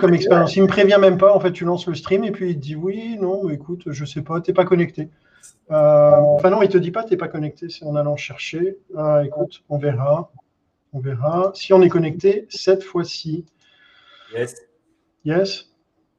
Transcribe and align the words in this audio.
comme 0.00 0.14
expérience. 0.14 0.56
Il 0.56 0.62
me 0.62 0.68
prévient 0.68 0.98
même 1.00 1.18
pas. 1.18 1.34
En 1.34 1.40
fait, 1.40 1.52
tu 1.52 1.64
lances 1.64 1.86
le 1.86 1.94
stream 1.94 2.24
et 2.24 2.30
puis 2.30 2.50
il 2.50 2.56
te 2.56 2.60
dit 2.60 2.76
oui, 2.76 3.16
non, 3.20 3.48
écoute, 3.50 3.82
je 3.86 4.04
sais 4.04 4.22
pas, 4.22 4.40
t'es 4.40 4.52
pas 4.52 4.64
connecté. 4.64 5.08
Euh, 5.70 6.16
enfin 6.16 6.50
non, 6.50 6.62
il 6.62 6.68
te 6.68 6.78
dit 6.78 6.90
pas, 6.90 7.04
t'es 7.04 7.16
pas 7.16 7.28
connecté. 7.28 7.68
C'est 7.68 7.84
en 7.84 7.94
allant 7.94 8.16
chercher. 8.16 8.78
Ah, 8.96 9.22
écoute, 9.24 9.62
on 9.68 9.78
verra, 9.78 10.32
on 10.92 10.98
verra. 10.98 11.52
Si 11.54 11.72
on 11.72 11.82
est 11.82 11.88
connecté 11.88 12.46
cette 12.48 12.82
fois-ci. 12.82 13.44
Yes. 14.34 14.56
Yes. 15.24 15.66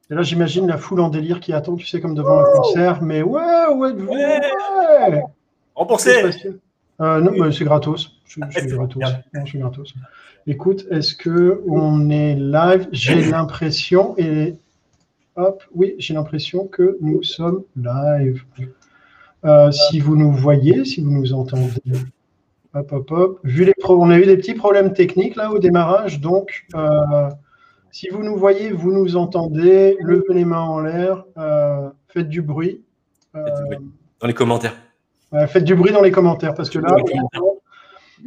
Et 0.10 0.16
là, 0.16 0.22
j'imagine 0.22 0.68
la 0.68 0.78
foule 0.78 1.00
en 1.00 1.10
délire 1.10 1.40
qui 1.40 1.54
attend, 1.54 1.76
tu 1.76 1.86
sais, 1.86 2.02
comme 2.02 2.16
devant 2.16 2.40
un 2.40 2.52
concert. 2.54 3.02
Mais 3.02 3.22
ouais, 3.24 3.68
ouais, 3.74 3.92
ouais. 3.92 4.42
ouais. 5.10 5.24
Remboursé. 5.76 6.24
Euh, 7.02 7.20
non, 7.20 7.52
c'est 7.52 7.66
gratos. 7.66 8.20
Je, 8.26 8.40
je, 8.50 8.60
suis 8.60 8.68
gratos. 8.70 9.02
Non, 9.02 9.42
je 9.46 9.50
suis 9.50 9.60
gratos. 9.60 9.94
Écoute, 10.48 10.86
est-ce 10.90 11.16
que 11.16 11.62
on 11.68 12.10
est 12.10 12.36
live? 12.36 12.88
J'ai 12.92 13.22
l'impression 13.24 14.16
et 14.18 14.56
hop, 15.36 15.64
oui, 15.74 15.96
j'ai 15.98 16.14
l'impression 16.14 16.68
que 16.68 16.98
nous 17.02 17.24
sommes 17.24 17.64
live. 17.76 18.44
Euh, 19.46 19.72
si 19.72 20.00
vous 20.00 20.16
nous 20.16 20.32
voyez, 20.32 20.86
si 20.86 21.02
vous 21.02 21.12
nous 21.12 21.34
entendez, 21.34 21.82
hop, 22.74 22.92
hop, 22.92 23.12
hop. 23.12 23.40
Vu 23.44 23.66
les 23.66 23.74
pro 23.74 24.02
on 24.02 24.10
a 24.10 24.20
eu 24.20 24.26
des 24.26 24.38
petits 24.38 24.54
problèmes 24.54 24.94
techniques 24.94 25.36
là 25.36 25.52
au 25.52 25.60
démarrage, 25.60 26.22
donc 26.22 26.66
euh, 26.76 27.30
si 27.92 28.10
vous 28.10 28.24
nous 28.24 28.38
voyez, 28.38 28.72
vous 28.72 28.92
nous 28.92 29.16
entendez, 29.16 29.98
levez 30.02 30.34
les 30.34 30.46
mains 30.46 30.62
en 30.62 30.80
l'air, 30.80 31.26
euh, 31.38 31.90
faites 32.08 32.30
du 32.30 32.42
bruit. 32.42 32.84
Dans 33.34 34.28
les 34.28 34.34
commentaires. 34.34 34.76
Faites 35.48 35.64
du 35.64 35.76
bruit 35.76 35.92
dans 35.92 36.02
les 36.02 36.12
commentaires 36.12 36.54
parce 36.54 36.70
que 36.70 36.80
là, 36.80 36.96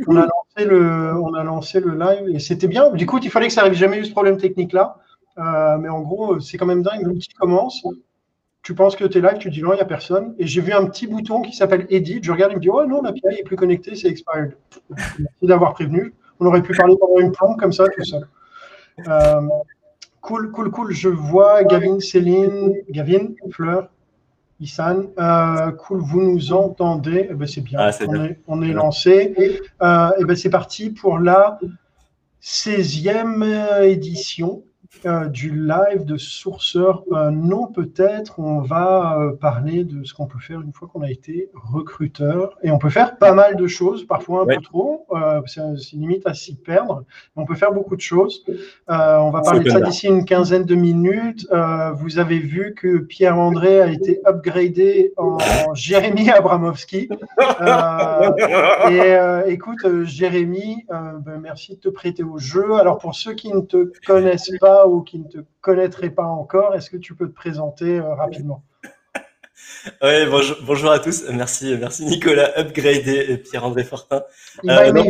on 0.07 0.17
a, 0.17 0.27
lancé 0.27 0.65
le, 0.67 1.15
on 1.21 1.35
a 1.35 1.45
lancé 1.45 1.81
le 1.81 1.97
live 1.97 2.35
et 2.35 2.39
c'était 2.39 2.67
bien. 2.67 2.91
Du 2.91 3.07
coup, 3.07 3.19
il 3.19 3.31
fallait 3.31 3.49
que 3.49 3.53
ça 3.53 3.63
arrive. 3.63 3.75
Jamais 3.75 3.99
eu 3.99 4.05
ce 4.05 4.11
problème 4.11 4.37
technique 4.37 4.73
là. 4.73 4.97
Euh, 5.39 5.79
mais 5.79 5.89
en 5.89 6.01
gros, 6.01 6.41
c'est 6.41 6.59
quand 6.59 6.67
même 6.67 6.83
dingue. 6.83 7.03
L'outil 7.03 7.33
commence. 7.35 7.85
Tu 8.63 8.75
penses 8.75 8.97
que 8.97 9.05
tu 9.05 9.19
es 9.19 9.21
live, 9.21 9.39
tu 9.39 9.51
dis 9.51 9.63
non, 9.63 9.73
il 9.73 9.77
n'y 9.77 9.83
a 9.83 9.87
personne. 9.87 10.35
Et 10.39 10.47
j'ai 10.47 10.61
vu 10.61 10.73
un 10.73 10.87
petit 10.87 11.07
bouton 11.07 11.43
qui 11.43 11.55
s'appelle 11.55 11.87
Edit. 11.91 12.21
Je 12.23 12.33
regarde, 12.33 12.53
il 12.53 12.57
me 12.57 12.61
dit 12.61 12.71
Oh 12.71 12.85
non, 12.87 13.03
l'API 13.03 13.21
est 13.39 13.45
plus 13.45 13.57
connecté, 13.57 13.95
c'est 13.95 14.09
expired. 14.09 14.57
Merci 14.97 15.27
d'avoir 15.43 15.75
prévenu. 15.75 16.15
On 16.41 16.47
aurait 16.47 16.63
pu 16.63 16.75
parler 16.75 16.97
pendant 16.99 17.19
une 17.19 17.33
plombe 17.33 17.59
comme 17.59 17.73
ça, 17.73 17.85
tout 17.89 18.05
seul. 18.05 18.27
Euh, 19.07 19.41
cool, 20.21 20.51
cool, 20.51 20.71
cool. 20.71 20.93
Je 20.93 21.09
vois 21.09 21.63
Gavin, 21.65 22.01
Céline, 22.01 22.75
Gavin, 22.89 23.35
Fleur, 23.51 23.91
Issan, 24.61 25.09
euh, 25.19 25.73
cool, 25.73 26.01
vous 26.01 26.23
nous 26.23 26.53
entendez 26.53 27.27
eh 27.31 27.35
ben, 27.35 27.47
C'est 27.47 27.61
bien, 27.61 27.79
ah, 27.81 27.91
on, 28.07 28.13
bien. 28.13 28.25
Est, 28.25 28.41
on, 28.47 28.63
est, 28.63 28.73
lancé. 28.73 29.35
Euh, 29.83 30.11
eh 30.19 30.25
ben, 30.25 30.37
c'est 30.37 30.51
parti 30.51 30.91
pour 30.91 31.19
la 31.19 31.59
16e 32.43 33.83
édition 33.83 34.65
euh, 35.07 35.27
du 35.27 35.51
live 35.51 36.05
de 36.05 36.17
sourceur. 36.17 37.05
Euh, 37.13 37.31
non, 37.31 37.67
peut-être, 37.67 38.39
on 38.39 38.61
va 38.61 39.19
euh, 39.19 39.33
parler 39.37 39.85
de 39.85 40.03
ce 40.05 40.15
qu'on 40.15 40.27
peut 40.27 40.39
faire 40.39 40.61
une 40.61 40.73
fois 40.73 40.89
qu'on 40.89 41.03
a 41.03 41.11
été 41.11 41.51
recruteur. 41.55 42.57
Et 42.63 42.71
on 42.71 42.79
peut 42.79 42.89
faire 42.91 43.17
pas 43.19 43.33
mal 43.33 43.57
de 43.57 43.67
choses, 43.67 44.07
parfois 44.07 44.43
un 44.43 44.47
Ouais. 44.47 44.57
peu 44.57 44.63
trop. 44.63 45.07
C'est 45.47 45.63
limite 45.93 46.27
à 46.27 46.35
s'y 46.35 46.55
perdre. 46.57 47.05
Mais 47.37 47.43
on 47.43 47.47
peut 47.47 47.55
faire 47.55 47.73
beaucoup 47.73 47.97
de 47.97 48.01
choses. 48.01 48.45
On 48.89 49.31
va 49.31 49.43
parler 49.43 49.61
de 49.61 49.71
ça 49.71 49.81
d'ici 49.81 50.07
une 50.09 50.25
quinzaine 50.25 50.65
de 50.65 50.75
minutes. 50.75 51.47
Vous 51.97 52.19
avez 52.19 52.39
vu 52.39 52.75
que 52.75 52.99
Pierre-André 52.99 53.81
a 53.81 53.87
été 53.91 54.21
upgradé 54.27 55.13
en 55.17 55.39
Jérémy 55.75 56.31
Abramovski. 56.31 57.09
Euh, 57.61 59.47
et 59.47 59.53
écoute, 59.53 59.85
Jérémy, 60.05 60.85
ben, 60.89 61.39
merci 61.41 61.75
de 61.77 61.81
te 61.81 61.89
prêter 61.89 62.23
au 62.23 62.39
jeu. 62.39 62.75
Alors, 62.75 62.99
pour 62.99 63.15
ceux 63.15 63.35
qui 63.35 63.53
ne 63.53 63.61
te 63.61 63.91
connaissent 64.07 64.51
pas 64.61 64.84
ou 64.87 65.03
qui 65.03 65.19
ne 65.19 65.29
te 65.29 65.39
connaîtraient 65.61 66.11
pas 66.11 66.25
encore, 66.25 66.75
est-ce 66.75 66.91
que 66.91 66.97
tu 66.97 67.15
peux 67.15 67.29
te 67.29 67.35
présenter 67.35 67.99
euh, 67.99 68.15
rapidement? 68.15 68.63
Ouais, 70.03 70.27
bonjour, 70.27 70.57
bonjour 70.63 70.91
à 70.91 70.99
tous. 70.99 71.25
Merci, 71.31 71.77
merci 71.79 72.05
Nicolas, 72.05 72.59
upgradé 72.59 73.27
et 73.29 73.39
Pierre-André 73.39 73.85
Fortin. 73.85 74.23
Il 74.63 74.71
Euh, 74.71 74.93
non, 74.93 75.05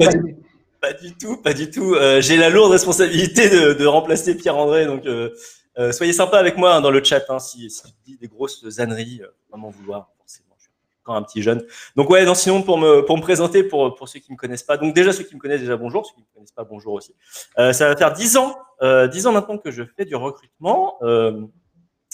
pas, 0.81 0.93
du 0.93 1.15
tout, 1.15 1.37
pas 1.39 1.55
du 1.55 1.71
tout. 1.71 1.95
Euh, 1.95 2.21
J'ai 2.21 2.37
la 2.37 2.51
lourde 2.51 2.73
responsabilité 2.73 3.49
de, 3.49 3.73
de 3.73 3.87
remplacer 3.87 4.37
Pierre-André, 4.37 4.87
donc 4.87 5.07
euh, 5.07 5.31
euh, 5.79 5.93
soyez 5.93 6.13
sympa 6.13 6.39
avec 6.39 6.57
moi 6.57 6.75
hein, 6.75 6.81
dans 6.81 6.91
le 6.91 7.03
chat. 7.03 7.25
Hein, 7.29 7.39
si, 7.39 7.71
si 7.71 7.83
je 7.87 7.93
dis 8.13 8.19
des 8.19 8.29
grosses 8.29 8.65
âneries, 8.79 9.21
euh, 9.23 9.29
pas 9.51 9.57
m'en 9.57 9.71
vouloir. 9.71 10.11
Forcément, 10.19 10.55
je 10.59 10.65
suis 10.65 10.73
encore 11.03 11.17
un 11.17 11.23
petit 11.23 11.43
jeune. 11.43 11.65
Donc 11.97 12.11
ouais, 12.11 12.25
non, 12.25 12.35
sinon 12.35 12.63
pour 12.63 12.79
me 12.79 13.01
pour 13.05 13.17
me 13.17 13.23
présenter 13.23 13.65
pour 13.65 13.95
pour 13.97 14.09
ceux 14.09 14.21
qui 14.21 14.31
me 14.33 14.37
connaissent 14.37 14.63
pas. 14.63 14.77
Donc 14.77 14.95
déjà 14.95 15.13
ceux 15.13 15.25
qui 15.25 15.35
me 15.35 15.41
connaissent 15.41 15.61
déjà 15.61 15.77
bonjour, 15.77 16.07
ceux 16.07 16.15
qui 16.15 16.21
me 16.21 16.35
connaissent 16.35 16.53
pas 16.53 16.65
bonjour 16.65 16.95
aussi. 16.95 17.15
Euh, 17.59 17.73
ça 17.73 17.89
va 17.89 17.97
faire 17.97 18.13
dix 18.13 18.37
ans, 18.37 18.57
euh, 18.85 19.09
dix 19.09 19.27
ans 19.27 19.33
maintenant 19.33 19.59
que 19.59 19.71
je 19.71 19.83
fais 19.97 20.05
du 20.05 20.15
recrutement. 20.15 20.99
Euh, 21.03 21.47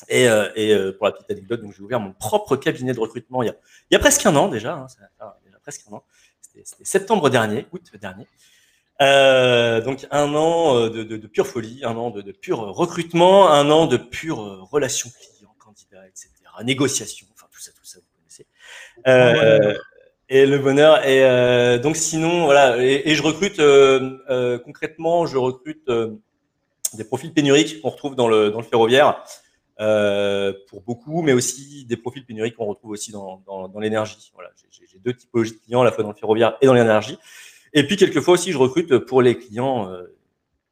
et, 0.09 0.29
euh, 0.29 0.49
et 0.55 0.73
euh, 0.73 0.93
pour 0.97 1.07
la 1.07 1.13
petite 1.13 1.31
anecdote, 1.31 1.61
donc 1.61 1.75
j'ai 1.77 1.83
ouvert 1.83 2.01
mon 2.01 2.13
propre 2.13 2.57
cabinet 2.57 2.95
de 2.95 3.01
recrutement 3.01 3.43
il 3.43 3.47
y 3.47 3.51
a, 3.51 3.55
il 3.91 3.95
y 3.95 3.97
a 3.97 3.99
presque 3.99 4.25
un 4.25 4.35
an 4.37 4.49
déjà. 4.49 4.75
Hein, 4.75 4.87
ça 4.89 5.37
déjà 5.45 5.59
presque 5.59 5.83
un 5.91 5.97
an. 5.97 6.05
C'était 6.41 6.65
septembre 6.85 7.29
dernier, 7.29 7.67
août 7.73 7.83
dernier. 8.01 8.27
Euh, 9.03 9.81
donc 9.81 10.07
un 10.11 10.35
an 10.35 10.89
de, 10.89 11.03
de, 11.03 11.17
de 11.17 11.27
pure 11.27 11.47
folie, 11.47 11.81
un 11.85 11.97
an 11.97 12.11
de, 12.11 12.23
de 12.23 12.33
pur 12.33 12.59
recrutement, 12.59 13.51
un 13.51 13.71
an 13.71 13.87
de 13.87 13.97
pure 13.97 14.69
relation 14.71 15.11
client, 15.11 15.55
candidat, 15.59 16.07
etc. 16.07 16.31
Négociation, 16.65 17.27
enfin 17.35 17.47
tout 17.51 17.61
ça, 17.61 17.73
tout 17.73 17.85
ça, 17.85 17.99
vous 17.99 18.19
connaissez. 18.19 18.47
Euh, 19.07 19.75
et 20.29 20.47
le 20.47 20.59
bonheur. 20.59 21.05
Et 21.07 21.25
euh, 21.25 21.79
donc 21.79 21.97
sinon, 21.97 22.45
voilà. 22.45 22.83
Et, 22.83 23.11
et 23.11 23.15
je 23.15 23.23
recrute 23.23 23.61
concrètement, 24.65 25.27
je 25.27 25.37
recrute 25.37 25.91
des 26.97 27.05
profils 27.05 27.33
pénuriques 27.33 27.81
qu'on 27.81 27.91
retrouve 27.91 28.15
dans 28.15 28.29
le 28.29 28.51
dans 28.51 28.61
le 28.61 28.67
ferroviaire 28.67 29.25
euh, 29.81 30.53
pour 30.69 30.83
beaucoup, 30.83 31.23
mais 31.23 31.33
aussi 31.33 31.85
des 31.87 31.97
profils 31.97 32.25
pénuriques 32.25 32.57
qu'on 32.57 32.67
retrouve 32.67 32.91
aussi 32.91 33.13
dans 33.13 33.43
dans, 33.47 33.69
dans 33.69 33.81
l'énergie. 33.81 34.31
Voilà, 34.35 34.51
j'ai 34.71 34.99
deux 34.99 35.15
typologies 35.15 35.53
de 35.53 35.59
clients, 35.59 35.83
à 35.83 35.85
la 35.85 35.93
fois 35.93 36.05
dans 36.05 36.11
le 36.11 36.17
ferroviaire 36.17 36.57
et 36.61 36.67
dans 36.67 36.75
l'énergie. 36.75 37.19
Et 37.73 37.87
puis 37.87 37.97
quelquefois 37.97 38.35
aussi, 38.35 38.53
je 38.53 38.59
recrute 38.59 38.99
pour 38.99 39.23
les 39.23 39.39
clients 39.39 39.91
euh, 39.91 40.17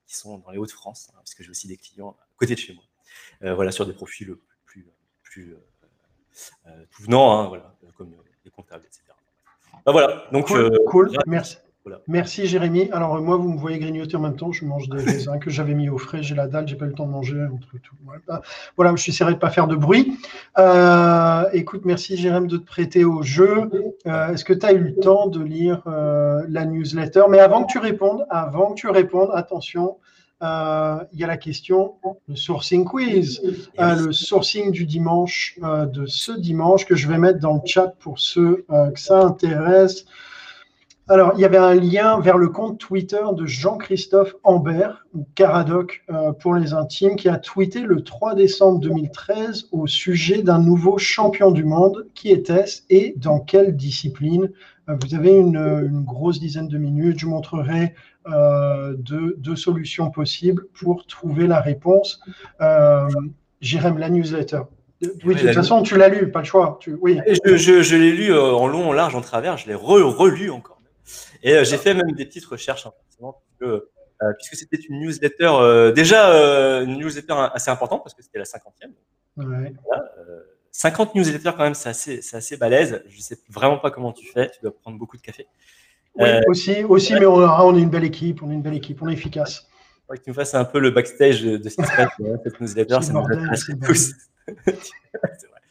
qui 0.07 0.17
sont 0.17 0.39
dans 0.39 0.51
les 0.51 0.59
Hauts-de-France, 0.59 1.11
hein, 1.11 1.19
parce 1.19 1.35
que 1.35 1.43
j'ai 1.43 1.51
aussi 1.51 1.69
des 1.69 1.77
clients 1.77 2.17
à 2.21 2.27
côté 2.37 2.55
de 2.55 2.61
chez 2.61 2.75
moi. 2.75 2.85
Euh, 3.45 3.55
voilà, 3.55 3.71
sur 3.71 3.87
des 3.87 3.93
profils 3.93 4.35
plus 4.67 4.87
plus 5.23 5.55
tout 6.91 7.03
venant, 7.03 7.39
hein, 7.39 7.49
voilà, 7.49 7.75
comme 7.97 8.15
les 8.45 8.51
comptables, 8.51 8.85
etc. 8.87 9.03
Ben 9.87 9.93
voilà, 9.93 10.29
donc 10.33 10.53
Cool, 10.87 11.13
merci. 11.27 11.57
Voilà. 11.89 12.03
Merci 12.07 12.47
Jérémy. 12.47 12.91
Alors 12.93 13.17
euh, 13.17 13.21
moi, 13.23 13.37
vous 13.37 13.49
me 13.49 13.57
voyez 13.57 13.79
grignoter 13.79 14.17
en 14.17 14.21
même 14.21 14.37
temps, 14.37 14.53
je 14.53 14.67
mange 14.67 14.91
des 14.91 15.03
raisins 15.03 15.39
que 15.39 15.49
j'avais 15.49 15.73
mis 15.73 15.89
au 15.89 15.97
frais, 15.97 16.23
j'ai 16.23 16.35
la 16.35 16.47
dalle, 16.47 16.69
j'ai 16.69 16.77
pas 16.77 16.85
eu 16.85 16.89
le 16.89 16.95
temps 16.95 17.07
de 17.07 17.13
manger 17.13 17.43
entre 17.47 17.79
tout. 17.83 17.97
Voilà, 18.05 18.43
voilà 18.77 18.95
je 18.95 19.09
essaierai 19.11 19.33
de 19.33 19.39
pas 19.39 19.49
faire 19.49 19.67
de 19.67 19.75
bruit. 19.75 20.19
Euh, 20.59 21.45
écoute, 21.55 21.87
merci 21.87 22.19
Jérémy 22.19 22.47
de 22.49 22.59
te 22.59 22.67
prêter 22.67 23.05
au 23.05 23.23
jeu. 23.23 23.71
Euh, 24.07 24.35
Est-ce 24.35 24.45
que 24.45 24.53
tu 24.53 24.67
as 24.67 24.73
eu 24.73 24.81
le 24.81 24.97
temps 24.97 25.29
de 25.29 25.43
lire 25.43 25.83
euh, 25.87 26.43
la 26.51 26.67
newsletter? 26.67 27.23
Mais 27.31 27.39
avant 27.39 27.65
que 27.65 27.73
tu 27.73 27.79
répondes, 27.79 28.27
avant 28.29 28.73
que 28.73 28.81
tu 28.81 28.89
répondes, 28.89 29.31
attention, 29.33 29.97
il 30.43 31.19
y 31.19 31.25
a 31.25 31.27
la 31.27 31.39
question, 31.39 31.95
le 32.29 32.37
sourcing 32.37 32.85
quiz, 32.85 33.41
le 33.79 34.13
sourcing 34.13 34.71
du 34.73 34.85
dimanche, 34.85 35.59
de 35.63 36.05
ce 36.05 36.33
dimanche 36.33 36.85
que 36.85 36.95
je 36.95 37.09
vais 37.09 37.19
mettre 37.19 37.41
dans 37.41 37.55
le 37.55 37.61
chat 37.65 37.95
pour 37.99 38.19
ceux 38.19 38.67
que 38.69 39.01
ça 39.01 39.21
intéresse. 39.23 40.05
Alors, 41.11 41.33
il 41.37 41.41
y 41.41 41.45
avait 41.47 41.57
un 41.57 41.75
lien 41.75 42.21
vers 42.21 42.37
le 42.37 42.49
compte 42.51 42.79
Twitter 42.79 43.23
de 43.33 43.47
Jean-Christophe 43.47 44.35
Ambert, 44.45 45.07
ou 45.15 45.27
Caradoc 45.35 46.03
euh, 46.11 46.33
pour 46.33 46.55
les 46.55 46.75
intimes, 46.75 47.17
qui 47.17 47.29
a 47.31 47.39
tweeté 47.39 47.81
le 47.81 48.03
3 48.03 48.35
décembre 48.35 48.79
2013 48.81 49.69
au 49.73 49.87
sujet 49.87 50.43
d'un 50.43 50.59
nouveau 50.59 50.99
champion 50.99 51.51
du 51.51 51.65
monde. 51.65 52.07
Qui 52.15 52.31
était-ce 52.31 52.83
et 52.91 53.15
dans 53.17 53.41
quelle 53.41 53.75
discipline 53.75 54.51
Euh, 54.91 54.97
Vous 55.03 55.15
avez 55.15 55.33
une, 55.35 55.57
une 55.57 56.05
grosse 56.05 56.41
dizaine 56.41 56.69
de 56.69 56.77
minutes. 56.79 57.19
Je 57.21 57.25
vous 57.27 57.33
montrerai 57.33 57.95
euh, 58.31 58.95
deux, 58.99 59.35
deux 59.39 59.57
solutions 59.57 60.11
possibles 60.11 60.67
pour 60.79 61.07
trouver 61.07 61.47
la 61.47 61.61
réponse. 61.61 62.21
Jérém, 63.61 63.99
la 63.99 64.11
newsletter. 64.11 64.61
Oui, 65.25 65.35
de 65.35 65.41
toute 65.41 65.53
façon, 65.55 65.83
tu 65.83 65.97
l'as 65.97 66.09
lu, 66.09 66.31
pas 66.31 66.41
le 66.41 66.45
choix. 66.45 66.77
Tu, 66.81 66.97
oui. 67.01 67.19
Et 67.27 67.35
Je, 67.47 67.57
je, 67.57 67.83
je 67.83 67.97
l'ai 67.97 68.13
lu 68.13 68.35
en 68.37 68.67
long, 68.67 68.89
en 68.89 68.93
large, 68.93 69.15
en 69.15 69.21
travers, 69.21 69.57
je 69.57 69.69
l'ai 69.69 69.75
re- 69.75 70.03
relu 70.03 70.51
encore. 70.51 70.78
Et 71.43 71.55
euh, 71.55 71.65
j'ai 71.65 71.77
fait 71.79 71.95
même 71.95 72.13
des 72.13 72.25
petites 72.27 72.45
recherches, 72.47 72.87
hein, 72.87 72.93
puisque, 73.07 73.63
euh, 73.63 74.33
puisque 74.39 74.57
c'était 74.57 74.77
une 74.77 75.01
newsletter, 75.01 75.51
euh, 75.61 75.93
déjà 75.93 76.29
une 76.83 76.99
newsletter 76.99 77.35
assez 77.55 77.71
importante, 77.71 78.03
parce 78.03 78.15
que 78.15 78.23
c'était 78.23 78.39
la 78.39 78.45
cinquantième. 78.45 78.93
Ouais. 79.37 79.73
Voilà, 79.87 80.13
euh, 80.19 80.41
50 80.73 81.15
newsletters 81.15 81.53
quand 81.57 81.65
même, 81.65 81.75
c'est 81.75 81.89
assez, 81.89 82.23
c'est 82.23 82.37
assez 82.37 82.57
balèze. 82.57 83.03
Je 83.09 83.21
sais 83.21 83.39
vraiment 83.49 83.79
pas 83.79 83.91
comment 83.91 84.13
tu 84.13 84.27
fais, 84.27 84.51
tu 84.51 84.59
dois 84.63 84.77
prendre 84.77 84.99
beaucoup 84.99 85.17
de 85.17 85.23
café. 85.23 85.47
Oui, 86.17 86.29
aussi, 86.49 86.83
aussi 86.85 87.15
mais 87.15 87.27
on, 87.27 87.39
a- 87.41 87.63
on 87.65 87.77
est 87.77 87.81
une 87.81 87.91
belle 87.91 88.05
équipe, 88.05 88.43
on 88.43 88.51
est 88.51 88.55
une 88.55 88.63
belle 88.63 88.75
équipe, 88.75 89.01
on 89.03 89.09
est 89.09 89.13
efficace. 89.13 89.69
faudrait 90.07 90.19
que 90.19 90.25
tu 90.25 90.31
me 90.31 90.35
fasses 90.35 90.55
un 90.55 90.65
peu 90.65 90.81
le 90.81 90.91
backstage 90.91 91.43
de, 91.43 91.69
ce 91.69 91.77
qui 91.77 91.85
se 91.85 91.97
passe 91.97 92.09
dans 92.19 92.43
cette 92.43 92.61
newsletter, 92.61 92.99
ça 93.03 93.13
nous 93.13 93.21
intéresse 93.21 93.71
tous. 93.87 94.13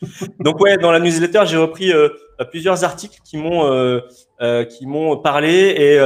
C'est. 0.02 0.38
Donc 0.40 0.60
ouais, 0.60 0.78
dans 0.78 0.92
la 0.92 1.00
newsletter, 1.00 1.44
j'ai 1.46 1.58
repris 1.58 1.92
euh, 1.92 2.10
plusieurs 2.50 2.84
articles 2.84 3.20
qui 3.24 3.38
m'ont 3.38 3.66
euh, 3.66 4.02
euh, 4.42 4.64
qui 4.64 4.86
m'ont 4.86 5.18
parlé 5.18 5.76
et 5.78 6.00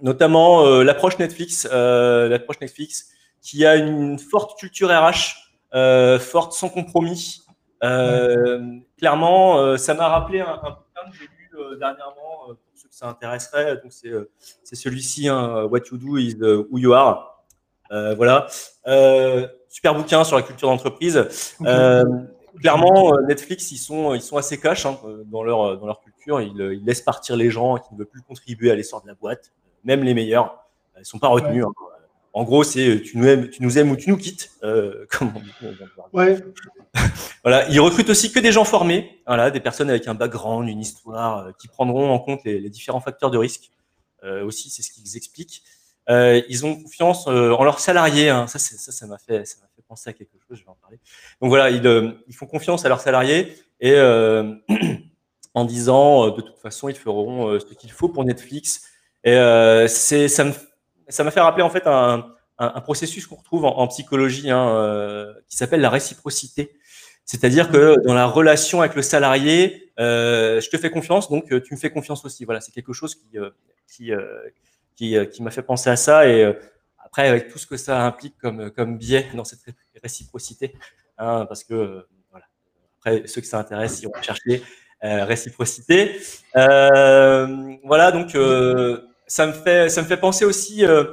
notamment 0.00 0.66
l'approche 0.82 1.18
Netflix, 1.18 1.66
l'approche 1.70 2.60
Netflix 2.60 3.10
qui 3.40 3.64
a 3.64 3.76
une 3.76 4.18
forte 4.18 4.58
culture 4.58 4.90
RH, 4.90 6.18
forte 6.20 6.52
sans 6.52 6.68
compromis. 6.68 7.42
Clairement, 8.98 9.76
ça 9.76 9.94
m'a 9.94 10.08
rappelé 10.08 10.40
un, 10.40 10.60
un 10.62 10.70
bouquin 10.70 11.10
que 11.10 11.16
j'ai 11.18 11.24
lu 11.24 11.78
dernièrement, 11.78 12.46
pour 12.48 12.56
ceux 12.74 12.88
que 12.88 12.94
ça 12.94 13.06
intéresserait. 13.08 13.76
Donc 13.76 13.92
c'est 13.92 14.76
celui-ci, 14.76 15.28
hein, 15.28 15.64
What 15.70 15.80
You 15.90 15.98
Do 15.98 16.18
is 16.18 16.36
Who 16.42 16.78
You 16.78 16.92
Are. 16.92 17.46
voilà. 17.90 18.48
Super 19.74 19.94
bouquin 19.94 20.22
sur 20.22 20.36
la 20.36 20.42
culture 20.42 20.68
d'entreprise 20.68 21.26
clairement, 22.58 23.14
euh, 23.14 23.22
Netflix, 23.26 23.70
ils 23.72 23.78
sont, 23.78 24.14
ils 24.14 24.22
sont 24.22 24.36
assez 24.36 24.58
cash 24.58 24.86
hein, 24.86 24.98
euh, 25.04 25.22
dans, 25.26 25.42
leur, 25.42 25.78
dans 25.78 25.86
leur 25.86 26.00
culture. 26.00 26.40
Ils, 26.40 26.60
euh, 26.60 26.74
ils, 26.74 26.84
laissent 26.84 27.02
partir 27.02 27.36
les 27.36 27.50
gens 27.50 27.76
qui 27.76 27.92
ne 27.92 27.98
veulent 27.98 28.08
plus 28.08 28.22
contribuer 28.22 28.70
à 28.70 28.74
l'essor 28.74 29.02
de 29.02 29.08
la 29.08 29.14
boîte, 29.14 29.52
même 29.84 30.02
les 30.02 30.14
meilleurs. 30.14 30.64
Ils 30.96 31.00
ne 31.00 31.04
sont 31.04 31.18
pas 31.18 31.28
retenus. 31.28 31.64
Hein. 31.64 31.72
En 32.32 32.42
gros, 32.42 32.64
c'est 32.64 33.00
tu 33.02 33.16
nous 33.18 33.26
aimes, 33.26 33.48
tu 33.48 33.62
nous 33.62 33.78
aimes 33.78 33.90
ou 33.90 33.96
tu 33.96 34.10
nous 34.10 34.16
quittes. 34.16 34.50
Euh, 34.62 35.06
comme 35.10 35.32
on 35.62 36.16
ouais. 36.16 36.38
voilà. 37.42 37.68
Ils 37.68 37.80
recrutent 37.80 38.10
aussi 38.10 38.32
que 38.32 38.40
des 38.40 38.52
gens 38.52 38.64
formés, 38.64 39.20
voilà, 39.26 39.50
des 39.50 39.60
personnes 39.60 39.90
avec 39.90 40.08
un 40.08 40.14
background, 40.14 40.68
une 40.68 40.80
histoire, 40.80 41.56
qui 41.58 41.68
prendront 41.68 42.10
en 42.10 42.18
compte 42.18 42.40
les, 42.44 42.60
les 42.60 42.70
différents 42.70 43.00
facteurs 43.00 43.30
de 43.30 43.38
risque. 43.38 43.70
Euh, 44.24 44.44
aussi, 44.44 44.70
c'est 44.70 44.82
ce 44.82 44.90
qu'ils 44.90 45.16
expliquent. 45.16 45.62
Euh, 46.10 46.42
ils 46.48 46.66
ont 46.66 46.76
confiance 46.76 47.26
en 47.26 47.64
leurs 47.64 47.80
salariés. 47.80 48.28
Hein. 48.28 48.46
Ça, 48.46 48.58
ça, 48.58 48.92
ça 48.92 49.06
m'a 49.06 49.18
fait, 49.18 49.44
ça 49.46 49.58
penser 49.86 50.10
à 50.10 50.12
quelque 50.12 50.36
chose, 50.46 50.58
je 50.58 50.64
vais 50.64 50.70
en 50.70 50.76
parler. 50.76 50.98
Donc 51.40 51.50
voilà, 51.50 51.70
ils, 51.70 51.86
euh, 51.86 52.12
ils 52.26 52.34
font 52.34 52.46
confiance 52.46 52.84
à 52.84 52.88
leurs 52.88 53.00
salariés 53.00 53.54
et 53.80 53.92
euh, 53.92 54.54
en 55.54 55.64
disant 55.64 56.26
euh, 56.26 56.30
de 56.30 56.40
toute 56.40 56.58
façon, 56.58 56.88
ils 56.88 56.96
feront 56.96 57.58
ce 57.58 57.74
qu'il 57.74 57.92
faut 57.92 58.08
pour 58.08 58.24
Netflix. 58.24 58.82
Et 59.24 59.34
c'est, 59.88 60.28
ça, 60.28 60.44
ça 61.08 61.24
m'a 61.24 61.30
fait 61.30 61.40
rappeler 61.40 61.62
en 61.62 61.70
fait 61.70 61.86
un, 61.86 62.26
un, 62.58 62.80
processus 62.82 63.26
qu'on 63.26 63.36
retrouve 63.36 63.64
en, 63.64 63.86
psychologie 63.88 64.50
hein, 64.50 65.34
qui 65.48 65.56
s'appelle 65.56 65.80
la 65.80 65.88
réciprocité. 65.88 66.76
C'est-à-dire 67.24 67.70
que 67.70 67.96
dans 68.04 68.12
la 68.12 68.26
relation 68.26 68.82
avec 68.82 68.94
le 68.94 69.00
salarié, 69.00 69.90
euh, 69.98 70.60
je 70.60 70.68
te 70.68 70.76
fais 70.76 70.90
confiance, 70.90 71.30
donc 71.30 71.46
tu 71.62 71.72
me 71.72 71.78
fais 71.78 71.88
confiance 71.88 72.22
aussi. 72.26 72.44
Voilà, 72.44 72.60
c'est 72.60 72.72
quelque 72.72 72.92
chose 72.92 73.14
qui, 73.14 73.38
qui, 73.88 74.12
qui, 74.96 75.16
qui 75.32 75.42
m'a 75.42 75.50
fait 75.50 75.62
penser 75.62 75.90
à 75.90 75.96
ça. 75.96 76.28
Et 76.28 76.52
après, 76.98 77.28
avec 77.28 77.48
tout 77.48 77.58
ce 77.58 77.66
que 77.66 77.76
ça 77.76 78.02
implique 78.02 78.36
comme, 78.38 78.70
comme 78.70 78.98
biais 78.98 79.28
dans 79.34 79.44
cette 79.44 79.60
réciprocité, 80.02 80.74
hein, 81.18 81.46
parce 81.46 81.64
que, 81.64 82.06
voilà, 82.30 82.46
après, 82.98 83.26
ceux 83.26 83.40
que 83.40 83.46
ça 83.46 83.58
intéresse, 83.58 84.02
ils 84.02 84.06
vont 84.06 84.22
chercher 84.22 84.62
euh, 85.04 85.24
réciprocité. 85.24 86.18
Euh, 86.56 87.76
voilà, 87.84 88.10
donc, 88.10 88.34
euh, 88.34 89.02
ça, 89.26 89.46
me 89.46 89.52
fait, 89.52 89.88
ça 89.90 90.02
me 90.02 90.06
fait 90.06 90.16
penser 90.16 90.44
aussi, 90.44 90.84
euh, 90.84 91.04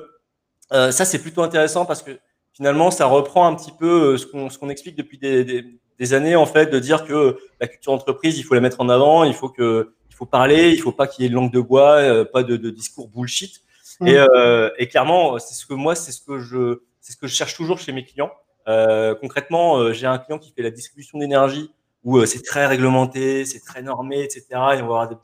euh, 0.72 0.92
ça 0.92 1.04
c'est 1.04 1.20
plutôt 1.20 1.44
intéressant 1.44 1.86
parce 1.86 2.02
que 2.02 2.12
finalement, 2.54 2.90
ça 2.90 3.06
reprend 3.06 3.46
un 3.46 3.56
petit 3.56 3.74
peu 3.78 4.18
ce 4.18 4.26
qu'on 4.26 4.48
qu'on 4.48 4.70
explique 4.70 4.96
depuis 4.96 5.18
des, 5.18 5.66
des, 6.00 6.14
années, 6.14 6.36
en 6.36 6.46
fait, 6.46 6.68
de 6.68 6.80
dire 6.80 7.06
que 7.06 7.38
la 7.60 7.68
culture 7.68 7.92
d'entreprise, 7.92 8.40
il 8.40 8.44
faut 8.44 8.56
la 8.56 8.62
mettre 8.62 8.82
en 8.82 8.90
avant, 8.90 9.24
il 9.24 9.34
faut 9.34 9.50
que 9.50 9.94
parler, 10.30 10.70
il 10.70 10.80
faut 10.80 10.92
pas 10.92 11.08
qu'il 11.08 11.24
y 11.24 11.26
ait 11.26 11.30
de 11.30 11.34
langue 11.34 11.52
de 11.52 11.60
bois, 11.60 12.26
pas 12.26 12.44
de 12.44 12.70
discours 12.70 13.08
bullshit. 13.10 13.62
Et, 14.06 14.14
mm. 14.14 14.28
euh, 14.36 14.70
et, 14.78 14.88
clairement, 14.88 15.40
c'est 15.40 15.54
ce 15.54 15.66
que 15.66 15.74
moi, 15.74 15.96
c'est 15.96 16.12
ce 16.12 16.22
que 16.22 16.40
je, 16.40 16.82
c'est 17.00 17.14
ce 17.14 17.18
que 17.18 17.28
je 17.28 17.36
cherche 17.36 17.56
toujours 17.56 17.80
chez 17.80 17.92
mes 17.92 18.04
clients. 18.04 18.32
Euh, 18.68 19.16
concrètement, 19.16 19.78
euh, 19.78 19.94
j'ai 19.94 20.08
un 20.08 20.18
client 20.18 20.40
qui 20.40 20.52
fait 20.52 20.62
la 20.62 20.72
distribution 20.72 21.18
d'énergie 21.18 21.72
où 22.04 22.18
euh, 22.18 22.26
c'est 22.26 22.44
très 22.44 22.66
réglementé, 22.68 23.46
c'est 23.46 23.60
très 23.60 23.82
normé, 23.82 24.22
etc. 24.24 24.46
Et 24.50 24.56
on 24.56 24.60
va 24.60 24.76
avoir 24.78 25.10
des, 25.10 25.16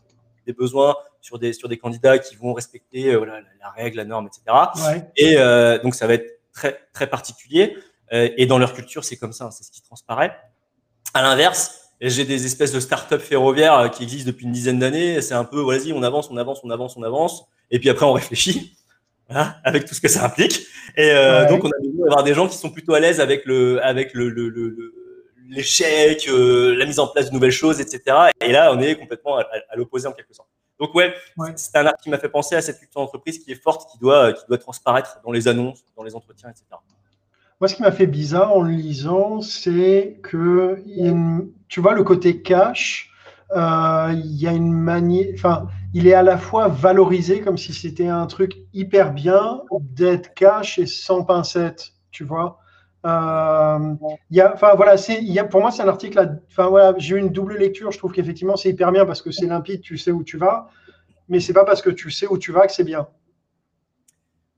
des, 0.45 0.53
besoins 0.53 0.95
sur 1.21 1.39
des 1.39 1.53
sur 1.53 1.69
des 1.69 1.77
candidats 1.77 2.18
qui 2.18 2.35
vont 2.35 2.53
respecter 2.53 3.15
voilà, 3.15 3.41
la, 3.59 3.69
règle, 3.71 3.97
la 3.97 4.06
norme, 4.06 4.27
etc. 4.27 4.44
Ouais. 4.88 5.03
Et 5.15 5.35
donc 5.83 5.95
ça 5.95 6.07
va 6.07 6.13
être 6.13 6.39
très 6.53 6.80
très 6.94 7.07
particulier. 7.07 7.77
et 8.12 8.45
dans 8.45 8.57
leur 8.57 8.73
culture, 8.73 9.03
c'est 9.03 9.18
comme 9.18 9.33
ça, 9.33 9.51
c'est 9.51 9.63
ce 9.63 9.71
qui 9.71 9.81
transparaît. 9.81 10.38
À 11.13 11.21
l'inverse, 11.21 11.87
j'ai 12.01 12.25
des 12.25 12.45
espèces 12.45 12.71
de 12.71 12.79
start-up 12.79 13.21
ferroviaires 13.21 13.89
qui 13.91 14.03
existent 14.03 14.27
depuis 14.27 14.45
une 14.45 14.51
dizaine 14.51 14.79
d'années. 14.79 15.21
C'est 15.21 15.33
un 15.33 15.45
peu, 15.45 15.61
vas-y, 15.61 15.94
on 15.94 16.03
avance, 16.03 16.29
on 16.29 16.38
avance, 16.38 16.61
on 16.63 16.69
avance, 16.69 16.95
on 16.97 17.03
avance. 17.03 17.45
Et 17.71 17.79
puis 17.79 17.89
après, 17.89 18.05
on 18.05 18.13
réfléchit. 18.13 18.77
Voilà, 19.29 19.57
avec 19.63 19.85
tout 19.85 19.95
ce 19.95 20.01
que 20.01 20.07
ça 20.07 20.25
implique. 20.25 20.67
Et 20.95 21.11
euh, 21.11 21.47
donc, 21.47 21.63
on 21.63 21.69
a 21.69 21.79
besoin 21.79 22.07
d'avoir 22.07 22.23
des 22.23 22.33
gens 22.33 22.47
qui 22.47 22.57
sont 22.57 22.69
plutôt 22.69 22.94
à 22.94 22.99
l'aise 22.99 23.19
avec 23.19 23.45
le, 23.45 23.83
avec 23.83 24.13
le, 24.13 24.29
le, 24.29 24.49
le 24.49 24.94
l'échec, 25.49 26.27
euh, 26.27 26.75
la 26.75 26.85
mise 26.85 26.99
en 26.99 27.07
place 27.07 27.29
de 27.29 27.33
nouvelles 27.33 27.51
choses, 27.51 27.79
etc. 27.79 28.17
Et 28.41 28.51
là, 28.51 28.71
on 28.73 28.79
est 28.79 28.95
complètement 28.95 29.38
à, 29.38 29.45
à 29.69 29.75
l'opposé 29.75 30.07
en 30.07 30.11
quelque 30.11 30.33
sorte. 30.33 30.49
Donc 30.79 30.94
ouais, 30.94 31.13
ouais. 31.38 31.53
c'est 31.55 31.75
un 31.75 31.85
art 31.88 31.97
qui 32.01 32.09
m'a 32.09 32.19
fait 32.19 32.29
penser 32.29 32.55
à 32.55 32.61
cette 32.61 32.77
culture 32.77 33.01
d'entreprise 33.01 33.39
qui 33.39 33.51
est 33.51 33.61
forte, 33.61 33.89
qui 33.91 33.97
doit, 33.97 34.33
qui 34.33 34.44
doit 34.47 34.57
transparaître 34.57 35.19
dans 35.23 35.31
les 35.31 35.47
annonces, 35.47 35.83
dans 35.95 36.03
les 36.03 36.13
entretiens, 36.15 36.49
etc. 36.49 36.65
Moi, 37.59 37.68
ce 37.68 37.75
qui 37.75 37.81
m'a 37.81 37.92
fait 37.92 38.07
bizarre 38.07 38.56
en 38.56 38.62
le 38.62 38.71
lisant, 38.71 39.42
c'est 39.42 40.19
que 40.21 40.83
tu 41.68 41.80
vois 41.80 41.94
le 41.94 42.04
côté 42.04 42.42
cash, 42.42 43.12
euh, 43.56 44.13
il 44.15 44.36
y 44.36 44.48
a 44.48 44.51
une 44.51 44.71
manière, 44.71 45.27
enfin, 45.33 45.68
il 45.94 46.06
est 46.07 46.13
à 46.13 46.21
la 46.21 46.38
fois 46.38 46.68
valorisé 46.68 47.42
comme 47.42 47.57
si 47.57 47.74
c'était 47.74 48.07
un 48.07 48.27
truc 48.27 48.57
hyper 48.74 49.12
bien 49.13 49.62
d'être 49.80 50.33
cash 50.36 50.77
et 50.77 50.86
sans 50.86 51.24
pincette, 51.24 51.94
tu 52.12 52.24
vois. 52.24 52.59
Euh, 53.06 53.95
y 54.31 54.42
a, 54.42 54.54
enfin 54.54 54.74
voilà, 54.75 54.98
c'est, 54.98 55.24
pour 55.50 55.62
moi 55.62 55.71
c'est 55.71 55.81
un 55.81 55.88
article. 55.88 56.39
Enfin 56.50 56.68
voilà, 56.68 56.94
j'ai 56.98 57.15
eu 57.15 57.19
une 57.19 57.30
double 57.30 57.56
lecture. 57.57 57.92
Je 57.92 57.98
trouve 57.98 58.12
qu'effectivement 58.12 58.57
c'est 58.57 58.69
hyper 58.69 58.92
bien 58.92 59.06
parce 59.06 59.21
que 59.21 59.31
c'est 59.31 59.45
limpide, 59.45 59.81
tu 59.81 59.98
sais 59.98 60.12
où 60.12 60.24
tu 60.24 60.38
vas, 60.38 60.69
mais 61.30 61.39
c'est 61.39 61.54
pas 61.54 61.65
parce 61.65 61.81
que 61.81 61.89
tu 61.89 62.12
sais 62.12 62.27
où 62.27 62.38
tu 62.38 62.51
vas 62.51 62.68
que 62.68 62.74
c'est 62.74 62.83
bien. 62.83 63.07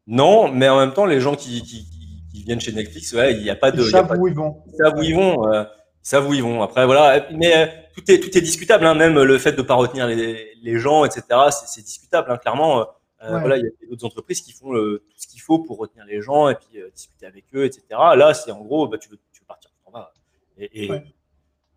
Non, 0.08 0.52
mais 0.52 0.68
en 0.68 0.80
même 0.80 0.94
temps, 0.94 1.06
les 1.06 1.22
gens 1.22 1.36
qui, 1.36 1.86
qui 2.32 2.44
viennent 2.44 2.62
chez 2.62 2.72
Netflix, 2.72 3.14
ouais, 3.14 3.34
il 3.34 3.44
n'y 3.44 3.50
a 3.50 3.56
pas 3.56 3.72
de. 3.72 3.82
Ils 3.82 3.90
savent 3.90 4.12
où 4.18 4.28
ils 4.28 4.36
vont. 4.36 4.64
Ils 4.68 4.76
savent 4.76 4.98
où 4.98 5.04
ils 5.04 5.16
vont. 5.16 5.52
Euh, 5.52 5.64
ça 6.02 6.22
où 6.22 6.34
ils 6.34 6.42
vont. 6.42 6.62
Après, 6.62 6.86
voilà. 6.86 7.28
Mais 7.32 7.56
euh, 7.56 7.68
tout 7.94 8.10
est, 8.10 8.20
tout 8.20 8.36
est 8.38 8.42
discutable. 8.42 8.86
Hein. 8.86 8.96
Même 8.96 9.22
le 9.22 9.38
fait 9.38 9.52
de 9.52 9.58
ne 9.58 9.62
pas 9.62 9.76
retenir 9.76 10.08
les, 10.08 10.56
les 10.62 10.80
gens, 10.80 11.06
etc., 11.06 11.24
c'est 11.52 11.84
discutable. 11.84 12.32
Hein. 12.32 12.38
Clairement, 12.38 12.88
euh, 13.22 13.40
voilà, 13.40 13.58
il 13.58 13.66
y 13.66 13.68
a 13.68 13.90
d'autres 13.90 14.06
entreprises 14.06 14.42
qui 14.42 14.54
font 14.54 14.72
le, 14.72 15.04
tout 15.10 15.18
ce 15.18 15.28
qu'il 15.28 15.42
faut 15.42 15.60
pour 15.60 15.78
retenir 15.78 16.06
les 16.06 16.22
gens 16.22 16.50
et 16.50 16.56
puis 16.56 16.80
euh, 16.80 16.90
discuter 16.96 17.26
avec 17.26 17.46
eux, 17.54 17.66
etc. 17.66 17.84
Là, 17.90 18.34
c'est 18.34 18.52
en 18.52 18.62
gros, 18.62 18.88
bah, 18.88 18.98
tu, 18.98 19.10
veux, 19.10 19.20
tu 19.32 19.42
veux 19.42 19.46
partir, 19.46 19.72
tu 19.86 19.92
vas. 19.92 20.14
Et, 20.58 20.86
et 20.86 20.92
ouais. 20.92 21.04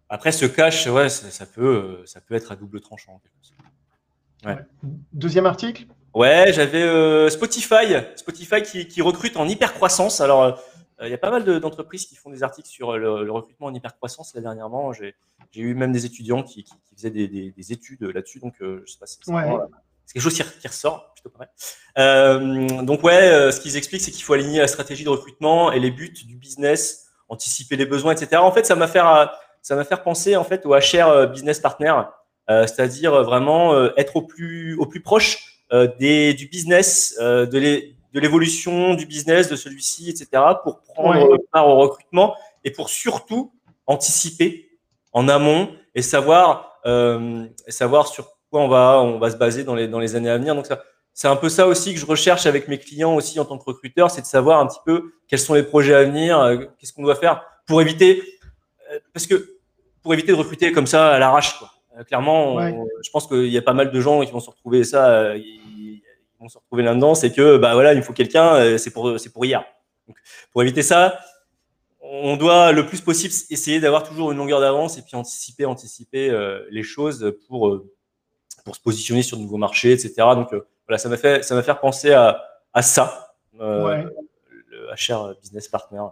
après, 0.08 0.32
ce 0.32 0.46
cash, 0.46 0.86
ouais, 0.86 1.08
ça, 1.08 1.30
ça, 1.30 1.46
peut, 1.46 2.02
ça 2.06 2.20
peut 2.20 2.34
être 2.34 2.52
à 2.52 2.56
double 2.56 2.80
tranchant. 2.80 3.20
Ouais. 4.44 4.56
Deuxième 5.12 5.46
article? 5.46 5.86
Ouais, 6.14 6.52
j'avais 6.52 6.82
euh, 6.82 7.30
Spotify, 7.30 7.96
Spotify 8.16 8.62
qui, 8.62 8.86
qui, 8.86 9.00
recrute 9.00 9.36
en 9.36 9.48
hyper 9.48 9.72
croissance. 9.72 10.20
Alors, 10.20 10.60
il 11.00 11.08
y 11.08 11.14
a 11.14 11.18
pas 11.18 11.30
mal 11.30 11.44
d'entreprises 11.60 12.06
qui 12.06 12.16
font 12.16 12.30
des 12.30 12.42
articles 12.42 12.68
sur 12.68 12.96
le, 12.96 13.24
le 13.24 13.32
recrutement 13.32 13.68
en 13.68 13.74
hyper 13.74 13.96
croissance. 13.96 14.34
Là 14.34 14.42
dernièrement, 14.42 14.92
j'ai 14.92 15.14
eu 15.54 15.74
même 15.74 15.92
des 15.92 16.04
étudiants 16.04 16.42
qui, 16.42 16.64
qui, 16.64 16.74
qui 16.84 16.94
faisaient 16.94 17.10
des, 17.10 17.28
des, 17.28 17.50
des 17.50 17.72
études 17.72 18.02
là-dessus. 18.02 18.40
Donc, 18.40 18.54
euh, 18.60 18.82
je 18.86 18.92
sais 18.92 18.98
pas 18.98 19.06
si 19.06 19.18
c'est 19.22 19.32
ouais. 19.32 19.42
quelque 20.12 20.22
chose 20.22 20.34
qui, 20.34 20.68
ressort 20.68 21.14
plutôt 21.14 21.30
pas 21.30 21.46
euh, 21.98 22.82
donc 22.82 23.02
ouais, 23.02 23.50
ce 23.50 23.60
qu'ils 23.60 23.76
expliquent, 23.76 24.02
c'est 24.02 24.10
qu'il 24.10 24.24
faut 24.24 24.34
aligner 24.34 24.58
la 24.58 24.68
stratégie 24.68 25.04
de 25.04 25.08
recrutement 25.08 25.72
et 25.72 25.80
les 25.80 25.90
buts 25.90 26.12
du 26.26 26.36
business, 26.36 27.06
anticiper 27.28 27.76
les 27.76 27.86
besoins, 27.86 28.12
etc. 28.12 28.36
En 28.36 28.52
fait, 28.52 28.66
ça 28.66 28.76
m'a 28.76 28.86
fait 28.86 29.00
ça 29.62 29.76
m'a 29.76 29.84
fait 29.84 30.02
penser 30.02 30.36
en 30.36 30.44
fait 30.44 30.66
au 30.66 30.74
HR 30.74 31.28
business 31.28 31.58
partner, 31.58 31.94
c'est-à-dire 32.48 33.22
vraiment 33.22 33.74
être 33.96 34.16
au 34.16 34.22
plus 34.22 34.76
au 34.76 34.86
plus 34.86 35.00
proche 35.00 35.51
euh, 35.51 35.51
des, 35.98 36.34
du 36.34 36.46
business, 36.46 37.16
euh, 37.20 37.46
de 37.46 38.20
l'évolution 38.20 38.94
du 38.94 39.06
business, 39.06 39.48
de 39.48 39.56
celui-ci, 39.56 40.10
etc., 40.10 40.42
pour 40.62 40.82
prendre 40.82 41.30
ouais. 41.30 41.38
part 41.50 41.68
au 41.68 41.76
recrutement 41.76 42.36
et 42.64 42.70
pour 42.70 42.88
surtout 42.88 43.52
anticiper 43.86 44.68
en 45.12 45.28
amont 45.28 45.70
et 45.94 46.02
savoir, 46.02 46.80
euh, 46.86 47.46
savoir 47.68 48.06
sur 48.06 48.36
quoi 48.50 48.60
on 48.60 48.68
va, 48.68 49.00
on 49.00 49.18
va 49.18 49.30
se 49.30 49.36
baser 49.36 49.64
dans 49.64 49.74
les, 49.74 49.88
dans 49.88 49.98
les 49.98 50.14
années 50.16 50.30
à 50.30 50.38
venir. 50.38 50.54
Donc, 50.54 50.66
c'est 51.14 51.28
un 51.28 51.36
peu 51.36 51.48
ça 51.48 51.66
aussi 51.66 51.92
que 51.92 52.00
je 52.00 52.06
recherche 52.06 52.46
avec 52.46 52.68
mes 52.68 52.78
clients 52.78 53.14
aussi 53.14 53.38
en 53.38 53.44
tant 53.44 53.58
que 53.58 53.64
recruteur, 53.64 54.10
c'est 54.10 54.22
de 54.22 54.26
savoir 54.26 54.60
un 54.60 54.66
petit 54.66 54.80
peu 54.84 55.12
quels 55.28 55.38
sont 55.38 55.54
les 55.54 55.62
projets 55.62 55.94
à 55.94 56.04
venir, 56.04 56.38
euh, 56.38 56.56
qu'est-ce 56.78 56.92
qu'on 56.92 57.02
doit 57.02 57.16
faire 57.16 57.44
pour 57.66 57.80
éviter, 57.80 58.22
euh, 58.90 58.98
parce 59.12 59.26
que 59.26 59.56
pour 60.02 60.12
éviter 60.14 60.32
de 60.32 60.36
recruter 60.36 60.72
comme 60.72 60.86
ça 60.86 61.12
à 61.12 61.18
l'arrache. 61.18 61.62
Euh, 61.98 62.04
clairement, 62.04 62.54
ouais. 62.54 62.74
je 63.04 63.10
pense 63.10 63.26
qu'il 63.26 63.48
y 63.48 63.58
a 63.58 63.62
pas 63.62 63.74
mal 63.74 63.90
de 63.90 64.00
gens 64.00 64.24
qui 64.24 64.32
vont 64.32 64.40
se 64.40 64.50
retrouver 64.50 64.84
ça, 64.84 65.10
euh, 65.10 65.38
vont 66.42 66.48
se 66.48 66.58
retrouver 66.58 66.82
là-dedans, 66.82 67.14
c'est 67.14 67.32
que 67.32 67.56
bah 67.56 67.74
voilà, 67.74 67.94
il 67.94 68.02
faut 68.02 68.12
quelqu'un, 68.12 68.54
euh, 68.56 68.78
c'est 68.78 68.90
pour 68.90 69.18
c'est 69.18 69.32
pour 69.32 69.44
hier. 69.44 69.64
Donc, 70.08 70.16
pour 70.52 70.62
éviter 70.62 70.82
ça, 70.82 71.18
on 72.02 72.36
doit 72.36 72.72
le 72.72 72.84
plus 72.84 73.00
possible 73.00 73.32
essayer 73.50 73.80
d'avoir 73.80 74.02
toujours 74.02 74.32
une 74.32 74.38
longueur 74.38 74.60
d'avance 74.60 74.98
et 74.98 75.02
puis 75.02 75.16
anticiper, 75.16 75.64
anticiper 75.64 76.30
euh, 76.30 76.60
les 76.70 76.82
choses 76.82 77.32
pour 77.48 77.68
euh, 77.68 77.90
pour 78.64 78.76
se 78.76 78.80
positionner 78.80 79.22
sur 79.22 79.36
de 79.38 79.42
nouveaux 79.42 79.56
marchés, 79.56 79.92
etc. 79.92 80.14
Donc 80.34 80.52
euh, 80.52 80.66
voilà, 80.86 80.98
ça 80.98 81.08
m'a 81.08 81.16
fait 81.16 81.42
ça 81.42 81.54
m'a 81.54 81.62
fait 81.62 81.74
penser 81.80 82.12
à 82.12 82.42
à 82.74 82.82
ça, 82.82 83.34
ouais. 83.54 84.04
le 84.66 84.88
HR 84.94 85.34
business 85.40 85.68
partner. 85.68 86.02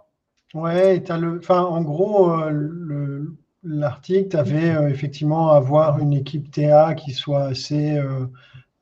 Ouais, 0.53 1.03
as 1.09 1.17
le, 1.17 1.39
enfin 1.39 1.61
en 1.61 1.81
gros 1.81 2.35
le 2.49 3.35
l'article, 3.63 4.29
tu 4.29 4.37
avais 4.37 4.91
effectivement 4.91 5.51
avoir 5.51 5.99
une 5.99 6.13
équipe 6.13 6.49
TA 6.51 6.95
qui 6.95 7.11
soit 7.11 7.43
assez, 7.43 8.01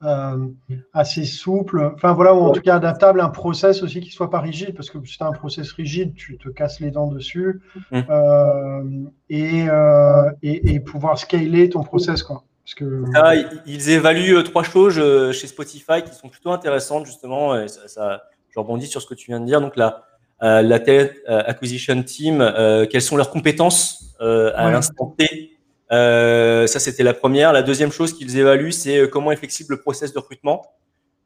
euh, 0.01 0.47
euh, 0.71 0.75
assez 0.93 1.25
souple, 1.25 1.91
enfin 1.93 2.13
voilà, 2.13 2.33
ou 2.33 2.39
en 2.39 2.51
tout 2.51 2.61
cas 2.61 2.75
adaptable, 2.75 3.19
un 3.19 3.27
process 3.27 3.83
aussi 3.83 3.99
qui 3.99 4.11
soit 4.11 4.29
pas 4.29 4.39
rigide, 4.39 4.73
parce 4.73 4.89
que 4.89 4.97
si 5.05 5.17
tu 5.17 5.23
as 5.23 5.27
un 5.27 5.33
process 5.33 5.73
rigide, 5.73 6.13
tu 6.15 6.37
te 6.37 6.47
casses 6.47 6.79
les 6.79 6.89
dents 6.89 7.07
dessus, 7.07 7.59
mmh. 7.91 7.99
euh, 8.09 8.83
et, 9.29 9.67
euh, 9.69 10.31
et, 10.41 10.73
et, 10.73 10.79
pouvoir 10.79 11.19
scaler 11.19 11.69
ton 11.69 11.83
process. 11.83 12.23
Quoi. 12.23 12.43
Parce 12.63 12.75
que... 12.75 13.03
Ah, 13.13 13.33
ils 13.65 13.89
évaluent 13.89 14.41
trois 14.43 14.63
choses 14.63 14.95
chez 15.33 15.47
Spotify 15.47 16.01
qui 16.01 16.15
sont 16.15 16.29
plutôt 16.29 16.51
intéressantes, 16.51 17.05
justement, 17.05 17.59
et 17.59 17.67
ça, 17.67 17.89
ça, 17.89 18.23
je 18.51 18.57
rebondis 18.57 18.87
sur 18.87 19.01
ce 19.01 19.07
que 19.07 19.15
tu 19.15 19.31
viens 19.31 19.41
de 19.41 19.45
dire. 19.45 19.59
Donc 19.59 19.75
la, 19.75 20.05
la 20.39 20.79
Talent 20.79 21.09
Acquisition 21.27 22.01
Team, 22.03 22.53
quelles 22.89 23.01
sont 23.01 23.17
leurs 23.17 23.31
compétences 23.31 24.15
à 24.21 24.71
l'instant 24.71 25.13
T 25.17 25.58
euh, 25.91 26.67
ça, 26.67 26.79
c'était 26.79 27.03
la 27.03 27.13
première. 27.13 27.53
La 27.53 27.63
deuxième 27.63 27.91
chose 27.91 28.13
qu'ils 28.13 28.37
évaluent, 28.37 28.71
c'est 28.71 28.99
euh, 28.99 29.07
comment 29.07 29.31
est 29.31 29.37
flexible 29.37 29.73
le 29.73 29.81
process 29.81 30.13
de 30.13 30.19
recrutement, 30.19 30.65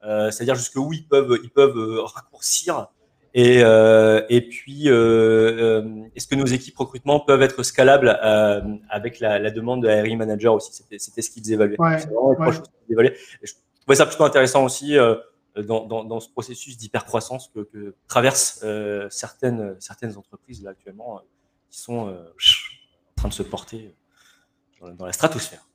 euh, 0.04 0.32
c'est-à-dire 0.32 0.56
jusqu'où 0.56 0.94
ils 0.94 1.08
peuvent, 1.08 1.38
ils 1.44 1.50
peuvent 1.50 2.00
raccourcir. 2.04 2.88
Et, 3.36 3.62
et 3.62 4.42
puis, 4.48 4.88
est-ce 4.90 6.28
que 6.28 6.36
nos 6.36 6.46
équipes 6.46 6.78
recrutement 6.78 7.20
peuvent 7.20 7.42
être 7.42 7.64
scalables 7.64 8.10
avec 8.90 9.20
la, 9.20 9.40
la, 9.40 9.50
demande 9.50 9.82
de 9.82 10.16
Manager 10.16 10.54
aussi? 10.54 10.72
C'était 10.72 11.22
ce 11.24 11.32
qu'ils 11.32 11.52
évaluaient. 11.52 11.82
Ouais, 11.82 11.98
ouais. 12.12 12.52
qu'ils 12.52 12.94
évaluaient. 12.94 13.18
je 13.42 13.54
trouvais 13.82 13.96
ça 13.96 14.06
plutôt 14.06 14.24
intéressant 14.24 14.64
aussi 14.64 14.98
dans, 15.58 15.84
dans, 15.88 16.04
dans, 16.04 16.20
ce 16.20 16.30
processus 16.30 16.78
d'hypercroissance 16.78 17.48
que, 17.48 17.62
que 17.62 17.96
traversent 18.08 18.64
certaines, 19.10 19.78
certaines 19.80 20.16
entreprises 20.16 20.62
là 20.62 20.70
actuellement 20.70 21.20
qui 21.72 21.80
sont 21.80 22.10
en 22.10 23.16
train 23.16 23.30
de 23.30 23.34
se 23.34 23.42
porter 23.42 23.96
dans 24.98 25.06
la 25.06 25.14
stratosphère. 25.14 25.66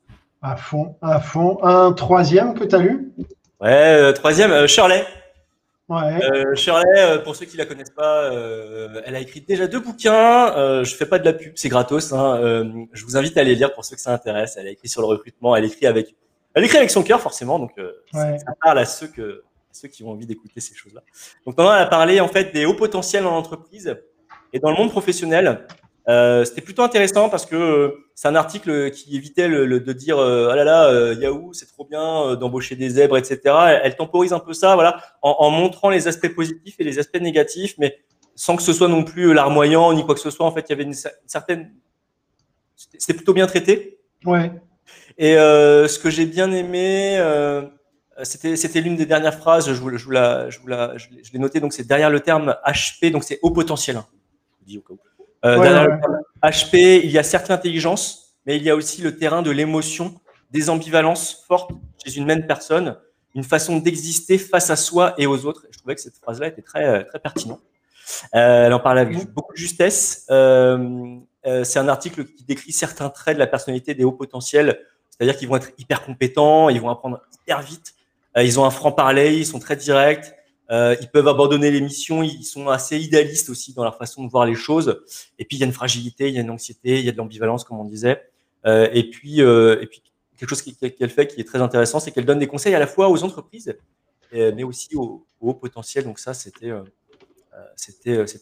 À 0.41 0.55
fond, 0.55 0.95
à 1.01 1.19
fond. 1.19 1.57
Un 1.63 1.91
troisième 1.93 2.53
que 2.53 2.63
tu 2.63 2.75
as 2.75 2.79
lu 2.79 3.11
Ouais, 3.59 3.71
euh, 3.71 4.13
troisième, 4.13 4.51
euh, 4.51 4.67
Shirley. 4.67 5.05
Ouais. 5.89 6.23
Euh, 6.23 6.55
Shirley, 6.55 7.23
pour 7.23 7.35
ceux 7.35 7.45
qui 7.45 7.57
la 7.57 7.65
connaissent 7.65 7.89
pas, 7.89 8.31
elle 9.05 9.15
a 9.15 9.19
écrit 9.19 9.41
déjà 9.41 9.67
deux 9.67 9.79
bouquins. 9.79 10.83
je 10.83 10.95
fais 10.95 11.07
pas 11.07 11.17
de 11.19 11.25
la 11.25 11.33
pub, 11.33 11.53
c'est 11.55 11.67
gratos. 11.67 12.13
Hein. 12.13 12.39
je 12.93 13.05
vous 13.05 13.17
invite 13.17 13.35
à 13.37 13.43
les 13.43 13.55
lire 13.55 13.73
pour 13.73 13.83
ceux 13.83 13.95
que 13.95 14.01
ça 14.01 14.13
intéresse. 14.13 14.55
Elle 14.57 14.67
a 14.67 14.69
écrit 14.69 14.87
sur 14.87 15.01
le 15.01 15.07
recrutement. 15.07 15.55
Elle 15.55 15.65
écrit 15.65 15.87
avec, 15.87 16.15
elle 16.53 16.63
écrit 16.63 16.77
avec 16.77 16.91
son 16.91 17.01
cœur 17.01 17.19
forcément, 17.19 17.57
donc 17.57 17.71
ça, 18.13 18.37
parle 18.61 18.77
à 18.77 18.85
ceux 18.85 19.07
que 19.07 19.43
ceux 19.71 19.87
qui 19.87 20.03
ont 20.03 20.11
envie 20.11 20.27
d'écouter 20.27 20.59
ces 20.59 20.75
choses-là. 20.75 21.01
Donc 21.45 21.57
maintenant, 21.57 21.73
elle 21.73 21.81
a 21.81 21.87
parlé 21.87 22.19
en 22.19 22.27
fait 22.27 22.53
des 22.53 22.65
hauts 22.65 22.75
potentiels 22.75 23.25
en 23.25 23.35
entreprise 23.35 23.95
et 24.53 24.59
dans 24.59 24.69
le 24.69 24.77
monde 24.77 24.91
professionnel. 24.91 25.65
Euh, 26.07 26.45
c'était 26.45 26.61
plutôt 26.61 26.81
intéressant 26.81 27.29
parce 27.29 27.45
que 27.45 27.55
euh, 27.55 28.05
c'est 28.15 28.27
un 28.27 28.35
article 28.35 28.89
qui 28.91 29.15
évitait 29.15 29.47
le, 29.47 29.79
de 29.79 29.93
dire 29.93 30.17
euh, 30.17 30.49
ah 30.51 30.55
là 30.55 30.63
là 30.63 30.87
euh, 30.87 31.13
Yahoo 31.19 31.53
c'est 31.53 31.67
trop 31.67 31.85
bien 31.85 32.35
d'embaucher 32.35 32.75
des 32.75 32.89
zèbres 32.89 33.17
etc. 33.17 33.39
Elle, 33.83 33.95
temporise 33.95 34.33
un 34.33 34.39
peu 34.39 34.53
ça 34.53 34.75
voilà 34.75 35.01
en, 35.21 35.35
en, 35.39 35.49
montrant 35.51 35.89
les 35.89 36.07
aspects 36.07 36.33
positifs 36.33 36.75
et 36.79 36.83
les 36.83 36.99
aspects 36.99 37.19
négatifs 37.19 37.75
mais 37.77 37.99
sans 38.35 38.55
que 38.55 38.63
ce 38.63 38.73
soit 38.73 38.87
non 38.87 39.03
plus 39.03 39.33
larmoyant 39.33 39.93
ni 39.93 40.05
quoi 40.05 40.15
que 40.15 40.21
ce 40.21 40.31
soit 40.31 40.45
en 40.45 40.51
fait 40.51 40.65
il 40.67 40.71
y 40.71 40.73
avait 40.73 40.83
une, 40.83 40.95
certaine 41.27 41.73
c'était 42.75 43.13
plutôt 43.13 43.33
bien 43.33 43.45
traité. 43.45 43.99
Ouais. 44.25 44.51
Et 45.17 45.33
ce 45.33 45.99
que 45.99 46.09
j'ai 46.09 46.25
bien 46.25 46.51
aimé 46.51 47.21
c'était 48.23 48.55
c'était 48.55 48.81
l'une 48.81 48.95
des 48.95 49.05
dernières 49.05 49.35
phrases 49.35 49.67
je 49.67 49.79
vous, 49.79 49.95
je 49.97 50.05
vous 50.05 50.11
la 50.11 50.49
je 50.49 50.59
vous 50.59 50.67
la 50.67 50.97
je 50.97 51.07
l'ai 51.33 51.39
noté 51.39 51.59
donc 51.59 51.73
c'est 51.73 51.85
derrière 51.85 52.09
le 52.09 52.21
terme 52.21 52.55
HP 52.65 53.11
donc 53.11 53.25
c'est 53.25 53.39
haut 53.41 53.51
potentiel. 53.51 53.97
Hein. 53.97 54.05
Je 54.61 54.65
dis 54.65 54.77
au 54.77 54.81
cas 54.81 54.93
où. 54.93 55.08
Euh, 55.45 55.87
HP, 56.43 57.01
il 57.03 57.11
y 57.11 57.17
a 57.17 57.23
certes 57.23 57.49
l'intelligence, 57.49 58.35
mais 58.45 58.57
il 58.57 58.63
y 58.63 58.69
a 58.69 58.75
aussi 58.75 59.01
le 59.01 59.17
terrain 59.17 59.41
de 59.41 59.51
l'émotion, 59.51 60.15
des 60.51 60.69
ambivalences 60.69 61.45
fortes 61.47 61.71
chez 62.03 62.17
une 62.17 62.25
même 62.25 62.45
personne, 62.47 62.97
une 63.35 63.43
façon 63.43 63.77
d'exister 63.77 64.37
face 64.37 64.69
à 64.69 64.75
soi 64.75 65.13
et 65.17 65.27
aux 65.27 65.45
autres. 65.45 65.65
je 65.71 65.77
trouvais 65.77 65.95
que 65.95 66.01
cette 66.01 66.17
phrase-là 66.17 66.47
était 66.47 66.61
très, 66.61 66.85
euh, 66.85 67.03
très 67.03 67.19
pertinente. 67.19 67.61
Euh, 68.35 68.67
elle 68.67 68.73
en 68.73 68.79
parle 68.79 68.99
avec 68.99 69.33
beaucoup 69.33 69.53
de 69.53 69.57
justesse. 69.57 70.25
Euh, 70.29 71.17
euh, 71.45 71.63
c'est 71.63 71.79
un 71.79 71.87
article 71.87 72.25
qui 72.25 72.43
décrit 72.43 72.71
certains 72.71 73.09
traits 73.09 73.35
de 73.35 73.39
la 73.39 73.47
personnalité 73.47 73.93
des 73.93 74.03
hauts 74.03 74.11
potentiels, 74.11 74.79
c'est-à-dire 75.09 75.37
qu'ils 75.37 75.47
vont 75.47 75.55
être 75.55 75.71
hyper 75.77 76.03
compétents, 76.03 76.69
ils 76.69 76.81
vont 76.81 76.89
apprendre 76.89 77.21
hyper 77.41 77.61
vite, 77.61 77.93
ils 78.37 78.59
ont 78.59 78.65
un 78.65 78.71
franc-parler, 78.71 79.37
ils 79.37 79.45
sont 79.45 79.59
très 79.59 79.75
directs, 79.75 80.33
euh, 80.71 80.95
ils 81.01 81.09
peuvent 81.09 81.27
abandonner 81.27 81.71
les 81.71 81.81
missions, 81.81 82.21
ils 82.21 82.43
sont 82.43 82.69
assez 82.69 82.99
idéalistes 82.99 83.49
aussi 83.49 83.73
dans 83.73 83.83
leur 83.83 83.97
façon 83.97 84.23
de 84.23 84.29
voir 84.29 84.45
les 84.45 84.55
choses. 84.55 85.03
Et 85.39 85.45
puis 85.45 85.57
il 85.57 85.59
y 85.59 85.63
a 85.63 85.65
une 85.65 85.73
fragilité, 85.73 86.29
il 86.29 86.35
y 86.35 86.37
a 86.37 86.41
une 86.41 86.51
anxiété, 86.51 86.99
il 86.99 87.05
y 87.05 87.09
a 87.09 87.11
de 87.11 87.17
l'ambivalence 87.17 87.63
comme 87.63 87.79
on 87.79 87.85
disait. 87.85 88.21
Euh, 88.65 88.87
et 88.91 89.09
puis 89.09 89.41
euh, 89.41 89.81
et 89.81 89.87
puis 89.87 90.03
quelque 90.37 90.49
chose 90.49 90.61
qu'elle 90.61 91.09
fait 91.09 91.27
qui 91.27 91.41
est 91.41 91.45
très 91.45 91.61
intéressant, 91.61 91.99
c'est 91.99 92.11
qu'elle 92.11 92.25
donne 92.25 92.39
des 92.39 92.47
conseils 92.47 92.75
à 92.75 92.79
la 92.79 92.87
fois 92.87 93.09
aux 93.09 93.23
entreprises, 93.23 93.75
mais 94.31 94.63
aussi 94.63 94.95
aux, 94.95 95.25
hauts 95.41 95.53
potentiels. 95.53 96.03
Donc 96.03 96.19
ça 96.19 96.33
c'était 96.33 96.71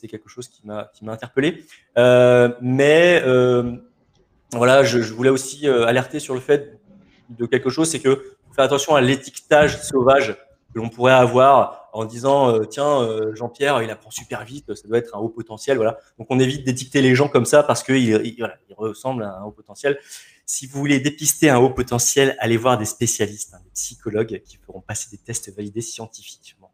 quelque 0.07 0.29
chose 0.29 0.47
qui 0.49 0.67
m'a 0.67 0.91
interpellé. 1.07 1.63
mais 1.95 3.23
voilà, 4.51 4.83
je, 4.83 5.13
voulais 5.13 5.29
aussi 5.29 5.67
alerter 5.67 6.19
sur 6.19 6.33
le 6.33 6.41
fait 6.41 6.79
de 7.29 7.45
quelque 7.45 7.69
chose, 7.69 7.89
c'est 7.89 7.99
que 7.99 8.37
faire 8.53 8.65
attention 8.65 8.95
à 8.95 9.01
l'étiquetage 9.01 9.81
sauvage 9.81 10.35
que 10.73 10.79
l'on 10.79 10.89
pourrait 10.89 11.13
avoir 11.13 11.86
en 11.97 12.05
disant 12.05 12.53
euh, 12.53 12.65
tiens 12.65 13.01
euh, 13.01 13.33
Jean-Pierre 13.35 13.81
il 13.81 13.89
apprend 13.89 14.11
super 14.11 14.45
vite 14.45 14.73
ça 14.75 14.87
doit 14.87 14.97
être 14.97 15.15
un 15.15 15.19
haut 15.19 15.29
potentiel 15.29 15.77
voilà. 15.77 15.97
Donc 16.19 16.27
on 16.29 16.39
évite 16.39 16.63
d'étiqueter 16.63 17.01
les 17.01 17.15
gens 17.15 17.27
comme 17.27 17.45
ça 17.45 17.63
parce 17.63 17.83
qu'il 17.83 17.97
il, 17.97 18.35
voilà, 18.37 18.55
il 18.69 18.75
ressemble 18.75 19.23
à 19.23 19.37
un 19.37 19.43
haut 19.43 19.51
potentiel. 19.51 19.99
Si 20.45 20.67
vous 20.67 20.79
voulez 20.79 20.99
dépister 20.99 21.49
un 21.49 21.57
haut 21.57 21.71
potentiel 21.71 22.35
allez 22.39 22.57
voir 22.57 22.77
des 22.77 22.85
spécialistes 22.85 23.53
hein, 23.53 23.59
des 23.63 23.71
psychologues 23.71 24.41
qui 24.45 24.57
feront 24.57 24.81
passer 24.81 25.09
des 25.11 25.17
tests 25.17 25.53
validés 25.55 25.81
scientifiquement 25.81 26.66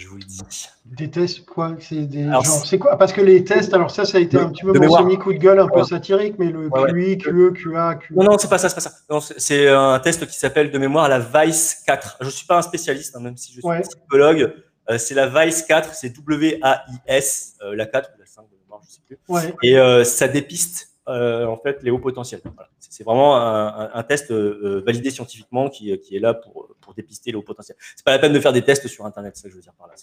je 0.00 0.08
vous 0.08 0.16
le 0.16 0.22
dis. 0.22 0.40
Des 0.86 1.10
tests, 1.10 1.44
quoi 1.44 1.76
C'est 1.78 2.06
des 2.06 2.28
c'est 2.64 2.78
quoi? 2.78 2.96
Parce 2.96 3.12
que 3.12 3.20
les 3.20 3.44
tests, 3.44 3.74
alors 3.74 3.90
ça, 3.90 4.04
ça 4.04 4.18
a 4.18 4.20
été 4.20 4.38
un 4.38 4.48
petit 4.48 4.62
peu 4.62 4.72
mon 4.72 4.96
semi-coup 4.96 5.32
de 5.34 5.38
gueule 5.38 5.60
un 5.60 5.68
peu 5.68 5.84
satirique, 5.84 6.36
mais 6.38 6.50
le 6.50 6.70
QI, 6.70 7.18
QE, 7.18 7.52
QA, 7.52 7.96
QA. 7.96 8.14
Non, 8.16 8.24
non, 8.24 8.38
c'est 8.38 8.48
pas 8.48 8.58
ça, 8.58 8.68
c'est 8.68 8.74
pas 8.76 8.80
ça. 8.80 9.34
C'est 9.36 9.68
un 9.68 9.98
test 10.00 10.26
qui 10.26 10.38
s'appelle 10.38 10.70
de 10.70 10.78
mémoire 10.78 11.08
la 11.08 11.18
VICE 11.18 11.82
4. 11.86 12.18
Je 12.22 12.30
suis 12.30 12.46
pas 12.46 12.58
un 12.58 12.62
spécialiste, 12.62 13.14
hein, 13.14 13.20
même 13.20 13.36
si 13.36 13.52
je 13.52 13.60
suis 13.60 13.82
psychologue. 13.82 14.54
Euh, 14.90 14.98
c'est 14.98 15.14
la 15.14 15.28
VICE 15.28 15.62
4, 15.62 15.94
c'est 15.94 16.08
W-A-I-S, 16.10 17.54
euh, 17.62 17.76
la 17.76 17.86
4 17.86 18.10
ou 18.16 18.20
la 18.20 18.26
5 18.26 18.42
de 18.50 18.56
mémoire, 18.62 18.80
je 18.84 18.94
sais 18.94 19.00
plus. 19.06 19.54
Et 19.62 19.78
euh, 19.78 20.02
ça 20.02 20.26
dépiste 20.26 20.89
en 21.06 21.56
fait 21.56 21.82
les 21.82 21.90
hauts 21.90 21.98
potentiels. 21.98 22.40
C'est 22.78 23.04
vraiment 23.04 23.36
un, 23.36 24.02
test 24.02 24.32
validé 24.32 25.10
scientifiquement 25.10 25.68
qui, 25.68 25.98
qui, 25.98 26.16
est 26.16 26.20
là 26.20 26.34
pour, 26.34 26.68
pour 26.80 26.94
dépister 26.94 27.30
les 27.30 27.36
hauts 27.36 27.42
potentiels. 27.42 27.76
C'est 27.96 28.04
pas 28.04 28.12
la 28.12 28.18
peine 28.18 28.32
de 28.32 28.40
faire 28.40 28.52
des 28.52 28.62
tests 28.62 28.86
sur 28.88 29.06
Internet, 29.06 29.36
ça 29.36 29.44
que 29.44 29.50
je 29.50 29.56
veux 29.56 29.62
dire 29.62 29.74
par 29.78 29.88
là. 29.88 29.94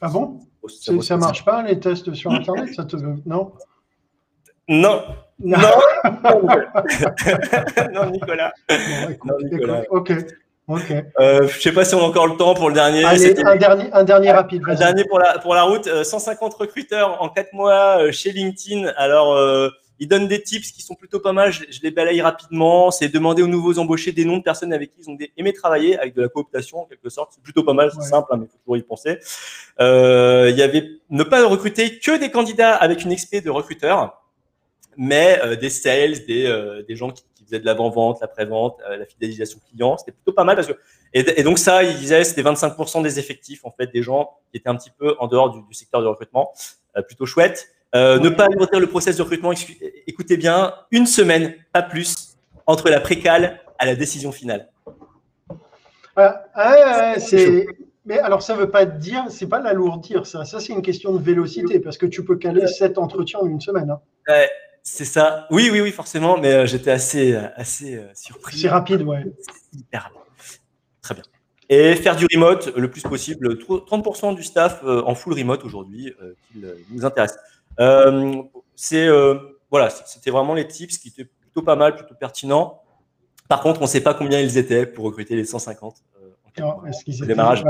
ah 0.00 0.08
bon 0.08 0.40
Ça, 0.68 0.92
ça 1.00 1.16
marche 1.16 1.44
pas 1.44 1.62
les 1.62 1.80
tests 1.80 2.12
sur 2.14 2.30
Internet 2.32 2.74
ça 2.74 2.84
te... 2.84 2.96
Non 3.24 3.52
non. 4.68 5.02
Non. 5.38 5.58
non, 7.92 8.10
Nicolas. 8.10 8.52
non, 9.24 9.36
Nicolas. 9.44 9.84
Ok. 9.90 10.12
Ok. 10.68 10.92
Euh, 11.20 11.46
je 11.46 11.60
sais 11.60 11.70
pas 11.70 11.84
si 11.84 11.94
on 11.94 12.00
a 12.00 12.02
encore 12.02 12.26
le 12.26 12.36
temps 12.36 12.54
pour 12.54 12.68
le 12.68 12.74
dernier. 12.74 13.04
Allez, 13.04 13.38
un 13.44 13.54
dernier, 13.54 13.88
un 13.92 14.02
dernier 14.02 14.32
rapide. 14.32 14.62
Un 14.66 14.74
dernier 14.74 15.04
pour 15.04 15.20
la, 15.20 15.38
pour 15.38 15.54
la 15.54 15.62
route. 15.62 15.88
150 16.02 16.54
euh, 16.54 16.56
recruteurs 16.58 17.22
en 17.22 17.28
4 17.28 17.52
mois 17.52 17.98
euh, 18.00 18.10
chez 18.10 18.32
LinkedIn. 18.32 18.88
Alors, 18.96 19.34
euh, 19.34 19.68
ils 19.98 20.08
donnent 20.08 20.28
des 20.28 20.42
tips 20.42 20.72
qui 20.72 20.82
sont 20.82 20.94
plutôt 20.94 21.20
pas 21.20 21.32
mal. 21.32 21.52
Je, 21.52 21.64
les 21.82 21.90
balaye 21.90 22.20
rapidement. 22.20 22.90
C'est 22.90 23.08
demander 23.08 23.42
aux 23.42 23.46
nouveaux 23.46 23.78
embauchés 23.78 24.12
des 24.12 24.24
noms 24.24 24.38
de 24.38 24.42
personnes 24.42 24.72
avec 24.72 24.94
qui 24.94 25.02
ils 25.02 25.10
ont 25.10 25.18
aimé 25.36 25.52
travailler, 25.52 25.98
avec 25.98 26.14
de 26.14 26.22
la 26.22 26.28
cooptation 26.28 26.80
en 26.80 26.84
quelque 26.84 27.08
sorte. 27.08 27.32
C'est 27.34 27.42
plutôt 27.42 27.64
pas 27.64 27.72
mal, 27.72 27.90
c'est 27.92 28.08
simple, 28.08 28.28
hein, 28.32 28.36
mais 28.38 28.46
il 28.46 28.48
faut 28.48 28.58
toujours 28.58 28.76
y 28.76 28.82
penser. 28.82 29.18
Il 29.78 30.56
y 30.56 30.62
avait 30.62 30.88
ne 31.10 31.22
pas 31.22 31.46
recruter 31.46 31.98
que 31.98 32.18
des 32.18 32.30
candidats 32.30 32.74
avec 32.74 33.04
une 33.04 33.12
expérience 33.12 33.44
de 33.44 33.50
recruteur, 33.50 34.22
mais 34.96 35.40
des 35.56 35.70
sales, 35.70 36.24
des, 36.26 36.82
des 36.86 36.96
gens 36.96 37.10
qui 37.10 37.24
faisait 37.46 37.60
de 37.60 37.66
l'avant-vente, 37.66 38.18
la 38.20 38.28
pré-vente, 38.28 38.78
euh, 38.88 38.96
la 38.96 39.06
fidélisation 39.06 39.60
client. 39.70 39.96
C'était 39.96 40.12
plutôt 40.12 40.32
pas 40.32 40.44
mal 40.44 40.56
parce 40.56 40.68
que 40.68 40.78
et, 41.12 41.42
donc 41.42 41.58
ça, 41.58 41.82
il 41.82 41.96
disait 41.96 42.24
c'était 42.24 42.42
25% 42.42 43.02
des 43.02 43.18
effectifs 43.18 43.64
en 43.64 43.70
fait 43.70 43.86
des 43.86 44.02
gens 44.02 44.36
qui 44.50 44.58
étaient 44.58 44.68
un 44.68 44.76
petit 44.76 44.90
peu 44.90 45.16
en 45.18 45.28
dehors 45.28 45.50
du, 45.50 45.62
secteur 45.72 46.02
du 46.02 46.08
recrutement. 46.08 46.52
Euh, 46.96 47.02
plutôt 47.02 47.26
chouette. 47.26 47.68
Euh, 47.94 48.18
ne 48.18 48.28
pas 48.28 48.44
alimenter 48.44 48.78
le 48.78 48.86
process 48.88 49.16
de 49.16 49.22
recrutement. 49.22 49.52
Écoutez 50.06 50.36
bien, 50.36 50.74
une 50.90 51.06
semaine, 51.06 51.54
pas 51.72 51.82
plus, 51.82 52.36
entre 52.66 52.90
la 52.90 53.00
précale 53.00 53.60
à 53.78 53.86
la 53.86 53.94
décision 53.94 54.32
finale. 54.32 54.68
c'est. 57.18 57.66
Mais 58.08 58.20
alors, 58.20 58.40
ça 58.40 58.54
ne 58.54 58.60
veut 58.60 58.70
pas 58.70 58.86
dire, 58.86 59.24
c'est 59.30 59.48
pas 59.48 59.58
l'alourdir, 59.58 60.26
ça. 60.26 60.44
Ça, 60.44 60.60
c'est 60.60 60.72
une 60.72 60.82
question 60.82 61.12
de 61.12 61.20
vélocité, 61.20 61.80
parce 61.80 61.98
que 61.98 62.06
tu 62.06 62.24
peux 62.24 62.36
caler 62.36 62.68
sept 62.68 62.98
entretiens 62.98 63.40
en 63.40 63.46
une 63.46 63.60
semaine. 63.60 63.90
Hein. 63.90 64.00
C'est 64.88 65.04
ça. 65.04 65.48
Oui, 65.50 65.68
oui, 65.72 65.80
oui, 65.80 65.90
forcément, 65.90 66.38
mais 66.38 66.52
euh, 66.52 66.66
j'étais 66.66 66.92
assez, 66.92 67.34
euh, 67.34 67.48
assez 67.56 67.96
euh, 67.96 68.06
surpris. 68.14 68.56
C'est 68.56 68.68
rapide, 68.68 69.02
ouais. 69.02 69.24
Hyper 69.76 70.04
rapide. 70.04 70.20
Très 71.02 71.14
bien. 71.16 71.24
Et 71.68 71.96
faire 71.96 72.14
du 72.14 72.24
remote 72.32 72.72
le 72.76 72.88
plus 72.88 73.02
possible. 73.02 73.54
30% 73.56 74.36
du 74.36 74.44
staff 74.44 74.84
en 74.84 75.16
full 75.16 75.34
remote 75.34 75.64
aujourd'hui 75.64 76.14
qui 76.52 76.62
nous 76.92 77.04
intéresse. 77.04 77.36
C'est 78.74 79.08
voilà, 79.70 79.90
c'était 79.90 80.30
vraiment 80.30 80.54
les 80.54 80.66
tips 80.66 80.98
qui 80.98 81.08
étaient 81.08 81.24
plutôt 81.24 81.62
pas 81.62 81.76
mal, 81.76 81.96
plutôt 81.96 82.14
pertinents. 82.14 82.82
Par 83.48 83.60
contre, 83.60 83.80
on 83.80 83.84
ne 83.84 83.88
sait 83.88 84.00
pas 84.00 84.14
combien 84.14 84.40
ils 84.40 84.58
étaient 84.58 84.86
pour 84.86 85.04
recruter 85.04 85.36
les 85.36 85.44
150 85.44 85.96
Est-ce 86.86 87.04
qu'ils 87.04 87.16
étaient 87.16 87.26
démarrage. 87.26 87.64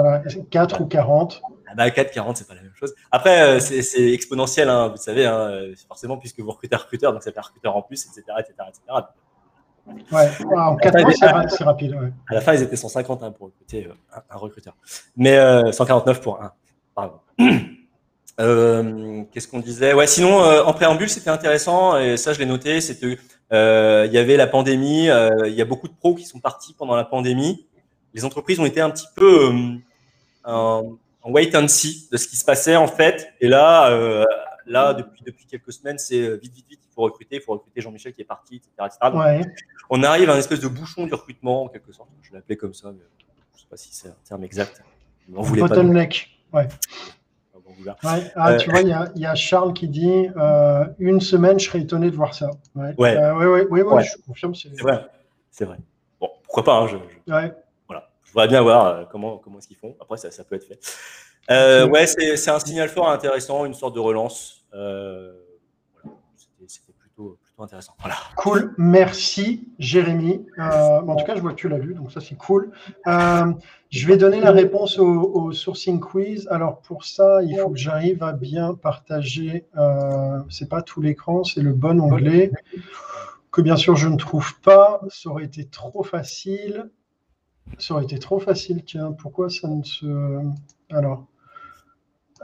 4 0.50 0.80
ou 0.80 0.86
40 0.86 1.42
ah 1.68 1.74
bah 1.74 1.90
4, 1.90 2.12
40, 2.12 2.36
c'est 2.36 2.46
pas 2.46 2.54
la 2.54 2.62
même 2.62 2.74
chose. 2.74 2.94
Après, 3.10 3.58
c'est 3.60 4.12
exponentiel, 4.12 4.68
hein, 4.68 4.88
vous 4.88 4.96
savez, 4.96 5.26
hein, 5.26 5.50
forcément, 5.88 6.16
puisque 6.16 6.38
vous 6.40 6.50
recrutez 6.50 6.76
un 6.76 6.78
recruteur, 6.78 7.12
donc 7.12 7.22
ça 7.22 7.32
fait 7.32 7.38
un 7.38 7.42
recruteur 7.42 7.76
en 7.76 7.82
plus, 7.82 8.06
etc. 8.06 8.22
etc., 8.38 8.54
etc. 8.68 8.80
Ouais, 10.12 10.56
en 10.56 10.76
4 10.76 11.04
ans, 11.04 11.48
c'est 11.48 11.64
rapide. 11.64 11.94
Ouais. 11.94 12.12
À 12.28 12.34
la 12.34 12.40
fin, 12.40 12.54
ils 12.54 12.62
étaient 12.62 12.76
150 12.76 13.22
hein, 13.22 13.32
pour 13.32 13.46
recruter 13.46 13.88
un, 14.12 14.22
un, 14.30 14.36
recruteur. 14.36 14.76
Mais 15.16 15.38
149 15.72 16.20
pour 16.20 16.40
un. 16.40 16.52
Pardon. 16.94 17.20
Euh, 18.40 19.22
Qu'est-ce 19.32 19.48
qu'on 19.48 19.60
disait? 19.60 19.94
Ouais, 19.94 20.06
sinon 20.06 20.42
euh, 20.42 20.62
en 20.62 20.72
préambule, 20.72 21.08
c'était 21.08 21.30
intéressant 21.30 21.98
et 21.98 22.16
ça 22.16 22.32
je 22.32 22.38
l'ai 22.38 22.46
noté. 22.46 22.80
C'était 22.80 23.18
euh, 23.52 24.04
il 24.06 24.12
y 24.12 24.18
avait 24.18 24.36
la 24.36 24.46
pandémie. 24.46 25.06
Il 25.06 25.54
y 25.54 25.62
a 25.62 25.64
beaucoup 25.64 25.88
de 25.88 25.94
pros 25.94 26.14
qui 26.14 26.24
sont 26.24 26.40
partis 26.40 26.74
pendant 26.74 26.96
la 26.96 27.04
pandémie. 27.04 27.66
Les 28.14 28.24
entreprises 28.24 28.60
ont 28.60 28.66
été 28.66 28.80
un 28.80 28.90
petit 28.90 29.06
peu 29.14 29.50
en, 30.44 30.96
en, 31.22 31.30
wait 31.30 31.54
and 31.56 31.68
see 31.68 32.08
de 32.10 32.16
ce 32.16 32.28
qui 32.28 32.36
se 32.36 32.44
passait 32.44 32.76
en 32.76 32.88
fait. 32.88 33.32
Et 33.40 33.48
là, 33.48 33.90
là 34.66 34.94
depuis 34.94 35.22
depuis 35.24 35.46
quelques 35.46 35.72
semaines, 35.72 35.98
c'est 35.98 36.36
vite 36.36 36.54
vite 36.54 36.66
vite. 36.68 36.80
Il 36.90 36.94
faut 36.94 37.02
recruter, 37.02 37.36
il 37.36 37.42
faut 37.42 37.52
recruter 37.52 37.80
Jean-Michel 37.80 38.14
qui 38.14 38.22
est 38.22 38.24
parti, 38.24 38.56
etc. 38.56 38.70
etc. 38.80 39.16
ouais. 39.16 39.40
On 39.88 40.02
arrive 40.02 40.30
à 40.30 40.34
un 40.34 40.38
espèce 40.38 40.60
de 40.60 40.68
bouchon 40.68 41.06
du 41.06 41.14
recrutement 41.14 41.64
en 41.64 41.68
quelque 41.68 41.92
sorte. 41.92 42.08
Je 42.22 42.32
l'appelais 42.32 42.56
comme 42.56 42.74
ça, 42.74 42.90
mais 42.90 43.04
je 43.54 43.60
sais 43.60 43.66
pas 43.68 43.76
si 43.76 43.90
c'est 43.92 44.08
un 44.08 44.16
terme 44.26 44.44
exact. 44.44 44.82
On 45.34 45.42
voulait 45.42 45.60
Bottleneck. 45.60 46.30
Ouais. 46.52 46.68
Ah, 48.02 48.18
euh, 48.50 48.56
tu 48.56 48.70
vois, 48.70 48.80
il 48.80 48.88
y, 49.16 49.26
a 49.26 49.34
Charles 49.34 49.72
qui 49.72 49.88
dit 49.88 50.28
euh, 50.36 50.84
une 50.98 51.20
semaine, 51.20 51.58
je 51.58 51.66
serais 51.66 51.80
étonné 51.80 52.10
de 52.10 52.16
voir 52.16 52.34
ça. 52.34 52.50
Ouais, 52.74 52.94
ouais, 52.98 53.16
euh, 53.16 53.66
ouais, 53.68 54.04
je 54.04 54.16
confirme. 54.26 54.54
C'est 54.54 54.70
vrai. 54.80 55.06
C'est 55.50 55.64
vrai. 55.64 55.78
Bon, 56.20 56.30
pourquoi 56.44 56.64
pas 56.64 56.78
hein, 56.78 56.86
je, 56.86 56.96
Voilà. 57.86 58.08
Je 58.24 58.32
voudrais 58.32 58.48
bien 58.48 58.62
voir 58.62 59.08
comment, 59.08 59.38
comment 59.38 59.58
est-ce 59.58 59.68
qu'ils 59.68 59.76
font. 59.76 59.94
Après, 60.00 60.16
ça, 60.16 60.30
ça 60.30 60.44
peut 60.44 60.56
être 60.56 60.66
fait. 60.66 61.84
ouais, 61.84 62.06
c'est 62.06 62.50
un 62.50 62.60
signal 62.60 62.88
fort 62.88 63.10
intéressant, 63.10 63.64
une 63.64 63.74
sorte 63.74 63.94
de 63.94 64.00
relance. 64.00 64.64
Cool, 68.36 68.74
merci 68.76 69.66
Jérémy. 69.78 70.46
en 70.58 71.16
tout 71.16 71.24
cas, 71.24 71.36
je 71.36 71.40
vois 71.40 71.52
que 71.52 71.56
tu 71.56 71.68
l'as 71.68 71.78
vu, 71.78 71.94
donc 71.94 72.12
ça 72.12 72.20
c'est 72.20 72.36
cool. 72.36 72.70
Je 73.06 74.06
vais 74.06 74.16
donner 74.16 74.40
la 74.40 74.50
réponse 74.50 74.98
au, 74.98 75.52
sourcing 75.52 76.00
quiz. 76.00 76.48
Alors 76.50 76.80
pour 76.80 77.04
ça, 77.04 77.42
il 77.42 77.56
faut 77.58 77.70
que 77.70 77.78
j'arrive 77.78 78.22
à 78.22 78.32
bien 78.32 78.74
partager. 78.74 79.64
Euh, 79.76 80.40
c'est 80.50 80.68
pas 80.68 80.82
tout 80.82 81.00
l'écran, 81.00 81.44
c'est 81.44 81.62
le 81.62 81.72
bon 81.72 82.00
onglet 82.00 82.52
que 83.50 83.62
bien 83.62 83.76
sûr 83.76 83.96
je 83.96 84.08
ne 84.08 84.16
trouve 84.16 84.60
pas. 84.60 85.00
Ça 85.08 85.30
aurait 85.30 85.44
été 85.44 85.66
trop 85.66 86.02
facile. 86.02 86.90
Ça 87.78 87.94
aurait 87.94 88.04
été 88.04 88.18
trop 88.18 88.38
facile. 88.38 88.84
Tiens, 88.84 89.12
pourquoi 89.12 89.48
ça 89.48 89.68
ne 89.68 89.82
se. 89.82 90.40
Alors. 90.90 91.26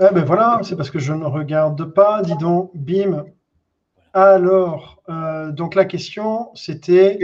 Eh 0.01 0.15
ben 0.15 0.25
voilà, 0.25 0.61
c'est 0.63 0.75
parce 0.75 0.91
que 0.91 0.99
je 0.99 1.13
ne 1.13 1.27
regarde 1.27 1.85
pas. 1.93 2.23
Dis 2.23 2.37
donc, 2.37 2.71
bim. 2.75 3.27
Alors, 4.15 5.03
euh, 5.09 5.53
donc 5.53 5.75
la 5.75 5.87
question, 5.87 6.51
c'était 6.55 7.19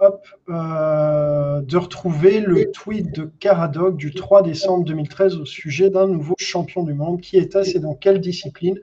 euh, 0.00 1.60
de 1.60 1.76
retrouver 1.76 2.40
le 2.40 2.70
tweet 2.70 3.12
de 3.12 3.24
Caradoc 3.40 3.96
du 3.96 4.14
3 4.14 4.42
décembre 4.42 4.84
2013 4.84 5.36
au 5.36 5.44
sujet 5.44 5.90
d'un 5.90 6.06
nouveau 6.06 6.34
champion 6.38 6.84
du 6.84 6.94
monde. 6.94 7.20
Qui 7.20 7.36
était-ce 7.36 7.76
et 7.76 7.80
dans 7.80 7.94
quelle 7.94 8.20
discipline 8.20 8.78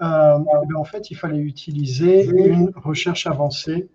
euh, 0.00 0.38
ben, 0.38 0.76
En 0.76 0.84
fait, 0.84 1.10
il 1.10 1.14
fallait 1.14 1.40
utiliser 1.40 2.24
une 2.24 2.72
recherche 2.74 3.26
avancée 3.26 3.88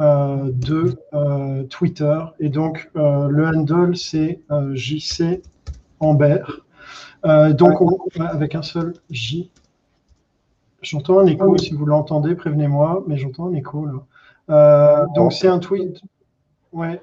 de 0.00 0.98
Twitter. 1.68 2.18
Et 2.40 2.48
donc, 2.48 2.90
le 2.94 3.46
handle, 3.46 3.96
c'est 3.96 4.40
JC 4.72 5.42
Ambert. 6.00 6.66
donc, 7.22 7.78
avec 8.18 8.56
un 8.56 8.62
seul 8.62 8.94
J. 9.10 9.50
J'entends 10.82 11.18
un 11.18 11.26
écho, 11.26 11.56
si 11.58 11.74
vous 11.74 11.84
l'entendez, 11.84 12.34
prévenez-moi, 12.34 13.04
mais 13.06 13.16
j'entends 13.18 13.48
un 13.48 13.54
écho 13.54 13.86
là. 13.86 13.92
Euh, 14.50 15.06
donc 15.14 15.32
c'est 15.32 15.48
un 15.48 15.58
tweet. 15.58 16.00
Ouais. 16.72 17.00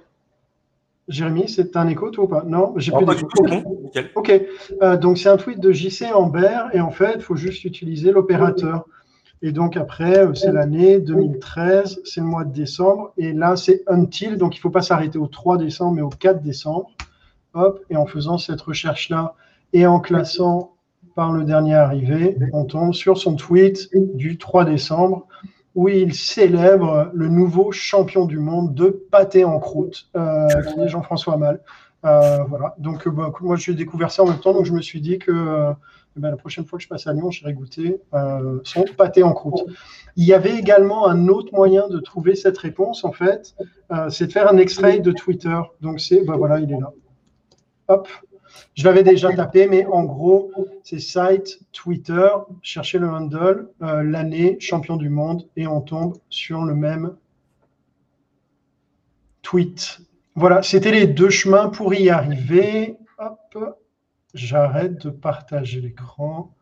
Jérémy, 1.07 1.47
c'est 1.47 1.77
un 1.77 1.87
écho 1.87 2.09
toi 2.09 2.25
ou 2.25 2.27
pas? 2.27 2.43
Non, 2.45 2.73
j'ai 2.77 2.91
plus 2.91 3.05
d'écho. 3.05 3.27
Ok. 4.15 4.41
Euh, 4.81 4.97
donc 4.97 5.17
c'est 5.17 5.29
un 5.29 5.37
tweet 5.37 5.59
de 5.59 5.71
JC 5.71 6.11
Ambert 6.13 6.69
et 6.73 6.81
en 6.81 6.91
fait, 6.91 7.13
il 7.15 7.21
faut 7.21 7.35
juste 7.35 7.63
utiliser 7.63 8.11
l'opérateur. 8.11 8.85
Et 9.41 9.51
donc 9.51 9.77
après, 9.77 10.25
euh, 10.25 10.33
c'est 10.33 10.51
l'année 10.51 10.99
2013, 10.99 12.01
c'est 12.03 12.19
le 12.19 12.25
mois 12.25 12.43
de 12.43 12.51
décembre. 12.51 13.13
Et 13.17 13.31
là, 13.31 13.55
c'est 13.55 13.83
until, 13.87 14.37
donc 14.37 14.55
il 14.55 14.59
ne 14.59 14.61
faut 14.61 14.69
pas 14.69 14.81
s'arrêter 14.81 15.19
au 15.19 15.27
3 15.27 15.57
décembre, 15.57 15.93
mais 15.93 16.01
au 16.01 16.09
4 16.09 16.41
décembre. 16.41 16.91
Hop, 17.53 17.79
et 17.89 17.95
en 17.95 18.05
faisant 18.05 18.37
cette 18.37 18.61
recherche-là 18.61 19.35
et 19.73 19.87
en 19.87 19.99
classant 19.99 20.73
par 21.17 21.31
le 21.31 21.43
dernier 21.45 21.73
arrivé, 21.73 22.37
on 22.53 22.65
tombe 22.65 22.93
sur 22.93 23.17
son 23.17 23.33
tweet 23.33 23.89
du 24.13 24.37
3 24.37 24.65
décembre 24.65 25.25
où 25.73 25.89
il 25.89 26.13
célèbre 26.13 27.09
le 27.11 27.27
nouveau 27.27 27.71
champion 27.71 28.25
du 28.27 28.37
monde 28.37 28.75
de 28.75 28.89
pâté 29.09 29.43
en 29.43 29.57
croûte, 29.57 30.11
euh, 30.15 30.47
Jean-François 30.85 31.37
Mal. 31.37 31.59
Euh, 32.05 32.43
voilà. 32.43 32.75
Donc, 32.77 33.07
euh, 33.07 33.09
bah, 33.09 33.33
moi, 33.41 33.55
j'ai 33.55 33.73
découvert 33.73 34.11
ça 34.11 34.21
en 34.21 34.27
même 34.27 34.39
temps, 34.39 34.53
donc 34.53 34.65
je 34.65 34.73
me 34.73 34.81
suis 34.81 35.01
dit 35.01 35.17
que 35.17 35.73
ben, 36.17 36.29
la 36.29 36.37
prochaine 36.37 36.65
fois 36.65 36.77
que 36.77 36.83
je 36.83 36.87
passe 36.87 37.07
à 37.07 37.13
Lyon, 37.13 37.31
j'irai 37.31 37.53
goûter 37.53 37.99
son 38.63 38.85
pâté 38.95 39.23
en 39.23 39.33
croûte. 39.33 39.65
Il 40.17 40.23
y 40.23 40.35
avait 40.35 40.55
également 40.55 41.07
un 41.07 41.29
autre 41.29 41.51
moyen 41.51 41.87
de 41.87 41.97
trouver 41.97 42.35
cette 42.35 42.59
réponse, 42.59 43.03
en 43.03 43.11
fait, 43.11 43.55
c'est 44.09 44.27
de 44.27 44.31
faire 44.31 44.51
un 44.53 44.57
extrait 44.57 44.99
de 44.99 45.11
Twitter. 45.11 45.59
Donc, 45.81 45.99
c'est, 45.99 46.23
bah, 46.23 46.35
voilà, 46.37 46.59
il 46.59 46.71
est 46.71 46.79
là. 46.79 46.91
Hop, 47.87 48.07
je 48.75 48.83
l'avais 48.83 49.03
déjà 49.03 49.33
tapé, 49.33 49.67
mais 49.67 49.85
en 49.85 50.03
gros, 50.03 50.51
c'est 50.83 50.99
site, 50.99 51.59
Twitter, 51.71 52.29
cherchez 52.61 52.99
le 52.99 53.09
handle, 53.09 53.69
euh, 53.81 54.03
l'année, 54.03 54.57
champion 54.59 54.95
du 54.95 55.09
monde, 55.09 55.47
et 55.55 55.67
on 55.67 55.81
tombe 55.81 56.17
sur 56.29 56.63
le 56.63 56.75
même 56.75 57.15
tweet. 59.41 59.99
Voilà, 60.35 60.61
c'était 60.61 60.91
les 60.91 61.07
deux 61.07 61.29
chemins 61.29 61.69
pour 61.69 61.93
y 61.93 62.09
arriver. 62.09 62.97
Hop, 63.17 63.77
j'arrête 64.33 65.01
de 65.03 65.09
partager 65.09 65.81
l'écran. 65.81 66.53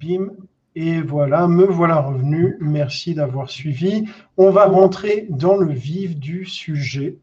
Bim. 0.00 0.30
Et 0.74 1.00
voilà, 1.00 1.48
me 1.48 1.64
voilà 1.64 2.00
revenu. 2.00 2.56
Merci 2.60 3.14
d'avoir 3.14 3.50
suivi. 3.50 4.04
On 4.36 4.50
va 4.50 4.66
rentrer 4.66 5.26
dans 5.28 5.56
le 5.56 5.72
vif 5.72 6.16
du 6.16 6.44
sujet 6.44 7.18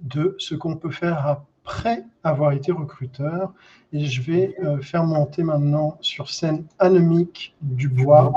de 0.00 0.34
ce 0.38 0.56
qu'on 0.56 0.76
peut 0.76 0.90
faire 0.90 1.26
à 1.26 1.46
après 1.64 2.04
avoir 2.24 2.52
été 2.52 2.72
recruteur. 2.72 3.52
Et 3.92 4.06
je 4.06 4.22
vais 4.22 4.54
euh, 4.62 4.80
faire 4.80 5.04
monter 5.04 5.42
maintenant 5.42 5.98
sur 6.00 6.30
scène 6.30 6.64
Annemiek 6.78 7.54
Dubois 7.60 8.32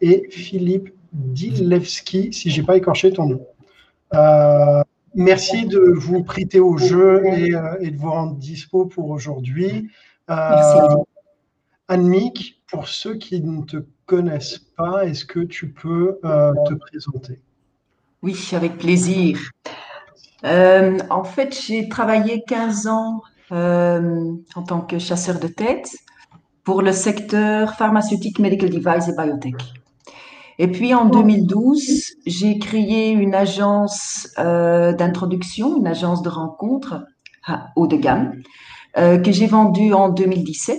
et 0.00 0.28
Philippe 0.30 0.90
Dilewski, 1.12 2.32
si 2.32 2.50
j'ai 2.50 2.62
pas 2.62 2.76
écorché 2.76 3.12
ton 3.12 3.26
nom. 3.26 3.46
Euh, 4.14 4.82
merci 5.14 5.66
de 5.66 5.80
vous 5.80 6.22
prêter 6.22 6.60
au 6.60 6.78
jeu 6.78 7.26
et, 7.26 7.54
euh, 7.54 7.76
et, 7.80 7.90
de 7.90 7.96
vous 7.96 8.10
rendre 8.10 8.36
dispo 8.36 8.86
pour 8.86 9.10
aujourd'hui. 9.10 9.90
Annemiek, 11.88 12.62
pour 12.68 12.86
ceux 12.86 13.14
qui 13.16 13.42
ne 13.42 13.64
te 13.64 13.78
connaissent 14.06 14.60
pas, 14.76 15.06
est-ce 15.06 15.24
que 15.24 15.40
tu 15.40 15.72
peux 15.72 16.20
te 16.22 16.74
présenter? 16.74 17.40
Oui, 18.22 18.36
avec 18.52 18.78
plaisir. 18.78 19.40
Euh, 20.44 20.98
en 21.10 21.24
fait, 21.24 21.58
j'ai 21.66 21.88
travaillé 21.88 22.42
15 22.46 22.86
ans 22.86 23.22
euh, 23.52 24.32
en 24.54 24.62
tant 24.62 24.80
que 24.80 24.98
chasseur 24.98 25.38
de 25.38 25.48
tête 25.48 25.90
pour 26.64 26.82
le 26.82 26.92
secteur 26.92 27.74
pharmaceutique, 27.74 28.38
medical 28.38 28.70
device 28.70 29.08
et 29.08 29.16
biotech. 29.16 29.56
Et 30.58 30.68
puis 30.68 30.94
en 30.94 31.06
2012, 31.06 32.16
j'ai 32.26 32.58
créé 32.58 33.10
une 33.10 33.34
agence 33.34 34.28
euh, 34.38 34.92
d'introduction, 34.92 35.78
une 35.78 35.86
agence 35.86 36.22
de 36.22 36.28
rencontre 36.28 37.02
haut 37.74 37.86
de 37.86 37.96
gamme, 37.96 38.34
que 38.94 39.32
j'ai 39.32 39.46
vendue 39.46 39.94
en 39.94 40.10
2017. 40.10 40.78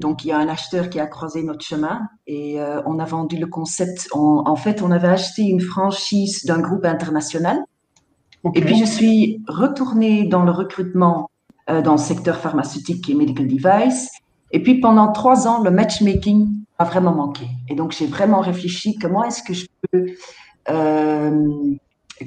donc 0.00 0.24
il 0.24 0.28
y 0.28 0.32
a 0.32 0.38
un 0.38 0.48
acheteur 0.48 0.90
qui 0.90 0.98
a 0.98 1.06
croisé 1.06 1.44
notre 1.44 1.64
chemin 1.64 2.00
et 2.26 2.58
on 2.86 2.98
a 2.98 3.04
vendu 3.04 3.36
le 3.36 3.46
concept. 3.46 4.08
en 4.12 4.56
fait, 4.56 4.82
on 4.82 4.90
avait 4.90 5.08
acheté 5.08 5.42
une 5.42 5.60
franchise 5.60 6.44
d'un 6.44 6.58
groupe 6.58 6.84
international 6.84 7.64
et 8.54 8.60
puis, 8.60 8.78
je 8.78 8.84
suis 8.84 9.42
retournée 9.48 10.24
dans 10.24 10.44
le 10.44 10.50
recrutement 10.50 11.30
euh, 11.70 11.82
dans 11.82 11.92
le 11.92 11.98
secteur 11.98 12.36
pharmaceutique 12.38 13.08
et 13.08 13.14
medical 13.14 13.46
device. 13.46 14.10
Et 14.50 14.62
puis, 14.62 14.80
pendant 14.80 15.12
trois 15.12 15.46
ans, 15.46 15.62
le 15.62 15.70
matchmaking 15.70 16.48
a 16.78 16.84
vraiment 16.84 17.12
manqué. 17.12 17.46
Et 17.68 17.74
donc, 17.74 17.92
j'ai 17.92 18.06
vraiment 18.06 18.40
réfléchi 18.40 18.98
comment 18.98 19.22
est-ce 19.24 19.42
que 19.42 19.52
je 19.52 19.66
peux, 19.92 20.06
euh, 20.70 21.76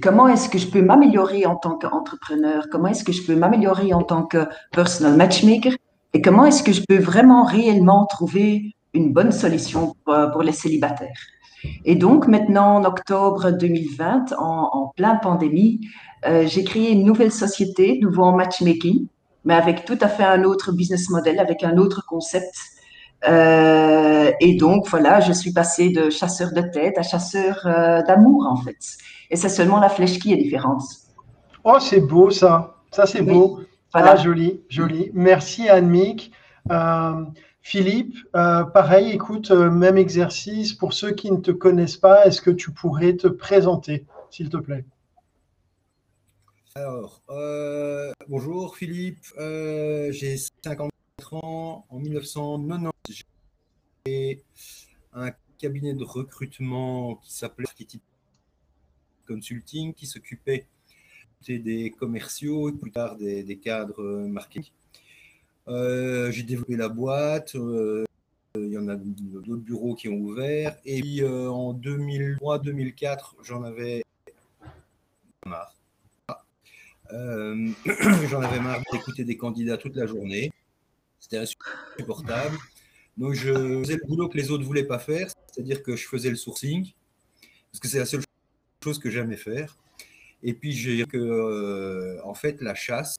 comment 0.01 0.27
est-ce 0.27 0.49
que 0.49 0.57
je 0.57 0.67
peux 0.67 0.81
m'améliorer 0.81 1.45
en 1.45 1.55
tant 1.55 1.77
qu'entrepreneur, 1.77 2.67
comment 2.71 2.87
est-ce 2.87 3.03
que 3.03 3.11
je 3.11 3.25
peux 3.25 3.35
m'améliorer 3.35 3.93
en 3.93 4.03
tant 4.03 4.23
que 4.23 4.47
personal 4.71 5.15
matchmaker, 5.17 5.73
et 6.13 6.21
comment 6.21 6.45
est-ce 6.45 6.63
que 6.63 6.71
je 6.71 6.83
peux 6.87 6.99
vraiment 6.99 7.43
réellement 7.43 8.05
trouver 8.05 8.75
une 8.93 9.11
bonne 9.11 9.31
solution 9.31 9.95
pour, 10.05 10.43
les 10.43 10.51
célibataires? 10.51 11.19
Et 11.85 11.95
donc 11.95 12.27
maintenant, 12.27 12.75
en 12.75 12.83
octobre 12.83 13.51
2020, 13.51 14.33
en, 14.37 14.91
plein 14.95 15.15
pandémie, 15.15 15.81
j'ai 16.45 16.63
créé 16.63 16.91
une 16.91 17.03
nouvelle 17.03 17.31
société, 17.31 17.99
nouveau 18.01 18.23
en 18.23 18.35
matchmaking, 18.35 19.07
mais 19.45 19.53
avec 19.53 19.85
tout 19.85 19.97
à 20.01 20.07
fait 20.07 20.23
un 20.23 20.43
autre 20.43 20.71
business 20.71 21.09
model, 21.09 21.39
avec 21.39 21.63
un 21.63 21.77
autre 21.77 22.05
concept. 22.05 22.53
Euh, 23.27 24.31
et 24.39 24.55
donc, 24.55 24.87
voilà, 24.89 25.19
je 25.19 25.31
suis 25.31 25.53
passée 25.53 25.89
de 25.89 26.09
chasseur 26.09 26.51
de 26.51 26.61
tête 26.61 26.97
à 26.97 27.03
chasseur 27.03 27.61
euh, 27.65 28.01
d'amour, 28.03 28.47
en 28.49 28.57
fait. 28.57 28.77
Et 29.29 29.35
c'est 29.35 29.49
seulement 29.49 29.79
la 29.79 29.89
flèche 29.89 30.19
qui 30.19 30.33
est 30.33 30.37
différente. 30.37 30.83
Oh, 31.63 31.77
c'est 31.79 32.01
beau 32.01 32.29
ça. 32.29 32.75
Ça, 32.91 33.05
c'est 33.05 33.21
beau. 33.21 33.59
Voilà. 33.93 34.11
Ah, 34.11 34.15
joli, 34.17 34.61
joli. 34.69 35.11
Merci, 35.13 35.69
Anne-Mick. 35.69 36.31
Euh, 36.71 37.23
Philippe, 37.63 38.15
pareil, 38.33 39.11
écoute, 39.11 39.49
même 39.49 39.97
exercice. 39.97 40.73
Pour 40.73 40.93
ceux 40.93 41.13
qui 41.13 41.31
ne 41.31 41.37
te 41.37 41.51
connaissent 41.51 41.97
pas, 41.97 42.25
est-ce 42.25 42.41
que 42.41 42.51
tu 42.51 42.71
pourrais 42.71 43.15
te 43.15 43.27
présenter, 43.27 44.05
s'il 44.29 44.49
te 44.49 44.57
plaît? 44.57 44.85
Alors, 46.75 47.21
euh, 47.29 48.11
bonjour 48.27 48.75
Philippe, 48.75 49.23
euh, 49.37 50.11
j'ai 50.11 50.37
54 50.37 51.35
ans. 51.35 51.85
En 51.87 51.99
1990, 51.99 53.23
j'ai 54.07 54.43
un 55.13 55.29
cabinet 55.59 55.93
de 55.93 56.03
recrutement 56.03 57.17
qui 57.17 57.31
s'appelait 57.31 57.67
Archetype 57.67 58.01
Consulting, 59.27 59.93
qui 59.93 60.07
s'occupait 60.07 60.65
des 61.47 61.91
commerciaux 61.91 62.69
et 62.69 62.73
plus 62.73 62.91
tard 62.91 63.17
des, 63.17 63.59
cadres 63.59 64.25
marketing. 64.27 64.73
Euh, 65.67 66.31
j'ai 66.31 66.43
développé 66.43 66.75
la 66.75 66.89
boîte, 66.89 67.53
il 67.53 68.05
y 68.55 68.77
en 68.77 68.87
a 68.87 68.95
d'autres 68.95 69.61
bureaux 69.61 69.95
qui 69.95 70.09
ont 70.09 70.17
ouvert. 70.17 70.77
Et 70.85 71.01
puis 71.01 71.23
en 71.25 71.73
2003-2004, 71.73 73.35
j'en 73.43 73.63
avais 73.63 74.03
marre 75.45 75.73
euh, 77.11 77.69
j'en 78.29 78.41
avais 78.41 78.59
marre 78.59 78.81
d'écouter 78.91 79.23
des 79.23 79.37
candidats 79.37 79.77
toute 79.77 79.95
la 79.95 80.07
journée. 80.07 80.51
C'était 81.19 81.37
insupportable. 81.37 82.57
Donc, 83.17 83.33
je 83.33 83.53
faisais 83.81 83.95
le 83.95 84.07
boulot 84.07 84.27
que 84.27 84.37
les 84.37 84.49
autres 84.49 84.61
ne 84.61 84.65
voulaient 84.65 84.85
pas 84.85 84.99
faire, 84.99 85.29
c'est-à-dire 85.51 85.83
que 85.83 85.95
je 85.95 86.07
faisais 86.07 86.29
le 86.29 86.35
sourcing, 86.35 86.91
parce 87.71 87.79
que 87.79 87.87
c'est 87.87 87.99
la 87.99 88.05
seule 88.05 88.23
chose 88.83 88.97
que 88.97 89.11
j'aimais 89.11 89.37
faire. 89.37 89.77
Et 90.41 90.53
puis, 90.53 90.71
j'ai 90.71 91.05
que, 91.05 91.17
euh, 91.17 92.19
en 92.25 92.33
fait, 92.33 92.61
la 92.61 92.73
chasse, 92.73 93.17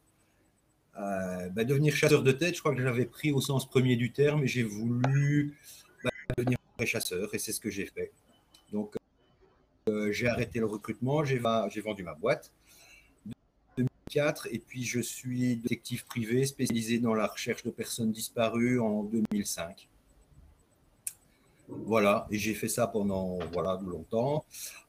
euh, 0.98 1.48
bah, 1.50 1.64
devenir 1.64 1.94
chasseur 1.94 2.22
de 2.22 2.32
tête, 2.32 2.54
je 2.54 2.60
crois 2.60 2.74
que 2.74 2.82
j'avais 2.82 3.06
pris 3.06 3.32
au 3.32 3.40
sens 3.40 3.68
premier 3.68 3.96
du 3.96 4.12
terme, 4.12 4.44
et 4.44 4.46
j'ai 4.46 4.62
voulu 4.62 5.56
bah, 6.02 6.10
devenir 6.36 6.58
chasseur, 6.84 7.34
et 7.34 7.38
c'est 7.38 7.52
ce 7.52 7.60
que 7.60 7.70
j'ai 7.70 7.86
fait. 7.86 8.12
Donc, 8.72 8.96
j'ai 10.10 10.26
arrêté 10.28 10.58
le 10.58 10.66
recrutement, 10.66 11.24
j'ai 11.24 11.38
vendu 11.38 12.02
ma 12.02 12.14
boîte 12.14 12.52
et 14.50 14.58
puis 14.58 14.84
je 14.84 15.00
suis 15.00 15.56
détective 15.56 16.04
privé 16.04 16.46
spécialisé 16.46 16.98
dans 16.98 17.14
la 17.14 17.26
recherche 17.26 17.64
de 17.64 17.70
personnes 17.70 18.12
disparues 18.12 18.80
en 18.80 19.02
2005. 19.04 19.88
Voilà, 21.68 22.26
et 22.30 22.38
j'ai 22.38 22.54
fait 22.54 22.68
ça 22.68 22.86
pendant 22.86 23.38
voilà, 23.52 23.80
longtemps. 23.84 24.44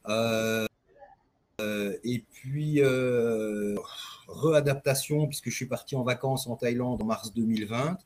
Euh, 0.08 0.66
euh, 1.60 1.96
et 2.04 2.22
puis, 2.32 2.82
euh, 2.82 3.76
réadaptation, 4.28 5.26
puisque 5.26 5.50
je 5.50 5.54
suis 5.54 5.66
parti 5.66 5.96
en 5.96 6.02
vacances 6.02 6.46
en 6.46 6.56
Thaïlande 6.56 7.02
en 7.02 7.04
mars 7.04 7.32
2020. 7.32 7.98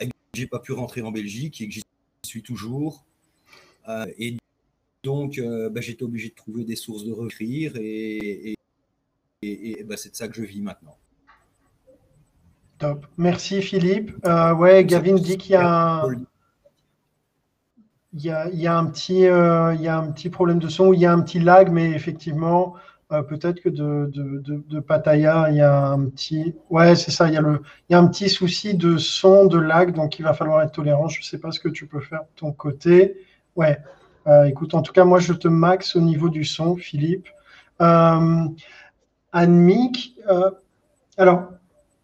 Et 0.00 0.08
j'ai 0.34 0.46
pas 0.46 0.58
pu 0.58 0.72
rentrer 0.72 1.02
en 1.02 1.10
Belgique 1.10 1.60
et 1.60 1.68
que 1.68 1.74
j'y 1.74 1.82
suis 2.24 2.42
toujours. 2.42 3.04
et 4.18 4.36
donc, 5.02 5.40
bah, 5.70 5.80
j'étais 5.80 6.02
obligé 6.02 6.30
de 6.30 6.34
trouver 6.34 6.64
des 6.64 6.76
sources 6.76 7.04
de 7.04 7.12
recrir 7.12 7.76
et, 7.76 8.54
bah, 9.84 9.96
c'est 9.96 10.10
de 10.10 10.16
ça 10.16 10.28
que 10.28 10.34
je 10.34 10.42
vis 10.42 10.60
maintenant. 10.60 10.96
Top. 12.78 13.06
Merci 13.16 13.62
Philippe. 13.62 14.12
Euh, 14.26 14.54
ouais, 14.54 14.84
Gavin 14.84 15.14
dit 15.14 15.38
qu'il 15.38 15.52
y 15.52 15.54
a 15.54 16.02
un, 16.02 16.10
petit, 18.86 19.26
euh, 19.26 19.74
y 19.74 19.88
a 19.88 19.96
un 19.96 20.12
petit 20.12 20.28
problème 20.28 20.58
de 20.58 20.68
son, 20.68 20.92
il 20.92 21.00
y 21.00 21.06
a 21.06 21.12
un 21.12 21.22
petit 21.22 21.38
lag, 21.38 21.72
mais 21.72 21.92
effectivement, 21.92 22.74
euh, 23.12 23.22
peut-être 23.22 23.60
que 23.60 23.68
de, 23.68 24.10
de, 24.12 24.80
Pattaya, 24.80 25.46
il 25.50 25.56
y 25.56 25.60
a 25.60 25.86
un 25.86 26.06
petit, 26.06 26.54
ouais, 26.70 26.96
c'est 26.96 27.10
ça, 27.10 27.28
il 27.28 27.34
y 27.34 27.36
a 27.36 27.40
le, 27.40 27.62
il 27.88 27.92
y 27.92 27.96
a 27.96 27.98
un 27.98 28.06
petit 28.08 28.28
souci 28.28 28.74
de 28.74 28.96
son, 28.96 29.46
de 29.46 29.58
lag, 29.58 29.92
donc 29.94 30.18
il 30.18 30.22
va 30.22 30.34
falloir 30.34 30.62
être 30.62 30.72
tolérant. 30.72 31.08
Je 31.08 31.20
ne 31.20 31.24
sais 31.24 31.38
pas 31.38 31.52
ce 31.52 31.60
que 31.60 31.68
tu 31.68 31.86
peux 31.86 32.00
faire 32.00 32.22
de 32.22 32.36
ton 32.36 32.52
côté. 32.52 33.16
Ouais. 33.54 33.78
écoute, 34.46 34.74
en 34.74 34.82
tout 34.82 34.92
cas, 34.92 35.04
moi, 35.04 35.20
je 35.20 35.32
te 35.32 35.48
max 35.48 35.96
au 35.96 36.00
niveau 36.00 36.28
du 36.28 36.44
son, 36.44 36.76
Philippe. 36.76 37.28
Anne-Mick, 39.36 40.14
euh, 40.30 40.50
alors 41.18 41.48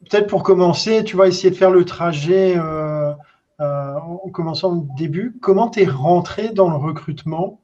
peut-être 0.01 0.27
pour 0.29 0.43
commencer, 0.43 1.03
tu 1.03 1.17
vas 1.17 1.27
essayer 1.29 1.51
de 1.51 1.57
faire 1.57 1.71
le 1.71 1.87
trajet 1.87 2.59
euh, 2.59 3.13
euh, 3.61 3.95
en 3.95 4.29
commençant 4.29 4.77
au 4.77 4.87
début. 4.99 5.39
Comment 5.41 5.71
tu 5.71 5.81
es 5.81 5.87
rentré 5.87 6.51
dans 6.51 6.69
le 6.69 6.77
recrutement? 6.77 7.59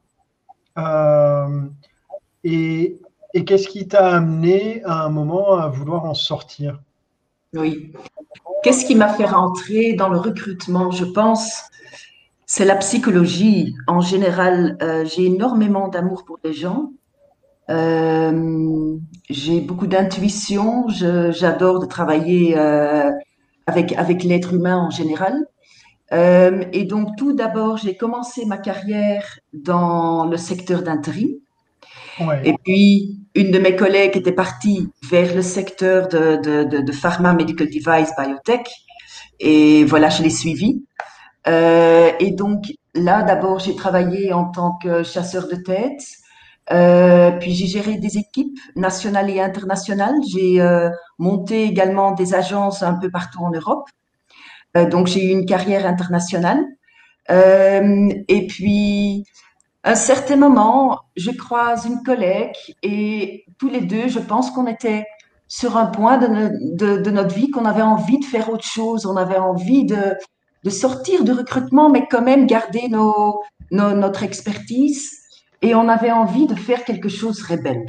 Et, 2.45 2.99
qu'est-ce 3.35 3.69
qui 3.69 3.89
t'a 3.89 4.17
amené 4.17 4.83
à 4.85 5.05
un 5.05 5.11
moment 5.11 5.55
à 5.55 5.69
vouloir 5.69 6.05
en 6.05 6.15
sortir? 6.15 6.81
Oui. 7.55 7.93
Qu'est-ce 8.63 8.85
qui 8.85 8.95
m'a 8.95 9.09
fait 9.09 9.27
rentrer 9.27 9.95
dans 9.95 10.09
le 10.09 10.19
recrutement? 10.19 10.91
Je 10.91 11.05
pense 11.05 11.63
c'est 12.47 12.65
la 12.65 12.77
psychologie. 12.77 13.75
En 13.87 14.01
général, 14.01 14.79
j'ai 15.05 15.27
énormément 15.27 15.89
d'amour 15.89 16.25
pour 16.25 16.39
les 16.43 16.55
gens 16.55 16.91
euh, 17.71 18.97
j'ai 19.29 19.61
beaucoup 19.61 19.87
d'intuition. 19.87 20.89
J'adore 20.89 21.81
de 21.81 21.87
travailler 21.87 22.57
euh, 22.57 23.11
avec, 23.67 24.25
l'être 24.25 24.55
humain 24.55 24.79
en 24.79 24.91
général. 24.91 25.47
Euh, 26.13 26.65
et 26.73 26.85
donc, 26.85 27.17
tout 27.17 27.35
d'abord, 27.35 27.77
j'ai 27.77 27.97
commencé 27.97 28.47
ma 28.47 28.57
carrière 28.57 29.39
dans 29.53 30.25
le 30.27 30.37
secteur 30.37 30.83
d'intérim. 30.83 31.29
Et 32.45 32.55
puis, 32.65 33.21
une 33.35 33.51
de 33.51 33.59
mes 33.59 33.77
collègues 33.77 34.17
était 34.17 34.33
partie 34.33 34.91
vers 35.09 35.35
le 35.35 35.43
secteur 35.43 36.09
de, 36.09 36.37
de, 36.37 36.81
de, 36.81 36.93
pharma, 36.93 37.33
medical 37.33 37.69
device, 37.69 38.11
biotech. 38.19 38.69
Et 39.41 39.85
voilà, 39.85 40.09
je 40.09 40.23
l'ai 40.23 40.31
suivi. 40.31 40.83
Euh, 41.47 42.11
et 42.19 42.33
donc, 42.33 42.65
là, 42.95 43.23
d'abord, 43.23 43.61
j'ai 43.61 43.77
travaillé 43.77 44.33
en 44.33 44.47
tant 44.47 44.73
que 44.83 45.03
chasseur 45.03 45.49
de 45.49 45.57
tête. 45.57 46.03
Euh, 46.71 47.31
puis 47.31 47.55
j'ai 47.55 47.67
géré 47.67 47.97
des 47.97 48.19
équipes 48.19 48.59
nationales 48.77 49.31
et 49.31 49.41
internationales. 49.41 50.17
J'ai 50.31 50.61
euh, 50.61 50.91
monté 51.19 51.63
également 51.63 52.13
des 52.13 52.35
agences 52.35 52.83
un 52.83 52.95
peu 52.95 53.11
partout 53.11 53.41
en 53.41 53.51
Europe. 53.51 53.89
Donc 54.91 55.07
j'ai 55.07 55.25
eu 55.25 55.31
une 55.31 55.47
carrière 55.47 55.87
internationale. 55.87 56.63
Et 57.31 58.47
puis, 58.49 59.25
un 59.89 59.95
certain 59.95 60.37
moment, 60.37 61.01
je 61.17 61.31
croise 61.31 61.87
une 61.87 62.03
collègue 62.03 62.55
et 62.83 63.47
tous 63.59 63.71
les 63.71 63.81
deux, 63.81 64.09
je 64.09 64.19
pense 64.19 64.51
qu'on 64.51 64.67
était 64.67 65.07
sur 65.49 65.79
un 65.79 65.87
point 65.87 66.19
de, 66.19 67.11
notre 67.11 67.35
vie 67.35 67.51
qu'on 67.51 67.65
avait 67.65 67.81
envie 67.81 68.19
de 68.19 68.25
faire 68.27 68.51
autre 68.51 68.67
chose. 68.67 69.07
On 69.07 69.17
avait 69.17 69.39
envie 69.39 69.87
de, 69.87 70.15
sortir 70.69 71.25
du 71.25 71.33
recrutement, 71.33 71.89
mais 71.89 72.07
quand 72.07 72.21
même 72.21 72.47
garder 72.47 72.91
notre 73.71 74.23
expertise 74.25 75.11
et 75.63 75.75
on 75.75 75.89
avait 75.89 76.13
envie 76.13 76.47
de 76.47 76.55
faire 76.55 76.85
quelque 76.85 77.09
chose 77.09 77.43
rebelle. 77.43 77.87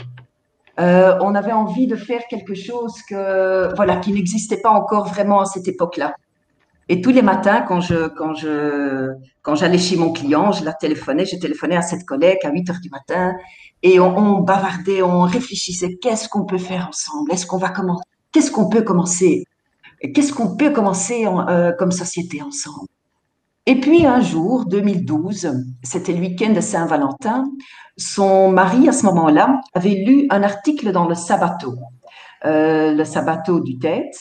Euh, 0.80 1.18
on 1.20 1.36
avait 1.36 1.52
envie 1.52 1.88
de 1.88 1.98
faire 1.98 2.22
quelque 2.30 2.56
chose 2.56 2.94
qui 3.02 4.14
n'existait 4.14 4.62
pas 4.62 4.70
encore 4.70 5.10
vraiment 5.10 5.42
à 5.42 5.46
cette 5.46 5.68
époque-là. 5.68 6.16
Et 6.91 7.02
tous 7.02 7.12
les 7.12 7.21
matins, 7.21 7.62
quand 7.62 7.82
je, 7.82 8.08
quand 8.08 8.34
je, 8.34 9.12
quand 9.43 9.54
j'allais 9.54 9.78
chez 9.78 9.95
mon 9.95 10.12
client, 10.12 10.52
je 10.52 10.65
la 10.65 10.73
téléphonais, 10.73 11.23
je 11.25 11.36
téléphonais 11.36 11.78
à 11.78 11.84
cette 11.84 12.04
collègue 12.04 12.39
à 12.43 12.52
8 12.52 12.69
heures 12.71 12.80
du 12.82 12.89
matin 12.89 13.34
et 13.84 13.99
on, 13.99 14.39
bavardait, 14.39 15.04
on 15.04 15.21
réfléchissait, 15.21 15.97
qu'est-ce 16.02 16.28
qu'on 16.28 16.45
peut 16.45 16.58
faire 16.58 16.88
ensemble? 16.89 17.32
Est-ce 17.32 17.45
qu'on 17.45 17.60
va 17.60 17.69
commencer? 17.69 18.04
Qu'est-ce 18.32 18.52
qu'on 18.52 18.69
peut 18.69 18.82
commencer? 18.82 19.45
Qu'est-ce 20.13 20.34
qu'on 20.34 20.58
peut 20.58 20.71
commencer 20.71 21.28
euh, 21.28 21.71
comme 21.78 21.91
société 21.91 22.41
ensemble? 22.41 22.88
Et 23.67 23.80
puis 23.80 24.08
un 24.08 24.19
jour, 24.19 24.65
2012, 24.65 25.52
c'était 25.84 26.13
le 26.13 26.21
week-end 26.21 26.54
de 26.54 26.62
Saint-Valentin, 26.62 27.45
son 27.97 28.49
mari 28.49 28.89
à 28.89 28.93
ce 28.93 29.06
moment-là 29.06 29.62
avait 29.75 30.04
lu 30.06 30.25
un 30.32 30.41
article 30.41 30.91
dans 30.91 31.08
le 31.08 31.13
Sabato, 31.13 31.75
euh, 32.45 32.93
le 32.93 33.06
Sabato 33.06 33.60
du 33.60 33.78
Tête, 33.78 34.17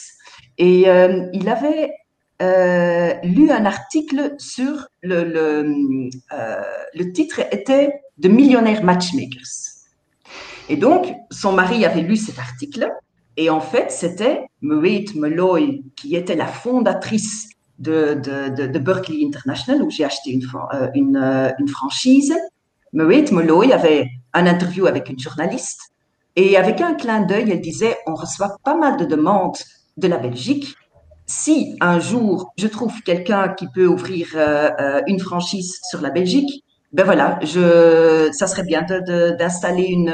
et 0.59 0.87
euh, 0.87 1.25
il 1.33 1.49
avait 1.49 1.93
euh, 2.41 3.13
lu 3.23 3.51
un 3.51 3.65
article 3.65 4.35
sur 4.37 4.87
le, 5.01 5.23
le, 5.23 6.09
le 6.93 7.11
titre 7.11 7.41
était 7.51 8.01
de 8.17 8.29
Millionnaire 8.29 8.83
Matchmakers. 8.83 9.79
Et 10.69 10.77
donc, 10.77 11.13
son 11.31 11.51
mari 11.51 11.85
avait 11.85 12.01
lu 12.01 12.15
cet 12.15 12.39
article, 12.39 12.91
et 13.37 13.49
en 13.49 13.61
fait, 13.61 13.91
c'était 13.91 14.45
Merit 14.61 15.07
Malloy, 15.15 15.81
qui 15.95 16.15
était 16.15 16.35
la 16.35 16.47
fondatrice 16.47 17.49
de, 17.79 18.15
de, 18.15 18.67
de, 18.67 18.79
Berkeley 18.79 19.25
International 19.25 19.81
où 19.81 19.89
j'ai 19.89 20.03
acheté 20.03 20.31
une, 20.31 20.45
euh, 20.73 20.89
une, 20.93 21.15
euh, 21.15 21.49
une 21.59 21.67
franchise. 21.67 22.35
Merit 22.93 23.31
Molloy 23.31 23.71
avait 23.71 24.07
un 24.33 24.45
interview 24.45 24.85
avec 24.85 25.09
une 25.09 25.19
journaliste 25.19 25.79
et 26.35 26.57
avec 26.57 26.81
un 26.81 26.93
clin 26.93 27.21
d'œil, 27.21 27.49
elle 27.51 27.61
disait 27.61 27.97
on 28.05 28.13
reçoit 28.13 28.57
pas 28.63 28.75
mal 28.75 28.97
de 28.97 29.05
demandes 29.05 29.57
de 29.97 30.07
la 30.07 30.17
Belgique. 30.17 30.75
Si 31.29 31.77
un 31.79 31.99
jour 31.99 32.53
je 32.57 32.65
trouve 32.65 33.03
quelqu'un 33.03 33.49
qui 33.49 33.67
peut 33.67 33.85
ouvrir 33.85 34.29
euh, 34.33 34.99
une 35.05 35.19
franchise 35.19 35.79
sur 35.87 36.01
la 36.01 36.09
Belgique, 36.09 36.63
ben 36.91 37.05
voilà, 37.05 37.37
je, 37.43 38.29
ça 38.31 38.47
serait 38.47 38.63
bien 38.63 38.81
d'installer 38.81 39.85
une, 39.85 40.11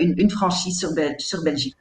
une, 0.00 0.30
franchise 0.30 0.76
sur, 0.76 1.42
Belgique. 1.44 1.76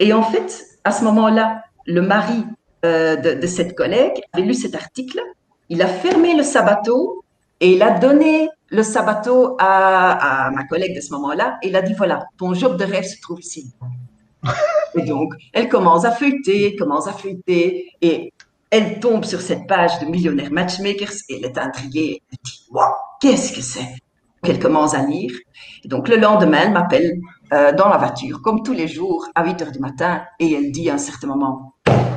Et 0.00 0.12
en 0.12 0.22
fait, 0.22 0.66
à 0.84 0.92
ce 0.92 1.02
moment-là, 1.04 1.62
le 1.86 2.02
mari 2.02 2.44
euh, 2.84 3.16
de, 3.16 3.46
cette 3.46 3.74
collègue 3.74 4.20
avait 4.34 4.44
lu 4.44 4.52
cet 4.52 4.74
article, 4.74 5.22
il 5.70 5.80
a 5.80 5.86
fermé 5.88 6.36
le 6.36 6.42
sabato 6.42 7.24
et 7.60 7.72
il 7.72 7.82
a 7.82 7.98
donné 7.98 8.50
le 8.68 8.82
sabato 8.82 9.56
à, 9.58 10.50
ma 10.54 10.64
collègue 10.64 10.94
de 10.94 11.00
ce 11.00 11.10
moment-là 11.12 11.56
et 11.62 11.68
il 11.68 11.76
a 11.76 11.80
dit 11.80 11.94
voilà, 11.94 12.26
ton 12.36 12.52
job 12.52 12.76
de 12.76 12.84
rêve 12.84 13.04
se 13.04 13.18
trouve 13.22 13.40
ici. 13.40 13.72
Et 14.96 15.02
donc, 15.02 15.34
elle 15.52 15.68
commence 15.68 16.04
à 16.04 16.12
feuilleter, 16.12 16.76
commence 16.76 17.06
à 17.08 17.12
feuilleter 17.12 17.92
et 18.00 18.32
elle 18.70 19.00
tombe 19.00 19.24
sur 19.24 19.40
cette 19.40 19.66
page 19.66 19.98
de 20.00 20.06
Millionnaire 20.06 20.50
Matchmakers 20.50 21.12
et 21.28 21.36
elle 21.38 21.44
est 21.44 21.58
intriguée. 21.58 22.22
Elle 22.30 22.38
dit 22.44 22.66
waouh, 22.70 22.92
qu'est-ce 23.20 23.52
que 23.52 23.60
c'est? 23.60 23.94
Elle 24.42 24.58
commence 24.58 24.94
à 24.94 25.02
lire. 25.02 25.32
Et 25.84 25.88
donc, 25.88 26.08
le 26.08 26.16
lendemain, 26.16 26.58
elle 26.64 26.72
m'appelle 26.72 27.18
euh, 27.52 27.72
dans 27.72 27.88
la 27.88 27.96
voiture, 27.96 28.42
comme 28.42 28.62
tous 28.62 28.72
les 28.72 28.88
jours, 28.88 29.26
à 29.34 29.44
8 29.44 29.62
heures 29.62 29.72
du 29.72 29.78
matin, 29.78 30.22
et 30.38 30.52
elle 30.52 30.70
dit 30.72 30.90
à 30.90 30.94
un 30.94 30.98
certain 30.98 31.28
moment 31.28 31.74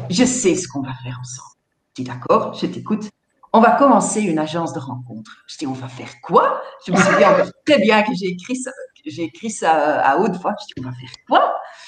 je 0.09 0.23
sais 0.23 0.55
ce 0.55 0.67
qu'on 0.67 0.81
va 0.81 0.93
faire 1.03 1.17
ensemble. 1.21 1.55
Je 1.97 2.03
dis 2.03 2.09
d'accord, 2.09 2.53
je 2.53 2.65
t'écoute. 2.65 3.09
On 3.53 3.59
va 3.59 3.71
commencer 3.71 4.21
une 4.21 4.39
agence 4.39 4.73
de 4.73 4.79
rencontres. 4.79 5.37
Je 5.47 5.57
dis 5.57 5.67
on 5.67 5.73
va 5.73 5.87
faire 5.87 6.09
quoi? 6.21 6.61
Je 6.85 6.91
me 6.91 6.97
souviens 6.97 7.33
très 7.65 7.79
bien 7.79 8.03
que 8.03 8.11
j'ai 8.13 8.27
écrit 8.27 8.55
ça, 8.55 8.71
ça 9.49 9.99
à 10.01 10.17
haute 10.17 10.35
voix. 10.37 10.53
Je 10.61 10.65
dis 10.65 10.73
on 10.79 10.89
va 10.89 10.95
faire 10.95 11.11
quoi? 11.27 11.39
euh, 11.45 11.87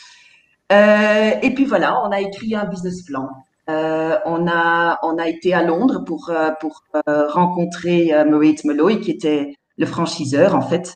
Et 0.72 1.54
puis 1.56 1.66
voilà, 1.66 2.02
on 2.04 2.12
a 2.12 2.20
écrit 2.22 2.56
un 2.56 2.66
business 2.66 3.04
plan. 3.04 3.30
Euh, 3.70 4.18
on 4.26 4.48
a 4.48 4.98
on 5.04 5.18
a 5.18 5.28
été 5.28 5.54
à 5.54 5.62
Londres 5.64 6.04
pour 6.06 6.30
euh, 6.30 6.52
pour 6.60 6.84
rencontrer 7.06 8.12
Moritz 8.28 8.64
Molloy 8.66 9.00
qui 9.00 9.12
était 9.12 9.56
le 9.78 9.86
franchiseur 9.86 10.56
en 10.56 10.62
fait. 10.62 10.96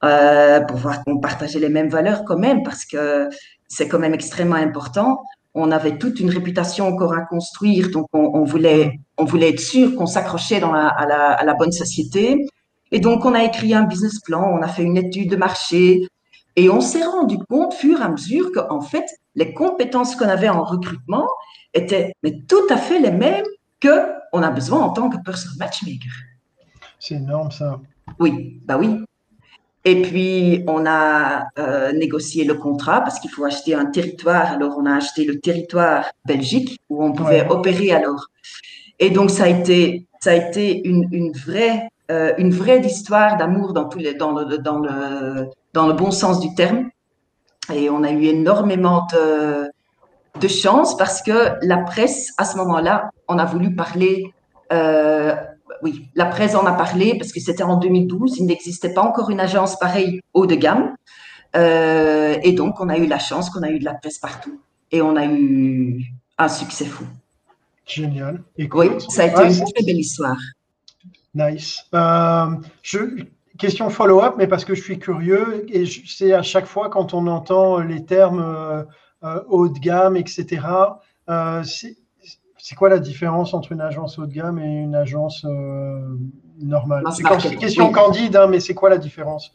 pour 0.00 0.76
voir 0.76 1.04
qu'on 1.04 1.18
partageait 1.20 1.60
les 1.60 1.68
mêmes 1.68 1.88
valeurs 1.88 2.24
quand 2.24 2.38
même, 2.38 2.62
parce 2.62 2.84
que 2.84 3.28
c'est 3.68 3.88
quand 3.88 3.98
même 3.98 4.14
extrêmement 4.14 4.56
important 4.56 5.18
on 5.58 5.70
avait 5.70 5.98
toute 5.98 6.20
une 6.20 6.30
réputation 6.30 6.86
encore 6.86 7.14
à 7.14 7.22
construire, 7.22 7.90
donc 7.90 8.06
on, 8.12 8.44
voulait, 8.44 9.00
on 9.16 9.24
voulait 9.24 9.50
être 9.50 9.60
sûr 9.60 9.96
qu'on 9.96 10.06
s'accrochait 10.06 10.62
à, 10.62 11.44
la, 11.44 11.54
bonne 11.54 11.72
société. 11.72 12.46
Et 12.92 13.00
donc, 13.00 13.24
on 13.24 13.34
a 13.34 13.44
écrit 13.44 13.74
un 13.74 13.82
business 13.82 14.20
plan, 14.20 14.42
on 14.42 14.62
a 14.62 14.68
fait 14.68 14.82
une 14.82 14.96
étude 14.96 15.30
de 15.30 15.36
marché, 15.36 16.06
et 16.58 16.68
on 16.68 16.80
s'est 16.80 17.04
rendu 17.04 17.38
compte, 17.48 17.72
fur 17.72 18.00
et 18.00 18.02
à 18.02 18.08
mesure, 18.08 18.50
qu'en 18.52 18.80
fait, 18.80 19.06
les 19.36 19.54
compétences 19.54 20.16
qu'on 20.16 20.28
avait 20.28 20.48
en 20.48 20.64
recrutement 20.64 21.28
étaient 21.72 22.12
mais 22.24 22.42
tout 22.48 22.66
à 22.68 22.76
fait 22.76 22.98
les 22.98 23.12
mêmes 23.12 23.44
que 23.78 24.08
on 24.32 24.42
a 24.42 24.50
besoin 24.50 24.80
en 24.80 24.90
tant 24.90 25.08
que 25.08 25.18
personal 25.24 25.56
matchmaker. 25.58 26.10
C'est 26.98 27.14
énorme 27.14 27.52
ça. 27.52 27.78
Oui, 28.18 28.60
bah 28.64 28.76
oui. 28.76 29.04
Et 29.84 30.02
puis, 30.02 30.64
on 30.66 30.84
a 30.84 31.44
euh, 31.60 31.92
négocié 31.92 32.42
le 32.44 32.54
contrat 32.54 33.02
parce 33.02 33.20
qu'il 33.20 33.30
faut 33.30 33.44
acheter 33.44 33.76
un 33.76 33.86
territoire. 33.86 34.50
Alors, 34.50 34.76
on 34.76 34.84
a 34.84 34.96
acheté 34.96 35.24
le 35.24 35.38
territoire 35.38 36.10
Belgique 36.26 36.80
où 36.90 37.04
on 37.04 37.12
pouvait 37.12 37.48
opérer 37.48 37.92
alors. 37.92 38.26
Et 38.98 39.10
donc, 39.10 39.30
ça 39.30 39.44
a 39.44 39.48
été, 39.48 40.06
ça 40.18 40.32
a 40.32 40.34
été 40.34 40.86
une, 40.88 41.08
une 41.12 41.30
vraie, 41.30 41.88
euh, 42.10 42.32
une 42.36 42.50
vraie 42.50 42.80
histoire 42.80 43.36
d'amour 43.36 43.72
dans, 43.72 43.88
tous 43.88 44.00
les, 44.00 44.14
dans, 44.14 44.32
le, 44.32 44.58
dans, 44.58 44.80
le, 44.80 45.48
dans 45.78 45.86
le 45.86 45.92
bon 45.92 46.10
sens 46.10 46.40
du 46.40 46.52
terme. 46.54 46.90
Et 47.72 47.88
on 47.88 48.02
a 48.02 48.10
eu 48.10 48.24
énormément 48.24 49.06
de, 49.12 49.70
de 50.40 50.48
chance 50.48 50.96
parce 50.96 51.22
que 51.22 51.54
la 51.62 51.78
presse, 51.78 52.32
à 52.36 52.44
ce 52.44 52.56
moment-là, 52.56 53.10
on 53.28 53.38
a 53.38 53.44
voulu 53.44 53.76
parler 53.76 54.34
euh, 54.72 55.36
oui, 55.82 56.08
la 56.16 56.26
presse 56.26 56.56
en 56.56 56.66
a 56.66 56.72
parlé 56.72 57.16
parce 57.16 57.32
que 57.32 57.38
c'était 57.38 57.62
en 57.62 57.76
2012. 57.76 58.38
Il 58.38 58.46
n'existait 58.46 58.92
pas 58.92 59.02
encore 59.02 59.30
une 59.30 59.38
agence 59.38 59.78
pareille 59.78 60.20
haut 60.34 60.46
de 60.46 60.56
gamme. 60.56 60.96
Euh, 61.54 62.36
et 62.42 62.52
donc, 62.52 62.80
on 62.80 62.88
a 62.88 62.98
eu 62.98 63.06
la 63.06 63.20
chance 63.20 63.48
qu'on 63.48 63.62
a 63.62 63.70
eu 63.70 63.78
de 63.78 63.84
la 63.84 63.94
presse 63.94 64.18
partout. 64.18 64.60
Et 64.90 65.00
on 65.00 65.14
a 65.14 65.26
eu 65.26 66.02
un 66.38 66.48
succès 66.48 66.86
fou. 66.86 67.04
Génial. 67.86 68.42
oui, 68.58 68.88
ça 69.08 69.22
a 69.22 69.26
été 69.26 69.58
une 69.58 69.72
très 69.72 69.84
belle 69.84 70.00
histoire. 70.00 70.40
Nice. 71.34 71.84
Euh, 71.94 72.46
question 73.58 73.90
follow-up, 73.90 74.34
mais 74.38 74.46
parce 74.46 74.64
que 74.64 74.74
je 74.74 74.82
suis 74.82 74.98
curieux, 74.98 75.66
et 75.68 75.84
c'est 76.06 76.32
à 76.32 76.42
chaque 76.42 76.66
fois 76.66 76.88
quand 76.88 77.14
on 77.14 77.26
entend 77.26 77.78
les 77.78 78.04
termes 78.04 78.40
euh, 78.40 79.40
haut 79.48 79.68
de 79.68 79.78
gamme, 79.78 80.16
etc., 80.16 80.62
c'est 82.60 82.74
quoi 82.74 82.88
la 82.88 82.98
différence 82.98 83.54
entre 83.54 83.72
une 83.72 83.80
agence 83.80 84.18
haut 84.18 84.26
de 84.26 84.32
gamme 84.32 84.58
et 84.58 84.82
une 84.82 84.94
agence 84.94 85.44
euh, 85.44 86.18
normale? 86.60 87.04
C'est 87.12 87.52
une 87.52 87.58
question 87.58 87.92
candide, 87.92 88.36
hein, 88.36 88.46
mais 88.46 88.60
c'est 88.60 88.74
quoi 88.74 88.90
la 88.90 88.98
différence? 88.98 89.54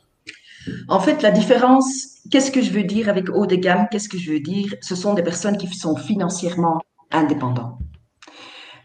En 0.88 1.00
fait, 1.00 1.22
la 1.22 1.32
différence, 1.32 2.22
qu'est-ce 2.32 2.52
que 2.52 2.62
je 2.62 2.72
veux 2.72 2.84
dire 2.84 3.10
avec 3.10 3.30
haut 3.30 3.46
de 3.46 3.56
gamme? 3.56 3.88
Qu'est-ce 3.92 4.08
que 4.08 4.18
je 4.18 4.32
veux 4.32 4.40
dire? 4.40 4.74
Ce 4.82 4.96
sont 4.96 5.14
des 5.14 5.24
personnes 5.24 5.58
qui 5.58 5.68
sont 5.68 5.96
financièrement 5.96 6.80
indépendantes. 7.12 7.78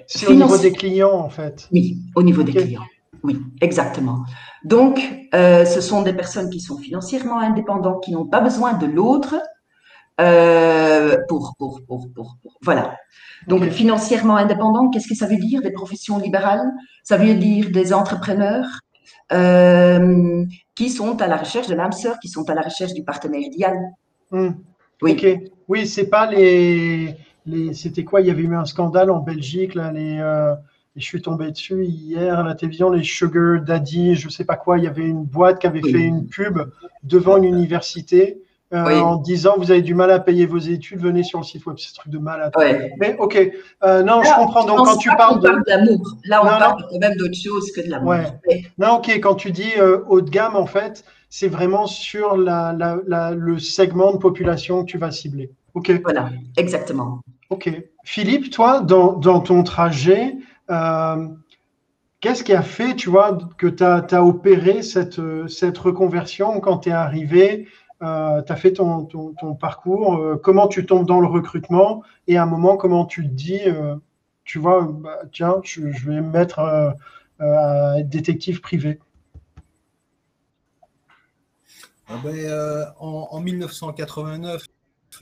C'est 0.07 0.27
au 0.27 0.35
niveau 0.35 0.59
des 0.59 0.73
clients, 0.73 1.13
en 1.13 1.29
fait. 1.29 1.69
Oui, 1.73 1.99
au 2.17 2.23
niveau 2.23 2.43
des 2.43 2.53
clients. 2.53 2.85
Oui, 3.23 3.39
exactement. 3.61 4.25
Donc, 4.65 5.01
euh, 5.35 5.65
ce 5.65 5.81
sont 5.81 6.03
des 6.03 6.13
personnes 6.13 6.51
qui 6.51 6.61
sont 6.61 6.79
financièrement 6.79 7.39
indépendantes, 7.41 8.03
qui 8.03 8.13
n'ont 8.13 8.27
pas 8.27 8.41
besoin 8.41 8.75
de 8.75 8.87
l'autre 8.87 9.37
euh, 10.21 11.17
pour, 11.29 11.55
pour, 11.59 11.81
pour, 11.87 12.09
pour, 12.15 12.37
voilà. 12.63 12.97
Donc 13.47 13.63
financièrement 13.71 14.37
indépendant, 14.37 14.91
qu'est-ce 14.91 15.07
que 15.07 15.15
ça 15.15 15.27
veut 15.27 15.37
dire 15.37 15.63
Des 15.63 15.71
professions 15.71 16.19
libérales, 16.19 16.73
ça 17.05 17.17
veut 17.17 17.35
dire 17.35 17.71
des 17.71 17.93
entrepreneurs 17.93 18.81
euh, 19.33 20.45
qui 20.75 20.91
sont 20.91 21.23
à 21.23 21.29
la 21.29 21.37
recherche 21.37 21.69
de 21.69 21.75
l'âme 21.77 21.93
sœur, 21.93 22.19
qui 22.19 22.29
sont 22.29 22.51
à 22.51 22.55
la 22.55 22.63
recherche 22.63 22.95
du 22.95 23.05
partenaire 23.05 23.41
idéal. 23.41 23.77
Hmm. 24.33 24.51
Oui, 25.01 25.87
c'est 25.87 26.11
pas 26.11 26.29
les, 26.29 27.15
les 27.47 27.73
c'était 27.75 28.03
quoi? 28.03 28.21
Il 28.21 28.27
y 28.27 28.31
avait 28.31 28.43
eu 28.43 28.57
un 28.57 28.65
scandale 28.65 29.13
en 29.13 29.21
Belgique 29.21 29.77
là, 29.77 29.93
les. 29.93 30.21
Euh, 30.99 31.01
je 31.01 31.05
suis 31.05 31.23
tombé 31.23 31.51
dessus 31.51 31.85
hier 31.85 32.39
à 32.39 32.43
la 32.43 32.55
télévision, 32.55 32.91
les 32.91 33.03
Sugar 33.03 33.61
Daddy, 33.61 34.15
je 34.15 34.29
sais 34.29 34.45
pas 34.45 34.57
quoi. 34.57 34.79
Il 34.79 34.85
y 34.85 34.89
avait 34.89 35.07
une 35.07 35.25
boîte 35.25 35.61
qui 35.61 35.67
avait 35.67 35.83
fait 35.83 36.01
une 36.01 36.27
pub 36.27 36.59
devant 37.03 37.37
une 37.37 37.45
université 37.45 38.43
euh, 38.75 39.01
en 39.01 39.17
disant 39.17 39.55
vous 39.57 39.71
avez 39.71 39.81
du 39.81 39.95
mal 39.95 40.11
à 40.11 40.21
payer 40.21 40.45
vos 40.45 40.59
études, 40.59 41.01
venez 41.01 41.23
sur 41.23 41.39
le 41.39 41.45
site 41.45 41.65
web. 41.67 41.77
C'est 41.79 41.91
un 41.93 42.01
truc 42.01 42.13
de 42.13 42.19
malade. 42.19 42.53
Mais 42.99 43.17
ok, 43.19 43.51
euh, 43.85 44.03
non, 44.03 44.23
je 44.23 44.35
comprends. 44.35 44.65
Donc 44.65 44.85
quand 44.85 44.97
tu 44.97 45.11
parles 45.17 45.41
de 45.41 45.49
l'amour, 45.67 46.17
là 46.25 46.43
on 46.43 46.47
parle 46.47 46.85
quand 46.91 46.99
même 46.99 47.17
d'autre 47.17 47.35
chose 47.35 47.71
que 47.73 47.81
de 47.81 47.91
l'amour. 47.91 48.15
Non, 48.79 48.97
ok, 48.97 49.09
quand 49.21 49.37
tu 49.37 49.51
dis 49.53 49.73
euh, 49.79 50.01
haut 50.09 50.21
de 50.21 50.31
gamme, 50.31 50.57
en 50.57 50.67
fait, 50.67 51.05
c'est 51.31 51.49
vraiment 51.49 51.87
sur 51.87 52.37
la, 52.37 52.75
la, 53.07 53.31
le 53.31 53.59
segment 53.59 54.13
de 54.13 54.19
population 54.19 54.85
que 54.85 54.91
tu 54.91 54.99
vas 54.99 55.11
cibler. 55.11 55.51
Ok. 55.75 55.91
Voilà, 56.03 56.31
exactement. 56.57 57.21
Ok. 57.51 57.71
Philippe, 58.05 58.51
toi, 58.51 58.81
dans, 58.81 59.13
dans 59.13 59.41
ton 59.41 59.63
trajet, 59.63 60.37
Qu'est-ce 62.21 62.43
qui 62.43 62.53
a 62.53 62.63
fait, 62.63 62.97
tu 62.97 63.11
vois, 63.11 63.39
que 63.59 63.69
tu 63.69 63.85
as, 63.85 64.25
opéré 64.25 64.83
cette, 64.83 65.19
reconversion 65.79 66.61
quand 66.61 66.79
tu 66.79 66.89
es 66.89 66.93
arrivé 66.93 67.69
euh, 68.01 68.43
tu 68.43 68.53
as 68.53 68.57
fait 68.57 68.75
ton, 68.75 69.07
ton, 69.07 69.55
parcours, 69.57 70.17
euh, 70.17 70.37
comment 70.37 70.69
tu 70.69 70.87
tombes 70.87 71.07
dans 71.07 71.19
le 71.19 71.27
recrutement 71.27 72.05
et 72.29 72.37
à 72.37 72.45
un 72.45 72.47
moment, 72.47 72.77
comment 72.77 73.05
tu 73.05 73.25
te 73.25 73.35
dis, 73.35 73.61
euh, 73.67 73.97
tu 74.45 74.61
vois, 74.61 74.83
bah, 74.83 75.19
tiens, 75.33 75.57
je, 75.65 75.81
vais 75.81 76.21
me 76.21 76.31
mettre 76.31 76.61
à 76.61 76.95
être 77.99 78.09
détective 78.09 78.61
privé. 78.61 79.01
Ah 82.09 82.21
ben, 82.23 82.93
en, 83.01 83.41
1989, 83.41 84.67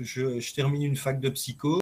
je, 0.01 0.55
termine 0.55 0.83
une 0.83 0.97
fac 0.97 1.19
de 1.19 1.31
psycho 1.31 1.81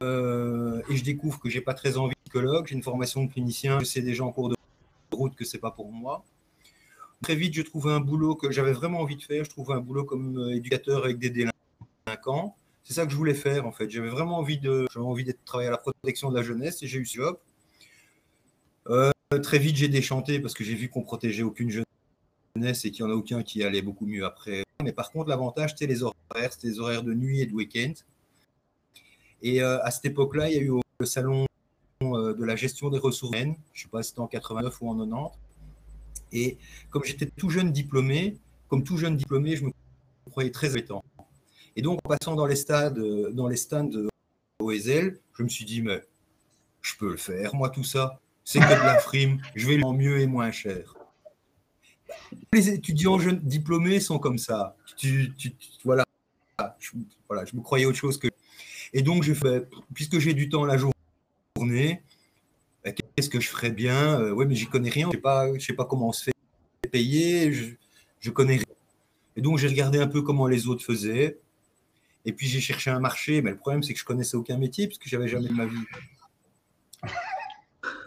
et 0.00 0.96
je 0.96 1.04
découvre 1.04 1.38
que 1.40 1.48
j'ai 1.48 1.60
pas 1.60 1.74
très 1.74 1.96
envie 1.96 2.14
de 2.14 2.20
psychologue, 2.24 2.66
j'ai 2.66 2.74
une 2.74 2.82
formation 2.82 3.24
de 3.24 3.32
clinicien, 3.32 3.78
je 3.80 3.84
sais 3.84 4.02
déjà 4.02 4.24
en 4.24 4.32
cours 4.32 4.50
de 4.50 4.56
route 5.12 5.34
que 5.34 5.44
c'est 5.44 5.58
pas 5.58 5.70
pour 5.70 5.90
moi. 5.90 6.24
Très 7.22 7.34
vite, 7.34 7.54
je 7.54 7.62
trouvais 7.62 7.92
un 7.92 8.00
boulot 8.00 8.34
que 8.34 8.50
j'avais 8.52 8.72
vraiment 8.72 9.00
envie 9.00 9.16
de 9.16 9.22
faire. 9.22 9.44
Je 9.44 9.50
trouvais 9.50 9.74
un 9.74 9.80
boulot 9.80 10.04
comme 10.04 10.38
euh, 10.38 10.54
éducateur 10.54 11.04
avec 11.04 11.18
des 11.18 11.30
délinquants. 11.30 12.56
C'est 12.84 12.94
ça 12.94 13.04
que 13.06 13.10
je 13.10 13.16
voulais 13.16 13.34
faire 13.34 13.66
en 13.66 13.72
fait. 13.72 13.90
J'avais 13.90 14.10
vraiment 14.10 14.38
envie 14.38 14.58
de, 14.58 14.86
j'avais 14.92 15.06
envie 15.06 15.24
d'être 15.24 15.44
travailler 15.44 15.68
à 15.68 15.72
la 15.72 15.78
protection 15.78 16.30
de 16.30 16.36
la 16.36 16.42
jeunesse 16.42 16.82
et 16.82 16.86
j'ai 16.86 16.98
eu 16.98 17.06
ce 17.06 17.16
job. 17.16 17.38
Euh, 18.88 19.10
très 19.42 19.58
vite, 19.58 19.76
j'ai 19.76 19.88
déchanté 19.88 20.38
parce 20.38 20.54
que 20.54 20.62
j'ai 20.62 20.74
vu 20.74 20.88
qu'on 20.88 21.02
protégeait 21.02 21.42
aucune 21.42 21.70
jeunesse 21.70 22.84
et 22.84 22.90
qu'il 22.90 23.04
n'y 23.04 23.10
en 23.10 23.14
a 23.14 23.16
aucun 23.18 23.42
qui 23.42 23.64
allait 23.64 23.82
beaucoup 23.82 24.06
mieux 24.06 24.24
après. 24.24 24.62
Mais 24.84 24.92
par 24.92 25.10
contre, 25.10 25.30
l'avantage, 25.30 25.70
c'était 25.70 25.86
les 25.86 26.02
horaires, 26.02 26.52
c'était 26.52 26.68
les 26.68 26.78
horaires 26.78 27.02
de 27.02 27.12
nuit 27.12 27.40
et 27.40 27.46
de 27.46 27.52
week-end. 27.52 27.92
Et 29.42 29.62
euh, 29.62 29.82
à 29.82 29.90
cette 29.90 30.06
époque-là, 30.06 30.50
il 30.50 30.56
y 30.56 30.58
a 30.58 30.62
eu 30.62 30.72
le 30.98 31.06
salon 31.06 31.46
euh, 32.02 32.34
de 32.34 32.44
la 32.44 32.56
gestion 32.56 32.90
des 32.90 32.98
ressources 32.98 33.32
humaines. 33.32 33.56
Je 33.72 33.80
ne 33.80 33.82
sais 33.84 33.90
pas 33.90 34.02
si 34.02 34.10
c'était 34.10 34.20
en 34.20 34.26
89 34.26 34.80
ou 34.80 34.90
en 34.90 34.98
90. 34.98 35.38
Et 36.32 36.58
comme 36.90 37.04
j'étais 37.04 37.26
tout 37.26 37.50
jeune 37.50 37.72
diplômé, 37.72 38.36
comme 38.68 38.82
tout 38.82 38.96
jeune 38.96 39.16
diplômé, 39.16 39.56
je 39.56 39.64
me 39.64 39.70
croyais 40.30 40.50
très 40.50 40.76
étant. 40.76 41.04
Et 41.76 41.82
donc, 41.82 42.00
en 42.04 42.08
passant 42.08 42.34
dans 42.34 42.46
les 42.46 42.56
stades, 42.56 42.98
dans 43.32 43.46
les 43.48 43.56
stands 43.56 43.84
de 43.84 44.08
OSL, 44.60 45.18
je 45.38 45.42
me 45.42 45.48
suis 45.48 45.64
dit, 45.64 45.82
mais 45.82 46.02
je 46.82 46.94
peux 46.96 47.10
le 47.10 47.16
faire, 47.16 47.54
moi, 47.54 47.70
tout 47.70 47.84
ça. 47.84 48.20
C'est 48.44 48.60
que 48.60 48.64
de 48.64 48.86
la 48.86 48.98
frime, 48.98 49.40
je 49.56 49.66
vais 49.66 49.82
en 49.82 49.92
mieux 49.92 50.20
et 50.20 50.26
moins 50.26 50.52
cher. 50.52 50.94
Les 52.52 52.68
étudiants 52.70 53.18
jeunes 53.18 53.40
diplômés 53.40 53.98
sont 53.98 54.18
comme 54.18 54.38
ça. 54.38 54.76
Tu, 54.96 55.32
voilà, 55.84 56.04
voilà, 57.28 57.44
je 57.44 57.56
me 57.56 57.60
croyais 57.60 57.86
autre 57.86 57.98
chose 57.98 58.18
que. 58.18 58.28
Et 58.92 59.02
donc, 59.02 59.22
j'ai 59.22 59.34
fait, 59.34 59.68
puisque 59.94 60.18
j'ai 60.18 60.34
du 60.34 60.48
temps 60.48 60.64
la 60.64 60.76
journée, 60.76 62.02
ben, 62.84 62.94
qu'est-ce 62.94 63.28
que 63.28 63.40
je 63.40 63.48
ferais 63.48 63.70
bien? 63.70 64.20
Euh, 64.20 64.30
Oui, 64.30 64.46
mais 64.46 64.54
j'y 64.54 64.66
connais 64.66 64.90
rien. 64.90 65.06
Je 65.06 65.08
ne 65.08 65.12
sais, 65.12 65.20
pas, 65.20 65.58
sais 65.58 65.72
pas 65.72 65.84
comment 65.84 66.08
on 66.08 66.12
se 66.12 66.24
fait 66.24 66.32
payer. 66.90 67.52
Je, 67.52 67.74
je 68.20 68.30
connais 68.30 68.56
rien. 68.56 68.64
Et 69.36 69.42
donc, 69.42 69.58
j'ai 69.58 69.68
regardé 69.68 69.98
un 69.98 70.06
peu 70.06 70.22
comment 70.22 70.46
les 70.46 70.68
autres 70.68 70.84
faisaient. 70.84 71.38
Et 72.24 72.32
puis, 72.32 72.46
j'ai 72.46 72.60
cherché 72.60 72.90
un 72.90 73.00
marché. 73.00 73.42
Mais 73.42 73.50
le 73.50 73.56
problème, 73.56 73.82
c'est 73.82 73.92
que 73.92 73.98
je 74.00 74.04
connaissais 74.04 74.36
aucun 74.36 74.56
métier 74.56 74.86
puisque 74.86 75.06
j'avais 75.08 75.28
jamais 75.28 75.48
de 75.48 75.54
ma 75.54 75.66
vie. 75.66 75.84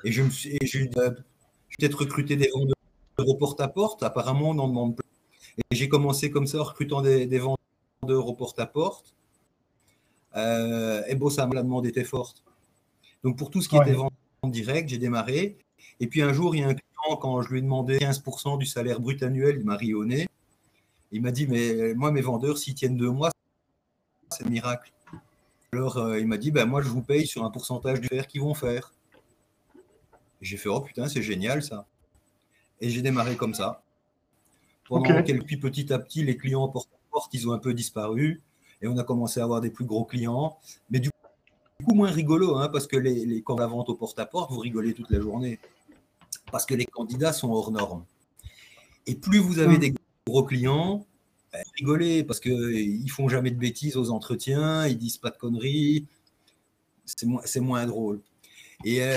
Et 0.04 0.12
je 0.12 0.24
me 0.24 0.30
suis, 0.30 0.58
j'ai 0.62 0.88
peut-être 0.88 2.00
recruté 2.00 2.36
des 2.36 2.50
vendeurs 2.54 2.76
au 3.18 3.36
porte-à-porte. 3.36 4.04
Apparemment, 4.04 4.50
on 4.50 4.60
en 4.60 4.68
demande 4.68 4.96
plus. 4.96 5.06
Et 5.72 5.76
j'ai 5.76 5.90
commencé 5.90 6.32
comme 6.32 6.48
ça, 6.48 6.62
recrutant 6.62 7.02
des, 7.02 7.40
vendeurs 7.40 8.28
au 8.28 8.34
porte-à-porte. 8.34 9.16
Euh, 10.36 11.04
et 11.08 11.16
bon, 11.16 11.30
ça 11.30 11.48
la 11.52 11.64
demande 11.64 11.86
était 11.86 12.04
forte. 12.04 12.44
Donc, 13.24 13.38
pour 13.38 13.50
tout 13.50 13.62
ce 13.62 13.70
qui 13.70 13.78
était 13.78 13.94
vente 13.94 14.14
direct, 14.46 14.90
j'ai 14.90 14.98
démarré. 14.98 15.58
Et 16.00 16.08
puis, 16.08 16.22
un 16.22 16.34
jour, 16.34 16.56
il 16.56 16.62
y 16.62 16.64
a 16.64 16.68
un 16.68 16.74
client, 16.74 17.18
quand 17.18 17.42
je 17.42 17.50
lui 17.50 17.60
ai 17.60 17.62
demandé 17.62 17.98
15% 17.98 18.58
du 18.58 18.66
salaire 18.66 19.00
brut 19.00 19.22
annuel, 19.24 19.58
il 19.60 19.66
m'a 19.66 19.76
rionné. 19.76 20.28
Il 21.12 21.22
m'a 21.22 21.32
dit, 21.32 21.48
mais 21.48 21.94
moi, 21.96 22.12
mes 22.12 22.22
vendeurs, 22.22 22.58
s'ils 22.58 22.76
tiennent 22.76 22.96
deux 22.96 23.10
mois, 23.10 23.32
c'est 24.32 24.46
un 24.46 24.50
miracle. 24.50 24.92
Alors, 25.74 25.98
euh, 25.98 26.20
il 26.20 26.28
m'a 26.28 26.38
dit, 26.38 26.52
ben, 26.52 26.66
moi, 26.66 26.82
je 26.82 26.90
vous 26.90 27.02
paye 27.02 27.28
sur 27.28 27.44
un 27.44 27.52
pourcentage 27.52 28.02
du 28.02 28.08
faire 28.08 28.28
qu'ils 28.28 28.42
vont 28.42 28.54
faire. 28.54 28.92
J'ai 30.42 30.58
fait, 30.58 30.70
oh 30.70 30.82
putain, 30.82 31.08
c'est 31.10 31.22
génial 31.22 31.62
ça. 31.62 31.86
Et 32.80 32.90
j'ai 32.90 33.02
démarré 33.02 33.36
comme 33.36 33.54
ça. 33.54 33.84
Pendant 34.86 35.22
quelques 35.22 35.60
petit 35.60 35.92
à 35.94 36.00
petit, 36.00 36.24
les 36.24 36.38
clients 36.38 36.68
porte 36.70 36.90
à 36.94 36.98
porte, 37.12 37.34
ils 37.34 37.48
ont 37.48 37.52
un 37.52 37.60
peu 37.60 37.74
disparu. 37.74 38.42
Et 38.82 38.88
on 38.88 38.98
a 38.98 39.04
commencé 39.04 39.40
à 39.40 39.44
avoir 39.44 39.62
des 39.62 39.70
plus 39.70 39.86
gros 39.86 40.06
clients. 40.06 40.58
Mais 40.90 41.00
du 41.00 41.10
coup, 41.10 41.94
moins 41.96 42.12
rigolo, 42.12 42.58
hein, 42.58 42.70
parce 42.70 42.88
que 42.88 42.98
les, 42.98 43.42
quand 43.42 43.58
la 43.58 43.68
vente 43.68 43.90
au 43.90 43.96
porte-à-porte, 43.96 44.52
vous 44.52 44.60
rigolez 44.60 44.94
toute 44.94 45.10
la 45.12 45.20
journée. 45.20 45.60
Parce 46.52 46.66
que 46.66 46.76
les 46.76 46.86
candidats 46.86 47.34
sont 47.34 47.52
hors 47.52 47.72
normes. 47.72 48.06
Et 49.06 49.16
plus 49.16 49.40
vous 49.40 49.60
avez 49.60 49.78
hmm. 49.78 49.82
des 49.82 49.94
gros 50.28 50.44
clients, 50.44 51.06
ben, 51.52 51.64
rigolez, 51.78 52.24
parce 52.24 52.40
qu'ils 52.40 53.04
ne 53.04 53.10
font 53.10 53.28
jamais 53.28 53.52
de 53.52 53.58
bêtises 53.58 53.98
aux 53.98 54.12
entretiens, 54.12 54.88
ils 54.88 54.98
disent 54.98 55.18
pas 55.18 55.32
de 55.32 55.38
conneries. 55.38 56.06
C'est 57.06 57.26
moins, 57.26 57.42
moins 57.62 57.86
drôle. 57.88 58.22
Et 58.86 59.02
euh, 59.04 59.16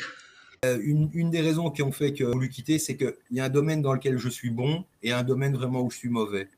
euh, 0.65 0.81
une, 0.83 1.31
des 1.31 1.41
raisons 1.41 1.71
qui 1.71 1.83
ont 1.83 1.93
fait 1.93 2.13
que 2.13 2.25
voulu 2.25 2.49
quitter, 2.49 2.79
c'est 2.79 2.97
qu'il 2.97 3.15
y 3.33 3.41
a 3.41 3.45
un 3.45 3.51
domaine 3.51 3.83
dans 3.83 3.93
lequel 3.93 4.17
je 4.17 4.29
suis 4.29 4.51
bon 4.51 4.85
et 5.03 5.13
un 5.13 5.25
domaine 5.25 5.55
vraiment 5.55 5.83
où 5.83 5.91
je 5.91 5.97
suis 5.97 6.09
mauvais. 6.09 6.49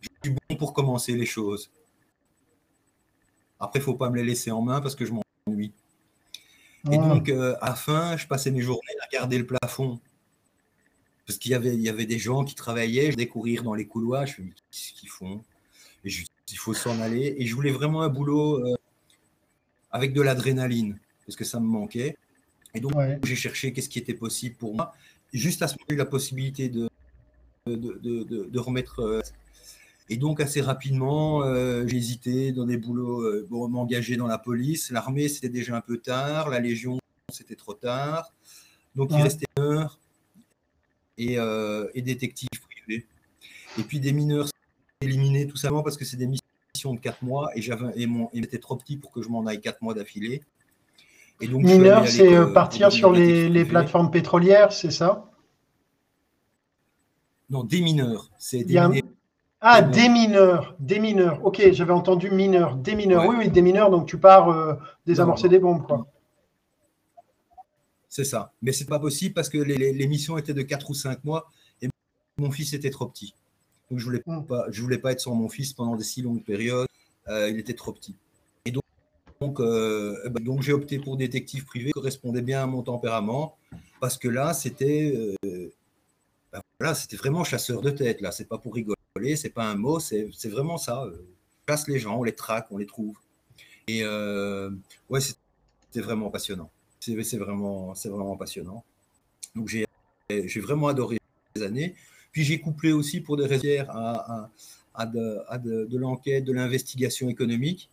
Je 0.00 0.08
suis 0.24 0.36
bon 0.48 0.56
pour 0.56 0.72
commencer 0.72 1.14
les 1.14 1.26
choses. 1.26 1.70
Après, 3.62 3.78
il 3.78 3.82
ne 3.82 3.84
faut 3.84 3.94
pas 3.94 4.10
me 4.10 4.16
les 4.16 4.24
laisser 4.24 4.50
en 4.50 4.60
main 4.60 4.80
parce 4.80 4.96
que 4.96 5.04
je 5.06 5.12
m'ennuie. 5.46 5.72
Et 6.90 6.96
donc, 6.96 7.28
euh, 7.28 7.54
à 7.60 7.68
la 7.70 7.74
fin, 7.76 8.16
je 8.16 8.26
passais 8.26 8.50
mes 8.50 8.60
journées 8.60 8.80
à 9.00 9.06
regarder 9.06 9.38
le 9.38 9.46
plafond. 9.46 10.00
Parce 11.24 11.38
qu'il 11.38 11.52
y 11.52 11.54
avait, 11.54 11.72
il 11.72 11.80
y 11.80 11.88
avait 11.88 12.04
des 12.04 12.18
gens 12.18 12.42
qui 12.42 12.56
travaillaient, 12.56 13.12
je 13.12 13.16
découvrir 13.16 13.62
dans 13.62 13.74
les 13.74 13.86
couloirs, 13.86 14.26
je 14.26 14.42
me 14.42 14.48
dis, 14.48 14.54
qu'est-ce 14.72 14.92
qu'ils 14.94 15.08
font? 15.08 15.44
Et 16.04 16.10
Il 16.50 16.58
faut 16.58 16.74
s'en 16.74 17.00
aller. 17.00 17.36
Et 17.38 17.46
je 17.46 17.54
voulais 17.54 17.70
vraiment 17.70 18.02
un 18.02 18.08
boulot 18.08 18.66
euh, 18.66 18.74
avec 19.92 20.12
de 20.12 20.20
l'adrénaline, 20.22 20.98
parce 21.24 21.36
que 21.36 21.44
ça 21.44 21.60
me 21.60 21.66
manquait. 21.66 22.16
Et 22.74 22.80
donc, 22.80 22.94
j'ai 23.22 23.36
cherché 23.36 23.72
qu'est-ce 23.72 23.88
qui 23.88 24.00
était 24.00 24.12
possible 24.14 24.56
pour 24.56 24.74
moi. 24.74 24.92
Juste 25.32 25.62
à 25.62 25.68
ce 25.68 25.74
moment-là, 25.74 25.98
la 25.98 26.10
possibilité 26.10 26.68
de, 26.68 26.90
de, 27.66 28.58
remettre. 28.58 29.22
Euh, 30.10 30.14
et 30.14 30.16
donc, 30.16 30.40
assez 30.40 30.60
rapidement, 30.60 31.42
euh, 31.44 31.86
j'ai 31.86 31.96
hésité 31.96 32.52
dans 32.52 32.66
des 32.66 32.76
boulots 32.76 33.22
euh, 33.22 33.46
pour 33.48 33.68
m'engager 33.68 34.16
dans 34.16 34.26
la 34.26 34.38
police. 34.38 34.90
L'armée, 34.90 35.28
c'était 35.28 35.48
déjà 35.48 35.76
un 35.76 35.80
peu 35.80 35.98
tard. 35.98 36.50
La 36.50 36.60
Légion, 36.60 36.98
c'était 37.32 37.56
trop 37.56 37.74
tard. 37.74 38.32
Donc, 38.94 39.10
il 39.12 39.22
restait 39.22 39.46
heure 39.58 39.98
et, 41.16 41.36
et 41.94 42.02
détective 42.02 42.48
privé. 42.68 43.06
Et 43.78 43.82
puis, 43.82 44.00
des 44.00 44.12
mineurs 44.12 44.48
éliminés 45.00 45.46
tout 45.46 45.56
simplement 45.56 45.82
parce 45.82 45.96
que 45.96 46.04
c'est 46.04 46.16
des 46.16 46.26
missions 46.26 46.94
de 46.94 47.00
4 47.00 47.22
mois 47.22 47.50
et, 47.56 47.62
j'avais, 47.62 47.86
et, 47.96 48.06
mon, 48.06 48.28
était 48.32 48.58
trop 48.58 48.76
petit 48.76 48.96
pour 48.96 49.12
que 49.12 49.22
je 49.22 49.28
m'en 49.28 49.46
aille 49.46 49.60
4 49.60 49.82
mois 49.82 49.94
d'affilée. 49.94 50.42
Mineur, 51.40 52.06
c'est 52.06 52.34
euh, 52.34 52.46
partir 52.46 52.92
sur 52.92 53.12
les, 53.12 53.64
plateformes 53.64 54.10
pétrolières, 54.10 54.72
c'est 54.72 54.90
ça? 54.90 55.30
Non, 57.50 57.64
des 57.64 57.80
mineurs. 57.80 58.30
C'est 58.38 58.64
Ah, 59.64 59.80
des 59.80 60.08
mineurs, 60.08 60.74
des 60.80 60.98
mineurs. 60.98 61.38
Ok, 61.44 61.62
j'avais 61.70 61.92
entendu 61.92 62.32
mineurs, 62.32 62.74
des 62.74 62.96
mineurs. 62.96 63.24
Oui, 63.26 63.36
oui, 63.38 63.48
des 63.48 63.62
mineurs, 63.62 63.90
donc 63.90 64.08
tu 64.08 64.18
pars 64.18 64.48
euh, 64.48 64.74
désamorcer 65.06 65.48
des 65.48 65.60
bombes, 65.60 65.86
quoi. 65.86 66.04
C'est 68.08 68.24
ça. 68.24 68.52
Mais 68.60 68.72
c'est 68.72 68.88
pas 68.88 68.98
possible 68.98 69.34
parce 69.34 69.48
que 69.48 69.58
les, 69.58 70.06
missions 70.08 70.36
étaient 70.36 70.52
de 70.52 70.62
4 70.62 70.90
ou 70.90 70.94
5 70.94 71.22
mois 71.22 71.48
et 71.80 71.88
mon 72.38 72.50
fils 72.50 72.72
était 72.72 72.90
trop 72.90 73.06
petit. 73.06 73.34
Donc 73.88 74.00
je 74.00 74.04
voulais 74.04 74.22
hmm. 74.26 74.44
pas, 74.46 74.66
je 74.68 74.82
voulais 74.82 74.98
pas 74.98 75.12
être 75.12 75.20
sans 75.20 75.34
mon 75.36 75.48
fils 75.48 75.72
pendant 75.72 75.94
des 75.94 76.02
si 76.02 76.22
longues 76.22 76.42
périodes. 76.42 76.88
Euh, 77.28 77.48
il 77.48 77.56
était 77.58 77.74
trop 77.74 77.92
petit. 77.92 78.16
Donc, 79.40 79.60
euh, 79.60 80.28
ben, 80.28 80.42
donc 80.42 80.62
j'ai 80.62 80.72
opté 80.72 80.98
pour 80.98 81.16
détective 81.16 81.64
privé, 81.64 81.86
qui 81.86 81.92
correspondait 81.92 82.42
bien 82.42 82.62
à 82.62 82.66
mon 82.66 82.82
tempérament, 82.82 83.56
parce 84.00 84.16
que 84.16 84.28
là, 84.28 84.54
c'était 84.54 85.36
voilà, 86.82 86.96
c'était 86.96 87.16
vraiment 87.16 87.44
chasseur 87.44 87.80
de 87.80 87.90
tête. 87.90 88.20
Là, 88.20 88.32
c'est 88.32 88.46
pas 88.46 88.58
pour 88.58 88.74
rigoler, 88.74 89.36
c'est 89.36 89.50
pas 89.50 89.66
un 89.66 89.76
mot, 89.76 90.00
c'est 90.00 90.48
vraiment 90.48 90.78
ça. 90.78 91.04
Euh, 91.04 91.28
on 91.68 91.72
chasse 91.72 91.86
les 91.86 92.00
gens, 92.00 92.18
on 92.18 92.24
les 92.24 92.34
traque, 92.34 92.66
on 92.72 92.76
les 92.76 92.86
trouve. 92.86 93.16
Et 93.86 94.04
ouais, 94.04 95.20
c'était 95.20 96.00
vraiment 96.00 96.28
passionnant. 96.28 96.70
C'est 96.98 97.14
vraiment, 97.36 97.92
vraiment 97.92 98.36
passionnant. 98.36 98.84
Donc 99.54 99.68
j'ai 99.68 99.86
vraiment 100.60 100.88
adoré 100.88 101.18
ces 101.54 101.62
années. 101.62 101.94
Puis 102.32 102.42
j'ai 102.42 102.58
couplé 102.58 102.92
aussi 102.92 103.20
pour 103.20 103.36
des 103.36 103.46
raisons 103.46 103.86
à, 103.88 104.50
à, 104.94 105.06
de, 105.06 105.38
de, 105.58 105.84
de 105.84 105.98
l'enquête, 105.98 106.44
de 106.44 106.52
l'investigation 106.52 107.28
économique. 107.28 107.90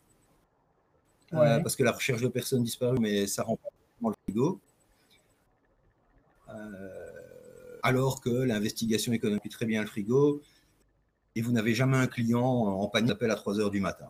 Euh, 1.34 1.60
parce 1.60 1.76
que 1.76 1.84
la 1.84 1.92
recherche 1.92 2.22
de 2.24 2.28
personnes 2.28 2.64
disparues, 2.64 2.98
mais 3.00 3.28
ça 3.28 3.44
rend 3.44 3.56
pas 3.56 3.70
le 4.02 4.14
frigo. 4.24 4.60
Euh, 6.50 7.09
alors 7.84 8.22
que 8.22 8.30
l'investigation 8.30 9.14
économique 9.14 9.50
très 9.50 9.66
bien 9.66 9.82
le 9.82 9.88
frigo, 9.88 10.42
et 11.36 11.42
vous 11.42 11.52
n'avez 11.52 11.74
jamais 11.74 11.98
un 11.98 12.08
client 12.08 12.44
en 12.44 12.88
panique 12.88 13.10
d'appel 13.10 13.32
à 13.32 13.36
3 13.36 13.60
heures 13.60 13.72
du 13.72 13.80
matin. 13.80 14.10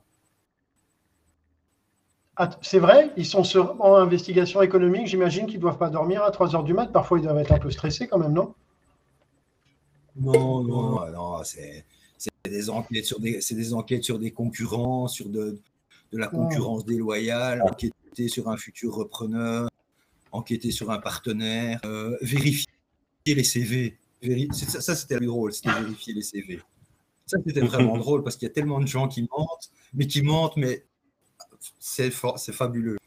Ah, 2.38 2.50
c'est 2.62 2.80
vrai, 2.80 3.12
ils 3.18 3.26
sont 3.26 3.44
en 3.80 3.96
investigation 3.96 4.62
économique, 4.62 5.08
j'imagine 5.08 5.46
qu'ils 5.46 5.58
ne 5.58 5.62
doivent 5.62 5.78
pas 5.78 5.90
dormir 5.90 6.24
à 6.24 6.32
3 6.32 6.56
heures 6.56 6.64
du 6.64 6.74
matin. 6.74 6.92
Parfois, 6.92 7.20
ils 7.20 7.24
doivent 7.24 7.38
être 7.38 7.52
un 7.52 7.60
peu 7.60 7.70
stressés 7.70 8.08
quand 8.08 8.18
même, 8.18 8.32
non? 8.32 8.54
Non, 10.16 10.64
non, 10.64 11.12
non, 11.12 11.44
c'est 11.44 11.86
des 12.46 12.70
enquêtes 12.70 13.06
sur 13.06 13.20
des, 13.20 13.40
des 13.52 13.74
enquêtes 13.74 14.04
sur 14.04 14.20
des 14.20 14.32
concurrents, 14.32 15.08
sur 15.08 15.28
de, 15.30 15.60
de 16.12 16.18
la 16.18 16.28
concurrence 16.28 16.86
déloyale, 16.86 17.62
enquêter 17.62 18.28
sur 18.28 18.50
un 18.50 18.58
futur 18.58 18.96
repreneur, 18.96 19.70
enquêter 20.32 20.72
sur 20.72 20.92
un 20.92 21.00
partenaire, 21.00 21.80
euh, 21.86 22.18
vérifier 22.22 22.72
les 23.26 23.44
CV. 23.44 23.98
Ça, 24.52 24.96
c'était 24.96 25.20
le 25.20 25.28
drôle, 25.28 25.54
c'était 25.54 25.72
vérifier 25.72 26.14
les 26.14 26.22
CV. 26.22 26.60
Ça, 27.26 27.38
c'était 27.46 27.62
vraiment 27.62 27.98
drôle 27.98 28.24
parce 28.24 28.36
qu'il 28.36 28.48
y 28.48 28.52
a 28.52 28.54
tellement 28.54 28.80
de 28.80 28.88
gens 28.88 29.08
qui 29.08 29.22
mentent, 29.22 29.72
mais 29.94 30.08
qui 30.08 30.22
mentent, 30.22 30.58
mais 30.58 30.86
c'est 31.80 32.12
fabuleux. 32.12 32.98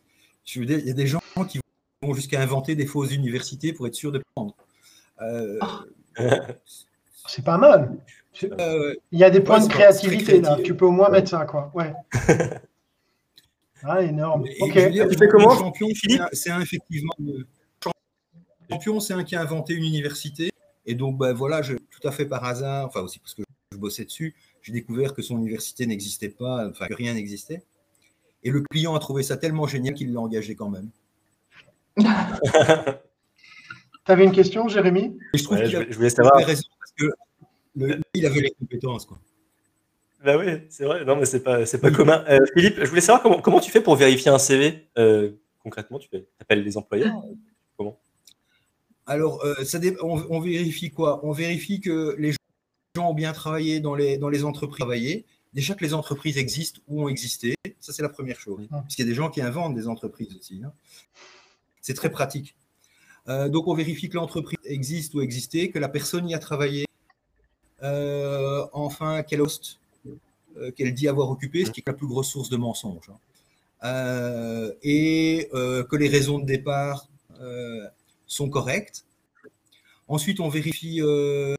Je 0.45 0.61
veux 0.61 0.66
dire, 0.66 0.78
il 0.78 0.87
y 0.87 0.91
a 0.91 0.95
des 0.95 1.07
gens 1.07 1.20
qui 1.49 1.61
vont 2.03 2.14
jusqu'à 2.14 2.41
inventer 2.41 2.74
des 2.74 2.87
fausses 2.87 3.12
universités 3.12 3.72
pour 3.72 3.87
être 3.87 3.95
sûr 3.95 4.12
de 4.12 4.22
prendre. 4.34 4.55
Euh, 5.20 5.59
c'est 7.26 7.45
pas 7.45 7.59
mal. 7.59 7.97
Il 8.41 8.97
y 9.12 9.24
a 9.24 9.30
des 9.30 9.41
points 9.41 9.61
de 9.61 9.68
créativité 9.70 10.41
là. 10.41 10.59
Tu 10.64 10.74
peux 10.74 10.87
au 10.87 10.91
moins 10.91 11.11
mettre 11.11 11.30
ça, 11.30 11.45
quoi. 11.45 11.70
Ouais. 11.74 11.93
Ah, 13.84 14.01
énorme. 14.01 14.45
ok. 14.61 14.74
tu 14.74 15.18
fais 15.18 15.26
comment 15.26 15.59
champion, 15.59 15.89
C'est 16.32 16.51
un, 16.51 16.61
effectivement. 16.61 17.12
Champion, 18.73 19.01
c'est 19.01 19.14
un 19.14 19.25
qui 19.25 19.37
a 19.37 19.41
inventé 19.41 19.75
une 19.75 19.85
université. 19.85 20.51
Et 20.87 20.95
donc, 20.95 21.16
ben, 21.18 21.33
voilà, 21.33 21.62
je, 21.62 21.75
tout 21.75 22.07
à 22.09 22.11
fait 22.12 22.27
par 22.27 22.45
hasard, 22.45 22.87
enfin 22.87 23.01
aussi 23.01 23.18
parce 23.18 23.35
que 23.35 23.43
je 23.73 23.77
bossais 23.79 24.05
dessus, 24.05 24.35
j'ai 24.62 24.73
découvert 24.73 25.14
que 25.14 25.23
son 25.23 25.39
université 25.39 25.87
n'existait 25.87 26.29
pas, 26.29 26.68
enfin 26.68 26.87
que 26.87 26.95
rien 26.95 27.14
n'existait. 27.14 27.62
Et 28.45 28.51
le 28.51 28.61
client 28.62 28.95
a 28.95 28.99
trouvé 28.99 29.23
ça 29.23 29.37
tellement 29.37 29.66
génial 29.66 29.95
qu'il 29.95 30.12
l'a 30.12 30.20
engagé 30.20 30.55
quand 30.57 30.68
même. 30.70 30.91
tu 31.97 32.03
avais 34.07 34.25
une 34.25 34.33
question, 34.33 34.68
Jérémy? 34.68 35.16
Je 35.35 35.43
trouve 35.45 35.59
Ouais, 35.59 35.64
qu'il 35.64 35.73
je, 35.73 35.77
a- 35.79 35.87
je 35.91 35.97
voulais 35.97 36.11
savoir. 36.11 36.35
avait 36.37 36.45
raison 36.45 36.62
parce 36.79 36.93
que 36.93 37.05
le- 37.77 38.01
il 38.14 38.27
avait 38.27 38.41
les 38.41 38.51
compétences. 38.51 39.07
Quoi. 39.07 39.18
Bah 40.25 40.37
oui, 40.39 40.47
c'est 40.68 40.85
vrai. 40.85 41.05
Non, 41.05 41.16
mais 41.16 41.25
c'est 41.27 41.43
pas, 41.43 41.66
c'est 41.66 41.81
pas 41.81 41.91
commun. 41.91 42.25
Euh, 42.29 42.41
Philippe, 42.55 42.77
je 42.79 42.89
voulais 42.89 43.01
savoir 43.01 43.23
comment, 43.23 43.41
comment 43.41 43.61
tu 43.61 43.70
fais 43.70 43.81
pour 43.81 43.97
vérifier 43.97 44.31
un 44.31 44.39
CV 44.39 44.89
euh, 44.99 45.33
concrètement. 45.62 45.99
Tu 45.99 46.09
fais- 46.09 46.27
appelles 46.41 46.62
les 46.64 46.77
employeurs 46.77 47.23
Alors, 49.07 49.44
euh, 49.44 49.64
ça 49.64 49.78
dé- 49.78 49.96
on, 50.03 50.24
on 50.30 50.40
vérifie 50.40 50.90
quoi? 50.90 51.20
On 51.24 51.32
vérifie 51.32 51.80
que 51.80 52.14
les 52.18 52.32
gens 52.96 53.11
ont 53.11 53.14
bien 53.14 53.32
travaillé 53.32 53.80
dans 53.80 53.94
les, 53.94 54.16
dans 54.18 54.28
les 54.28 54.44
entreprises 54.44 54.78
travaillées. 54.78 55.24
Déjà 55.55 55.74
que 55.74 55.84
les 55.84 55.92
entreprises 55.92 56.38
existent 56.38 56.80
ou 56.88 57.03
ont 57.05 57.09
existé, 57.09 57.55
ça 57.80 57.92
c'est 57.92 58.03
la 58.03 58.09
première 58.09 58.38
chose. 58.40 58.66
Parce 58.70 58.94
qu'il 58.94 59.05
y 59.05 59.09
a 59.09 59.11
des 59.11 59.14
gens 59.16 59.28
qui 59.28 59.42
inventent 59.42 59.74
des 59.74 59.86
entreprises 59.88 60.34
aussi. 60.38 60.62
hein. 60.64 60.72
C'est 61.80 61.94
très 61.94 62.11
pratique. 62.11 62.55
Euh, 63.28 63.48
donc 63.48 63.66
on 63.68 63.74
vérifie 63.74 64.09
que 64.09 64.14
l'entreprise 64.14 64.59
existe 64.64 65.14
ou 65.14 65.20
existait, 65.20 65.68
que 65.70 65.78
la 65.78 65.88
personne 65.88 66.28
y 66.28 66.34
a 66.34 66.38
travaillé, 66.38 66.86
Euh, 67.82 68.64
enfin 68.72 69.24
quel 69.24 69.40
poste 69.40 69.80
euh, 70.57 70.70
qu'elle 70.70 70.94
dit 70.94 71.09
avoir 71.09 71.28
occupé, 71.30 71.64
ce 71.64 71.70
qui 71.72 71.80
est 71.80 71.88
la 71.88 71.92
plus 71.94 72.07
grosse 72.07 72.28
source 72.30 72.48
de 72.48 72.57
mensonges. 72.57 73.11
hein. 73.82 74.70
Et 74.82 75.48
que 75.53 75.96
les 75.96 76.09
raisons 76.09 76.38
de 76.38 76.46
départ 76.46 77.09
sont 78.33 78.49
correctes. 78.49 79.05
Ensuite, 80.09 80.41
on 80.41 80.49
vérifie 80.49 81.01
euh, 81.01 81.55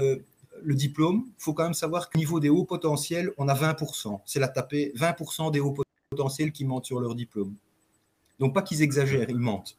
euh, 0.00 0.18
le 0.62 0.74
diplôme. 0.74 1.24
Il 1.26 1.42
faut 1.42 1.54
quand 1.54 1.64
même 1.64 1.74
savoir 1.74 2.10
qu'au 2.10 2.18
niveau 2.18 2.40
des 2.40 2.48
hauts 2.48 2.64
potentiels, 2.64 3.32
on 3.38 3.48
a 3.48 3.54
20%. 3.54 4.20
C'est 4.26 4.40
la 4.40 4.48
tapée, 4.48 4.92
20% 4.96 5.50
des 5.50 5.60
hauts 5.60 5.76
potentiels 6.10 6.52
qui 6.52 6.64
mentent 6.64 6.86
sur 6.86 7.00
leur 7.00 7.14
diplôme. 7.14 7.54
Donc, 8.38 8.54
pas 8.54 8.62
qu'ils 8.62 8.82
exagèrent, 8.82 9.30
ils 9.30 9.38
mentent. 9.38 9.76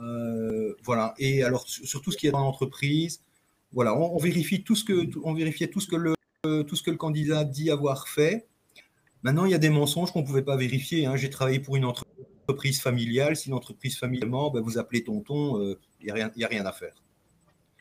Euh, 0.00 0.74
voilà. 0.82 1.14
Et 1.18 1.42
alors, 1.42 1.68
sur 1.68 2.02
tout 2.02 2.10
ce 2.10 2.16
qui 2.16 2.26
est 2.26 2.32
dans 2.32 2.40
l'entreprise, 2.40 3.20
voilà, 3.72 3.96
on, 3.96 4.18
vérifie 4.18 4.62
tout 4.62 4.74
ce 4.74 4.84
que, 4.84 5.34
vérifiait 5.34 5.68
tout 5.68 5.80
ce 5.80 5.88
que 5.88 5.96
le, 5.96 6.14
tout 6.64 6.76
ce 6.76 6.82
que 6.82 6.90
le 6.90 6.96
candidat 6.96 7.44
dit 7.44 7.70
avoir 7.70 8.08
fait. 8.08 8.46
Maintenant, 9.22 9.44
il 9.44 9.50
y 9.50 9.54
a 9.54 9.58
des 9.58 9.70
mensonges 9.70 10.12
qu'on 10.12 10.22
ne 10.22 10.26
pouvait 10.26 10.42
pas 10.42 10.56
vérifier. 10.56 11.06
hein. 11.06 11.16
J'ai 11.16 11.30
travaillé 11.30 11.58
pour 11.60 11.76
une 11.76 11.84
entreprise 11.84 12.26
familiale. 12.80 13.36
Si 13.36 13.50
l'entreprise 13.50 13.98
familialement, 13.98 14.50
ben, 14.50 14.60
vous 14.60 14.78
appelez 14.78 15.02
tonton, 15.04 15.60
euh, 15.60 15.78
il 16.00 16.04
n'y 16.06 16.10
a, 16.10 16.14
rien- 16.14 16.30
y 16.36 16.44
a 16.44 16.48
rien 16.48 16.66
à 16.66 16.72
faire. 16.72 16.94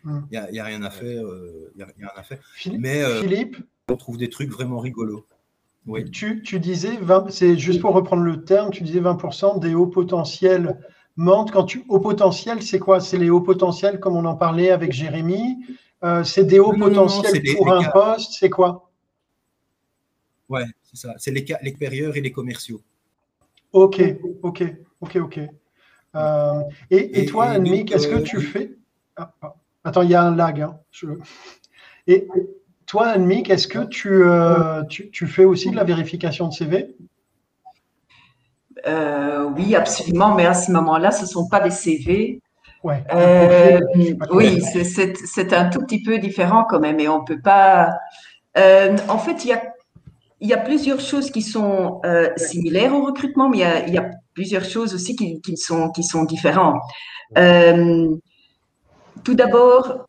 Il 0.05 0.11
n'y 0.31 0.37
a, 0.37 0.51
y 0.51 0.59
a 0.59 0.63
rien 0.63 0.83
à 0.83 0.89
faire. 0.91 1.25
euh, 1.25 1.71
y 1.75 1.81
a- 1.81 1.87
il 1.97 2.01
y 2.01 2.05
a 2.05 2.09
rien 2.09 2.19
à 2.21 2.23
faire. 2.23 2.39
Philippe, 2.53 2.81
Mais 2.81 3.01
euh, 3.01 3.21
Philippe, 3.21 3.57
on 3.89 3.97
trouve 3.97 4.17
des 4.17 4.29
trucs 4.29 4.51
vraiment 4.51 4.79
rigolos. 4.79 5.25
Oui. 5.87 6.09
tu, 6.09 6.41
tu 6.41 6.59
disais, 6.59 6.97
20 6.97 7.29
c'est 7.29 7.57
juste 7.57 7.79
pour 7.81 7.93
reprendre 7.93 8.23
le 8.23 8.43
terme, 8.43 8.71
tu 8.71 8.83
disais 8.83 8.99
20% 8.99 9.59
des 9.59 9.75
hauts 9.75 9.85
potentiels 9.87 10.79
mentent. 11.15 11.51
Quand 11.51 11.63
tu 11.63 11.83
haut 11.87 11.99
potentiel, 11.99 12.61
c'est 12.63 12.79
quoi? 12.79 12.99
C'est 12.99 13.17
les 13.19 13.29
hauts 13.29 13.41
potentiels 13.41 13.99
comme 13.99 14.15
on 14.15 14.25
en 14.25 14.35
parlait 14.35 14.71
avec 14.71 14.91
Jérémy 14.91 15.57
Euh, 16.03 16.23
C'est 16.23 16.43
des 16.43 16.59
hauts 16.59 16.73
Non, 16.73 16.87
non, 16.89 16.93
non, 16.93 17.07
potentiels 17.07 17.41
pour 17.55 17.67
les 17.69 17.85
un 17.85 17.89
poste 17.91 18.33
C'est 18.33 18.49
quoi? 18.49 18.91
Ouais, 20.49 20.65
c'est 20.83 20.97
ça. 20.97 21.13
C'est 21.17 21.31
les, 21.31 21.45
les 21.63 21.71
supérieurs 21.71 22.15
et 22.17 22.21
les 22.21 22.31
commerciaux. 22.31 22.81
Ok, 23.73 24.01
ok, 24.43 24.63
ok, 25.01 25.15
ok. 25.17 25.39
Euh, 26.15 26.61
et, 26.91 27.21
et 27.21 27.25
toi, 27.25 27.45
Annick, 27.47 27.91
est-ce 27.91 28.07
que 28.07 28.15
euh, 28.15 28.21
tu 28.23 28.39
fais. 28.39 28.71
Ah, 29.17 29.31
ah. 29.41 29.55
Attends, 29.83 30.01
il 30.01 30.09
y 30.11 30.15
a 30.15 30.23
un 30.23 30.35
lag. 30.35 30.61
hein. 30.61 30.79
Je- 30.91 31.07
Et 32.07 32.27
toi, 32.85 33.07
Annick, 33.07 33.49
est-ce 33.49 33.67
que 33.67 33.79
tu, 33.85 34.23
euh, 34.23 34.83
tu, 34.83 35.09
tu 35.11 35.27
fais 35.27 35.43
aussi 35.45 35.69
de 35.71 35.75
la 35.75 35.83
vérification 35.83 36.47
de 36.47 36.53
CV 36.53 36.95
Euh, 38.87 39.49
oui, 39.55 39.75
absolument, 39.75 40.35
mais 40.35 40.45
à 40.45 40.53
ce 40.53 40.71
moment-là, 40.71 41.11
ce 41.11 41.23
ne 41.23 41.27
sont 41.27 41.47
pas 41.47 41.59
des 41.59 41.71
CV. 41.71 42.41
Ouais. 42.83 43.03
Euh, 43.13 43.79
oui, 44.31 44.61
c'est- 44.61 44.83
c'est 44.83 45.15
c'est 45.17 45.53
un 45.53 45.69
tout 45.69 45.79
petit 45.81 46.03
peu 46.03 46.19
différent 46.19 46.65
quand 46.69 46.79
même, 46.79 46.99
et 46.99 47.07
on 47.07 47.23
peut 47.23 47.39
pas. 47.41 47.89
Euh, 48.57 48.95
en 49.09 49.17
fait, 49.17 49.43
il 49.43 49.49
y 49.49 49.53
a, 49.53 49.61
il 50.41 50.49
y 50.49 50.53
a 50.53 50.57
plusieurs 50.57 50.99
choses 50.99 51.31
qui 51.31 51.41
sont 51.41 52.01
euh, 52.05 52.29
similaires 52.35 52.93
au 52.93 53.05
recrutement, 53.05 53.49
mais 53.49 53.59
il 53.87 53.93
y 53.93 53.97
a, 53.97 54.09
plusieurs 54.33 54.65
choses 54.65 54.93
aussi 54.93 55.15
qui, 55.15 55.55
sont, 55.55 55.91
qui 55.91 56.03
sont 56.03 56.25
différentes. 56.25 56.81
Euh, 57.37 58.09
tout 59.23 59.33
d'abord, 59.33 60.07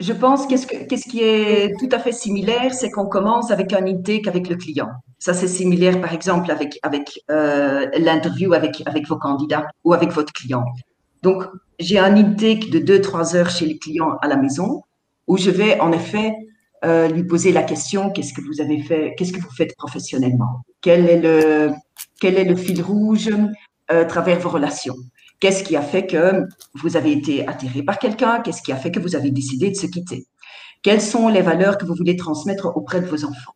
je 0.00 0.12
pense 0.12 0.48
qu'est-ce 0.48 0.66
que- 0.66 0.84
qu'est-ce 0.84 1.08
qui 1.08 1.22
est 1.22 1.78
tout 1.78 1.88
à 1.92 2.00
fait 2.00 2.10
similaire, 2.10 2.74
c'est 2.74 2.90
qu'on 2.90 3.06
commence 3.06 3.52
avec 3.52 3.72
un 3.72 3.86
intake 3.86 4.26
avec 4.26 4.48
le 4.48 4.56
client. 4.56 4.88
Ça, 5.20 5.32
c'est 5.32 5.46
similaire, 5.46 6.00
par 6.00 6.12
exemple, 6.12 6.50
avec, 6.50 6.80
avec 6.82 7.20
euh, 7.30 7.86
l'interview 7.98 8.52
avec, 8.52 8.82
avec 8.86 9.06
vos 9.06 9.16
candidats 9.16 9.66
ou 9.84 9.92
avec 9.92 10.10
votre 10.10 10.32
client. 10.32 10.64
Donc, 11.22 11.44
j'ai 11.78 11.98
un 11.98 12.16
intake 12.16 12.70
de 12.70 12.80
2-3 12.80 13.36
heures 13.36 13.50
chez 13.50 13.66
les 13.66 13.78
clients 13.78 14.16
à 14.22 14.26
la 14.26 14.36
maison 14.36 14.82
où 15.26 15.36
je 15.36 15.50
vais 15.50 15.78
en 15.80 15.92
effet 15.92 16.34
euh, 16.84 17.08
lui 17.08 17.24
poser 17.24 17.52
la 17.52 17.62
question 17.62 18.10
qu'est-ce 18.10 18.32
que 18.32 18.40
vous 18.40 18.60
avez 18.60 18.82
fait, 18.82 19.14
qu'est-ce 19.16 19.32
que 19.32 19.40
vous 19.40 19.50
faites 19.50 19.76
professionnellement? 19.76 20.64
Quel 20.80 21.08
est 21.08 21.18
le, 21.18 22.56
fil 22.56 22.82
rouge 22.82 23.28
euh, 23.28 24.02
à 24.02 24.04
travers 24.06 24.38
vos 24.40 24.48
relations? 24.48 24.96
Qu'est-ce 25.40 25.62
qui 25.62 25.76
a 25.76 25.82
fait 25.82 26.06
que 26.06 26.46
vous 26.74 26.96
avez 26.96 27.12
été 27.12 27.46
attiré 27.46 27.82
par 27.82 27.98
quelqu'un? 27.98 28.40
Qu'est-ce 28.40 28.62
qui 28.62 28.72
a 28.72 28.76
fait 28.76 28.90
que 28.90 29.00
vous 29.00 29.14
avez 29.14 29.30
décidé 29.30 29.70
de 29.70 29.76
se 29.76 29.86
quitter? 29.86 30.26
Quelles 30.82 31.02
sont 31.02 31.28
les 31.28 31.42
valeurs 31.42 31.76
que 31.76 31.84
vous 31.84 31.94
voulez 31.94 32.16
transmettre 32.16 32.72
auprès 32.74 33.00
de 33.00 33.06
vos 33.06 33.24
enfants? 33.24 33.54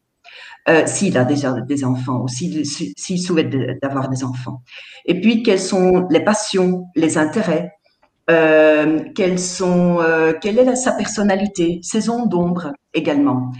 Euh, 0.68 0.86
S'il 0.86 1.16
a 1.18 1.24
déjà 1.24 1.52
des 1.52 1.84
enfants 1.84 2.22
ou 2.22 2.28
s'il 2.28 2.64
s'il 2.66 3.20
souhaite 3.20 3.54
d'avoir 3.82 4.08
des 4.08 4.24
enfants. 4.24 4.62
Et 5.04 5.20
puis, 5.20 5.42
quelles 5.42 5.60
sont 5.60 6.06
les 6.10 6.20
passions, 6.20 6.86
les 6.94 7.18
intérêts 7.18 7.72
euh, 8.30 9.00
quelles 9.14 9.38
sont, 9.38 10.00
euh, 10.00 10.32
quelle 10.40 10.58
est 10.58 10.76
sa 10.76 10.92
personnalité, 10.92 11.80
ses 11.82 12.02
zones 12.02 12.28
d'ombre 12.28 12.72
également. 12.94 13.50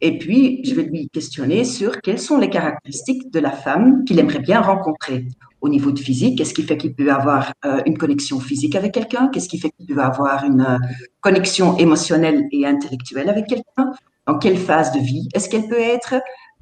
Et 0.00 0.18
puis, 0.18 0.60
je 0.64 0.74
vais 0.74 0.82
lui 0.82 1.08
questionner 1.08 1.64
sur 1.64 2.00
quelles 2.02 2.18
sont 2.18 2.38
les 2.38 2.50
caractéristiques 2.50 3.30
de 3.32 3.40
la 3.40 3.50
femme 3.50 4.04
qu'il 4.04 4.18
aimerait 4.18 4.40
bien 4.40 4.60
rencontrer. 4.60 5.26
Au 5.60 5.68
niveau 5.68 5.92
de 5.92 5.98
physique, 5.98 6.36
qu'est-ce 6.36 6.52
qui 6.52 6.62
fait 6.62 6.76
qu'il 6.76 6.94
peut 6.94 7.10
avoir 7.10 7.52
euh, 7.64 7.80
une 7.86 7.96
connexion 7.96 8.38
physique 8.38 8.74
avec 8.76 8.92
quelqu'un? 8.92 9.28
Qu'est-ce 9.28 9.48
qui 9.48 9.58
fait 9.58 9.70
qu'il 9.70 9.86
peut 9.86 10.02
avoir 10.02 10.44
une 10.44 10.60
euh, 10.60 10.78
connexion 11.20 11.76
émotionnelle 11.78 12.44
et 12.52 12.66
intellectuelle 12.66 13.30
avec 13.30 13.46
quelqu'un? 13.46 13.92
Dans 14.26 14.38
quelle 14.38 14.58
phase 14.58 14.92
de 14.92 15.00
vie 15.00 15.28
est-ce 15.34 15.48
qu'elle 15.48 15.68
peut 15.68 15.80
être 15.80 16.14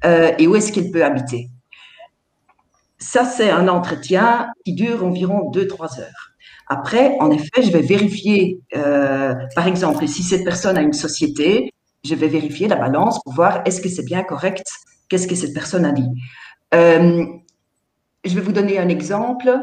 Euh, 0.05 0.31
Et 0.37 0.47
où 0.47 0.55
est-ce 0.55 0.71
qu'elle 0.73 0.91
peut 0.91 1.03
habiter? 1.03 1.49
Ça, 2.97 3.25
c'est 3.25 3.49
un 3.49 3.67
entretien 3.67 4.47
qui 4.65 4.73
dure 4.73 5.03
environ 5.05 5.51
2-3 5.51 5.99
heures. 5.99 6.32
Après, 6.67 7.17
en 7.19 7.31
effet, 7.31 7.61
je 7.61 7.71
vais 7.71 7.81
vérifier, 7.81 8.59
euh, 8.75 9.33
par 9.55 9.67
exemple, 9.67 10.07
si 10.07 10.23
cette 10.23 10.43
personne 10.43 10.77
a 10.77 10.81
une 10.81 10.93
société, 10.93 11.73
je 12.03 12.15
vais 12.15 12.27
vérifier 12.27 12.67
la 12.67 12.75
balance 12.75 13.21
pour 13.23 13.33
voir 13.33 13.61
est-ce 13.65 13.81
que 13.81 13.89
c'est 13.89 14.05
bien 14.05 14.23
correct, 14.23 14.65
qu'est-ce 15.09 15.27
que 15.27 15.35
cette 15.35 15.53
personne 15.53 15.85
a 15.85 15.91
dit. 15.91 16.09
Euh, 16.73 17.25
je 18.25 18.35
vais 18.35 18.41
vous 18.41 18.51
donner 18.51 18.79
un 18.79 18.89
exemple. 18.89 19.59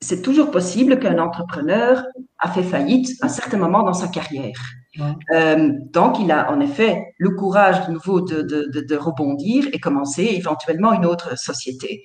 C'est 0.00 0.22
toujours 0.22 0.50
possible 0.50 0.98
qu'un 0.98 1.18
entrepreneur 1.18 2.04
a 2.38 2.50
fait 2.50 2.62
faillite 2.62 3.10
à 3.22 3.26
un 3.26 3.28
certain 3.28 3.56
moment 3.56 3.82
dans 3.82 3.94
sa 3.94 4.08
carrière. 4.08 4.60
Ouais. 4.98 5.12
Euh, 5.34 5.70
donc, 5.92 6.18
il 6.20 6.30
a 6.30 6.50
en 6.50 6.60
effet 6.60 7.14
le 7.18 7.30
courage 7.30 7.86
de 7.86 7.92
nouveau 7.92 8.20
de, 8.20 8.42
de, 8.42 8.70
de, 8.72 8.80
de 8.80 8.96
rebondir 8.96 9.66
et 9.72 9.80
commencer 9.80 10.24
éventuellement 10.24 10.92
une 10.92 11.06
autre 11.06 11.38
société. 11.38 12.04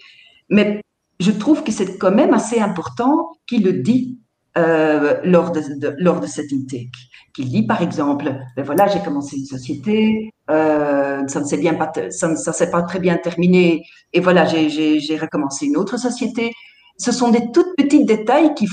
Mais 0.49 0.81
je 1.19 1.31
trouve 1.31 1.63
que 1.63 1.71
c'est 1.71 1.97
quand 1.97 2.11
même 2.11 2.33
assez 2.33 2.59
important 2.59 3.31
qu'il 3.47 3.63
le 3.63 3.73
dit 3.73 4.19
euh, 4.57 5.19
lors, 5.23 5.51
de, 5.51 5.61
de, 5.79 5.95
lors 5.99 6.19
de 6.19 6.27
cet 6.27 6.51
intake. 6.51 6.95
Qu'il 7.33 7.49
dit 7.49 7.63
par 7.63 7.81
exemple, 7.81 8.35
ben 8.55 8.63
voilà, 8.65 8.87
j'ai 8.87 8.99
commencé 8.99 9.37
une 9.37 9.45
société, 9.45 10.31
euh, 10.49 11.27
ça 11.27 11.41
ne 11.41 11.45
s'est 11.45 12.71
pas, 12.71 12.81
pas 12.81 12.81
très 12.83 12.99
bien 12.99 13.17
terminé, 13.17 13.83
et 14.13 14.19
voilà, 14.19 14.45
j'ai 14.45 15.17
recommencé 15.17 15.67
une 15.67 15.77
autre 15.77 15.97
société. 15.97 16.51
Ce 16.97 17.11
sont 17.11 17.29
des 17.29 17.51
toutes 17.51 17.75
petites 17.77 18.07
détails 18.07 18.53
qui, 18.55 18.67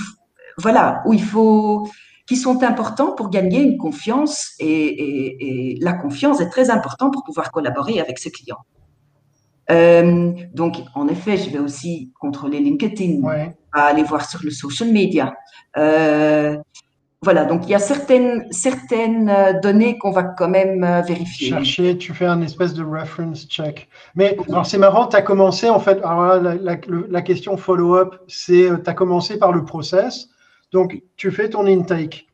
voilà, 0.56 1.02
où 1.04 1.12
il 1.12 1.22
faut, 1.22 1.86
qui 2.26 2.36
sont 2.36 2.62
importants 2.62 3.12
pour 3.12 3.28
gagner 3.28 3.60
une 3.60 3.76
confiance, 3.76 4.52
et, 4.58 5.74
et, 5.74 5.78
la 5.80 5.92
confiance 5.92 6.40
est 6.40 6.48
très 6.48 6.70
importante 6.70 7.12
pour 7.12 7.22
pouvoir 7.22 7.52
collaborer 7.52 8.00
avec 8.00 8.18
ce 8.18 8.30
client. 8.30 8.58
Euh, 9.70 10.32
donc, 10.54 10.76
en 10.94 11.08
effet, 11.08 11.36
je 11.36 11.50
vais 11.50 11.58
aussi 11.58 12.12
contrôler 12.20 12.60
LinkedIn, 12.60 13.22
Ouais. 13.22 13.56
aller 13.72 14.02
voir 14.02 14.28
sur 14.28 14.40
le 14.42 14.50
social 14.50 14.90
media. 14.92 15.34
Euh, 15.76 16.56
voilà, 17.22 17.44
donc 17.44 17.62
il 17.64 17.70
y 17.70 17.74
a 17.74 17.78
certaines, 17.78 18.46
certaines 18.52 19.28
euh, 19.28 19.58
données 19.60 19.98
qu'on 19.98 20.12
va 20.12 20.22
quand 20.22 20.48
même 20.48 20.82
vérifier. 21.06 21.48
Chercher, 21.48 21.98
tu 21.98 22.14
fais 22.14 22.26
un 22.26 22.40
espèce 22.42 22.74
de 22.74 22.84
reference 22.84 23.46
check. 23.48 23.88
Mais 24.14 24.36
alors 24.48 24.66
c'est 24.66 24.78
marrant, 24.78 25.06
tu 25.08 25.16
as 25.16 25.22
commencé 25.22 25.68
en 25.68 25.80
fait, 25.80 25.98
alors 26.04 26.42
là, 26.42 26.54
la, 26.54 26.76
la, 27.08 27.22
question 27.22 27.56
follow-up, 27.56 28.14
c'est 28.28 28.68
tu 28.84 28.90
as 28.90 28.94
commencé 28.94 29.38
par 29.38 29.52
le 29.52 29.64
process. 29.64 30.28
Donc 30.72 31.02
tu 31.16 31.30
fais 31.30 31.48
ton 31.48 31.66
intake. 31.66 32.26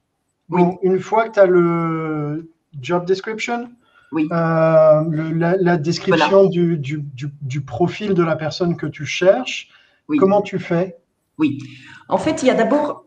Bon, 0.49 0.78
une 0.83 0.99
fois 1.01 1.28
que 1.28 1.35
tu 1.35 1.41
as 1.41 1.47
le 1.47 2.53
job 2.80 3.07
description, 3.07 3.70
Oui. 4.13 4.29
euh, 4.31 5.03
le- 5.09 5.33
la, 5.33 5.57
la 5.57 5.77
description 5.79 6.47
du, 6.47 6.77
du, 6.79 7.03
du, 7.15 7.29
du 7.41 7.61
profil 7.63 8.15
de 8.15 8.23
la 8.23 8.37
personne 8.37 8.77
que 8.77 8.87
tu 8.87 9.07
cherches, 9.07 9.69
Oui. 10.09 10.19
comment 10.19 10.43
tu 10.43 10.59
fais? 10.59 10.97
Oui. 11.39 11.59
En 12.09 12.19
fait, 12.19 12.43
il 12.43 12.47
y 12.47 12.51
a 12.51 12.55
d'abord 12.55 13.05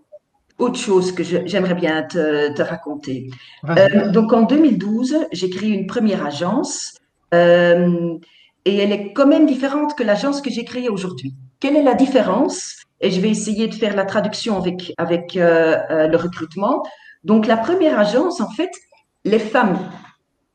autre 0.58 0.80
chose 0.80 1.12
que 1.12 1.24
j'aimerais 1.24 1.76
bien 1.76 2.04
te, 2.04 2.62
raconter. 2.62 3.30
Euh, 3.70 4.10
donc 4.12 4.34
en 4.34 4.44
2012, 4.44 5.18
j'ai 5.32 5.50
créé 5.50 5.70
une 5.70 5.86
première 5.86 6.26
agence 6.26 6.94
euh, 7.34 8.18
et 8.64 8.78
elle 8.78 8.92
est 8.92 9.14
quand 9.14 9.28
même 9.28 9.46
différente 9.46 9.96
que 9.96 10.04
l'agence 10.04 10.42
que 10.42 10.50
j'ai 10.50 10.66
créée 10.66 10.90
aujourd'hui. 10.90 11.36
Quelle 11.60 11.76
est 11.76 11.84
la 11.84 11.94
différence? 11.94 12.78
Et 13.02 13.12
je 13.12 13.20
vais 13.20 13.30
essayer 13.30 13.68
de 13.68 13.74
faire 13.74 13.96
la 13.96 14.06
traduction 14.06 14.58
avec, 14.58 14.94
avec 14.98 15.36
euh, 15.36 16.08
le 16.08 16.16
recrutement. 16.18 16.82
Donc 17.26 17.46
la 17.48 17.58
première 17.58 18.00
agence, 18.00 18.40
en 18.40 18.50
fait, 18.50 18.72
les 19.26 19.40
femmes 19.40 19.78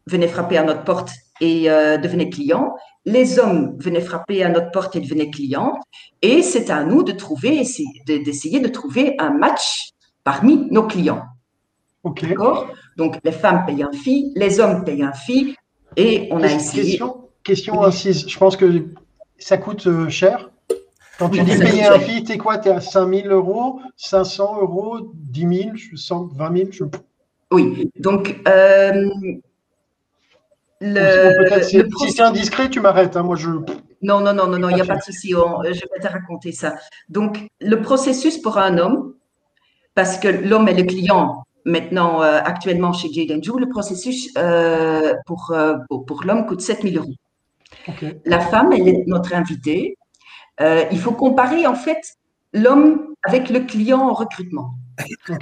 venaient 0.06 0.28
frapper 0.28 0.58
à 0.58 0.64
notre 0.64 0.84
porte 0.84 1.10
et 1.40 1.64
devenaient 1.64 2.30
clients. 2.30 2.74
Les 3.06 3.38
hommes 3.38 3.76
venaient 3.78 4.00
frapper 4.00 4.42
à 4.44 4.48
notre 4.48 4.70
porte 4.70 4.96
et 4.96 5.00
devenaient 5.00 5.30
clients. 5.30 5.74
Et 6.20 6.42
c'est 6.42 6.70
à 6.70 6.84
nous 6.84 7.02
de 7.02 7.12
trouver, 7.12 7.62
d'essayer 8.06 8.60
de 8.60 8.68
trouver 8.68 9.14
un 9.18 9.30
match 9.30 9.90
parmi 10.24 10.68
nos 10.70 10.86
clients. 10.86 11.22
D'accord? 12.04 12.68
Donc, 12.96 13.18
les 13.24 13.32
femmes 13.32 13.64
payent 13.66 13.82
un 13.82 13.92
fee, 13.92 14.32
les 14.36 14.60
hommes 14.60 14.84
payent 14.84 15.02
un 15.02 15.12
fee, 15.12 15.54
et 15.96 16.28
on 16.30 16.42
a 16.42 16.46
essayé. 16.46 16.82
Question, 16.92 17.28
question 17.42 17.82
incise. 17.82 18.28
Je 18.28 18.38
pense 18.38 18.56
que 18.56 18.86
ça 19.38 19.58
coûte 19.58 19.86
euh, 19.86 20.08
cher. 20.08 20.50
Quand 21.18 21.28
tu 21.28 21.42
dis 21.42 21.58
payer 21.58 21.84
un 21.86 21.98
fee, 21.98 22.24
es 22.28 22.38
quoi? 22.38 22.58
Tu 22.58 22.68
es 22.68 22.72
à 22.72 22.80
5 22.80 23.12
000 23.12 23.28
euros, 23.28 23.80
500 23.96 24.60
euros, 24.60 24.98
10 25.14 25.40
000, 25.40 26.28
20 26.34 26.56
000 26.72 26.90
Oui. 27.52 27.90
Donc, 27.98 28.40
euh, 28.48 29.08
le, 30.80 31.62
si, 31.62 31.82
c'est 32.10 32.22
indiscret, 32.22 32.70
tu 32.70 32.80
m'arrêtes. 32.80 33.16
Hein, 33.16 33.22
moi, 33.22 33.36
je. 33.36 33.50
Non, 34.02 34.20
non, 34.20 34.32
non, 34.32 34.46
non, 34.46 34.58
non, 34.58 34.70
il 34.70 34.76
n'y 34.76 34.80
a 34.80 34.86
pas 34.86 34.96
de 34.96 35.02
souci. 35.02 35.30
je 35.30 35.68
vais 35.68 36.00
te 36.00 36.08
raconter 36.10 36.52
ça. 36.52 36.74
Donc, 37.08 37.48
le 37.60 37.82
processus 37.82 38.38
pour 38.38 38.58
un 38.58 38.78
homme, 38.78 39.14
parce 39.94 40.18
que 40.18 40.28
l'homme 40.28 40.68
est 40.68 40.74
le 40.74 40.84
client 40.84 41.44
maintenant 41.64 42.22
euh, 42.22 42.40
actuellement 42.42 42.92
chez 42.92 43.12
Jade 43.12 43.42
Ju, 43.42 43.52
le 43.58 43.68
processus 43.68 44.30
euh, 44.38 45.14
pour, 45.26 45.50
euh, 45.52 45.76
pour, 46.06 46.24
l'homme 46.24 46.46
coûte 46.46 46.60
7000 46.60 46.98
euros. 46.98 47.14
La 48.24 48.40
femme, 48.40 48.72
elle 48.72 48.88
est 48.88 49.04
notre 49.06 49.34
invitée. 49.34 49.96
il 50.60 50.98
faut 50.98 51.12
comparer 51.12 51.66
en 51.66 51.74
fait 51.74 52.00
l'homme 52.52 53.14
avec 53.22 53.50
le 53.50 53.60
client 53.60 54.00
en 54.00 54.12
recrutement. 54.12 54.74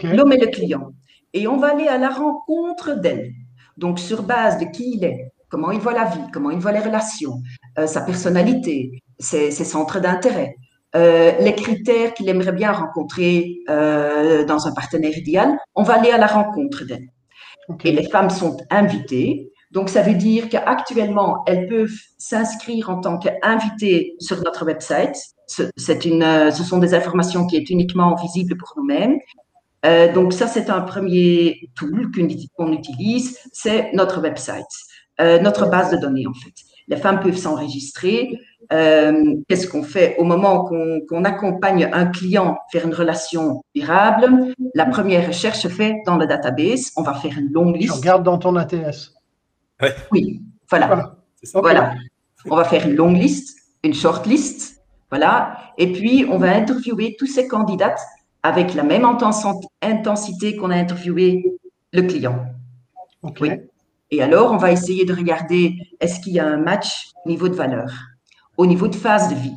L'homme 0.02 0.32
est 0.32 0.44
le 0.44 0.50
client. 0.50 0.92
Et 1.34 1.46
on 1.46 1.56
va 1.56 1.68
aller 1.68 1.88
à 1.88 1.98
la 1.98 2.08
rencontre 2.08 2.94
d'elle. 2.94 3.32
Donc, 3.78 3.98
sur 3.98 4.22
base 4.22 4.58
de 4.58 4.66
qui 4.66 4.96
il 4.96 5.04
est, 5.04 5.32
comment 5.48 5.70
il 5.70 5.80
voit 5.80 5.94
la 5.94 6.04
vie, 6.04 6.20
comment 6.32 6.50
il 6.50 6.58
voit 6.58 6.72
les 6.72 6.80
relations, 6.80 7.40
sa 7.86 8.02
personnalité, 8.02 9.02
ses 9.18 9.50
centres 9.50 10.00
d'intérêt, 10.00 10.56
euh, 10.96 11.32
les 11.40 11.54
critères 11.54 12.14
qu'il 12.14 12.28
aimerait 12.30 12.52
bien 12.52 12.72
rencontrer 12.72 13.60
euh, 13.68 14.44
dans 14.44 14.66
un 14.66 14.72
partenaire 14.72 15.16
idéal, 15.16 15.58
on 15.74 15.82
va 15.82 15.94
aller 15.94 16.10
à 16.10 16.18
la 16.18 16.26
rencontre 16.26 16.84
d'elles. 16.84 17.08
Et 17.84 17.92
les 17.92 18.08
femmes 18.08 18.30
sont 18.30 18.56
invitées. 18.70 19.52
Donc, 19.70 19.90
ça 19.90 20.00
veut 20.00 20.14
dire 20.14 20.48
qu'actuellement, 20.48 21.42
elles 21.46 21.68
peuvent 21.68 22.00
s'inscrire 22.16 22.88
en 22.88 23.00
tant 23.00 23.18
qu'invitées 23.18 24.14
sur 24.18 24.42
notre 24.42 24.64
website. 24.64 25.14
C'est 25.46 26.04
une, 26.06 26.22
euh, 26.22 26.50
ce 26.50 26.62
sont 26.62 26.78
des 26.78 26.94
informations 26.94 27.46
qui 27.46 27.56
sont 27.58 27.72
uniquement 27.72 28.14
visibles 28.14 28.56
pour 28.56 28.72
nous-mêmes. 28.78 29.18
Donc, 30.14 30.32
ça, 30.32 30.46
c'est 30.46 30.70
un 30.70 30.80
premier 30.80 31.70
tool 31.76 32.10
qu'on 32.56 32.72
utilise, 32.72 33.38
c'est 33.52 33.92
notre 33.92 34.20
website, 34.20 34.66
notre 35.18 35.68
base 35.68 35.90
de 35.90 35.96
données, 35.96 36.26
en 36.26 36.34
fait. 36.34 36.54
Les 36.88 36.96
femmes 36.96 37.20
peuvent 37.20 37.36
s'enregistrer. 37.36 38.40
Euh, 38.72 39.36
qu'est-ce 39.48 39.68
qu'on 39.68 39.82
fait 39.82 40.16
au 40.18 40.24
moment 40.24 40.64
qu'on 40.64 41.24
accompagne 41.24 41.88
un 41.92 42.06
client 42.06 42.58
vers 42.72 42.86
une 42.86 42.94
relation 42.94 43.62
durable? 43.74 44.54
La 44.74 44.86
première 44.86 45.26
recherche 45.26 45.60
se 45.60 45.68
fait 45.68 45.96
dans 46.06 46.16
le 46.16 46.26
database. 46.26 46.90
On 46.96 47.02
va 47.02 47.14
faire 47.14 47.36
une 47.38 47.52
longue 47.52 47.76
liste. 47.76 47.92
Tu 47.92 47.98
regardes 47.98 48.24
dans 48.24 48.38
ton 48.38 48.56
ATS. 48.56 49.14
Oui, 50.10 50.42
voilà. 50.68 51.16
Voilà. 51.54 51.94
On 52.46 52.56
va 52.56 52.64
faire 52.64 52.86
une 52.86 52.96
longue 52.96 53.16
liste, 53.16 53.58
une 53.84 53.94
short 53.94 54.26
list. 54.26 54.82
Voilà. 55.10 55.58
Et 55.76 55.92
puis, 55.92 56.26
on 56.30 56.38
va 56.38 56.56
interviewer 56.56 57.16
tous 57.18 57.26
ces 57.26 57.46
candidates 57.48 58.00
avec 58.48 58.74
la 58.74 58.82
même 58.82 59.04
intensité 59.04 60.56
qu'on 60.56 60.70
a 60.70 60.76
interviewé 60.76 61.44
le 61.92 62.02
client. 62.02 62.44
Oui. 63.40 63.50
Et 64.10 64.22
alors, 64.22 64.52
on 64.52 64.56
va 64.56 64.72
essayer 64.72 65.04
de 65.04 65.14
regarder 65.14 65.76
est-ce 66.00 66.20
qu'il 66.20 66.32
y 66.32 66.40
a 66.40 66.46
un 66.46 66.56
match 66.56 67.10
au 67.24 67.28
niveau 67.28 67.48
de 67.48 67.54
valeur 67.54 67.90
au 68.58 68.66
niveau 68.66 68.88
de 68.88 68.96
phase 68.96 69.30
de 69.30 69.36
vie? 69.36 69.56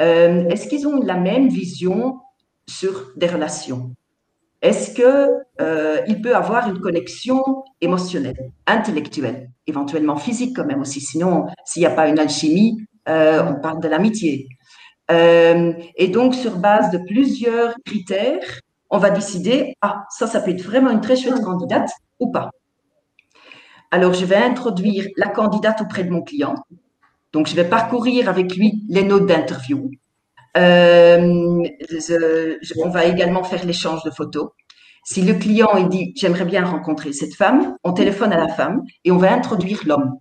Euh, 0.00 0.48
est-ce 0.48 0.66
qu'ils 0.66 0.88
ont 0.88 1.00
la 1.00 1.16
même 1.16 1.48
vision 1.48 2.18
sur 2.66 3.12
des 3.16 3.28
relations? 3.28 3.94
Est-ce 4.60 4.92
qu'il 4.92 5.04
euh, 5.60 6.14
peut 6.22 6.34
avoir 6.34 6.68
une 6.68 6.80
connexion 6.80 7.62
émotionnelle, 7.80 8.50
intellectuelle, 8.66 9.50
éventuellement 9.68 10.16
physique 10.16 10.56
quand 10.56 10.64
même 10.64 10.80
aussi? 10.80 11.00
Sinon, 11.00 11.46
s'il 11.64 11.80
n'y 11.80 11.86
a 11.86 11.92
pas 11.92 12.08
une 12.08 12.18
alchimie, 12.18 12.84
euh, 13.08 13.44
on 13.48 13.60
parle 13.60 13.80
de 13.80 13.88
l'amitié. 13.88 14.48
Et 15.10 16.08
donc, 16.08 16.34
sur 16.34 16.58
base 16.58 16.90
de 16.90 16.98
plusieurs 16.98 17.74
critères, 17.84 18.60
on 18.90 18.98
va 18.98 19.10
décider, 19.10 19.74
ah, 19.80 20.04
ça, 20.10 20.26
ça 20.26 20.40
peut 20.40 20.50
être 20.50 20.62
vraiment 20.62 20.90
une 20.90 21.00
très 21.00 21.16
chouette 21.16 21.42
candidate 21.42 21.90
ou 22.20 22.30
pas. 22.30 22.50
Alors, 23.90 24.12
je 24.12 24.24
vais 24.24 24.36
introduire 24.36 25.06
la 25.16 25.28
candidate 25.28 25.80
auprès 25.80 26.04
de 26.04 26.10
mon 26.10 26.22
client. 26.22 26.54
Donc, 27.32 27.46
je 27.46 27.54
vais 27.54 27.64
parcourir 27.64 28.28
avec 28.28 28.54
lui 28.54 28.82
les 28.88 29.02
notes 29.02 29.26
d'interview. 29.26 29.90
Euh, 30.56 31.62
on 32.78 32.88
va 32.88 33.04
également 33.04 33.44
faire 33.44 33.64
l'échange 33.64 34.02
de 34.04 34.10
photos. 34.10 34.50
Si 35.04 35.22
le 35.22 35.34
client 35.34 35.70
il 35.78 35.88
dit 35.88 36.12
j'aimerais 36.16 36.44
bien 36.44 36.64
rencontrer 36.64 37.12
cette 37.12 37.34
femme, 37.34 37.76
on 37.84 37.92
téléphone 37.92 38.32
à 38.32 38.36
la 38.36 38.48
femme 38.48 38.82
et 39.04 39.10
on 39.10 39.16
va 39.16 39.32
introduire 39.32 39.80
l'homme. 39.86 40.18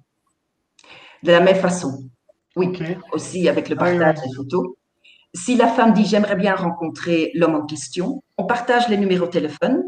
De 1.23 1.31
la 1.31 1.39
même 1.39 1.55
façon. 1.55 2.09
Oui, 2.55 2.71
aussi 3.11 3.49
avec 3.49 3.69
le 3.69 3.75
partage 3.75 4.15
des 4.15 4.33
photos. 4.35 4.76
Si 5.37 5.55
la 5.55 5.67
femme 5.67 5.93
dit 5.93 6.05
j'aimerais 6.05 6.35
bien 6.35 6.55
rencontrer 6.55 7.31
l'homme 7.35 7.55
en 7.55 7.65
question, 7.65 8.23
on 8.37 8.45
partage 8.45 8.89
les 8.89 8.97
numéros 8.97 9.27
de 9.27 9.31
téléphone. 9.31 9.83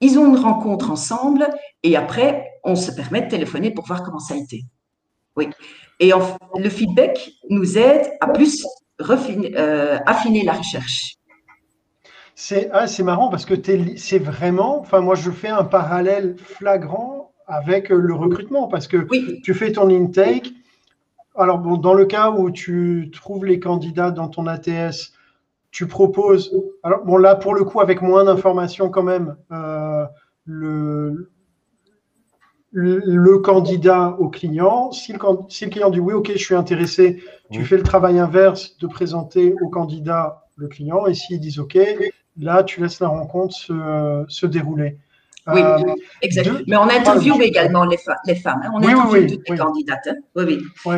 Ils 0.00 0.18
ont 0.18 0.26
une 0.26 0.36
rencontre 0.36 0.90
ensemble 0.90 1.48
et 1.82 1.96
après, 1.96 2.46
on 2.62 2.76
se 2.76 2.92
permet 2.92 3.22
de 3.22 3.28
téléphoner 3.28 3.72
pour 3.72 3.84
voir 3.86 4.04
comment 4.04 4.20
ça 4.20 4.34
a 4.34 4.36
été. 4.36 4.64
Oui. 5.36 5.48
Et 5.98 6.12
le 6.56 6.68
feedback 6.68 7.30
nous 7.50 7.78
aide 7.78 8.12
à 8.20 8.28
plus 8.28 8.64
euh, 9.00 9.98
affiner 10.06 10.44
la 10.44 10.52
recherche. 10.52 11.14
Ah, 12.72 12.86
c'est 12.86 13.02
marrant 13.02 13.28
parce 13.28 13.44
que 13.44 13.54
c'est 13.96 14.18
vraiment, 14.18 14.80
enfin 14.80 15.00
moi 15.00 15.14
je 15.14 15.30
fais 15.30 15.48
un 15.48 15.64
parallèle 15.64 16.36
flagrant 16.38 17.32
avec 17.46 17.88
le 17.88 18.14
recrutement 18.14 18.68
parce 18.68 18.86
que 18.86 19.06
tu 19.42 19.54
fais 19.54 19.72
ton 19.72 19.88
intake. 19.90 20.52
Alors 21.34 21.58
bon, 21.58 21.76
dans 21.76 21.94
le 21.94 22.04
cas 22.04 22.30
où 22.30 22.50
tu 22.50 23.10
trouves 23.12 23.44
les 23.44 23.58
candidats 23.58 24.10
dans 24.10 24.28
ton 24.28 24.46
ATS, 24.46 25.12
tu 25.70 25.86
proposes. 25.86 26.54
Alors 26.82 27.04
bon 27.04 27.16
là 27.16 27.34
pour 27.34 27.54
le 27.54 27.64
coup 27.64 27.80
avec 27.80 28.02
moins 28.02 28.24
d'informations 28.24 28.90
quand 28.90 29.02
même, 29.02 29.36
euh, 29.50 30.04
le, 30.44 31.30
le, 32.70 33.38
candidat 33.38 34.16
au 34.18 34.28
client. 34.28 34.92
Si 34.92 35.12
le, 35.12 35.18
si 35.48 35.64
le, 35.64 35.70
client 35.70 35.90
dit 35.90 36.00
oui, 36.00 36.12
ok, 36.12 36.32
je 36.32 36.38
suis 36.38 36.54
intéressé, 36.54 37.22
tu 37.50 37.64
fais 37.64 37.76
le 37.76 37.82
travail 37.82 38.18
inverse 38.18 38.76
de 38.78 38.86
présenter 38.86 39.54
au 39.62 39.68
candidat 39.68 40.44
le 40.56 40.68
client. 40.68 41.06
Et 41.06 41.14
s'ils 41.14 41.40
disent 41.40 41.58
ok, 41.58 41.78
là, 42.38 42.62
tu 42.62 42.80
laisses 42.80 43.00
la 43.00 43.08
rencontre 43.08 43.54
se, 43.54 44.24
se 44.28 44.46
dérouler. 44.46 44.98
Oui, 45.48 45.60
euh, 45.60 45.94
exactement. 46.20 46.60
Mais 46.68 46.76
on 46.76 46.88
interviewe 46.88 47.42
également 47.42 47.84
les, 47.84 47.98
les, 48.26 48.36
femmes. 48.36 48.60
Hein. 48.64 48.70
On 48.74 48.82
interviewe 48.82 49.26
toutes 49.26 49.48
les 49.48 49.56
candidates. 49.56 50.08
Hein. 50.08 50.16
Oui, 50.36 50.62
oui. 50.86 50.94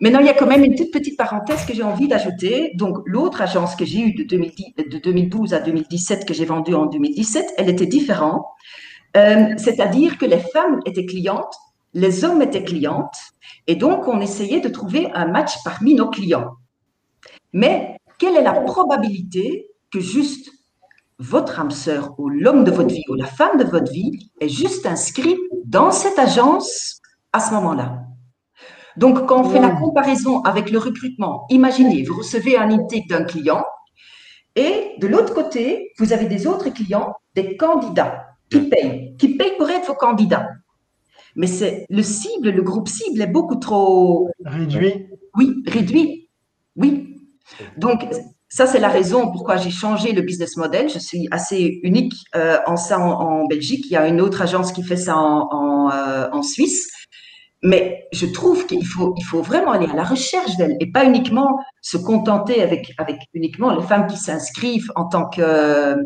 Maintenant, 0.00 0.20
il 0.20 0.26
y 0.26 0.30
a 0.30 0.34
quand 0.34 0.46
même 0.46 0.64
une 0.64 0.74
toute 0.74 0.90
petite 0.90 1.16
parenthèse 1.16 1.64
que 1.64 1.74
j'ai 1.74 1.82
envie 1.82 2.08
d'ajouter. 2.08 2.72
Donc, 2.74 2.98
l'autre 3.06 3.40
agence 3.40 3.76
que 3.76 3.84
j'ai 3.84 4.00
eue 4.00 4.12
de, 4.12 4.24
de 4.24 4.98
2012 4.98 5.54
à 5.54 5.60
2017, 5.60 6.26
que 6.26 6.34
j'ai 6.34 6.44
vendue 6.44 6.74
en 6.74 6.86
2017, 6.86 7.54
elle 7.56 7.70
était 7.70 7.86
différente. 7.86 8.44
Euh, 9.16 9.54
c'est-à-dire 9.56 10.18
que 10.18 10.26
les 10.26 10.38
femmes 10.38 10.80
étaient 10.84 11.06
clientes, 11.06 11.54
les 11.94 12.24
hommes 12.24 12.42
étaient 12.42 12.64
clientes, 12.64 13.16
et 13.66 13.74
donc 13.74 14.06
on 14.06 14.20
essayait 14.20 14.60
de 14.60 14.68
trouver 14.68 15.10
un 15.14 15.26
match 15.26 15.54
parmi 15.64 15.94
nos 15.94 16.10
clients. 16.10 16.50
Mais 17.54 17.96
quelle 18.18 18.36
est 18.36 18.42
la 18.42 18.52
probabilité 18.52 19.70
que 19.90 20.00
juste 20.00 20.50
votre 21.18 21.58
âme 21.58 21.70
sœur 21.70 22.14
ou 22.18 22.28
l'homme 22.28 22.64
de 22.64 22.70
votre 22.70 22.92
vie 22.92 23.04
ou 23.08 23.14
la 23.14 23.24
femme 23.24 23.56
de 23.58 23.64
votre 23.64 23.90
vie 23.90 24.30
est 24.40 24.50
juste 24.50 24.84
inscrit 24.84 25.36
dans 25.64 25.90
cette 25.90 26.18
agence 26.18 27.00
à 27.32 27.40
ce 27.40 27.54
moment-là? 27.54 28.05
Donc, 28.96 29.26
quand 29.26 29.42
on 29.42 29.50
fait 29.50 29.60
la 29.60 29.70
comparaison 29.70 30.40
avec 30.42 30.70
le 30.70 30.78
recrutement, 30.78 31.46
imaginez, 31.50 32.02
vous 32.02 32.16
recevez 32.18 32.56
un 32.56 32.70
intake 32.70 33.08
d'un 33.08 33.24
client 33.24 33.64
et 34.54 34.94
de 34.98 35.06
l'autre 35.06 35.34
côté, 35.34 35.92
vous 35.98 36.12
avez 36.12 36.26
des 36.26 36.46
autres 36.46 36.70
clients, 36.70 37.14
des 37.34 37.56
candidats 37.56 38.26
qui 38.50 38.60
payent, 38.60 39.14
qui 39.18 39.36
payent 39.36 39.56
pour 39.58 39.68
être 39.68 39.86
vos 39.86 39.94
candidats. 39.94 40.48
Mais 41.34 41.46
c'est 41.46 41.84
le 41.90 42.02
cible, 42.02 42.50
le 42.50 42.62
groupe 42.62 42.88
cible 42.88 43.20
est 43.20 43.26
beaucoup 43.26 43.56
trop 43.56 44.30
réduit. 44.44 45.06
Oui, 45.34 45.62
réduit. 45.66 46.30
Oui. 46.76 47.18
Donc, 47.76 48.08
ça, 48.48 48.66
c'est 48.66 48.78
la 48.78 48.88
raison 48.88 49.30
pourquoi 49.30 49.56
j'ai 49.56 49.70
changé 49.70 50.12
le 50.12 50.22
business 50.22 50.56
model. 50.56 50.88
Je 50.88 50.98
suis 50.98 51.28
assez 51.30 51.80
unique 51.82 52.14
euh, 52.34 52.56
en 52.66 52.76
ça 52.76 52.98
en, 52.98 53.44
Belgique. 53.46 53.84
Il 53.86 53.92
y 53.92 53.96
a 53.96 54.08
une 54.08 54.22
autre 54.22 54.40
agence 54.40 54.72
qui 54.72 54.82
fait 54.82 54.96
ça 54.96 55.16
en, 55.16 55.90
euh, 55.90 56.28
en, 56.32 56.42
Suisse. 56.42 56.88
Mais 57.62 58.06
je 58.12 58.26
trouve 58.26 58.66
qu'il 58.66 58.86
faut, 58.86 59.14
vraiment 59.42 59.72
aller 59.72 59.86
à 59.86 59.94
la 59.94 60.04
recherche 60.04 60.56
d'elle 60.56 60.76
et 60.78 60.90
pas 60.90 61.04
uniquement 61.04 61.58
se 61.80 61.96
contenter 61.96 62.62
avec, 62.62 62.92
uniquement 63.34 63.74
les 63.74 63.82
femmes 63.82 64.06
qui 64.06 64.16
s'inscrivent 64.16 64.92
en 64.94 65.06
tant 65.06 65.28
que. 65.28 65.96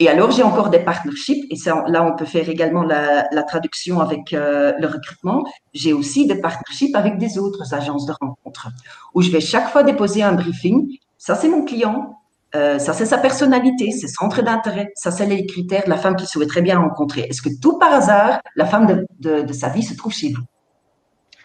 Et 0.00 0.08
alors, 0.08 0.30
j'ai 0.30 0.44
encore 0.44 0.70
des 0.70 0.78
partnerships, 0.78 1.44
et 1.50 1.56
ça, 1.56 1.84
là, 1.88 2.04
on 2.04 2.14
peut 2.14 2.24
faire 2.24 2.48
également 2.48 2.84
la, 2.84 3.42
traduction 3.42 3.98
avec 3.98 4.32
euh, 4.32 4.72
le 4.78 4.86
recrutement. 4.86 5.44
J'ai 5.74 5.92
aussi 5.92 6.28
des 6.28 6.40
partnerships 6.40 6.94
avec 6.94 7.18
des 7.18 7.36
autres 7.36 7.74
agences 7.74 8.06
de 8.06 8.12
rencontres, 8.20 8.68
où 9.14 9.22
je 9.22 9.30
vais 9.30 9.40
chaque 9.40 9.68
fois 9.70 9.82
déposer 9.82 10.22
un 10.22 10.34
briefing 10.34 10.88
ça, 11.18 11.34
c'est 11.34 11.48
mon 11.48 11.64
client. 11.64 12.14
Euh, 12.54 12.78
ça, 12.78 12.94
c'est 12.94 13.04
sa 13.04 13.18
personnalité, 13.18 13.90
ses 13.90 14.08
centres 14.08 14.40
d'intérêt. 14.40 14.90
Ça, 14.94 15.10
c'est 15.10 15.26
les 15.26 15.44
critères 15.44 15.84
de 15.84 15.90
la 15.90 15.98
femme 15.98 16.16
qu'il 16.16 16.28
souhaiterait 16.28 16.62
bien 16.62 16.78
rencontrer. 16.78 17.22
Est-ce 17.22 17.42
que 17.42 17.50
tout 17.60 17.78
par 17.78 17.92
hasard, 17.92 18.40
la 18.56 18.64
femme 18.64 19.04
de, 19.18 19.52
sa 19.52 19.68
vie 19.68 19.82
se 19.82 19.94
trouve 19.94 20.12
chez 20.12 20.32
vous? 20.32 20.42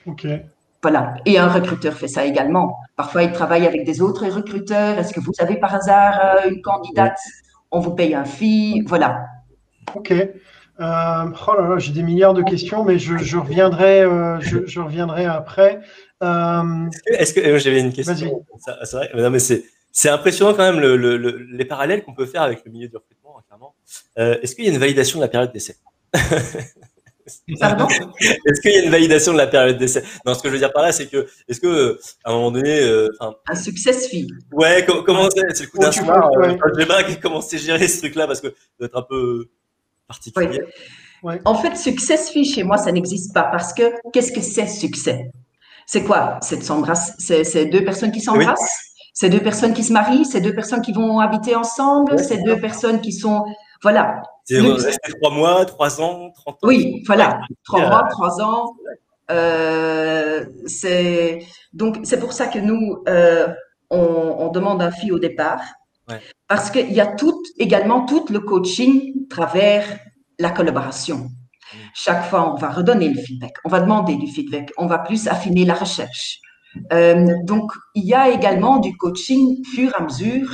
OK. 0.06 0.28
Voilà. 0.82 1.16
Et 1.26 1.38
un 1.38 1.48
recruteur 1.48 1.94
fait 1.94 2.08
ça 2.08 2.26
également. 2.26 2.78
Parfois, 2.96 3.24
il 3.24 3.32
travaille 3.32 3.66
avec 3.66 3.86
des 3.86 4.02
autres 4.02 4.28
recruteurs. 4.28 5.00
Est-ce 5.00 5.14
que 5.14 5.20
vous 5.20 5.32
avez 5.40 5.56
par 5.56 5.74
hasard 5.74 6.20
euh, 6.20 6.50
une 6.50 6.62
candidate? 6.62 7.18
On 7.72 7.80
vous 7.80 7.92
paye 7.92 8.14
un 8.14 8.26
fee. 8.26 8.84
Voilà. 8.86 9.26
OK. 9.96 10.12
Euh, 10.12 10.26
oh 10.80 11.54
là 11.58 11.68
là, 11.70 11.78
j'ai 11.78 11.94
des 11.94 12.04
milliards 12.04 12.34
de 12.34 12.42
questions, 12.42 12.84
mais 12.84 13.00
je, 13.00 13.38
reviendrai, 13.38 14.02
je, 14.42 14.80
reviendrai 14.80 15.26
après. 15.26 15.80
Est-ce 16.22 17.34
que, 17.34 17.58
j'avais 17.60 17.80
une 17.80 17.94
question? 17.94 18.44
C'est 18.84 18.96
vrai, 18.96 19.12
non, 19.16 19.30
mais 19.30 19.40
c'est 19.94 20.10
impressionnant 20.10 20.54
quand 20.54 20.64
même 20.64 20.80
le, 20.80 21.18
les 21.52 21.66
parallèles 21.66 22.04
qu'on 22.04 22.16
peut 22.16 22.26
faire 22.26 22.42
avec 22.42 22.66
le 22.66 22.72
milieu 22.72 22.88
du 22.88 22.98
recrutement, 22.98 23.40
clairement. 23.48 23.76
Euh, 24.18 24.40
est-ce 24.42 24.56
qu'il 24.56 24.66
y 24.66 24.68
a 24.68 24.72
une 24.72 24.80
validation 24.80 25.20
de 25.20 25.24
la 25.24 25.30
période 25.30 25.52
d'essai? 25.54 25.76
Est-ce 27.26 28.62
qu'il 28.62 28.72
y 28.72 28.78
a 28.78 28.84
une 28.84 28.92
validation 28.92 29.34
de 29.34 29.38
la 29.38 29.48
période 29.48 29.78
d'essai? 29.78 30.04
Non, 30.26 30.34
ce 30.34 30.42
que 30.42 30.50
je 30.50 30.54
veux 30.54 30.60
dire 30.60 30.74
par 30.74 30.84
là, 30.84 30.92
c'est 30.92 31.08
que, 31.08 31.28
est-ce 31.48 31.60
que, 31.60 32.00
à 32.24 32.32
un 32.32 32.34
moment 32.34 32.52
donné, 32.52 32.82
euh, 32.82 33.10
un 33.22 33.56
success 33.56 34.08
fee. 34.08 34.28
Ouais, 34.52 34.86
comment 34.86 35.30
c'est 35.30 35.42
C'est 35.56 35.64
le 35.66 35.70
coup 35.70 35.80
d'un 35.80 35.92
soir. 35.92 36.30
Euh, 36.38 36.56
comment 37.22 37.42
c'est 37.42 37.58
géré 37.58 37.88
ce 37.88 38.00
truc-là 38.00 38.28
parce 38.28 38.42
que 38.42 38.50
ça 38.50 38.56
doit 38.80 38.88
être 38.88 38.98
un 38.98 39.04
peu 39.04 39.50
particulier. 40.08 40.62
En 41.46 41.56
fait, 41.56 41.76
success 41.76 42.32
fee 42.32 42.46
chez 42.46 42.64
moi, 42.64 42.78
ça 42.78 42.92
n'existe 42.92 43.34
pas 43.34 43.44
parce 43.44 43.74
que 43.74 43.94
qu'est-ce 44.12 44.32
que 44.32 44.42
c'est 44.42 44.68
succès? 44.68 45.32
C'est 45.86 46.04
quoi? 46.04 46.40
C'est 46.42 46.64
C'est 46.64 47.66
deux 47.66 47.84
personnes 47.84 48.12
qui 48.12 48.22
s'embrassent? 48.22 48.94
C'est 49.14 49.30
deux 49.30 49.42
personnes 49.42 49.74
qui 49.74 49.84
se 49.84 49.94
marient, 49.94 50.26
c'est 50.26 50.42
deux 50.42 50.56
personnes 50.56 50.82
qui 50.82 50.92
vont 50.92 51.20
habiter 51.20 51.56
ensemble, 51.56 52.18
c'est 52.18 52.42
deux 52.44 52.60
personnes 52.60 53.00
qui 53.00 53.14
sont. 53.14 53.44
Voilà. 53.84 54.24
C'est 54.46 54.60
trois 55.22 55.32
mois, 55.32 55.66
trois 55.66 56.02
ans, 56.02 56.32
trente 56.32 56.56
ans. 56.56 56.68
Oui, 56.68 57.04
voilà. 57.06 57.40
Trois 57.66 57.88
mois, 57.88 58.08
trois 58.10 58.42
ans. 58.42 58.74
Euh, 59.32 60.46
c'est 60.66 61.40
donc 61.72 62.00
c'est 62.04 62.20
pour 62.20 62.34
ça 62.34 62.48
que 62.48 62.60
nous 62.60 63.04
euh, 63.08 63.48
on, 63.90 64.50
demande 64.50 64.82
un 64.82 64.92
fille 64.92 65.14
au 65.14 65.20
départ 65.20 65.62
parce 66.50 66.70
qu'il 66.70 66.92
y 66.92 67.00
a 67.00 67.08
tout 67.08 67.42
également 67.58 68.06
tout 68.06 68.26
le 68.30 68.42
coaching 68.42 69.28
travers 69.30 69.86
la 70.40 70.50
collaboration. 70.50 71.18
Mm. 71.18 71.78
Chaque 71.94 72.26
fois, 72.26 72.54
on 72.54 72.58
va 72.58 72.70
redonner 72.70 73.10
le 73.10 73.22
feedback, 73.22 73.54
on 73.64 73.70
va 73.70 73.80
demander 73.80 74.16
du 74.18 74.28
feedback, 74.28 74.72
on 74.78 74.88
va 74.88 75.00
plus 75.00 75.28
affiner 75.28 75.64
la 75.64 75.76
recherche. 75.76 76.40
Euh, 76.92 77.28
donc, 77.44 77.72
il 77.96 78.04
y 78.04 78.14
a 78.14 78.30
également 78.30 78.80
du 78.80 78.96
coaching 78.98 79.64
fur 79.74 79.92
et 79.92 79.96
à 79.96 80.04
mesure 80.04 80.50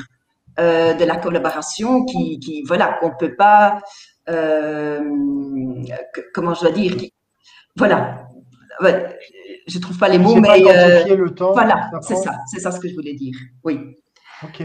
euh, 0.60 0.94
de 0.94 1.06
la 1.06 1.16
collaboration 1.16 2.06
qui, 2.06 2.40
qui 2.40 2.64
voilà, 2.64 2.98
qu'on 3.00 3.12
peut 3.12 3.36
pas, 3.36 3.82
euh, 4.30 5.00
comment 6.34 6.54
je 6.54 6.62
dois 6.62 6.72
dire, 6.72 6.96
voilà. 7.76 8.26
Je 9.68 9.80
trouve 9.80 9.98
pas 9.98 10.10
les 10.10 10.18
mots, 10.18 10.36
mais 10.36 10.60
le 10.60 11.30
temps, 11.30 11.54
voilà, 11.54 11.92
c'est 12.02 12.16
ça, 12.16 12.36
c'est 12.48 12.60
ça 12.60 12.72
ce 12.72 12.80
que 12.80 12.88
je 12.88 12.96
voulais 12.96 13.14
dire. 13.14 13.36
Oui. 13.64 13.98
Ok, 14.44 14.64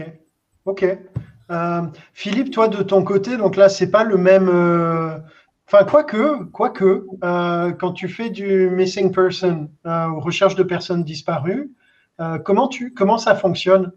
ok. 0.65 0.97
Philippe, 2.13 2.51
toi 2.51 2.67
de 2.67 2.81
ton 2.81 3.03
côté, 3.03 3.37
donc 3.37 3.55
là 3.55 3.69
c'est 3.69 3.91
pas 3.91 4.03
le 4.03 4.17
même 4.17 4.49
Enfin, 5.67 5.83
quoique, 5.83 6.43
quoique 6.51 7.07
euh, 7.23 7.71
quand 7.71 7.91
tu 7.91 8.07
fais 8.07 8.29
du 8.29 8.69
missing 8.69 9.11
person, 9.11 9.69
euh, 9.87 10.11
recherche 10.11 10.55
de 10.55 10.61
personnes 10.61 11.03
disparues, 11.03 11.71
euh, 12.19 12.37
comment, 12.37 12.67
tu, 12.67 12.93
comment 12.93 13.17
ça 13.17 13.35
fonctionne? 13.35 13.91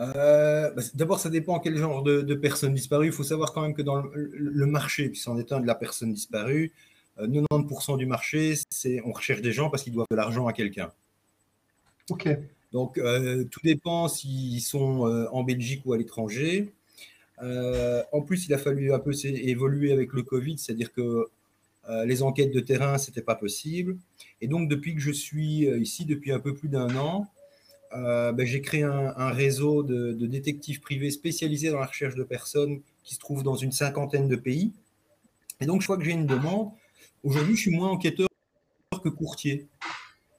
Euh, 0.00 0.70
bah, 0.70 0.82
D'abord, 0.94 1.20
ça 1.20 1.30
dépend 1.30 1.58
quel 1.60 1.76
genre 1.76 2.02
de, 2.02 2.34
personnes 2.34 2.74
disparues. 2.74 3.06
Il 3.06 3.12
faut 3.12 3.24
savoir 3.24 3.52
quand 3.52 3.62
même 3.62 3.74
que 3.74 3.82
dans 3.82 4.02
le, 4.02 4.66
marché, 4.66 5.08
puis 5.08 5.18
c'en 5.18 5.38
est 5.38 5.52
un 5.52 5.60
de 5.60 5.66
la 5.66 5.74
personne 5.74 6.12
disparue, 6.12 6.72
90% 7.18 7.98
du 7.98 8.06
marché, 8.06 8.54
c'est 8.70 9.00
on 9.04 9.12
recherche 9.12 9.42
des 9.42 9.52
gens 9.52 9.68
parce 9.68 9.82
qu'ils 9.82 9.92
doivent 9.92 10.06
de 10.10 10.16
l'argent 10.16 10.46
à 10.46 10.52
quelqu'un. 10.52 10.90
Ok. 12.08 12.28
Donc, 12.72 13.00
tout 13.50 13.60
dépend 13.62 14.08
s'ils 14.08 14.62
sont 14.62 15.28
en 15.32 15.42
Belgique 15.44 15.82
ou 15.84 15.92
à 15.92 15.98
l'étranger. 15.98 16.72
Euh, 17.42 18.02
en 18.12 18.20
plus, 18.22 18.46
il 18.46 18.54
a 18.54 18.58
fallu 18.58 18.92
un 18.92 18.98
peu 18.98 19.12
évoluer 19.24 19.92
avec 19.92 20.12
le 20.12 20.22
Covid, 20.22 20.58
c'est-à-dire 20.58 20.92
que 20.92 21.28
euh, 21.88 22.04
les 22.04 22.22
enquêtes 22.22 22.52
de 22.52 22.60
terrain, 22.60 22.98
ce 22.98 23.10
n'était 23.10 23.22
pas 23.22 23.34
possible. 23.34 23.96
Et 24.40 24.48
donc, 24.48 24.68
depuis 24.68 24.94
que 24.94 25.00
je 25.00 25.10
suis 25.10 25.66
euh, 25.66 25.78
ici, 25.78 26.04
depuis 26.04 26.32
un 26.32 26.40
peu 26.40 26.54
plus 26.54 26.68
d'un 26.68 26.94
an, 26.96 27.26
ben, 27.92 28.44
j'ai 28.44 28.60
créé 28.60 28.82
un, 28.82 29.30
réseau 29.30 29.82
de, 29.82 30.26
détectives 30.26 30.80
privés 30.80 31.10
spécialisés 31.10 31.70
dans 31.70 31.80
la 31.80 31.86
recherche 31.86 32.14
de 32.14 32.24
personnes 32.24 32.80
qui 33.04 33.14
se 33.14 33.20
trouvent 33.20 33.42
dans 33.42 33.56
une 33.56 33.72
cinquantaine 33.72 34.28
de 34.28 34.36
pays. 34.36 34.72
Et 35.60 35.66
donc, 35.66 35.82
je 35.82 35.86
vois 35.86 35.96
que 35.96 36.04
j'ai 36.04 36.12
une 36.12 36.26
demande. 36.26 36.70
Aujourd'hui, 37.22 37.56
je 37.56 37.62
suis 37.62 37.70
moins 37.70 37.90
enquêteur 37.90 38.28
que 39.02 39.08
courtier. 39.08 39.66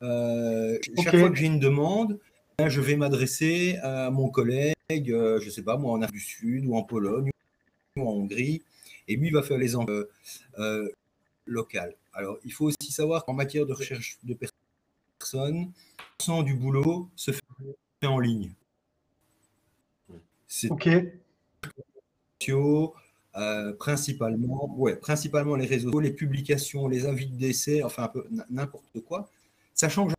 Chaque 0.02 1.18
fois 1.18 1.30
que 1.30 1.36
j'ai 1.36 1.48
une 1.48 1.60
demande, 1.60 2.20
ben, 2.58 2.70
je 2.70 2.82
vais 2.82 2.96
m'adresser 2.96 3.78
à 3.84 4.10
mon 4.12 4.30
collègue 4.30 4.74
euh, 4.92 5.40
je 5.40 5.46
ne 5.46 5.52
sais 5.52 5.62
pas, 5.62 5.78
moi, 5.78 5.94
en 5.94 6.02
Afrique 6.02 6.16
du 6.16 6.20
Sud 6.20 6.66
ou 6.66 6.76
en 6.76 6.84
Pologne 6.84 7.32
ou 7.96 8.02
en 8.08 8.14
Hongrie. 8.14 8.62
Et 9.08 9.16
lui, 9.16 9.28
il 9.28 9.34
va 9.34 9.44
faire 9.44 9.58
les 9.58 9.76
enquêtes 9.76 10.08
euh, 10.60 10.90
locales. 11.46 11.96
Alors, 12.14 12.38
il 12.44 12.52
faut 12.52 12.66
aussi 12.66 12.92
savoir 12.92 13.26
qu'en 13.26 13.34
matière 13.34 13.66
de 13.66 13.74
recherche 13.74 14.18
de 14.24 14.36
personnes, 15.20 15.72
du 16.46 16.54
boulot 16.54 17.10
se 17.16 17.32
fait 17.32 17.41
en 18.08 18.20
ligne. 18.20 18.52
C'est 20.48 20.70
OK. 20.70 20.90
Euh, 23.38 23.72
principalement, 23.74 24.76
ouais, 24.78 24.98
principalement 24.98 25.56
les 25.56 25.66
réseaux, 25.66 26.02
les 26.02 26.12
publications, 26.12 26.90
les 26.90 27.06
avis 27.06 27.28
de 27.28 27.38
décès, 27.38 27.82
enfin 27.82 28.04
un 28.04 28.08
peu 28.10 28.28
n'importe 28.50 29.00
quoi. 29.06 29.30
Sachant 29.74 30.08
que 30.08 30.14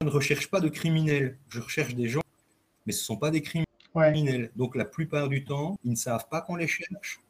je 0.00 0.06
ne 0.06 0.10
recherche 0.10 0.48
pas 0.50 0.60
de 0.60 0.68
criminels, 0.68 1.38
je 1.50 1.60
recherche 1.60 1.94
des 1.94 2.08
gens, 2.08 2.22
mais 2.86 2.92
ce 2.92 3.00
ne 3.00 3.04
sont 3.04 3.16
pas 3.18 3.30
des 3.30 3.42
criminels. 3.42 4.50
Donc 4.56 4.74
la 4.74 4.86
plupart 4.86 5.28
du 5.28 5.44
temps, 5.44 5.76
ils 5.84 5.90
ne 5.90 5.96
savent 5.96 6.28
pas 6.30 6.40
qu'on 6.40 6.56
les 6.56 6.66
cherche 6.66 7.20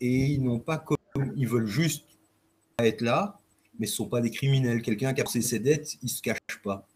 et 0.00 0.26
ils 0.26 0.42
n'ont 0.42 0.58
pas 0.58 0.78
comme 0.78 0.98
ils 1.36 1.46
veulent 1.46 1.66
juste 1.66 2.04
être 2.78 3.02
là, 3.02 3.38
mais 3.78 3.86
ce 3.86 3.92
ne 3.92 3.96
sont 3.96 4.08
pas 4.08 4.20
des 4.20 4.32
criminels. 4.32 4.82
Quelqu'un 4.82 5.14
qui 5.14 5.20
a 5.20 5.24
passé 5.24 5.40
ses 5.40 5.60
dettes, 5.60 5.94
il 6.02 6.06
ne 6.06 6.10
se 6.10 6.20
cache 6.20 6.38
pas. 6.64 6.88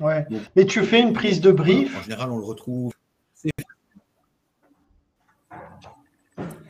Ouais. 0.00 0.26
mais 0.56 0.66
tu 0.66 0.82
fais 0.84 1.00
une 1.00 1.12
prise 1.12 1.40
de 1.40 1.52
brief. 1.52 1.96
En 1.96 2.02
général, 2.02 2.30
on 2.30 2.38
le 2.38 2.44
retrouve. 2.44 2.92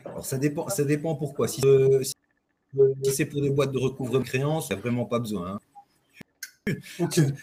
Alors 0.05 0.25
ça 0.25 0.37
dépend, 0.37 0.67
ça 0.69 0.83
dépend 0.83 1.15
pourquoi. 1.15 1.47
Si, 1.47 1.61
c'est 3.11 3.25
pour 3.25 3.41
des 3.41 3.49
boîtes 3.49 3.71
de 3.71 3.77
recouvrement 3.79 4.19
de 4.19 4.23
créances, 4.23 4.69
il 4.69 4.73
n'y 4.73 4.79
a 4.79 4.81
vraiment 4.81 5.05
pas 5.05 5.19
besoin. 5.19 5.53
Hein. 5.53 5.59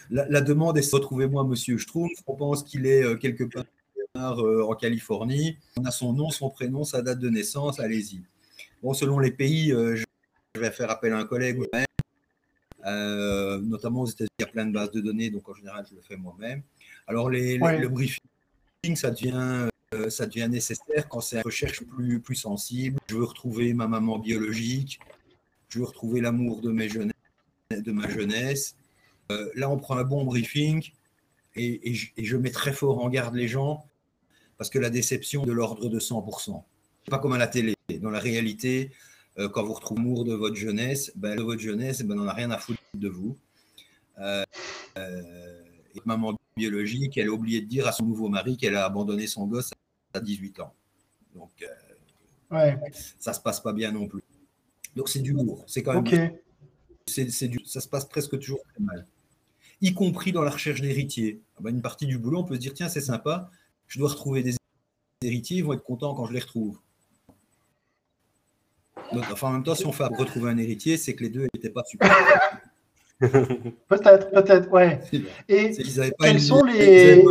La, 0.09 0.41
demande 0.41 0.77
est 0.77 0.93
retrouvez-moi 0.93 1.43
Monsieur 1.43 1.77
Schtroumpf. 1.77 2.11
On 2.25 2.35
pense 2.35 2.63
qu'il 2.63 2.85
est 2.85 3.03
euh, 3.03 3.15
quelque 3.15 3.43
part 4.13 4.39
euh, 4.39 4.63
en 4.63 4.75
Californie. 4.75 5.57
On 5.77 5.83
a 5.83 5.91
son 5.91 6.13
nom, 6.13 6.29
son 6.29 6.49
prénom, 6.49 6.83
sa 6.83 7.01
date 7.01 7.19
de 7.19 7.29
naissance. 7.29 7.79
Allez-y. 7.79 8.21
Bon, 8.81 8.93
selon 8.93 9.19
les 9.19 9.31
pays, 9.31 9.73
euh, 9.73 9.95
je 10.55 10.59
vais 10.59 10.71
faire 10.71 10.89
appel 10.89 11.13
à 11.13 11.17
un 11.17 11.25
collègue 11.25 11.59
notamment 12.85 14.01
aux 14.01 14.07
États-Unis, 14.07 14.29
il 14.39 14.41
y 14.43 14.45
a 14.45 14.51
plein 14.51 14.65
de 14.65 14.73
bases 14.73 14.91
de 14.91 15.01
données, 15.01 15.29
donc 15.29 15.47
en 15.49 15.53
général, 15.53 15.85
je 15.89 15.95
le 15.95 16.01
fais 16.01 16.17
moi-même. 16.17 16.61
Alors, 17.07 17.29
les, 17.29 17.57
le 17.57 17.87
briefing, 17.87 18.19
ça 18.95 19.11
devient, 19.11 19.67
ça 20.09 20.25
devient 20.25 20.47
nécessaire 20.49 21.07
quand 21.09 21.21
c'est 21.21 21.37
une 21.37 21.43
recherche 21.43 21.83
plus, 21.83 22.19
plus 22.19 22.35
sensible. 22.35 22.99
Je 23.07 23.15
veux 23.15 23.25
retrouver 23.25 23.73
ma 23.73 23.87
maman 23.87 24.19
biologique, 24.19 24.99
je 25.69 25.79
veux 25.79 25.85
retrouver 25.85 26.21
l'amour 26.21 26.61
de, 26.61 26.71
mes 26.71 26.87
de 26.87 27.91
ma 27.91 28.09
jeunesse, 28.09 28.75
euh, 29.31 29.49
là, 29.55 29.69
on 29.69 29.77
prend 29.77 29.97
un 29.97 30.03
bon 30.03 30.23
briefing 30.23 30.91
et, 31.55 31.93
je, 31.93 32.37
mets 32.37 32.51
très 32.51 32.71
fort 32.71 33.03
en 33.03 33.09
garde 33.09 33.35
les 33.35 33.47
gens 33.47 33.85
parce 34.57 34.69
que 34.69 34.79
la 34.79 34.89
déception 34.89 35.43
est 35.43 35.47
de 35.47 35.51
l'ordre 35.51 35.89
de 35.89 35.99
100%. 35.99 36.63
Pas 37.09 37.19
comme 37.19 37.33
à 37.33 37.37
la 37.37 37.47
télé. 37.47 37.75
Dans 38.01 38.11
la 38.11 38.19
réalité, 38.19 38.91
euh, 39.39 39.49
quand 39.49 39.63
vous 39.63 39.73
retrouvez 39.73 40.01
l'amour 40.01 40.25
de 40.25 40.33
votre 40.33 40.55
jeunesse, 40.55 41.11
ben, 41.15 41.35
de 41.35 41.41
votre 41.41 41.61
jeunesse, 41.61 42.01
ben, 42.03 42.19
on 42.19 42.23
n'a 42.25 42.33
rien 42.33 42.51
à 42.51 42.57
foutre 42.57 42.81
de 42.93 43.07
vous. 43.09 43.37
Euh, 44.19 44.43
et 45.95 46.01
maman 46.05 46.37
biologique, 46.57 47.17
elle 47.17 47.27
a 47.29 47.31
oublié 47.31 47.61
de 47.61 47.65
dire 47.67 47.87
à 47.87 47.91
son 47.91 48.05
nouveau 48.05 48.29
mari 48.29 48.57
qu'elle 48.57 48.75
a 48.75 48.85
abandonné 48.85 49.27
son 49.27 49.47
gosse 49.47 49.71
à 50.13 50.19
18 50.19 50.59
ans. 50.59 50.73
Donc, 51.33 51.51
euh, 51.61 51.67
Ouais. 52.55 52.77
ça 53.19 53.33
se 53.33 53.39
passe 53.39 53.59
pas 53.61 53.73
bien 53.73 53.91
non 53.91 54.07
plus. 54.07 54.21
Donc, 54.95 55.07
c'est 55.09 55.19
du 55.21 55.33
lourd. 55.33 55.63
C'est 55.67 55.83
quand 55.83 56.01
même. 56.01 56.27
Ok. 56.29 56.35
c'est- 57.07 57.29
c'est 57.31 57.47
du- 57.47 57.63
ça 57.65 57.79
se 57.81 57.87
passe 57.87 58.05
presque 58.05 58.37
toujours 58.39 58.61
très 58.63 58.83
mal. 58.83 59.07
Y 59.81 59.93
compris 59.95 60.31
dans 60.31 60.43
la 60.43 60.51
recherche 60.51 60.79
d'héritiers. 60.81 61.41
Ah 61.57 61.61
ben, 61.61 61.71
une 61.71 61.81
partie 61.81 62.05
du 62.05 62.19
boulot, 62.19 62.39
on 62.39 62.43
peut 62.43 62.53
se 62.55 62.59
dire 62.59 62.73
tiens, 62.75 62.87
c'est 62.87 63.01
sympa, 63.01 63.49
je 63.87 63.97
dois 63.97 64.09
retrouver 64.09 64.43
des 64.43 64.55
héritiers, 65.23 65.57
ils 65.57 65.63
vont 65.63 65.73
être 65.73 65.83
contents 65.83 66.13
quand 66.13 66.25
je 66.27 66.33
les 66.33 66.39
retrouve. 66.39 66.77
Donc, 69.13 69.25
enfin, 69.31 69.47
en 69.49 69.51
même 69.53 69.63
temps, 69.63 69.75
si 69.75 69.85
on 69.85 69.91
fait 69.91 70.03
retrouver 70.05 70.51
un 70.51 70.57
héritier, 70.57 70.97
c'est 70.97 71.13
que 71.15 71.23
les 71.23 71.29
deux 71.29 71.47
n'étaient 71.53 71.69
pas 71.69 71.83
super. 71.85 72.09
Peut-être, 73.89 74.31
peut-être, 74.31 74.71
ouais. 74.71 75.01
Et 75.49 75.69
n'avaient 75.97 76.11
pas 76.11 76.25
Quels 76.25 76.39
sont 76.39 76.63
les- 76.63 77.23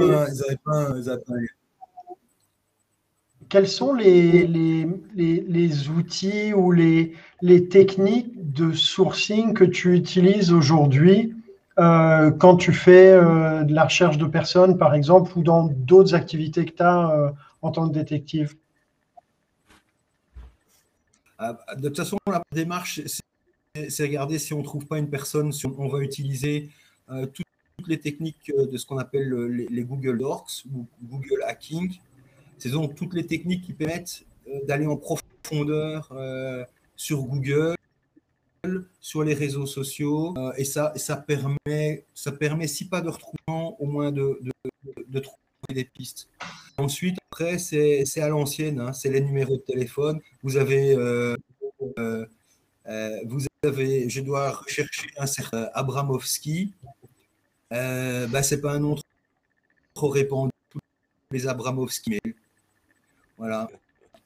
quels 3.48 3.68
sont 3.68 3.94
les, 3.94 4.46
les, 4.46 4.86
les, 5.14 5.40
les 5.48 5.88
outils 5.88 6.52
ou 6.52 6.70
les, 6.72 7.14
les 7.40 7.68
techniques 7.68 8.52
de 8.52 8.72
sourcing 8.72 9.54
que 9.54 9.64
tu 9.64 9.94
utilises 9.94 10.52
aujourd'hui 10.52 11.34
euh, 11.78 12.30
quand 12.32 12.56
tu 12.56 12.72
fais 12.72 13.12
euh, 13.12 13.62
de 13.64 13.72
la 13.72 13.84
recherche 13.84 14.18
de 14.18 14.26
personnes, 14.26 14.76
par 14.76 14.94
exemple, 14.94 15.30
ou 15.36 15.42
dans 15.42 15.68
d'autres 15.68 16.14
activités 16.14 16.66
que 16.66 16.72
tu 16.72 16.82
as 16.82 17.32
en 17.62 17.70
tant 17.70 17.88
que 17.88 17.94
détective? 17.94 18.54
De 21.40 21.88
toute 21.88 21.96
façon, 21.96 22.18
la 22.26 22.42
démarche, 22.52 23.00
c'est- 23.06 24.02
regarder 24.04 24.38
si 24.38 24.52
on 24.52 24.58
ne 24.58 24.64
trouve 24.64 24.86
pas 24.86 24.98
une 24.98 25.08
personne, 25.08 25.52
si 25.52 25.66
on, 25.66 25.88
va 25.88 26.00
utiliser 26.00 26.68
euh, 27.10 27.26
toutes, 27.26 27.46
les 27.86 28.00
techniques 28.00 28.50
euh, 28.50 28.66
de 28.66 28.76
ce 28.76 28.84
qu'on 28.84 28.98
appelle 28.98 29.28
le- 29.28 29.46
les, 29.46 29.84
Google 29.84 30.18
Docs 30.18 30.64
ou 30.74 30.86
Google 31.02 31.44
Hacking. 31.46 31.96
C'est 32.58 32.70
donc 32.70 32.96
toutes 32.96 33.14
les 33.14 33.24
techniques 33.24 33.62
qui 33.62 33.72
permettent 33.72 34.24
euh, 34.48 34.64
d'aller 34.66 34.86
en 34.86 34.96
profondeur 34.96 36.08
euh, 36.10 36.64
sur 36.96 37.22
Google, 37.22 37.76
sur 39.00 39.22
les 39.22 39.34
réseaux 39.34 39.66
sociaux, 39.66 40.34
euh, 40.36 40.52
et 40.56 40.64
ça, 40.64 40.92
ça 40.96 41.16
permet, 41.16 42.04
ça 42.14 42.32
permet, 42.32 42.66
si 42.66 42.88
pas 42.88 43.00
de 43.00 43.08
retrouvement, 43.10 43.80
au 43.80 43.86
moins 43.86 44.10
de, 44.10 44.40
de 45.06 45.20
trouver 45.20 45.38
des 45.74 45.84
pistes. 45.84 46.28
Ensuite, 46.76 47.18
après, 47.30 47.58
c'est 47.58 48.20
à 48.20 48.28
l'ancienne, 48.28 48.80
hein, 48.80 48.92
c'est 48.92 49.10
les 49.10 49.20
numéros 49.20 49.56
de 49.56 49.62
téléphone. 49.62 50.20
Vous 50.42 50.56
avez, 50.56 50.94
euh, 50.94 51.36
euh, 51.98 52.26
euh, 52.86 53.18
vous 53.26 53.46
avez, 53.62 54.08
je 54.08 54.20
dois 54.20 54.50
rechercher 54.50 55.08
un 55.18 55.26
certain 55.26 55.68
Abramovski. 55.74 56.72
Euh, 57.72 58.26
bah, 58.28 58.42
c'est 58.42 58.60
pas 58.60 58.72
un 58.72 58.78
nom 58.78 58.96
trop 59.94 60.08
répandu. 60.08 60.52
Tous 60.70 60.78
les 61.32 61.46
Abramovski. 61.46 62.18
mais 62.24 62.34
Voilà. 63.36 63.68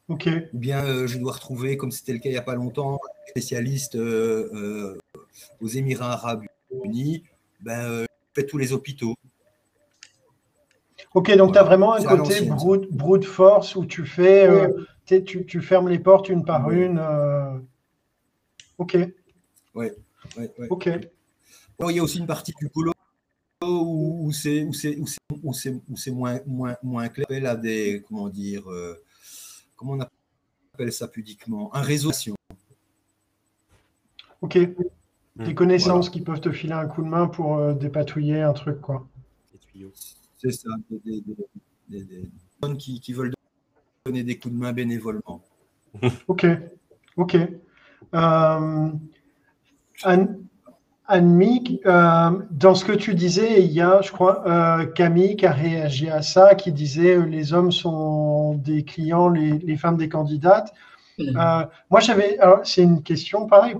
Ok, 0.08 0.28
Ou 0.52 0.58
bien 0.58 1.06
je 1.06 1.18
dois 1.18 1.32
retrouver, 1.32 1.76
comme 1.76 1.90
c'était 1.90 2.12
le 2.12 2.18
cas 2.18 2.28
il 2.28 2.32
n'y 2.32 2.38
a 2.38 2.42
pas 2.42 2.54
longtemps, 2.54 2.96
un 2.96 3.30
spécialiste 3.30 3.96
aux 3.96 5.68
Émirats 5.68 6.12
Arabes 6.12 6.44
Unis. 6.84 7.24
Ben, 7.60 8.02
je 8.02 8.06
fais 8.34 8.46
tous 8.46 8.58
les 8.58 8.72
hôpitaux. 8.72 9.16
Ok, 11.14 11.36
donc 11.36 11.52
tu 11.52 11.58
as 11.58 11.62
vraiment 11.62 11.94
un 11.94 12.02
côté 12.02 12.46
ça. 12.46 12.54
brute, 12.54 12.90
brute 12.90 13.24
force 13.24 13.76
où 13.76 13.84
tu 13.86 14.04
fais, 14.06 14.48
euh, 14.48 14.68
tu, 15.06 15.60
fermes 15.60 15.88
les 15.88 15.98
portes 15.98 16.28
une 16.28 16.44
par 16.44 16.66
Oui. 16.68 16.76
une. 16.76 16.98
euh, 16.98 17.58
Ok, 18.78 18.96
Ouais, 19.74 19.92
ouais. 20.36 20.50
ok, 20.70 20.88
Bon, 21.78 21.90
il 21.90 21.96
y 21.96 21.98
a 21.98 22.02
aussi 22.02 22.18
une 22.18 22.26
partie 22.26 22.52
du 22.58 22.68
boulot 22.68 22.92
où, 23.62 24.26
où 24.26 24.32
c'est 24.32 24.64
où 24.64 24.72
c'est 24.72 24.96
où 24.96 25.06
c'est 25.06 25.18
où 25.42 25.52
c'est 25.52 25.70
où 25.88 25.96
c'est 25.96 26.10
moins 26.10 26.40
moins 26.46 26.76
moins 26.82 27.08
clair. 27.08 27.26
On 27.28 27.32
appelle 27.32 27.46
à 27.46 27.56
des 27.56 28.02
comment 28.08 28.28
dire 28.28 28.68
euh, 28.70 28.94
comment 29.76 29.92
on 29.94 30.00
appelle 30.74 30.92
ça 30.92 31.08
pudiquement? 31.08 31.74
Un 31.74 31.82
réseau. 31.82 32.10
ok. 34.40 34.58
Des 34.58 34.74
Hmm, 35.50 35.54
connaissances 35.54 36.10
qui 36.10 36.20
peuvent 36.20 36.40
te 36.42 36.52
filer 36.52 36.74
un 36.74 36.86
coup 36.86 37.02
de 37.02 37.08
main 37.08 37.26
pour 37.26 37.56
euh, 37.56 37.72
dépatouiller 37.72 38.42
un 38.42 38.52
truc, 38.52 38.80
quoi. 38.82 39.08
Les 39.52 39.58
tuyaux. 39.58 39.92
C'est 40.42 40.50
ça. 40.52 40.70
Des, 40.90 40.98
des- 41.04 41.20
des- 41.20 41.34
des- 41.88 42.04
des 42.04 42.30
personnes 42.60 42.76
qui, 42.76 43.00
qui 43.00 43.12
veulent 43.12 43.32
donner 44.06 44.22
des 44.24 44.38
coups 44.38 44.54
de 44.54 44.58
main 44.60 44.72
bénévolement. 44.72 45.42
Ok, 46.28 46.46
ok. 47.16 47.36
Euh, 48.14 48.88
Anne, 50.04 50.38
Anne-Mick, 51.06 51.80
euh, 51.86 52.30
dans 52.50 52.74
ce 52.74 52.84
que 52.84 52.92
tu 52.92 53.14
disais, 53.14 53.62
il 53.64 53.72
y 53.72 53.80
a, 53.80 54.00
je 54.00 54.10
crois, 54.10 54.46
euh, 54.48 54.86
Camille 54.86 55.36
qui 55.36 55.46
a 55.46 55.52
réagi 55.52 56.08
à 56.08 56.22
ça, 56.22 56.54
qui 56.54 56.72
disait 56.72 57.16
euh, 57.16 57.26
les 57.26 57.52
hommes 57.52 57.72
sont 57.72 58.54
des 58.54 58.84
clients, 58.84 59.28
les, 59.28 59.58
les 59.58 59.76
femmes 59.76 59.96
des 59.98 60.08
candidates. 60.08 60.72
Euh, 61.20 61.66
moi, 61.90 62.00
j'avais, 62.00 62.38
alors, 62.38 62.60
c'est 62.66 62.82
une 62.82 63.02
question 63.02 63.46
pareille. 63.46 63.76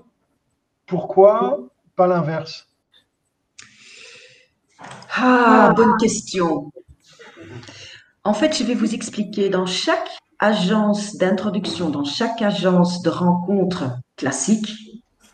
Pourquoi 0.87 1.69
pas 1.97 2.07
l'inverse? 2.07 2.69
Ah, 5.15 5.73
bonne 5.77 5.97
question. 5.99 6.73
En 8.25 8.35
fait, 8.35 8.57
je 8.57 8.65
vais 8.65 8.75
vous 8.75 8.95
expliquer. 8.95 9.49
Dans 9.49 9.67
chaque 9.67 10.09
agence 10.39 11.17
d'introduction, 11.17 11.91
dans 11.91 12.05
chaque 12.05 12.41
agence 12.43 13.03
de 13.03 13.11
rencontre 13.11 13.85
classique, 14.17 14.73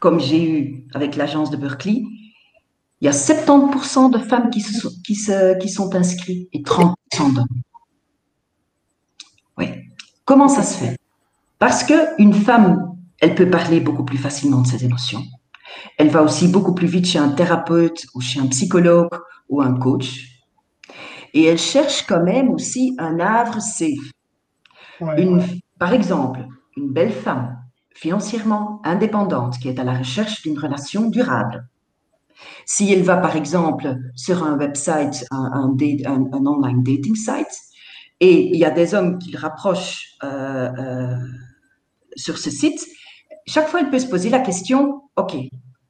comme 0.01 0.20
j'ai 0.20 0.51
eu 0.51 0.86
avec 0.94 1.16
l'agence 1.16 1.51
de 1.51 1.57
Berkeley, 1.57 2.03
il 3.01 3.05
y 3.05 3.09
a 3.09 3.12
70% 3.12 4.11
de 4.11 4.18
femmes 4.18 4.51
qui, 4.51 4.61
se 4.61 4.80
sont, 4.80 4.90
qui, 5.05 5.14
se, 5.14 5.59
qui 5.59 5.68
sont 5.68 5.94
inscrites 5.94 6.49
et 6.53 6.62
30% 6.62 6.94
d'hommes. 7.34 7.46
Oui. 9.57 9.68
Comment 10.24 10.49
ça 10.49 10.62
se 10.62 10.76
fait? 10.76 10.99
Parce 11.59 11.84
qu'une 11.84 12.34
femme, 12.34 12.96
elle 13.20 13.34
peut 13.34 13.49
parler 13.49 13.80
beaucoup 13.80 14.05
plus 14.05 14.18
facilement 14.18 14.62
de 14.62 14.66
ses 14.66 14.84
émotions. 14.84 15.22
Elle 15.96 16.09
va 16.09 16.22
aussi 16.22 16.49
beaucoup 16.49 16.74
plus 16.74 16.86
vite 16.86 17.07
chez 17.07 17.18
un 17.18 17.30
thérapeute 17.30 18.07
ou 18.14 18.20
chez 18.20 18.40
un 18.40 18.46
psychologue 18.46 19.11
ou 19.49 19.62
un 19.62 19.74
coach. 19.78 20.26
Et 21.34 21.44
elle 21.44 21.59
cherche 21.59 22.05
quand 22.07 22.22
même 22.22 22.51
aussi 22.51 22.94
un 22.99 23.18
havre 23.20 23.61
safe. 23.61 24.12
Ouais, 25.01 25.18
Une, 25.18 25.42
par 25.78 25.92
exemple, 25.92 26.46
une 26.76 26.90
belle 26.92 27.12
femme 27.12 27.59
financièrement 27.94 28.80
indépendante 28.84 29.59
qui 29.59 29.68
est 29.68 29.78
à 29.78 29.84
la 29.84 29.99
recherche 29.99 30.40
d'une 30.42 30.59
relation 30.59 31.11
durable. 31.11 31.68
Si 32.66 32.92
elle 32.92 33.03
va 33.03 33.16
par 33.16 33.36
exemple 33.36 33.96
sur 34.14 34.44
un 34.44 34.57
website, 34.59 35.24
un, 35.30 35.51
un 35.53 35.68
date- 35.70 36.07
un- 36.07 36.26
un 36.32 36.46
online 36.46 36.82
dating 36.82 37.16
site, 37.16 37.49
et 38.20 38.49
il 38.49 38.57
y 38.57 38.64
a 38.64 38.70
des 38.70 38.94
hommes 38.94 39.18
qui 39.18 39.30
le 39.30 39.38
rapprochent 39.38 40.16
euh, 40.24 40.70
euh, 40.78 41.16
sur 42.16 42.38
ce 42.38 42.51
site, 42.51 42.86
chaque 43.46 43.68
fois 43.68 43.80
elle 43.80 43.90
peut 43.90 43.99
se 43.99 44.07
poser 44.09 44.30
la 44.30 44.40
question, 44.40 45.03
OK, 45.16 45.36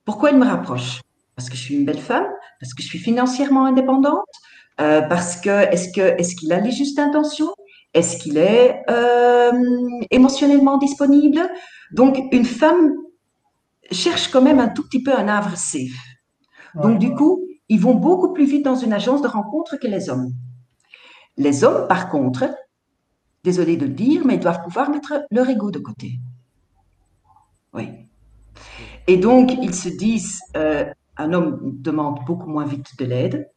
pourquoi 0.05 0.31
elle 0.31 0.39
me 0.39 0.47
rapproche? 0.47 1.01
Parce 1.37 1.51
que 1.51 1.57
je 1.57 1.63
suis 1.63 1.77
une 1.77 1.85
belle 1.85 1.99
femme 2.01 2.27
Parce 2.61 2.75
que 2.75 2.83
je 2.83 2.89
suis 2.89 2.99
financièrement 2.99 3.65
indépendante 3.67 4.35
Euh, 4.81 5.03
Parce 5.03 5.37
que 5.41 5.57
est-ce 5.73 5.89
que 5.93 6.01
est-ce 6.21 6.37
qu'il 6.37 6.53
a 6.53 6.61
les 6.61 6.71
justes 6.71 7.01
intentions? 7.01 7.53
Est-ce 7.95 8.17
qu'il 8.21 8.37
est 8.39 8.81
euh, 8.89 9.53
émotionnellement 10.11 10.79
disponible? 10.79 11.41
Donc 11.91 12.13
une 12.31 12.45
femme 12.45 12.95
cherche 13.91 14.31
quand 14.31 14.43
même 14.43 14.61
un 14.61 14.69
tout 14.69 14.85
petit 14.85 15.03
peu 15.03 15.13
un 15.23 15.27
havre 15.27 15.57
safe. 15.57 15.99
Donc 16.75 16.93
ouais. 16.93 16.99
du 17.07 17.11
coup, 17.19 17.35
ils 17.69 17.81
vont 17.81 17.95
beaucoup 17.95 18.33
plus 18.33 18.45
vite 18.53 18.65
dans 18.65 18.77
une 18.77 18.93
agence 18.93 19.21
de 19.23 19.29
rencontre 19.29 19.77
que 19.81 19.89
les 19.89 20.11
hommes. 20.11 20.31
Les 21.37 21.65
hommes, 21.65 21.89
par 21.89 22.09
contre, 22.09 22.45
désolé 23.43 23.77
de 23.77 23.87
le 23.87 23.95
dire, 23.95 24.21
mais 24.25 24.35
ils 24.35 24.41
doivent 24.41 24.63
pouvoir 24.63 24.91
mettre 24.91 25.13
leur 25.31 25.49
ego 25.49 25.71
de 25.71 25.81
côté. 25.81 26.21
Oui. 27.73 27.87
Et 29.07 29.17
donc, 29.17 29.53
ils 29.63 29.75
se 29.75 29.89
disent, 29.89 30.41
euh, 30.57 30.85
un 31.19 31.33
homme 31.33 31.59
demande 31.63 32.21
beaucoup 32.27 32.49
moins 32.49 32.65
vite 32.65 32.97
de 32.99 33.05
l'aide, 33.05 33.51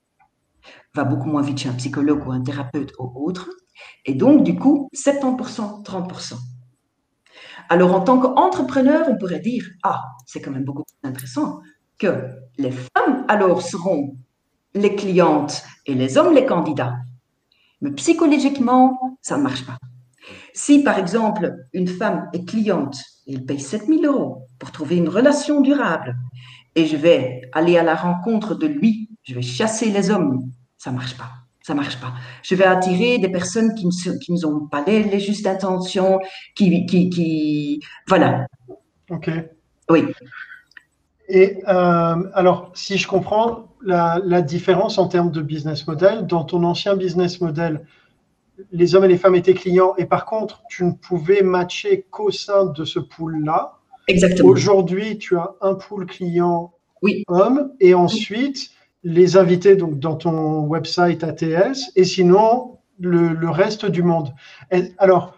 va 0.94 1.04
beaucoup 1.04 1.28
moins 1.28 1.42
vite 1.42 1.60
chez 1.60 1.70
un 1.70 1.74
psychologue 1.74 2.28
ou 2.28 2.32
un 2.32 2.42
thérapeute 2.42 2.94
ou 3.00 3.12
autre, 3.28 3.50
et 4.06 4.14
donc, 4.14 4.44
du 4.44 4.56
coup, 4.56 4.90
70%, 4.94 5.84
30%. 5.84 6.36
Alors, 7.70 7.94
en 7.94 8.02
tant 8.02 8.20
qu'entrepreneur, 8.20 9.08
on 9.10 9.18
pourrait 9.18 9.40
dire, 9.40 9.66
ah, 9.84 10.04
c'est 10.26 10.42
quand 10.42 10.52
même 10.52 10.66
beaucoup 10.66 10.84
plus 10.84 11.10
intéressant 11.10 11.62
que 11.98 12.30
les 12.58 12.72
femmes, 12.72 13.26
alors, 13.28 13.62
seront 13.62 14.18
les 14.74 14.96
clientes 14.96 15.64
et 15.86 15.94
les 15.94 16.18
hommes 16.18 16.34
les 16.34 16.46
candidats. 16.46 16.96
Mais 17.82 17.92
psychologiquement, 17.92 19.18
ça 19.22 19.38
ne 19.38 19.44
marche 19.44 19.66
pas. 19.66 19.78
Si, 20.54 20.84
par 20.84 21.00
exemple, 21.00 21.56
une 21.74 21.88
femme 21.88 22.30
est 22.34 22.46
cliente 22.46 22.98
et 23.26 23.34
elle 23.34 23.46
paye 23.46 23.60
7000 23.60 24.06
euros 24.06 24.48
pour 24.60 24.72
trouver 24.72 24.98
une 24.98 25.10
relation 25.10 25.62
durable 25.62 26.16
et 26.76 26.86
je 26.86 26.96
vais 26.96 27.50
aller 27.54 27.78
à 27.78 27.84
la 27.84 27.96
rencontre 27.96 28.56
de 28.56 28.68
lui, 28.68 29.10
je 29.24 29.36
vais 29.36 29.42
chasser 29.42 29.92
les 29.92 30.10
hommes, 30.10 30.52
ça 30.78 30.92
ne 30.92 30.98
marche 30.98 31.18
pas. 31.18 31.30
Ça 31.64 31.76
marche 31.76 32.00
pas. 32.00 32.14
Je 32.42 32.56
vais 32.56 32.64
attirer 32.64 33.20
des 33.20 33.30
personnes 33.30 33.76
qui 33.76 33.86
ne 33.86 34.18
qui 34.18 34.34
n'ont 34.34 34.66
pas 34.66 34.84
les, 34.86 35.04
les 35.04 35.20
justes 35.20 35.46
intentions, 35.46 36.20
qui, 36.56 36.88
qui, 36.88 37.12
qui, 37.12 37.80
voilà. 38.08 38.48
Ok. 39.12 39.30
Oui. 39.88 40.06
Et 41.28 41.62
euh, 41.68 42.30
alors, 42.34 42.72
si 42.74 42.98
je 42.98 43.08
comprends, 43.08 43.72
la, 43.84 44.42
différence 44.42 44.98
en 44.98 45.08
termes 45.08 45.32
de 45.32 45.42
business 45.42 45.88
model. 45.88 46.28
Dans 46.28 46.44
ton 46.44 46.64
ancien 46.64 46.96
business 46.96 47.42
model, 47.42 47.86
les 48.72 48.96
hommes 48.96 49.06
et 49.06 49.08
les 49.08 49.18
femmes 49.18 49.36
étaient 49.36 49.54
clients 49.54 49.94
et 49.98 50.06
par 50.06 50.26
contre, 50.26 50.64
tu 50.70 50.84
ne 50.84 50.92
pouvais 50.92 51.42
matcher 51.42 52.06
qu'au 52.10 52.32
sein 52.32 52.66
de 52.66 52.86
ce 52.86 53.00
pool-là. 53.00 53.80
Exactement. 54.08 54.50
Aujourd'hui, 54.50 55.18
tu 55.18 55.38
as 55.38 55.56
un 55.62 55.76
pool 55.76 56.06
client 56.06 56.74
oui. 57.02 57.24
homme 57.28 57.72
et 57.80 57.94
ensuite 57.94 58.72
les 59.04 59.38
invités 59.38 59.76
donc, 59.76 60.00
dans 60.00 60.16
ton 60.16 60.62
website 60.62 61.24
ATS 61.24 61.92
et 61.96 62.04
sinon 62.04 62.78
le, 63.00 63.50
reste 63.50 63.86
du 63.88 64.04
monde. 64.04 64.34
alors, 65.00 65.36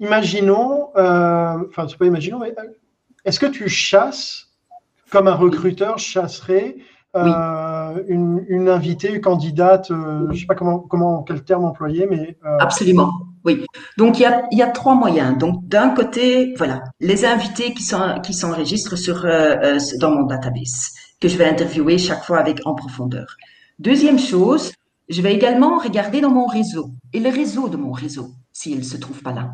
imaginons, 0.00 0.88
euh, 0.96 1.58
enfin, 1.68 1.86
c'est 1.88 1.98
pas 1.98 2.06
imaginons, 2.06 2.38
mais 2.38 2.54
euh, 2.58 2.62
est-ce 3.26 3.38
que 3.38 3.46
tu 3.46 3.68
chasses 3.68 4.48
comme 5.10 5.28
un 5.28 5.34
recruteur 5.34 5.98
chasserait 5.98 6.76
euh, 7.16 8.02
une, 8.08 8.68
invitée, 8.68 9.12
une 9.12 9.20
candidate, 9.20 9.90
euh, 9.92 10.26
je 10.28 10.32
ne 10.32 10.38
sais 10.38 10.46
pas 10.46 10.56
comment, 10.56 10.80
comment, 10.80 11.22
quel 11.22 11.44
terme 11.44 11.64
employer, 11.64 12.06
mais. 12.10 12.36
Euh, 12.44 12.56
Absolument, 12.58 13.12
oui. 13.44 13.64
Donc, 13.98 14.18
il 14.18 14.26
y 14.52 14.62
a, 14.62 14.66
trois 14.68 14.94
moyens. 14.94 15.36
Donc, 15.36 15.66
d'un 15.68 15.90
côté, 15.90 16.54
voilà, 16.56 16.82
les 17.00 17.24
invités 17.24 17.74
qui, 17.74 17.82
s'enregistrent 17.82 18.96
sur, 18.96 19.26
dans 20.00 20.10
mon 20.10 20.24
database, 20.24 20.92
que 21.20 21.28
je 21.28 21.36
vais 21.36 21.44
interviewer 21.44 21.98
chaque 21.98 22.24
fois 22.24 22.38
avec 22.38 22.66
en 22.66 22.74
profondeur. 22.74 23.36
Deuxième 23.78 24.18
chose, 24.18 24.72
je 25.08 25.20
vais 25.20 25.34
également 25.34 25.78
regarder 25.78 26.20
dans 26.20 26.30
mon 26.30 26.46
réseau 26.46 26.90
et 27.12 27.20
le 27.20 27.28
réseau 27.28 27.68
de 27.68 27.76
mon 27.76 27.92
réseau, 27.92 28.30
s'il 28.52 28.78
ne 28.78 28.82
se 28.82 28.96
trouve 28.96 29.22
pas 29.22 29.32
là. 29.32 29.50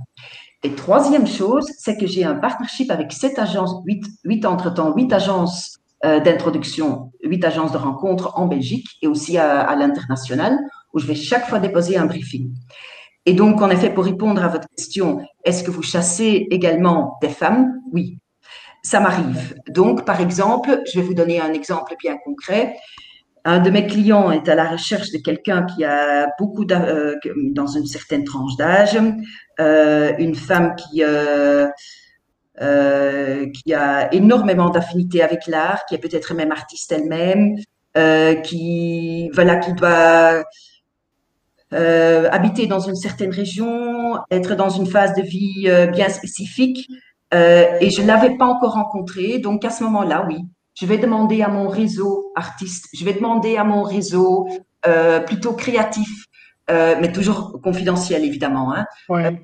Et 0.62 0.74
troisième 0.74 1.26
chose, 1.26 1.66
c'est 1.78 1.96
que 1.96 2.06
j'ai 2.06 2.24
un 2.24 2.34
partnership 2.34 2.90
avec 2.90 3.12
sept 3.12 3.38
agences, 3.38 3.82
huit, 3.86 4.04
huit 4.24 4.44
entre-temps, 4.44 4.94
huit 4.94 5.12
agences 5.12 5.78
euh, 6.04 6.20
d'introduction, 6.20 7.12
huit 7.24 7.44
agences 7.44 7.72
de 7.72 7.78
rencontres 7.78 8.38
en 8.38 8.46
Belgique 8.46 8.86
et 9.02 9.06
aussi 9.06 9.38
à 9.38 9.74
l'international, 9.74 10.58
où 10.92 10.98
je 10.98 11.06
vais 11.06 11.14
chaque 11.14 11.48
fois 11.48 11.58
déposer 11.58 11.96
un 11.96 12.06
briefing. 12.06 12.52
Et 13.26 13.34
donc, 13.34 13.60
en 13.60 13.70
effet, 13.70 13.90
pour 13.90 14.04
répondre 14.04 14.42
à 14.42 14.48
votre 14.48 14.68
question, 14.76 15.20
est-ce 15.44 15.62
que 15.62 15.70
vous 15.70 15.82
chassez 15.82 16.46
également 16.50 17.18
des 17.20 17.28
femmes? 17.28 17.74
Oui, 17.92 18.18
ça 18.82 19.00
m'arrive. 19.00 19.54
Donc, 19.68 20.04
par 20.04 20.20
exemple, 20.20 20.80
je 20.86 20.98
vais 20.98 21.06
vous 21.06 21.14
donner 21.14 21.40
un 21.40 21.52
exemple 21.52 21.94
bien 22.00 22.16
concret. 22.24 22.76
Un 23.44 23.58
de 23.58 23.70
mes 23.70 23.86
clients 23.86 24.30
est 24.30 24.48
à 24.48 24.54
la 24.54 24.68
recherche 24.68 25.10
de 25.12 25.18
quelqu'un 25.18 25.64
qui 25.64 25.84
a 25.84 26.28
beaucoup 26.38 26.64
euh, 26.70 27.16
dans 27.52 27.66
une 27.66 27.86
certaine 27.86 28.24
tranche 28.24 28.56
d'âge, 28.56 28.98
euh, 29.60 30.12
une 30.18 30.34
femme 30.34 30.74
qui 30.76 31.02
euh, 31.02 31.68
qui 32.56 33.72
a 33.72 34.12
énormément 34.12 34.68
d'affinité 34.68 35.22
avec 35.22 35.46
l'art, 35.46 35.86
qui 35.86 35.94
est 35.94 35.98
peut-être 35.98 36.34
même 36.34 36.52
artiste 36.52 36.92
elle-même, 36.92 37.56
qui 38.42 39.30
voilà 39.32 39.56
qui 39.56 39.72
doit 39.72 40.44
habiter 41.72 42.66
dans 42.66 42.80
une 42.80 42.96
certaine 42.96 43.30
région, 43.30 44.18
être 44.30 44.54
dans 44.54 44.70
une 44.70 44.86
phase 44.86 45.14
de 45.14 45.22
vie 45.22 45.68
bien 45.92 46.08
spécifique, 46.08 46.88
et 47.32 47.90
je 47.90 48.02
l'avais 48.06 48.36
pas 48.36 48.46
encore 48.46 48.72
rencontrée. 48.72 49.38
Donc 49.38 49.64
à 49.64 49.70
ce 49.70 49.84
moment-là, 49.84 50.24
oui, 50.28 50.38
je 50.80 50.86
vais 50.86 50.98
demander 50.98 51.42
à 51.42 51.48
mon 51.48 51.68
réseau 51.68 52.32
artiste, 52.34 52.86
je 52.94 53.04
vais 53.04 53.12
demander 53.12 53.56
à 53.56 53.64
mon 53.64 53.82
réseau 53.82 54.48
euh, 54.86 55.20
plutôt 55.20 55.52
créatif, 55.52 56.08
euh, 56.70 56.96
mais 57.00 57.12
toujours 57.12 57.60
confidentiel 57.62 58.24
évidemment. 58.24 58.72
Hein. 58.72 58.86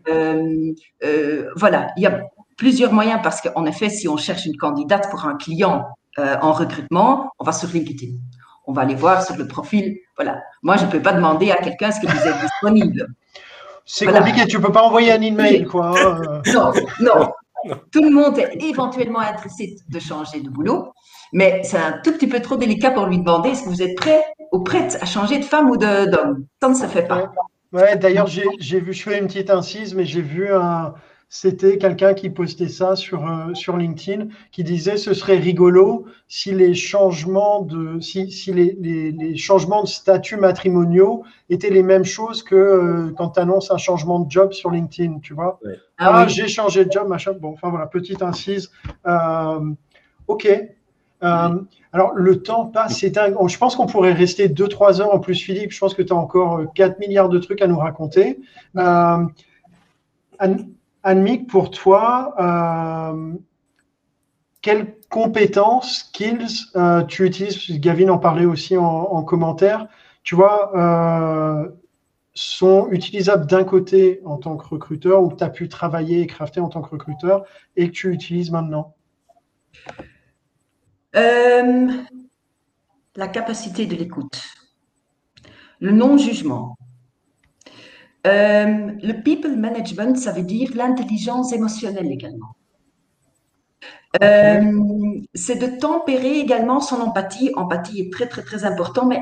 Euh, 0.08 1.50
voilà, 1.56 1.88
il 1.96 2.02
y 2.02 2.06
a 2.06 2.22
plusieurs 2.56 2.92
moyens 2.92 3.20
parce 3.22 3.42
qu'en 3.42 3.66
effet, 3.66 3.90
si 3.90 4.08
on 4.08 4.16
cherche 4.16 4.46
une 4.46 4.56
candidate 4.56 5.10
pour 5.10 5.26
un 5.26 5.36
client 5.36 5.84
en 6.18 6.52
recrutement, 6.52 7.30
on 7.38 7.44
va 7.44 7.52
sur 7.52 7.68
LinkedIn. 7.68 8.14
On 8.66 8.72
va 8.72 8.82
aller 8.82 8.94
voir 8.94 9.22
sur 9.22 9.36
le 9.36 9.46
profil. 9.46 9.98
Voilà. 10.16 10.42
Moi, 10.62 10.76
je 10.76 10.86
ne 10.86 10.90
peux 10.90 11.00
pas 11.00 11.12
demander 11.12 11.50
à 11.50 11.56
quelqu'un 11.56 11.90
ce 11.90 12.00
que 12.00 12.06
vous 12.06 12.28
êtes 12.28 12.40
disponible. 12.40 13.06
C'est 13.84 14.06
compliqué, 14.06 14.46
tu 14.46 14.56
ne 14.58 14.62
peux 14.62 14.72
pas 14.72 14.82
envoyer 14.82 15.12
un 15.12 15.20
email, 15.20 15.64
quoi. 15.64 15.94
Non, 16.52 16.72
non. 17.00 17.32
Tout 17.92 18.02
le 18.02 18.10
monde 18.10 18.38
est 18.38 18.62
éventuellement 18.62 19.20
intéressé 19.20 19.76
de 19.88 19.98
changer 19.98 20.40
de 20.40 20.48
boulot, 20.48 20.92
mais 21.32 21.62
c'est 21.64 21.78
un 21.78 21.92
tout 22.04 22.12
petit 22.12 22.26
peu 22.26 22.40
trop 22.40 22.56
délicat 22.56 22.90
pour 22.90 23.06
lui 23.06 23.18
demander 23.18 23.50
est-ce 23.50 23.64
que 23.64 23.68
vous 23.68 23.82
êtes 23.82 23.96
prêt 23.96 24.22
ou 24.52 24.60
prête 24.60 24.98
à 25.00 25.06
changer 25.06 25.38
de 25.38 25.44
femme 25.44 25.70
ou 25.70 25.76
d'homme 25.76 26.46
Ça 26.60 26.68
ne 26.68 26.74
se 26.74 26.86
fait 26.86 27.06
pas. 27.06 27.32
Ouais, 27.72 27.96
d'ailleurs, 27.96 28.26
j'ai 28.26 28.80
vu, 28.80 28.92
je 28.92 29.02
fais 29.02 29.18
une 29.18 29.26
petite 29.26 29.50
incise, 29.50 29.94
mais 29.94 30.04
j'ai 30.04 30.22
vu 30.22 30.52
un, 30.52 30.94
c'était 31.28 31.76
quelqu'un 31.78 32.14
qui 32.14 32.30
postait 32.30 32.68
ça 32.68 32.94
sur, 32.94 33.26
euh, 33.26 33.52
sur 33.54 33.76
LinkedIn, 33.76 34.28
qui 34.52 34.62
disait 34.62 34.96
ce 34.96 35.12
serait 35.12 35.38
rigolo 35.38 36.06
si 36.28 36.52
les 36.52 36.74
changements 36.74 37.62
de, 37.62 38.00
si, 38.00 38.30
si 38.30 38.52
les, 38.52 38.76
les, 38.80 39.10
les, 39.10 39.36
changements 39.36 39.82
de 39.82 39.88
statut 39.88 40.36
matrimoniaux 40.36 41.24
étaient 41.50 41.70
les 41.70 41.82
mêmes 41.82 42.04
choses 42.04 42.44
que 42.44 42.54
euh, 42.54 43.12
quand 43.16 43.30
tu 43.30 43.40
annonces 43.40 43.72
un 43.72 43.76
changement 43.76 44.20
de 44.20 44.30
job 44.30 44.52
sur 44.52 44.70
LinkedIn, 44.70 45.18
tu 45.18 45.34
vois. 45.34 45.58
Ah, 45.98 46.22
ah 46.22 46.28
j'ai 46.28 46.46
changé 46.46 46.84
de 46.84 46.92
job, 46.92 47.08
machin. 47.08 47.32
Bon, 47.32 47.52
enfin 47.52 47.70
voilà, 47.70 47.86
petite 47.86 48.22
incise. 48.22 48.70
Euh, 49.06 49.72
ok. 50.28 50.48
alors, 51.20 52.12
le 52.14 52.42
temps 52.42 52.66
passe, 52.66 53.00
c'est 53.00 53.10
dingue. 53.10 53.34
Je 53.48 53.58
pense 53.58 53.74
qu'on 53.74 53.86
pourrait 53.86 54.12
rester 54.12 54.48
2-3 54.48 55.00
heures 55.00 55.12
en 55.12 55.18
plus, 55.18 55.34
Philippe. 55.34 55.72
Je 55.72 55.78
pense 55.80 55.94
que 55.94 56.02
tu 56.02 56.12
as 56.12 56.16
encore 56.16 56.72
4 56.74 57.00
milliards 57.00 57.30
de 57.30 57.40
trucs 57.40 57.62
à 57.62 57.66
nous 57.66 57.78
raconter. 57.78 58.38
Annick, 61.06 61.48
pour 61.48 61.70
toi, 61.70 62.34
euh, 62.40 63.34
quelles 64.60 64.96
compétences, 65.08 66.00
skills 66.00 66.66
euh, 66.74 67.04
tu 67.04 67.24
utilises? 67.24 67.78
Gavin 67.78 68.08
en 68.08 68.18
parlait 68.18 68.44
aussi 68.44 68.76
en, 68.76 69.22
commentaire. 69.22 69.86
Tu 70.24 70.34
vois, 70.34 70.76
euh, 70.76 71.68
sont 72.34 72.88
utilisables 72.90 73.46
d'un 73.46 73.62
côté 73.62 74.20
en 74.24 74.36
tant 74.36 74.56
que 74.56 74.66
recruteur 74.66 75.22
ou 75.22 75.28
que 75.28 75.36
tu 75.36 75.44
as 75.44 75.48
pu 75.48 75.68
travailler 75.68 76.22
et 76.22 76.26
crafter 76.26 76.58
en 76.58 76.68
tant 76.68 76.82
que 76.82 76.90
recruteur 76.90 77.44
et 77.76 77.86
que 77.86 77.92
tu 77.92 78.12
utilises 78.12 78.50
maintenant? 78.50 78.96
La 81.14 82.02
capacité 83.28 83.86
de 83.86 83.94
l'écoute, 83.94 84.42
le 85.78 85.92
non-jugement, 85.92 86.76
euh, 88.26 88.90
le 89.02 89.22
people 89.22 89.56
management, 89.56 90.16
ça 90.16 90.32
veut 90.32 90.42
dire 90.42 90.70
l'intelligence 90.74 91.52
émotionnelle 91.52 92.10
également. 92.10 92.56
Euh, 94.22 94.72
c'est 95.34 95.56
de 95.56 95.78
tempérer 95.78 96.38
également 96.38 96.80
son 96.80 97.00
empathie. 97.00 97.50
Empathie 97.54 98.00
est 98.00 98.12
très, 98.12 98.26
très, 98.26 98.42
très 98.42 98.64
important, 98.64 99.06
mais 99.06 99.20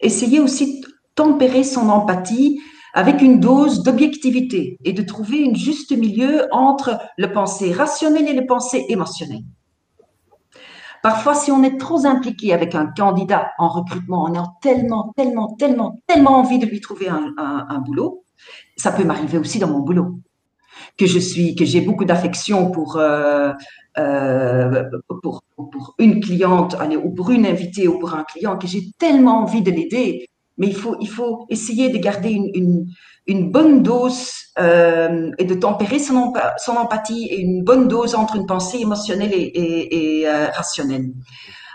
essayer 0.00 0.40
aussi 0.40 0.80
de 0.80 0.86
tempérer 1.14 1.64
son 1.64 1.88
empathie 1.88 2.60
avec 2.94 3.22
une 3.22 3.38
dose 3.38 3.82
d'objectivité 3.82 4.78
et 4.84 4.92
de 4.92 5.02
trouver 5.02 5.38
une 5.38 5.56
juste 5.56 5.96
milieu 5.96 6.46
entre 6.52 6.98
le 7.16 7.32
pensée 7.32 7.72
rationnel 7.72 8.28
et 8.28 8.32
le 8.32 8.46
pensée 8.46 8.84
émotionnel. 8.88 9.42
Parfois, 11.08 11.34
si 11.34 11.50
on 11.50 11.62
est 11.62 11.78
trop 11.80 12.04
impliqué 12.04 12.52
avec 12.52 12.74
un 12.74 12.84
candidat 12.84 13.52
en 13.56 13.68
recrutement, 13.70 14.24
on 14.24 14.38
a 14.38 14.44
tellement, 14.60 15.14
tellement, 15.16 15.56
tellement, 15.58 15.98
tellement 16.06 16.32
envie 16.32 16.58
de 16.58 16.66
lui 16.66 16.82
trouver 16.82 17.08
un, 17.08 17.78
boulot. 17.78 18.24
Ça 18.76 18.92
peut 18.92 19.04
m'arriver 19.04 19.38
aussi 19.38 19.58
dans 19.58 19.68
mon 19.68 19.78
boulot. 19.78 20.20
Que 20.98 21.06
je 21.06 21.18
suis, 21.18 21.54
que 21.54 21.64
j'ai 21.64 21.80
beaucoup 21.80 22.04
d'affection 22.04 22.70
pour, 22.70 22.98
euh, 22.98 23.54
euh, 23.96 24.84
pour, 25.22 25.44
pour, 25.56 25.94
une 25.98 26.20
cliente, 26.20 26.76
ou 27.02 27.14
pour 27.14 27.30
une 27.30 27.46
invitée, 27.46 27.88
ou 27.88 27.98
pour 27.98 28.12
un 28.12 28.24
client, 28.24 28.58
que 28.58 28.66
j'ai 28.66 28.90
tellement 28.98 29.44
envie 29.44 29.62
de 29.62 29.70
l'aider. 29.70 30.28
Mais 30.58 30.66
il 30.68 30.74
faut, 31.08 31.46
essayer 31.48 31.88
de 31.88 31.98
garder 31.98 32.30
une, 32.30 33.50
bonne 33.50 33.82
dose 33.82 34.30
euh, 34.58 35.30
et 35.38 35.44
de 35.44 35.54
tempérer 35.54 35.98
son, 35.98 36.32
empathie 36.68 37.26
et 37.26 37.40
une 37.40 37.62
bonne 37.62 37.88
dose 37.88 38.14
entre 38.14 38.36
une 38.36 38.46
pensée 38.46 38.78
émotionnelle 38.78 39.32
et, 39.32 40.20
et, 40.22 40.28
rationnelle. 40.28 41.12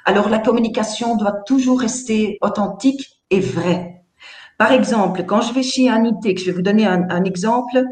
Alors 0.05 0.29
la 0.29 0.39
communication 0.39 1.15
doit 1.15 1.37
toujours 1.45 1.79
rester 1.79 2.37
authentique 2.41 3.21
et 3.29 3.39
vraie. 3.39 4.03
Par 4.57 4.71
exemple, 4.71 5.23
quand 5.25 5.41
je 5.41 5.53
vais 5.53 5.63
chez 5.63 5.89
un 5.89 6.03
IT, 6.05 6.39
je 6.39 6.45
vais 6.45 6.51
vous 6.51 6.61
donner 6.61 6.85
un, 6.85 7.23
exemple. 7.23 7.83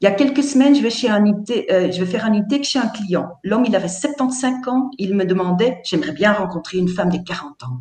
Il 0.00 0.04
y 0.04 0.06
a 0.06 0.10
quelques 0.10 0.42
semaines, 0.42 0.74
je 0.74 0.82
vais, 0.82 0.90
chez 0.90 1.08
un 1.08 1.24
euh, 1.24 1.90
je 1.90 2.04
vais 2.04 2.06
faire 2.06 2.24
un 2.24 2.34
IT 2.34 2.64
chez 2.64 2.78
un 2.78 2.88
client. 2.88 3.28
L'homme, 3.44 3.64
il 3.66 3.74
avait 3.74 3.88
75 3.88 4.68
ans. 4.68 4.90
Il 4.98 5.14
me 5.14 5.24
demandait, 5.24 5.80
j'aimerais 5.84 6.12
bien 6.12 6.32
rencontrer 6.32 6.78
une 6.78 6.88
femme 6.88 7.10
de 7.10 7.18
40 7.18 7.62
ans. 7.64 7.80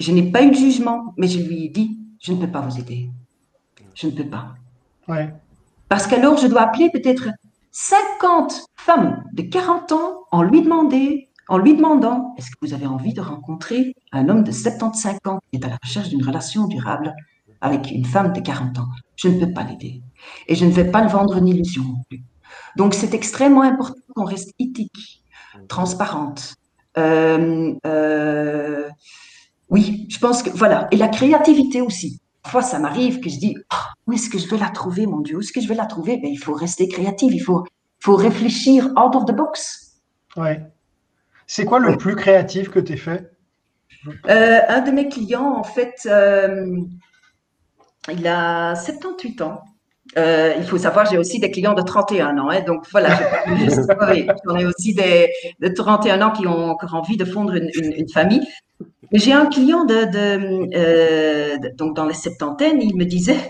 Je 0.00 0.12
n'ai 0.12 0.30
pas 0.30 0.42
eu 0.42 0.50
de 0.50 0.56
jugement, 0.56 1.14
mais 1.16 1.28
je 1.28 1.38
lui 1.40 1.66
ai 1.66 1.68
dit, 1.68 1.98
je 2.20 2.32
ne 2.32 2.38
peux 2.40 2.50
pas 2.50 2.62
vous 2.62 2.78
aider. 2.78 3.10
Je 3.94 4.06
ne 4.06 4.12
peux 4.12 4.28
pas. 4.28 4.54
Ouais. 5.06 5.32
Parce 5.88 6.06
qu'alors, 6.06 6.38
je 6.38 6.46
dois 6.46 6.62
appeler 6.62 6.90
peut-être 6.90 7.28
50 7.70 8.64
femmes 8.76 9.22
de 9.32 9.42
40 9.42 9.92
ans 9.92 10.24
en 10.32 10.42
lui 10.42 10.62
demander 10.62 11.28
en 11.48 11.58
lui 11.58 11.74
demandant 11.74 12.32
Est-ce 12.38 12.50
que 12.50 12.56
vous 12.62 12.74
avez 12.74 12.86
envie 12.86 13.12
de 13.12 13.20
rencontrer 13.20 13.94
un 14.12 14.28
homme 14.28 14.44
de 14.44 14.52
75 14.52 15.18
ans 15.26 15.40
qui 15.50 15.58
est 15.58 15.64
à 15.64 15.68
la 15.68 15.78
recherche 15.82 16.08
d'une 16.08 16.24
relation 16.24 16.68
durable 16.68 17.12
avec 17.60 17.90
une 17.90 18.04
femme 18.04 18.32
de 18.32 18.40
40 18.40 18.78
ans? 18.78 18.88
Je 19.16 19.28
ne 19.28 19.44
peux 19.44 19.52
pas 19.52 19.64
l'aider. 19.64 20.00
Et 20.46 20.54
je 20.54 20.64
ne 20.64 20.70
vais 20.70 20.88
pas 20.88 21.02
le 21.02 21.08
vendre 21.08 21.36
une 21.36 21.48
illusion 21.48 21.82
non 21.82 22.02
plus. 22.08 22.22
Donc, 22.76 22.94
c'est 22.94 23.14
extrêmement 23.14 23.62
important 23.62 24.00
qu'on 24.14 24.24
reste 24.24 24.54
éthique, 24.58 25.24
transparente, 25.68 26.54
Euh, 26.98 27.74
euh, 27.86 28.88
oui, 29.70 30.06
je 30.10 30.18
pense 30.18 30.42
que 30.42 30.50
voilà. 30.50 30.88
Et 30.90 30.96
la 30.96 31.08
créativité 31.08 31.80
aussi. 31.80 32.20
Parfois, 32.42 32.62
ça 32.62 32.78
m'arrive 32.78 33.20
que 33.20 33.28
je 33.28 33.38
dis 33.38 33.56
oh, 33.72 33.76
où 34.06 34.12
est-ce 34.12 34.30
que 34.30 34.38
je 34.38 34.48
vais 34.48 34.58
la 34.58 34.70
trouver, 34.70 35.06
mon 35.06 35.20
Dieu? 35.20 35.36
Où 35.36 35.40
est-ce 35.40 35.52
que 35.52 35.60
je 35.60 35.68
vais 35.68 35.74
la 35.74 35.86
trouver? 35.86 36.16
Ben, 36.16 36.30
Il 36.30 36.38
faut 36.38 36.54
rester 36.54 36.88
créatif, 36.88 37.32
il 37.32 37.40
faut, 37.40 37.64
faut 38.00 38.16
réfléchir 38.16 38.86
out 38.96 39.14
of 39.14 39.26
the 39.26 39.34
box. 39.34 40.00
Ouais. 40.36 40.62
C'est 41.46 41.64
quoi 41.64 41.78
le 41.80 41.96
plus 41.96 42.16
créatif 42.16 42.70
que 42.70 42.80
tu 42.80 42.94
as 42.94 42.96
fait? 42.96 43.30
Euh, 44.28 44.60
Un 44.68 44.80
de 44.80 44.90
mes 44.90 45.08
clients, 45.08 45.54
en 45.56 45.64
fait, 45.64 46.08
il 48.08 48.26
a 48.26 48.74
78 48.74 49.42
ans. 49.42 49.60
Euh, 50.18 50.54
il 50.56 50.64
faut 50.64 50.78
savoir, 50.78 51.06
j'ai 51.06 51.18
aussi 51.18 51.38
des 51.38 51.50
clients 51.50 51.74
de 51.74 51.82
31 51.82 52.36
ans. 52.38 52.50
Hein, 52.50 52.62
donc 52.62 52.84
voilà, 52.90 53.10
j'en 54.44 54.56
ai 54.56 54.66
aussi 54.66 54.94
des 54.94 55.30
de 55.60 55.68
31 55.68 56.22
ans 56.22 56.30
qui 56.32 56.46
ont 56.46 56.70
encore 56.70 56.94
envie 56.94 57.16
de 57.16 57.24
fondre 57.24 57.54
une, 57.54 57.70
une, 57.74 58.08
famille. 58.08 58.46
J'ai 59.12 59.32
un 59.32 59.46
client 59.46 59.84
de, 59.84 59.94
euh, 59.94 61.58
de, 61.58 61.76
donc 61.76 61.96
dans 61.96 62.06
les 62.06 62.14
septantaines, 62.14 62.80
il 62.80 62.96
me 62.96 63.04
disait 63.04 63.48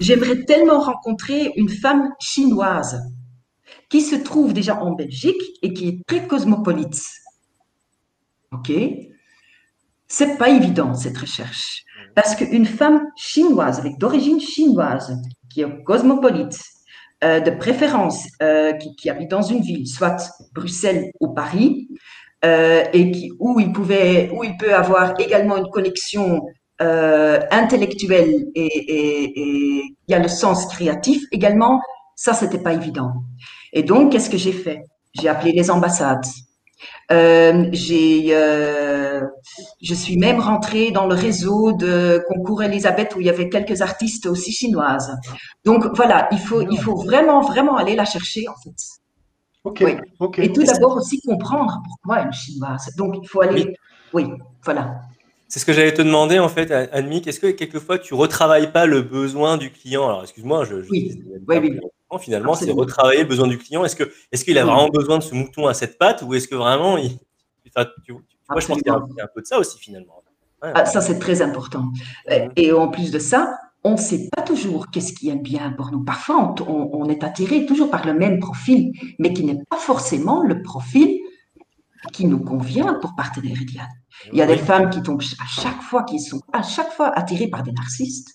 J'aimerais 0.00 0.44
tellement 0.44 0.80
rencontrer 0.80 1.52
une 1.56 1.68
femme 1.68 2.10
chinoise 2.20 3.00
qui 3.88 4.00
se 4.00 4.16
trouve 4.16 4.52
déjà 4.52 4.82
en 4.82 4.92
Belgique 4.92 5.40
et 5.62 5.72
qui 5.72 5.88
est 5.88 6.06
très 6.06 6.26
cosmopolite. 6.26 7.00
OK 8.50 8.72
C'est 10.08 10.36
pas 10.36 10.48
évident 10.48 10.94
cette 10.94 11.16
recherche. 11.16 11.84
Parce 12.16 12.34
qu'une 12.34 12.66
femme 12.66 13.02
chinoise, 13.16 13.78
avec 13.78 13.98
d'origine 13.98 14.40
chinoise, 14.40 15.16
qui 15.48 15.62
est 15.62 15.84
cosmopolite, 15.84 16.58
euh, 17.22 17.40
de 17.40 17.50
préférence, 17.50 18.26
euh, 18.42 18.72
qui, 18.72 19.08
habite 19.08 19.30
dans 19.30 19.42
une 19.42 19.60
ville, 19.60 19.86
soit 19.86 20.16
Bruxelles 20.52 21.10
ou 21.20 21.28
Paris, 21.28 21.88
et 22.44 23.10
qui, 23.10 23.32
où, 23.38 23.58
il 23.58 23.72
pouvait, 23.72 24.30
où 24.34 24.44
il 24.44 24.56
peut 24.56 24.74
avoir 24.74 25.18
également 25.18 25.56
une 25.56 25.70
connexion 25.70 26.42
intellectuelle 26.80 28.46
et, 28.54 28.66
et, 28.66 29.40
et 29.40 29.82
il 30.06 30.12
y 30.12 30.14
a 30.14 30.18
le 30.18 30.28
sens 30.28 30.66
créatif 30.66 31.22
également, 31.32 31.80
ça, 32.16 32.32
c'était 32.34 32.58
pas 32.58 32.74
évident. 32.74 33.10
Et 33.72 33.82
donc, 33.82 34.12
qu'est-ce 34.12 34.30
que 34.30 34.36
j'ai 34.36 34.52
fait? 34.52 34.82
J'ai 35.20 35.28
appelé 35.28 35.52
les 35.52 35.70
ambassades. 35.70 36.26
Euh, 37.12 37.66
j'ai, 37.72 38.28
euh, 38.30 39.20
je 39.82 39.94
suis 39.94 40.16
même 40.16 40.40
rentrée 40.40 40.90
dans 40.90 41.06
le 41.06 41.14
réseau 41.14 41.72
de 41.72 42.22
concours 42.28 42.62
Elisabeth 42.62 43.14
où 43.14 43.20
il 43.20 43.26
y 43.26 43.30
avait 43.30 43.48
quelques 43.48 43.80
artistes 43.82 44.26
aussi 44.26 44.52
chinoises. 44.52 45.12
Donc 45.64 45.84
voilà, 45.94 46.28
il 46.30 46.38
faut, 46.38 46.62
il 46.70 46.78
faut 46.78 46.96
vraiment, 46.96 47.40
vraiment 47.40 47.76
aller 47.76 47.96
la 47.96 48.04
chercher 48.04 48.48
en 48.48 48.54
fait. 48.62 48.76
Ok. 49.64 49.82
Et 50.38 50.52
tout 50.52 50.62
d'abord 50.62 50.96
aussi 50.96 51.20
comprendre 51.20 51.82
pourquoi 51.84 52.22
une 52.22 52.32
chinoise. 52.32 52.94
Donc 52.96 53.16
il 53.22 53.28
faut 53.28 53.40
aller. 53.40 53.76
Oui, 54.12 54.26
voilà. 54.62 55.00
C'est 55.48 55.60
ce 55.60 55.64
que 55.64 55.72
j'allais 55.72 55.94
te 55.94 56.02
demander 56.02 56.38
en 56.38 56.48
fait, 56.48 56.70
Annick. 56.70 57.26
Est-ce 57.26 57.40
que 57.40 57.50
quelquefois 57.50 57.98
tu 57.98 58.14
retravailles 58.14 58.72
pas 58.72 58.86
le 58.86 59.02
besoin 59.02 59.56
du 59.56 59.70
client? 59.70 60.06
Alors 60.06 60.22
excuse-moi, 60.22 60.64
je, 60.64 60.76
oui. 60.90 61.22
oui, 61.48 61.58
oui 61.58 61.80
finalement, 62.18 62.54
c'est 62.54 62.70
retravailler 62.70 63.22
le 63.22 63.28
besoin 63.28 63.46
du 63.46 63.58
client. 63.58 63.84
Est-ce 63.84 63.96
que 63.96 64.12
est-ce 64.32 64.44
qu'il 64.44 64.58
a 64.58 64.64
vraiment 64.64 64.88
besoin 64.88 65.18
de 65.18 65.22
ce 65.22 65.34
mouton 65.34 65.66
à 65.66 65.74
cette 65.74 65.98
patte 65.98 66.22
ou 66.22 66.34
est-ce 66.34 66.48
que 66.48 66.54
vraiment 66.54 66.96
il... 66.96 67.18
moi, 67.76 68.60
je 68.60 68.66
pense 68.66 68.78
qu'il 68.78 68.86
y, 68.86 68.90
a 68.90 68.94
un 68.94 69.28
peu 69.34 69.40
de 69.40 69.46
ça 69.46 69.58
aussi 69.58 69.78
finalement. 69.78 70.22
Ah, 70.62 70.86
ça, 70.86 71.00
c'est 71.00 71.18
très 71.18 71.42
important. 71.42 71.92
Et 72.56 72.72
en 72.72 72.88
plus 72.88 73.10
de 73.10 73.18
ça, 73.18 73.58
on 73.84 73.92
ne 73.92 73.96
sait 73.96 74.30
pas 74.34 74.42
toujours 74.42 74.90
qu'est-ce 74.90 75.12
qui 75.12 75.28
est 75.28 75.36
bien 75.36 75.70
pour 75.70 75.92
nous. 75.92 76.02
Parfois, 76.02 76.54
on, 76.66 77.08
est 77.08 77.22
attiré 77.22 77.66
toujours 77.66 77.90
par 77.90 78.06
le 78.06 78.14
même 78.14 78.38
profil, 78.38 78.92
mais 79.18 79.34
qui 79.34 79.44
n'est 79.44 79.62
pas 79.68 79.76
forcément 79.76 80.42
le 80.42 80.62
profil 80.62 81.20
qui 82.12 82.26
nous 82.26 82.40
convient 82.40 82.94
pour 82.94 83.14
partenaire 83.14 83.60
idéal. 83.60 83.88
Il 84.32 84.38
y 84.38 84.42
a 84.42 84.46
des 84.46 84.56
femmes 84.56 84.88
qui 84.88 85.02
tombent 85.02 85.22
à 85.40 85.46
chaque 85.46 85.82
fois, 85.82 86.04
qui 86.04 86.18
sont 86.18 86.40
à 86.52 86.62
chaque 86.62 86.92
fois 86.92 87.08
attirées 87.08 87.48
par 87.48 87.62
des 87.62 87.72
narcissistes 87.72 88.34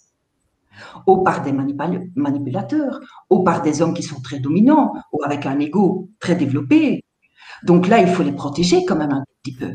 ou 1.07 1.23
par 1.23 1.41
des 1.41 1.51
manipulateurs, 1.51 2.99
ou 3.29 3.43
par 3.43 3.61
des 3.61 3.81
hommes 3.81 3.93
qui 3.93 4.03
sont 4.03 4.21
très 4.21 4.39
dominants, 4.39 4.93
ou 5.11 5.23
avec 5.23 5.45
un 5.45 5.59
ego 5.59 6.09
très 6.19 6.35
développé. 6.35 7.03
Donc 7.63 7.87
là, 7.87 7.99
il 7.99 8.07
faut 8.07 8.23
les 8.23 8.31
protéger 8.31 8.85
quand 8.85 8.95
même 8.95 9.11
un 9.11 9.23
petit 9.43 9.55
peu. 9.55 9.73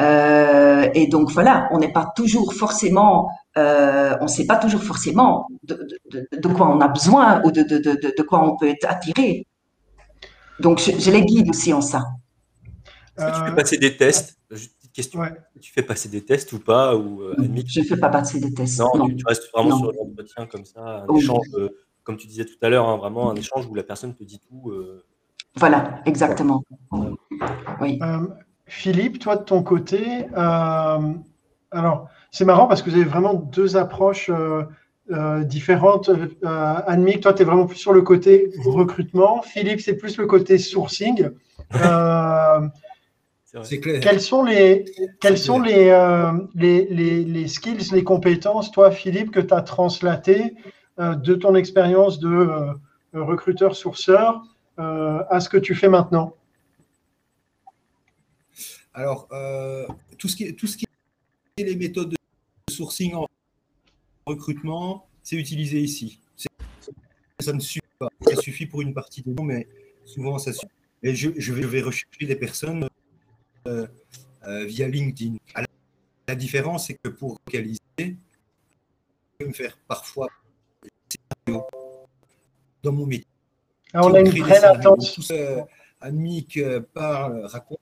Euh, 0.00 0.88
et 0.94 1.08
donc 1.08 1.30
voilà, 1.30 1.68
on 1.72 1.78
n'est 1.78 1.92
pas 1.92 2.12
toujours 2.14 2.54
forcément, 2.54 3.30
euh, 3.56 4.16
on 4.20 4.24
ne 4.24 4.28
sait 4.28 4.46
pas 4.46 4.56
toujours 4.56 4.82
forcément 4.82 5.48
de, 5.64 6.48
quoi 6.48 6.68
on 6.68 6.80
a 6.80 6.88
besoin 6.88 7.42
ou 7.44 7.50
de, 7.50 8.22
quoi 8.22 8.44
on 8.44 8.56
peut 8.56 8.68
être 8.68 8.86
attiré. 8.88 9.46
Donc 10.60 10.80
je, 10.80 11.10
les 11.10 11.24
guide 11.24 11.50
aussi 11.50 11.72
en 11.72 11.80
ça. 11.80 12.04
Est-ce 13.16 13.26
que 13.26 13.38
tu 13.38 13.50
peux 13.50 13.56
passer 13.56 13.78
des 13.78 13.96
tests? 13.96 14.38
Question. 14.98 15.20
Tu 15.60 15.72
fais 15.72 15.82
passer 15.82 16.08
des 16.08 16.24
tests 16.24 16.52
ou 16.52 16.58
pas 16.58 16.96
ou, 16.96 17.22
euh, 17.22 17.36
Je 17.38 17.80
ne 17.80 17.84
fais 17.84 17.96
pas 17.96 18.08
passer 18.08 18.40
des 18.40 18.52
tests. 18.52 18.80
Non, 18.80 19.06
Tu, 19.08 19.24
restes 19.24 19.48
vraiment 19.54 19.78
sur 19.78 19.92
l'entretien 19.92 20.46
comme 20.46 20.64
ça, 20.64 21.04
un 21.08 21.14
échange, 21.14 21.46
euh, 21.54 21.68
comme 22.02 22.16
tu 22.16 22.26
disais 22.26 22.44
tout 22.44 22.56
à 22.62 22.68
l'heure, 22.68 22.88
hein, 22.88 22.96
vraiment 22.96 23.30
un 23.30 23.36
échange 23.36 23.66
où 23.66 23.76
la 23.76 23.84
personne 23.84 24.16
te 24.16 24.24
dit 24.24 24.40
tout. 24.40 24.70
Euh. 24.70 25.04
Voilà, 25.54 26.00
exactement. 26.04 26.64
Oui. 27.80 28.00
Philippe, 28.68 29.18
toi 29.18 29.36
de 29.36 29.42
ton 29.42 29.62
côté, 29.62 30.26
alors 30.34 32.08
c'est 32.30 32.44
marrant 32.44 32.66
parce 32.66 32.82
que 32.82 32.90
vous 32.90 32.96
avez 32.96 33.04
vraiment 33.04 33.34
deux 33.34 33.76
approches 33.76 34.30
différentes. 35.44 36.10
Annick, 36.44 37.22
toi, 37.22 37.32
tu 37.32 37.42
es 37.42 37.44
vraiment 37.44 37.66
plus 37.66 37.78
sur 37.78 37.92
le 37.92 38.02
côté 38.02 38.50
recrutement. 38.64 39.42
Philippe, 39.42 39.80
c'est 39.80 39.96
plus 39.96 40.18
le 40.18 40.26
côté 40.26 40.58
sourcing. 40.58 41.30
Quels 44.02 44.20
sont 44.20 44.44
les, 44.44 44.84
quels 45.20 45.38
sont 45.38 45.62
euh, 45.64 46.32
les, 46.54 46.86
les, 46.90 47.24
les, 47.24 47.48
skills, 47.48 47.92
les 47.92 48.04
compétences, 48.04 48.70
toi, 48.70 48.90
Philippe, 48.90 49.30
que 49.30 49.40
tu 49.40 49.54
as 49.54 49.62
translatées 49.62 50.54
euh, 51.00 51.14
de 51.14 51.34
ton 51.34 51.54
expérience 51.54 52.18
de 52.18 52.28
euh, 52.28 52.72
recruteur-sourceur 53.14 54.42
à 54.76 55.40
ce 55.40 55.48
que 55.48 55.56
tu 55.56 55.74
fais 55.74 55.88
maintenant? 55.88 56.34
Alors, 58.98 59.28
tout, 60.18 60.26
ce 60.26 60.34
qui 60.34 60.44
est, 60.44 60.52
tout 60.54 60.66
ce 60.66 60.76
qui 60.76 60.84
est 61.56 61.62
les 61.62 61.76
méthodes 61.76 62.10
de 62.10 62.16
sourcing 62.68 63.14
en 63.14 63.28
recrutement, 64.26 65.08
c'est 65.22 65.36
utilisé 65.36 65.80
ici. 65.80 66.20
Ça 67.38 67.52
ne 67.52 67.60
suffit 67.60 67.80
pas. 68.00 68.08
Ça 68.22 68.34
suffit 68.40 68.66
pour 68.66 68.82
une 68.82 68.92
partie 68.92 69.22
des 69.22 69.32
gens, 69.36 69.44
mais 69.44 69.68
souvent 70.04 70.36
ça 70.38 70.52
suffit. 70.52 70.66
Et 71.04 71.14
je, 71.14 71.30
je 71.36 71.52
vais 71.52 71.80
rechercher 71.80 72.26
des 72.26 72.34
personnes 72.34 72.88
euh, 73.68 73.86
euh, 74.48 74.64
via 74.64 74.88
LinkedIn. 74.88 75.36
La, 76.26 76.34
différence, 76.34 76.88
c'est 76.88 76.94
que 76.94 77.08
pour 77.08 77.38
localiser, 77.46 77.78
je 77.98 78.14
peux 79.38 79.46
me 79.46 79.52
faire 79.52 79.78
parfois 79.86 80.28
dans 82.82 82.92
mon 82.92 83.06
métier. 83.06 83.26
Ah, 83.92 84.04
on 84.04 84.12
a 84.12 84.20
une 84.20 84.30
vraie 84.30 84.60
latence. 84.60 85.30
Euh, 85.30 85.62
Annick 86.00 86.58
parle, 86.92 87.46
raconte. 87.46 87.78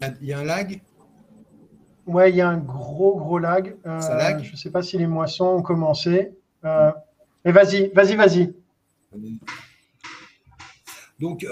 Il 0.00 0.26
y 0.26 0.32
a 0.32 0.38
un 0.38 0.44
lag 0.44 0.80
Ouais, 2.06 2.30
il 2.30 2.36
y 2.36 2.40
a 2.40 2.48
un 2.48 2.56
gros, 2.56 3.16
gros 3.16 3.38
lag. 3.38 3.76
Je 3.84 4.50
ne 4.50 4.56
sais 4.56 4.70
pas 4.70 4.82
si 4.82 4.96
les 4.96 5.06
moissons 5.06 5.46
ont 5.46 5.62
commencé. 5.62 6.32
mais 6.62 7.52
vas-y, 7.52 7.88
vas-y, 7.88 8.16
vas-y. 8.16 8.54
Donc, 11.18 11.44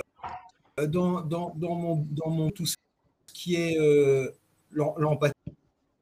euh, 0.79 0.87
dans, 0.87 1.23
dans, 1.23 1.53
dans, 1.57 1.75
mon, 1.75 2.07
dans 2.11 2.31
mon 2.31 2.51
tout 2.51 2.67
ce 2.67 2.77
qui 3.33 3.57
est 3.57 3.79
euh, 3.79 4.31
l'empathie, 4.71 5.35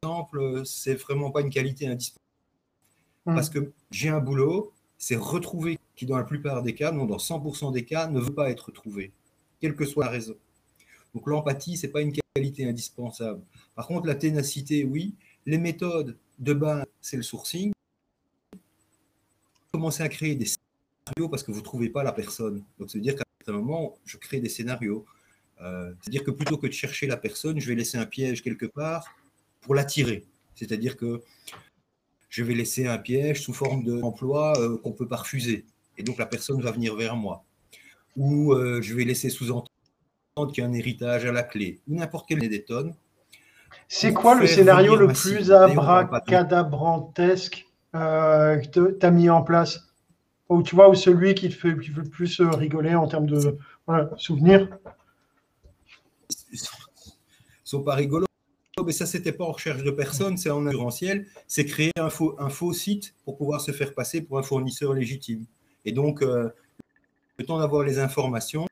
par 0.00 0.10
exemple, 0.10 0.62
c'est 0.64 0.94
vraiment 0.94 1.30
pas 1.30 1.40
une 1.40 1.50
qualité 1.50 1.86
indispensable. 1.86 2.20
Hmm. 3.26 3.34
Parce 3.34 3.48
que 3.48 3.72
j'ai 3.90 4.10
un 4.10 4.20
boulot, 4.20 4.72
c'est 4.98 5.16
retrouver 5.16 5.78
qui, 5.96 6.06
dans 6.06 6.16
la 6.16 6.24
plupart 6.24 6.62
des 6.62 6.74
cas, 6.74 6.92
non, 6.92 7.06
dans 7.06 7.16
100% 7.16 7.72
des 7.72 7.84
cas, 7.84 8.06
ne 8.08 8.20
veut 8.20 8.34
pas 8.34 8.50
être 8.50 8.70
trouvé, 8.70 9.12
quelle 9.60 9.74
que 9.74 9.86
soit 9.86 10.04
la 10.04 10.10
raison. 10.10 10.34
Donc 11.14 11.26
l'empathie, 11.28 11.76
c'est 11.76 11.88
pas 11.88 12.00
une 12.00 12.12
qualité 12.12 12.68
indispensable. 12.68 13.40
Par 13.74 13.86
contre, 13.86 14.06
la 14.06 14.14
ténacité, 14.14 14.84
oui. 14.84 15.14
Les 15.46 15.58
méthodes 15.58 16.16
de 16.38 16.52
base, 16.52 16.86
c'est 17.00 17.16
le 17.16 17.22
sourcing. 17.22 17.72
Commencez 19.72 20.02
à 20.02 20.08
créer 20.08 20.34
des 20.34 20.46
scénarios 20.46 21.28
parce 21.28 21.42
que 21.42 21.52
vous 21.52 21.58
ne 21.60 21.64
trouvez 21.64 21.90
pas 21.90 22.02
la 22.02 22.12
personne. 22.12 22.64
Donc, 22.78 22.90
ça 22.90 22.98
veut 22.98 23.02
dire 23.02 23.14
qu'à 23.14 23.24
un 23.46 23.52
moment, 23.52 23.96
je 24.04 24.16
crée 24.16 24.40
des 24.40 24.48
scénarios. 24.48 25.04
Euh, 25.60 25.92
c'est-à-dire 26.00 26.24
que 26.24 26.30
plutôt 26.30 26.58
que 26.58 26.66
de 26.66 26.72
chercher 26.72 27.06
la 27.06 27.16
personne, 27.16 27.60
je 27.60 27.68
vais 27.68 27.74
laisser 27.74 27.98
un 27.98 28.06
piège 28.06 28.42
quelque 28.42 28.66
part 28.66 29.14
pour 29.60 29.74
l'attirer. 29.74 30.24
C'est-à-dire 30.54 30.96
que 30.96 31.22
je 32.28 32.42
vais 32.42 32.54
laisser 32.54 32.86
un 32.86 32.98
piège 32.98 33.42
sous 33.42 33.52
forme 33.52 33.84
d'emploi 33.84 34.58
euh, 34.58 34.76
qu'on 34.78 34.90
ne 34.90 34.94
peut 34.94 35.06
pas 35.06 35.16
refuser. 35.16 35.64
Et 35.98 36.02
donc 36.02 36.18
la 36.18 36.26
personne 36.26 36.60
va 36.60 36.72
venir 36.72 36.96
vers 36.96 37.14
moi. 37.16 37.44
Ou 38.16 38.52
euh, 38.52 38.82
je 38.82 38.94
vais 38.94 39.04
laisser 39.04 39.30
sous-entendre 39.30 39.70
qu'il 40.34 40.64
y 40.64 40.66
a 40.66 40.68
un 40.68 40.72
héritage 40.72 41.24
à 41.24 41.32
la 41.32 41.44
clé. 41.44 41.80
Ou 41.88 41.94
n'importe 41.94 42.28
quelle 42.28 42.40
des 42.40 42.64
tonnes. 42.64 42.94
C'est 43.86 44.12
quoi 44.12 44.34
le 44.34 44.46
scénario 44.46 44.96
le 44.96 45.08
plus 45.08 45.52
abracadabrantesque 45.52 47.66
que 47.92 48.90
tu 48.90 49.06
as 49.06 49.10
mis 49.10 49.30
en 49.30 49.42
place? 49.42 49.88
Ou 50.48 50.62
tu 50.62 50.74
vois, 50.74 50.90
ou 50.90 50.94
celui 50.94 51.34
qui 51.34 51.48
te 51.48 51.54
fait, 51.54 51.74
plus 51.74 52.40
euh, 52.40 52.50
rigoler 52.50 52.94
en 52.94 53.06
termes 53.06 53.26
de 53.26 53.56
Voilà, 53.86 54.10
souvenir. 54.16 54.68
Ils 56.52 56.60
sont 57.64 57.82
pas 57.82 57.94
rigolos. 57.94 58.26
Mais 58.84 58.92
ça, 58.92 59.06
c'était 59.06 59.32
pas 59.32 59.44
en 59.44 59.52
recherche 59.52 59.84
de 59.84 59.90
personne, 59.90 60.36
c'est 60.36 60.50
en 60.50 60.66
assurantiel. 60.66 61.26
C'est 61.46 61.64
créer 61.64 61.92
un 61.96 62.10
faux, 62.10 62.34
un 62.38 62.50
faux 62.50 62.72
site 62.72 63.14
pour 63.24 63.38
pouvoir 63.38 63.60
se 63.60 63.72
faire 63.72 63.94
passer 63.94 64.20
pour 64.20 64.38
un 64.38 64.42
fournisseur 64.42 64.92
légitime. 64.92 65.46
Et 65.84 65.92
donc, 65.92 66.22
euh, 66.22 66.50
le 67.38 67.46
temps 67.46 67.58
d'avoir 67.58 67.84
les 67.84 67.98
informations 67.98 68.66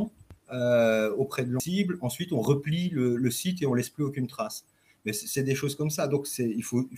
euh, 0.52 1.10
auprès 1.16 1.44
de 1.44 1.58
cible, 1.58 1.98
ensuite 2.02 2.32
on 2.32 2.40
replie 2.40 2.90
le, 2.90 3.16
le 3.16 3.30
site 3.30 3.62
et 3.62 3.66
on 3.66 3.74
laisse 3.74 3.88
plus 3.90 4.04
aucune 4.04 4.26
trace. 4.26 4.64
Mais 5.04 5.12
c'est 5.12 5.42
des 5.42 5.54
choses 5.54 5.74
comme 5.74 5.90
ça. 5.90 6.06
Donc, 6.06 6.28
il, 6.38 6.62
faut, 6.62 6.88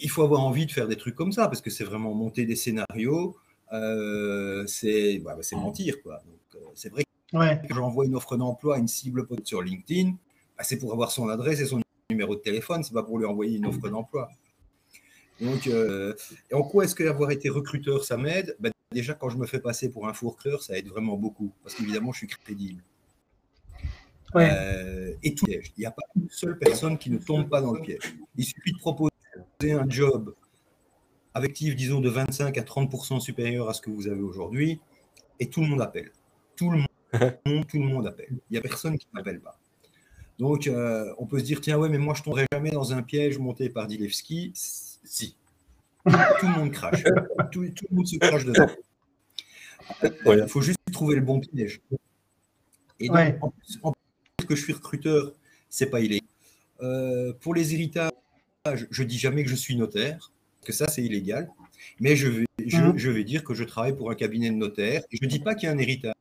il 0.00 0.10
faut 0.10 0.22
avoir 0.22 0.40
envie 0.42 0.66
de 0.66 0.72
faire 0.72 0.88
des 0.88 0.96
trucs 0.96 1.14
comme 1.14 1.32
ça 1.32 1.46
parce 1.48 1.60
que 1.60 1.70
c'est 1.70 1.84
vraiment 1.84 2.14
monter 2.14 2.46
des 2.46 2.56
scénarios. 2.56 3.36
euh, 3.72 4.64
c'est, 4.66 5.18
bah, 5.18 5.36
c'est 5.42 5.56
mentir. 5.56 6.02
Quoi. 6.02 6.22
Euh, 6.54 6.58
c'est 6.74 6.88
vrai 6.90 7.02
Ouais. 7.32 7.60
que 7.68 7.74
j'envoie 7.74 8.06
une 8.06 8.14
offre 8.14 8.36
d'emploi 8.36 8.76
à 8.76 8.78
une 8.78 8.86
cible 8.88 9.26
pote 9.26 9.44
sur 9.44 9.60
LinkedIn, 9.60 10.10
bah, 10.56 10.62
c'est 10.62 10.78
pour 10.78 10.92
avoir 10.92 11.10
son 11.10 11.28
adresse 11.28 11.60
et 11.60 11.66
son 11.66 11.80
numéro 12.08 12.36
de 12.36 12.40
téléphone, 12.40 12.84
c'est 12.84 12.94
pas 12.94 13.02
pour 13.02 13.18
lui 13.18 13.26
envoyer 13.26 13.56
une 13.56 13.66
offre 13.66 13.88
d'emploi. 13.88 14.30
Donc, 15.40 15.66
euh, 15.66 16.14
et 16.50 16.54
en 16.54 16.62
quoi 16.62 16.84
est-ce 16.84 16.94
que 16.94 17.02
avoir 17.04 17.32
été 17.32 17.48
recruteur, 17.48 18.04
ça 18.04 18.16
m'aide? 18.16 18.56
Bah, 18.60 18.70
Déjà, 18.94 19.14
quand 19.14 19.28
je 19.28 19.36
me 19.36 19.46
fais 19.46 19.58
passer 19.58 19.90
pour 19.90 20.06
un 20.06 20.12
faux 20.14 20.30
recruteur, 20.30 20.62
ça 20.62 20.78
aide 20.78 20.88
vraiment 20.88 21.16
beaucoup, 21.16 21.52
parce 21.62 21.74
qu'évidemment, 21.74 22.12
je 22.12 22.18
suis 22.18 22.26
crédible. 22.28 22.82
Ouais. 24.34 24.48
Euh, 24.50 25.14
et 25.22 25.34
tout 25.34 25.46
piège. 25.46 25.72
Il 25.76 25.80
n'y 25.80 25.86
a 25.86 25.90
pas 25.90 26.02
une 26.16 26.30
seule 26.30 26.58
personne 26.58 26.96
qui 26.96 27.10
ne 27.10 27.18
tombe 27.18 27.48
pas 27.48 27.60
dans 27.60 27.72
le 27.72 27.80
piège. 27.80 28.16
Il 28.36 28.44
suffit 28.44 28.72
de 28.72 28.78
proposer 28.78 29.10
un 29.72 29.88
job 29.88 30.34
affectif, 31.34 31.74
disons, 31.74 32.00
de 32.00 32.08
25 32.08 32.56
à 32.56 32.62
30% 32.62 33.20
supérieur 33.20 33.68
à 33.68 33.74
ce 33.74 33.82
que 33.82 33.90
vous 33.90 34.06
avez 34.06 34.22
aujourd'hui, 34.22 34.80
et 35.40 35.50
tout 35.50 35.60
le 35.60 35.66
monde 35.66 35.82
appelle. 35.82 36.12
Tout 36.56 36.70
le 36.70 36.78
monde, 36.78 37.66
tout 37.66 37.78
le 37.78 37.86
monde 37.86 38.06
appelle. 38.06 38.30
Il 38.48 38.52
n'y 38.52 38.58
a 38.58 38.60
personne 38.60 38.96
qui 38.96 39.08
n'appelle 39.12 39.40
pas. 39.40 39.58
Donc, 40.38 40.68
euh, 40.68 41.12
on 41.18 41.26
peut 41.26 41.40
se 41.40 41.44
dire, 41.44 41.60
tiens, 41.60 41.78
ouais, 41.78 41.88
mais 41.88 41.98
moi, 41.98 42.14
je 42.14 42.20
ne 42.20 42.24
tomberai 42.24 42.46
jamais 42.52 42.70
dans 42.70 42.92
un 42.92 43.02
piège 43.02 43.38
monté 43.38 43.68
par 43.70 43.86
Dilevski. 43.88 44.52
Si. 44.54 45.36
Tout 46.04 46.46
le 46.46 46.56
monde 46.58 46.70
crache. 46.72 47.02
Tout, 47.52 47.66
tout 47.70 47.86
le 47.90 47.96
monde 47.96 48.06
se 48.06 48.16
crache 48.18 48.44
dedans. 48.44 48.66
Ouais. 50.26 50.38
Il 50.42 50.48
faut 50.48 50.60
juste 50.62 50.78
trouver 50.92 51.14
le 51.16 51.22
bon 51.22 51.40
piège. 51.40 51.80
Et 53.00 53.08
donc, 53.08 53.16
Ouais. 53.16 53.38
en 53.40 53.50
plus, 53.50 53.78
en 53.82 53.92
plus 54.36 54.46
que 54.46 54.54
je 54.56 54.62
suis 54.62 54.72
recruteur, 54.72 55.32
c'est 55.68 55.86
pas 55.90 56.00
illégal. 56.00 56.28
Euh, 56.82 57.32
pour 57.40 57.54
les 57.54 57.74
héritages, 57.74 58.10
je 58.90 59.02
dis 59.02 59.18
jamais 59.18 59.44
que 59.44 59.50
je 59.50 59.54
suis 59.56 59.76
notaire, 59.76 60.30
que 60.64 60.72
ça, 60.72 60.88
c'est 60.88 61.02
illégal. 61.02 61.50
Mais 62.00 62.16
je 62.16 62.28
vais, 62.28 62.44
je, 62.66 62.78
Mhm. 62.78 62.96
je 62.96 63.10
vais 63.10 63.24
dire 63.24 63.44
que 63.44 63.52
je 63.54 63.64
travaille 63.64 63.94
pour 63.96 64.10
un 64.10 64.14
cabinet 64.14 64.50
de 64.50 64.56
notaire. 64.56 65.02
Et 65.10 65.16
je 65.18 65.24
ne 65.24 65.28
dis 65.28 65.38
pas 65.40 65.54
qu'il 65.54 65.68
y 65.68 65.72
a 65.72 65.74
un 65.74 65.78
héritage. 65.78 66.14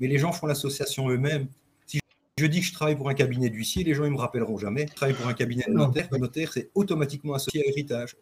Mais 0.00 0.06
les 0.08 0.18
gens 0.18 0.32
font 0.32 0.46
l'association 0.46 1.08
eux-mêmes. 1.08 1.48
Je 2.40 2.46
dis 2.46 2.60
que 2.60 2.66
je 2.66 2.72
travaille 2.72 2.96
pour 2.96 3.10
un 3.10 3.12
cabinet 3.12 3.50
d'huissier, 3.50 3.84
les 3.84 3.92
gens 3.92 4.04
ne 4.04 4.08
me 4.08 4.16
rappelleront 4.16 4.56
jamais. 4.56 4.86
Je 4.88 4.94
travaille 4.94 5.14
pour 5.14 5.26
un 5.26 5.34
cabinet 5.34 5.62
de 5.68 5.74
notaire. 5.74 6.08
Le 6.10 6.16
notaire, 6.16 6.50
c'est 6.50 6.70
automatiquement 6.74 7.34
associé 7.34 7.62
à 7.62 7.68
héritage. 7.68 8.16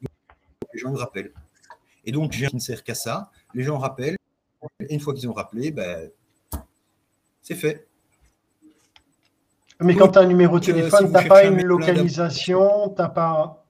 Les 0.75 0.81
gens 0.81 0.91
me 0.91 0.97
rappellent. 0.97 1.31
Et 2.05 2.11
donc, 2.11 2.33
je 2.33 2.47
ne 2.53 2.59
sert 2.59 2.83
qu'à 2.83 2.97
ça. 2.97 3.31
Les 3.55 3.63
gens 3.63 3.79
rappellent. 3.79 4.17
Et 4.81 4.93
une 4.93 4.99
fois 4.99 5.15
qu'ils 5.15 5.29
ont 5.29 5.33
rappelé, 5.33 5.71
ben, 5.71 6.11
c'est 7.43 7.55
fait. 7.55 7.87
Mais 9.79 9.95
quand 9.95 10.09
tu 10.09 10.19
as 10.19 10.23
un 10.23 10.27
numéro 10.27 10.59
de 10.59 10.65
euh, 10.65 10.75
téléphone, 10.75 11.07
si 11.07 11.07
tu 11.07 11.13
n'as 11.13 11.29
pas 11.29 11.47
un 11.47 11.53
une 11.53 11.63
localisation, 11.63 12.89
tu 12.89 12.97
pas. 13.15 13.65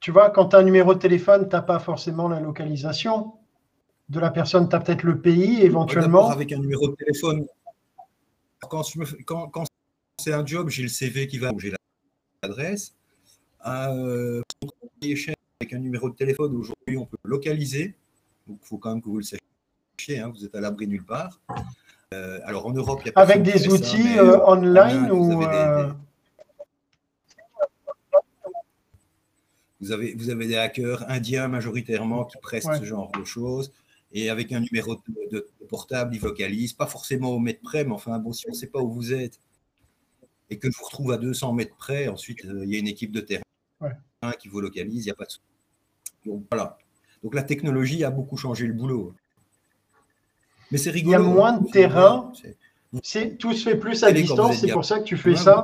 Tu 0.00 0.10
vois, 0.10 0.28
quand 0.28 0.48
tu 0.48 0.56
as 0.56 0.58
un 0.58 0.62
numéro 0.62 0.92
de 0.92 0.98
téléphone, 0.98 1.48
tu 1.48 1.56
n'as 1.56 1.62
pas 1.62 1.78
forcément 1.78 2.28
la 2.28 2.40
localisation 2.40 3.32
de 4.10 4.20
la 4.20 4.28
personne. 4.28 4.68
Tu 4.68 4.76
as 4.76 4.80
peut-être 4.80 5.04
le 5.04 5.22
pays 5.22 5.62
éventuellement. 5.62 6.28
avec 6.28 6.52
un 6.52 6.58
numéro 6.58 6.86
de 6.86 6.96
téléphone. 6.96 7.46
Quand, 8.68 8.82
c'est 10.20 10.32
un 10.32 10.44
job, 10.44 10.68
j'ai 10.68 10.82
le 10.82 10.88
CV 10.88 11.26
qui 11.26 11.38
va, 11.38 11.50
j'ai 11.58 11.72
l'adresse. 12.42 12.94
Euh, 13.66 14.42
avec 15.60 15.72
un 15.72 15.78
numéro 15.78 16.10
de 16.10 16.14
téléphone, 16.14 16.54
aujourd'hui, 16.56 16.96
on 16.96 17.06
peut 17.06 17.16
localiser. 17.24 17.94
Donc, 18.46 18.58
il 18.62 18.66
faut 18.66 18.78
quand 18.78 18.90
même 18.90 19.00
que 19.02 19.08
vous 19.08 19.18
le 19.18 19.22
sachiez. 19.24 20.18
hein, 20.20 20.28
vous 20.34 20.44
êtes 20.44 20.54
à 20.54 20.60
l'abri 20.60 20.86
nulle 20.86 21.04
part. 21.04 21.40
Euh, 22.14 22.40
alors, 22.44 22.66
en 22.66 22.72
Europe, 22.72 23.00
il 23.04 23.08
y 23.08 23.10
a 23.10 23.20
Avec 23.20 23.42
des 23.42 23.58
ça, 23.58 23.68
outils 23.70 24.02
mais, 24.02 24.18
euh, 24.18 24.36
euh, 24.38 24.46
online 24.46 25.10
ou. 25.10 25.42
avez 25.42 25.46
des- 25.46 25.88
des- 25.88 25.94
Vous 29.82 29.92
avez, 29.92 30.14
vous 30.14 30.28
avez 30.28 30.46
des 30.46 30.56
hackers 30.56 31.08
indiens 31.08 31.48
majoritairement 31.48 32.24
qui 32.26 32.36
prestent 32.38 32.68
Ouais. 32.68 32.78
ce 32.78 32.84
genre 32.84 33.10
de 33.12 33.24
choses. 33.24 33.72
Et 34.12 34.28
avec 34.28 34.50
un 34.52 34.60
numéro 34.60 34.96
de, 34.96 35.02
de- 35.30 35.48
de 35.60 35.64
portable, 35.66 36.14
ils 36.14 36.20
vocalisent, 36.20 36.72
pas 36.72 36.86
forcément 36.86 37.30
au 37.30 37.38
mètre 37.38 37.60
près, 37.62 37.84
mais 37.84 37.92
enfin, 37.92 38.18
bon, 38.18 38.32
si 38.32 38.44
on 38.48 38.50
ne 38.50 38.56
sait 38.56 38.66
pas 38.66 38.80
où 38.80 38.90
vous 38.90 39.12
êtes 39.12 39.38
et 40.50 40.58
que 40.58 40.68
je 40.70 40.76
vous 40.76 40.84
retrouve 40.84 41.12
à 41.12 41.16
200 41.16 41.52
mètres 41.52 41.76
près, 41.76 42.08
ensuite, 42.08 42.44
euh, 42.44 42.64
il 42.64 42.72
y 42.72 42.76
a 42.76 42.78
une 42.80 42.88
équipe 42.88 43.12
de 43.12 43.20
terrain 43.20 43.42
Ouais. 43.80 43.92
qui 44.40 44.48
vous 44.48 44.60
localise, 44.60 45.04
il 45.04 45.06
n'y 45.06 45.12
a 45.12 45.14
pas 45.14 45.26
de 45.26 45.30
souci. 45.30 45.42
Donc, 46.26 46.44
voilà. 46.50 46.76
Donc, 47.22 47.34
la 47.34 47.42
technologie 47.44 48.02
a 48.04 48.10
beaucoup 48.10 48.36
changé 48.36 48.66
le 48.66 48.72
boulot. 48.72 49.14
Mais 50.72 50.78
c'est 50.78 50.90
Il 50.90 50.94
rigolo. 50.94 51.12
y 51.12 51.16
a 51.16 51.20
moins 51.20 51.52
de 51.58 51.70
terrain. 51.70 52.32
C'est- 53.04 53.36
tout 53.38 53.52
se 53.52 53.62
fait 53.68 53.76
plus 53.78 54.02
à 54.02 54.10
distance, 54.12 54.58
c'est 54.58 54.72
pour 54.72 54.84
ça 54.84 54.98
que 54.98 55.04
tu 55.04 55.16
fais 55.16 55.36
ça? 55.36 55.62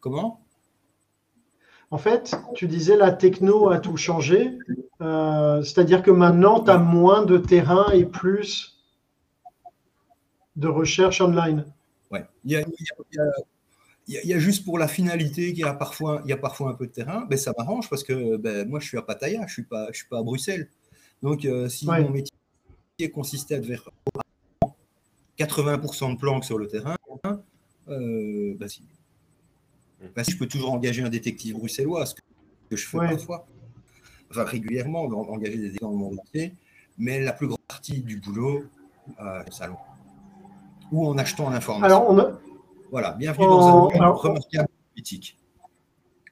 Comment? 0.00 0.40
En 1.96 1.98
fait, 1.98 2.36
tu 2.54 2.66
disais 2.68 2.94
la 2.94 3.10
techno 3.10 3.70
a 3.70 3.78
tout 3.78 3.96
changé. 3.96 4.58
Euh, 5.00 5.62
C'est-à-dire 5.62 6.02
que 6.02 6.10
maintenant, 6.10 6.62
tu 6.62 6.70
as 6.70 6.76
moins 6.76 7.24
de 7.24 7.38
terrain 7.38 7.90
et 7.90 8.04
plus 8.04 8.82
de 10.56 10.68
recherche 10.68 11.22
online. 11.22 11.64
Ouais. 12.10 12.26
Il 12.44 12.52
y 12.52 12.56
a, 12.56 12.60
il 12.60 12.64
y 12.68 12.70
a- 12.70 13.02
il 13.12 13.16
y 13.16 13.18
a- 13.18 13.32
il 14.08 14.14
y 14.14 14.18
a- 14.18 14.22
il 14.24 14.28
y 14.28 14.34
a 14.34 14.38
juste 14.38 14.66
pour 14.66 14.78
la 14.78 14.88
finalité 14.88 15.54
qu'il 15.54 15.60
y 15.60 15.64
a 15.64 15.72
parfois, 15.72 16.20
il 16.26 16.28
y 16.28 16.34
a 16.34 16.36
parfois 16.36 16.68
un 16.68 16.74
peu 16.74 16.86
de 16.86 16.92
terrain. 16.92 17.24
Ben, 17.30 17.38
ça 17.38 17.54
m'arrange 17.56 17.88
parce 17.88 18.04
que 18.04 18.36
ben, 18.36 18.68
moi, 18.68 18.78
je 18.78 18.88
suis 18.88 18.98
à 18.98 19.02
Pattaya, 19.02 19.38
je 19.38 19.44
ne 19.44 19.48
suis, 19.48 19.62
pas- 19.64 19.86
je 19.90 19.96
suis 19.96 20.08
pas 20.08 20.18
à 20.18 20.22
Bruxelles. 20.22 20.68
Donc, 21.22 21.46
euh, 21.46 21.66
si 21.70 21.88
Ouais. 21.88 22.02
mon 22.02 22.10
métier 22.10 23.10
consistait 23.10 23.54
à 23.54 23.62
faire 23.62 23.88
80% 25.38 26.12
de 26.12 26.18
planques 26.18 26.44
sur 26.44 26.58
le 26.58 26.66
terrain, 26.68 26.96
euh, 27.88 28.54
ben, 28.58 28.68
si 30.22 30.30
je 30.32 30.38
peux 30.38 30.46
toujours 30.46 30.72
engager 30.72 31.02
un 31.02 31.08
détective 31.08 31.56
bruxellois, 31.56 32.06
ce 32.06 32.14
que, 32.14 32.76
je 32.76 32.86
fais 32.86 32.98
Ouais. 32.98 33.10
parfois, 33.10 33.46
enfin 34.30 34.44
régulièrement, 34.44 35.02
en- 35.04 35.12
engager 35.30 35.52
des 35.56 35.62
détectives 35.70 35.80
dans 35.82 35.90
le 35.90 35.96
monde 35.96 36.18
entier, 36.20 36.54
mais 36.98 37.20
la 37.20 37.32
plus 37.32 37.46
grande 37.46 37.60
partie 37.68 38.00
du 38.00 38.18
boulot, 38.20 38.64
euh, 39.20 39.42
salon. 39.50 39.76
Ou 40.92 41.06
en 41.06 41.18
achetant 41.18 41.50
l'information. 41.50 41.84
Alors, 41.96 42.10
on 42.10 42.18
a- 42.18 42.32
Voilà, 42.90 43.12
bienvenue 43.12 43.46
Oh, 43.48 43.50
dans 43.50 43.66
un 43.66 43.72
monde 43.72 43.92
alors- 43.94 44.22
remarquable 44.22 44.68
politique. 44.94 45.38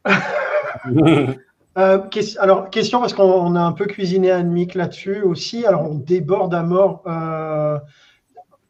Euh, 1.76 1.98
alors, 2.38 2.70
question, 2.70 3.00
parce 3.00 3.12
qu'on 3.14 3.24
on 3.24 3.56
a 3.56 3.60
un 3.60 3.72
peu 3.72 3.86
cuisiné 3.86 4.30
Anmic 4.30 4.76
là-dessus 4.76 5.22
aussi. 5.22 5.66
Alors, 5.66 5.90
on 5.90 5.96
déborde 5.96 6.54
à 6.54 6.62
mort. 6.62 7.02
Euh, 7.08 7.80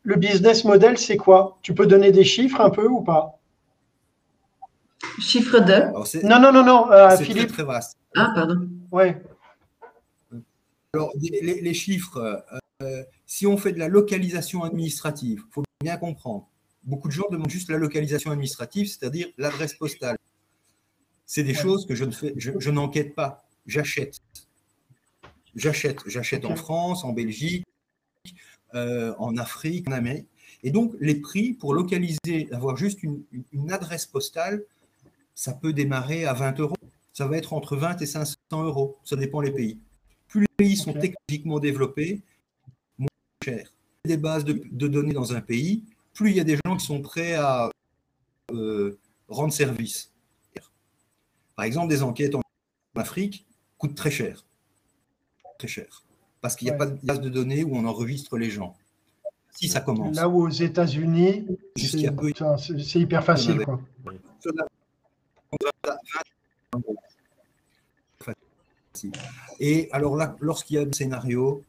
le 0.05 0.16
business 0.16 0.65
model, 0.65 0.97
c'est 0.97 1.19
quoi? 1.19 1.59
Tu 1.61 1.75
peux 1.75 1.87
donner 1.87 2.12
des 2.12 2.25
chiffres 2.25 2.62
un 2.62 2.71
peu 2.71 2.89
ou 2.89 3.03
pas? 3.03 3.39
Chiffre 5.20 5.61
de. 5.61 5.73
Alors, 5.73 6.07
Non, 6.24 6.41
non, 6.41 6.53
non, 6.53 6.65
non, 6.65 6.91
euh, 6.93 7.11
c'est 7.11 7.16
très, 7.16 7.24
Philippe. 7.27 7.53
très 7.53 7.62
vaste. 7.65 7.97
Ah, 8.16 8.32
pardon. 8.35 8.69
Ouais. 8.91 9.20
Alors, 10.93 11.12
les, 11.20 11.61
les 11.61 11.74
chiffres, 11.74 12.45
euh, 12.82 13.03
si 13.27 13.47
on 13.47 13.57
fait 13.57 13.73
de 13.73 13.78
la 13.78 13.89
localisation 13.89 14.62
administrative, 14.65 15.43
il 15.49 15.53
faut 15.53 15.62
bien 15.82 15.97
comprendre. 15.97 16.49
Beaucoup 16.85 17.09
de 17.09 17.12
gens 17.12 17.24
demandent 17.31 17.51
juste 17.51 17.70
la 17.70 17.78
localisation 17.78 18.31
administrative, 18.31 18.86
c'est-à-dire 18.86 19.28
l'adresse 19.39 19.74
postale. 19.74 20.16
C'est 21.27 21.43
des 21.43 21.53
Ouais. 21.57 21.62
choses 21.62 21.86
que 21.86 21.95
je 21.95 22.05
ne 22.05 22.11
fais, 22.12 22.35
je, 22.36 22.53
je 22.59 22.70
n'enquête 22.70 23.15
pas, 23.15 23.45
j'achète. 23.66 24.19
J'achète, 25.57 26.01
j'achète 26.07 26.45
en. 26.45 26.57
France, 26.57 27.05
en 27.05 27.12
Belgique, 27.12 27.65
euh, 28.74 29.15
en 29.19 29.36
Afrique, 29.36 29.89
en 29.89 29.93
Amérique. 29.93 30.28
Et 30.62 30.70
donc, 30.70 30.95
les 31.01 31.15
prix 31.15 31.53
pour 31.55 31.74
localiser, 31.74 32.49
avoir 32.53 32.77
juste 32.77 33.03
une, 33.03 33.23
une- 33.32 33.45
une 33.53 33.73
adresse 33.73 34.07
postale, 34.07 34.62
ça 35.35 35.52
peut 35.52 35.73
démarrer 35.73 36.24
à 36.27 36.32
20 36.32 36.61
euros. 36.61 36.77
Ça 37.12 37.27
va 37.27 37.36
être 37.36 37.52
entre 37.52 37.77
20 37.77 38.01
et 38.02 38.06
500 38.06 38.36
euros. 38.52 38.97
Ça 39.05 39.16
dépend 39.16 39.40
les 39.40 39.52
pays. 39.52 39.78
Plus 40.28 40.40
les 40.43 40.47
pays 40.56 40.77
sont 40.77 40.90
Ok. 40.93 41.01
techniquement 41.01 41.61
développés, 41.61 42.23
moins 42.98 43.09
cher. 43.44 43.69
Des 44.05 44.16
bases 44.16 44.44
de, 44.44 44.52
de 44.70 44.89
données 44.89 45.12
dans 45.12 45.32
un 45.35 45.40
pays, 45.40 45.85
plus 46.12 46.31
il 46.31 46.36
y 46.36 46.40
a 46.40 46.44
des 46.44 46.59
gens 46.65 46.77
qui 46.77 46.85
sont 46.86 47.01
prêts 47.01 47.35
à 47.35 47.70
euh, 48.52 48.98
rendre 49.28 49.52
service. 49.52 50.11
Par 51.56 51.65
exemple, 51.65 51.89
des 51.89 52.02
enquêtes 52.02 52.35
en 52.35 52.43
Afrique 52.97 53.47
coûtent 53.78 53.94
très 53.94 54.11
cher. 54.11 54.44
Très 55.56 55.69
cher. 55.69 56.02
Parce 56.40 56.56
qu'il 56.56 56.66
n'y 56.66 56.70
a 56.70 56.74
Ouais. 56.74 56.78
pas 56.78 56.86
de 56.86 56.98
base 57.06 57.20
de 57.20 57.28
données 57.28 57.62
où 57.62 57.77
on 57.77 57.85
enregistre 57.86 58.36
les 58.39 58.51
gens. 58.51 58.77
Si 59.52 59.69
ça 59.69 59.81
commence. 59.81 60.16
Là 60.16 60.28
où 60.28 60.43
aux 60.43 60.51
États-Unis, 60.51 61.47
y 61.77 61.81
c'est 61.86 62.09
a 62.09 62.12
peu- 62.12 62.32
hyper 62.97 63.24
facile. 63.24 63.65
Quoi. 63.65 63.81
Et 69.60 69.89
alors 69.93 70.16
là, 70.16 70.36
lorsqu'il 70.40 70.76
y 70.76 70.78
a 70.78 70.82
un 70.82 70.93
scénario, 70.93 71.62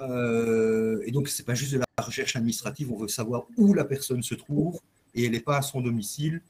euh, 0.00 1.02
et 1.04 1.10
donc 1.10 1.28
c'est 1.28 1.44
pas 1.44 1.54
juste 1.54 1.72
de 1.72 1.78
la 1.78 2.04
recherche 2.04 2.36
administrative, 2.36 2.92
on 2.92 2.96
veut 2.96 3.08
savoir 3.08 3.46
où 3.56 3.74
la 3.74 3.84
personne 3.84 4.22
se 4.22 4.34
trouve 4.34 4.80
et 5.14 5.26
elle 5.26 5.32
n'est 5.32 5.40
pas 5.40 5.58
à 5.58 5.62
son 5.62 5.80
domicile. 5.80 6.42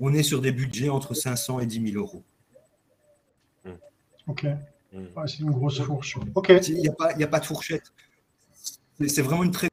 On 0.00 0.12
est 0.12 0.22
sur 0.22 0.40
des 0.40 0.52
budgets 0.52 0.88
entre 0.88 1.14
500 1.14 1.60
et 1.60 1.66
10 1.66 1.92
000 1.92 2.02
euros. 2.02 2.22
Ok. 4.26 4.46
c'est 5.26 5.38
une 5.40 5.50
grosse 5.50 5.80
fourche. 5.80 6.16
Ok. 6.34 6.52
Il 6.68 6.80
n'y 6.80 6.88
a, 6.88 6.92
pas, 6.92 7.10
a 7.10 7.26
pas 7.26 7.40
de 7.40 7.46
fourchette. 7.46 7.92
C'est 9.06 9.22
vraiment 9.22 9.44
une 9.44 9.50
très 9.50 9.68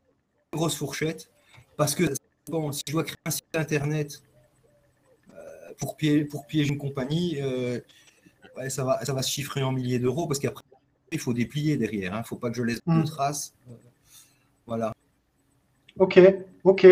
grosse 0.51 0.75
fourchette 0.75 1.29
parce 1.77 1.95
que 1.95 2.03
bon, 2.47 2.71
si 2.71 2.83
je 2.85 2.91
dois 2.91 3.03
créer 3.03 3.17
un 3.25 3.31
site 3.31 3.45
internet 3.53 4.21
pour, 5.77 5.97
piéger, 5.97 6.25
pour 6.25 6.45
piéger 6.45 6.69
une 6.69 6.77
compagnie, 6.77 7.37
euh, 7.41 7.79
ça, 8.69 8.83
va, 8.83 9.03
ça 9.03 9.13
va 9.13 9.21
se 9.21 9.31
chiffrer 9.31 9.63
en 9.63 9.71
milliers 9.71 9.99
d'euros 9.99 10.27
parce 10.27 10.39
qu'après, 10.39 10.63
il 11.11 11.19
faut 11.19 11.33
déplier 11.33 11.77
derrière. 11.77 12.11
Il 12.11 12.15
hein. 12.15 12.19
ne 12.19 12.25
faut 12.25 12.37
pas 12.37 12.49
que 12.49 12.57
je 12.57 12.63
laisse 12.63 12.83
de 12.85 12.91
hmm. 12.91 13.03
traces. 13.03 13.53
voilà. 14.65 14.93
Ok, 15.99 16.19
ok, 16.63 16.87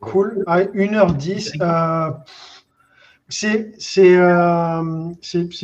cool. 0.00 0.44
1h10. 0.46 1.56
Euh, 1.60 2.12
c'est 3.28 3.72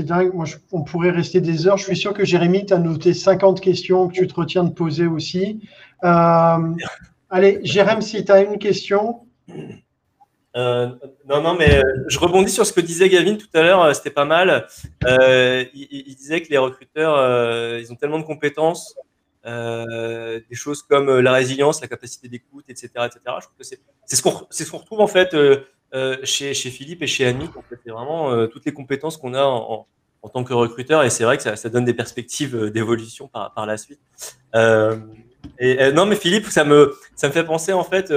dingue. 0.02 0.34
Moi, 0.34 0.46
on 0.72 0.82
pourrait 0.82 1.10
rester 1.10 1.40
des 1.40 1.68
heures. 1.68 1.78
Je 1.78 1.84
suis 1.84 1.96
sûr 1.96 2.12
que 2.12 2.24
Jérémy, 2.24 2.66
tu 2.66 2.74
as 2.74 2.78
noté 2.78 3.14
50 3.14 3.60
questions 3.60 4.08
que 4.08 4.14
tu 4.14 4.26
te 4.26 4.34
retiens 4.34 4.64
de 4.64 4.72
poser 4.72 5.06
aussi. 5.06 5.60
allez, 6.02 7.60
Jérémy, 7.62 8.02
si 8.02 8.24
tu 8.24 8.32
as 8.32 8.42
une 8.42 8.58
question. 8.58 9.20
Euh, 10.56 10.88
non, 11.28 11.40
non, 11.40 11.54
mais 11.54 11.78
euh, 11.78 11.82
je 12.08 12.18
rebondis 12.18 12.52
sur 12.52 12.66
ce 12.66 12.72
que 12.72 12.80
disait 12.80 13.08
Gavin 13.08 13.36
tout 13.36 13.48
à 13.54 13.62
l'heure, 13.62 13.82
euh, 13.82 13.92
c'était 13.94 14.10
pas 14.10 14.24
mal. 14.24 14.66
il, 15.02 16.14
disait 16.16 16.42
que 16.42 16.50
les 16.50 16.58
recruteurs, 16.58 17.78
ils 17.78 17.90
ont 17.92 17.96
tellement 17.96 18.18
de 18.18 18.24
compétences, 18.24 18.94
des 19.44 20.44
choses 20.52 20.82
comme 20.82 21.18
la 21.20 21.32
résilience, 21.32 21.80
la 21.80 21.88
capacité 21.88 22.28
d'écoute, 22.28 22.64
etc., 22.68 22.90
etc. 23.06 23.20
Je 23.26 23.46
trouve 23.46 23.58
que 23.58 23.64
c'est 23.64 23.80
ce 24.06 24.22
qu'on 24.22 24.46
ce 24.50 24.70
qu'on 24.70 24.78
retrouve 24.78 25.00
en 25.00 25.06
fait 25.06 25.34
chez, 26.24 26.54
chez, 26.54 26.70
Philippe 26.70 27.02
et 27.02 27.06
chez 27.06 27.26
Annie. 27.26 27.48
En 27.56 27.62
fait, 27.62 27.78
c'est 27.84 27.90
vraiment 27.90 28.46
toutes 28.48 28.66
les 28.66 28.74
compétences 28.74 29.16
qu'on 29.16 29.34
a 29.34 29.42
en, 29.42 29.86
en, 30.22 30.28
tant 30.28 30.44
que 30.44 30.52
recruteur, 30.52 31.02
et 31.02 31.10
c'est 31.10 31.24
vrai 31.24 31.36
que 31.38 31.42
ça, 31.42 31.56
ça, 31.56 31.68
donne 31.70 31.84
des 31.84 31.94
perspectives 31.94 32.70
d'évolution 32.70 33.26
par, 33.26 33.52
par 33.54 33.66
la 33.66 33.78
suite. 33.78 34.00
et 35.58 35.92
non, 35.92 36.04
mais 36.04 36.16
Philippe, 36.16 36.46
ça 36.46 36.64
me 36.64 36.94
ça 37.16 37.28
me 37.28 37.32
fait 37.32 37.44
penser 37.44 37.72
en 37.72 37.84
fait 37.84 38.12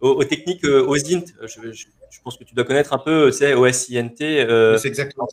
aux, 0.00 0.24
techniques 0.24 0.64
euh, 0.64 0.86
OSINT. 0.86 1.24
Je, 1.42 1.72
je, 1.72 1.86
pense 2.22 2.36
que 2.36 2.44
tu 2.44 2.54
dois 2.54 2.64
connaître 2.64 2.92
un 2.92 2.98
peu, 2.98 3.30
tu 3.30 3.38
sais, 3.38 3.54
OSINT. 3.54 4.14
Euh, 4.20 4.78
c'est 4.78 4.88
exactement 4.88 5.28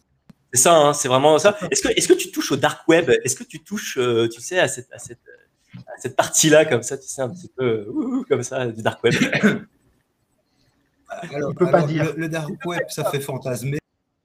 c'est 0.53 0.61
ça, 0.61 0.77
hein, 0.77 0.93
c'est 0.93 1.09
vraiment 1.09 1.37
ça. 1.39 1.57
Est-ce 1.71 1.81
que, 1.81 1.89
est-ce 1.89 2.07
que 2.07 2.13
tu 2.13 2.31
touches 2.31 2.53
au 2.53 2.55
dark 2.55 2.87
web? 2.87 3.09
Est-ce 3.23 3.35
que 3.35 3.43
tu 3.43 3.59
touches, 3.59 3.97
euh, 3.97 4.29
tu 4.29 4.39
sais, 4.39 4.59
à 4.59 4.69
cette, 4.69 4.91
à 4.93 4.97
cette, 4.97 5.19
à 5.75 5.99
cette 5.99 6.15
partie-là, 6.15 6.65
comme 6.65 6.83
ça, 6.83 6.97
tu 6.97 7.07
sais, 7.07 7.21
un 7.21 7.29
petit 7.29 7.51
peu, 7.55 7.85
comme 8.29 8.43
ça, 8.43 8.65
du 8.67 8.81
dark 8.81 9.03
web? 9.03 9.13
Alors, 11.09 11.53
peut 11.53 11.69
pas 11.69 11.83
dire. 11.83 12.13
Le, 12.15 12.29
dark 12.29 12.49
web, 12.65 12.83
ça 12.89 13.03
fait 13.05 13.19
fantasmer. 13.19 13.79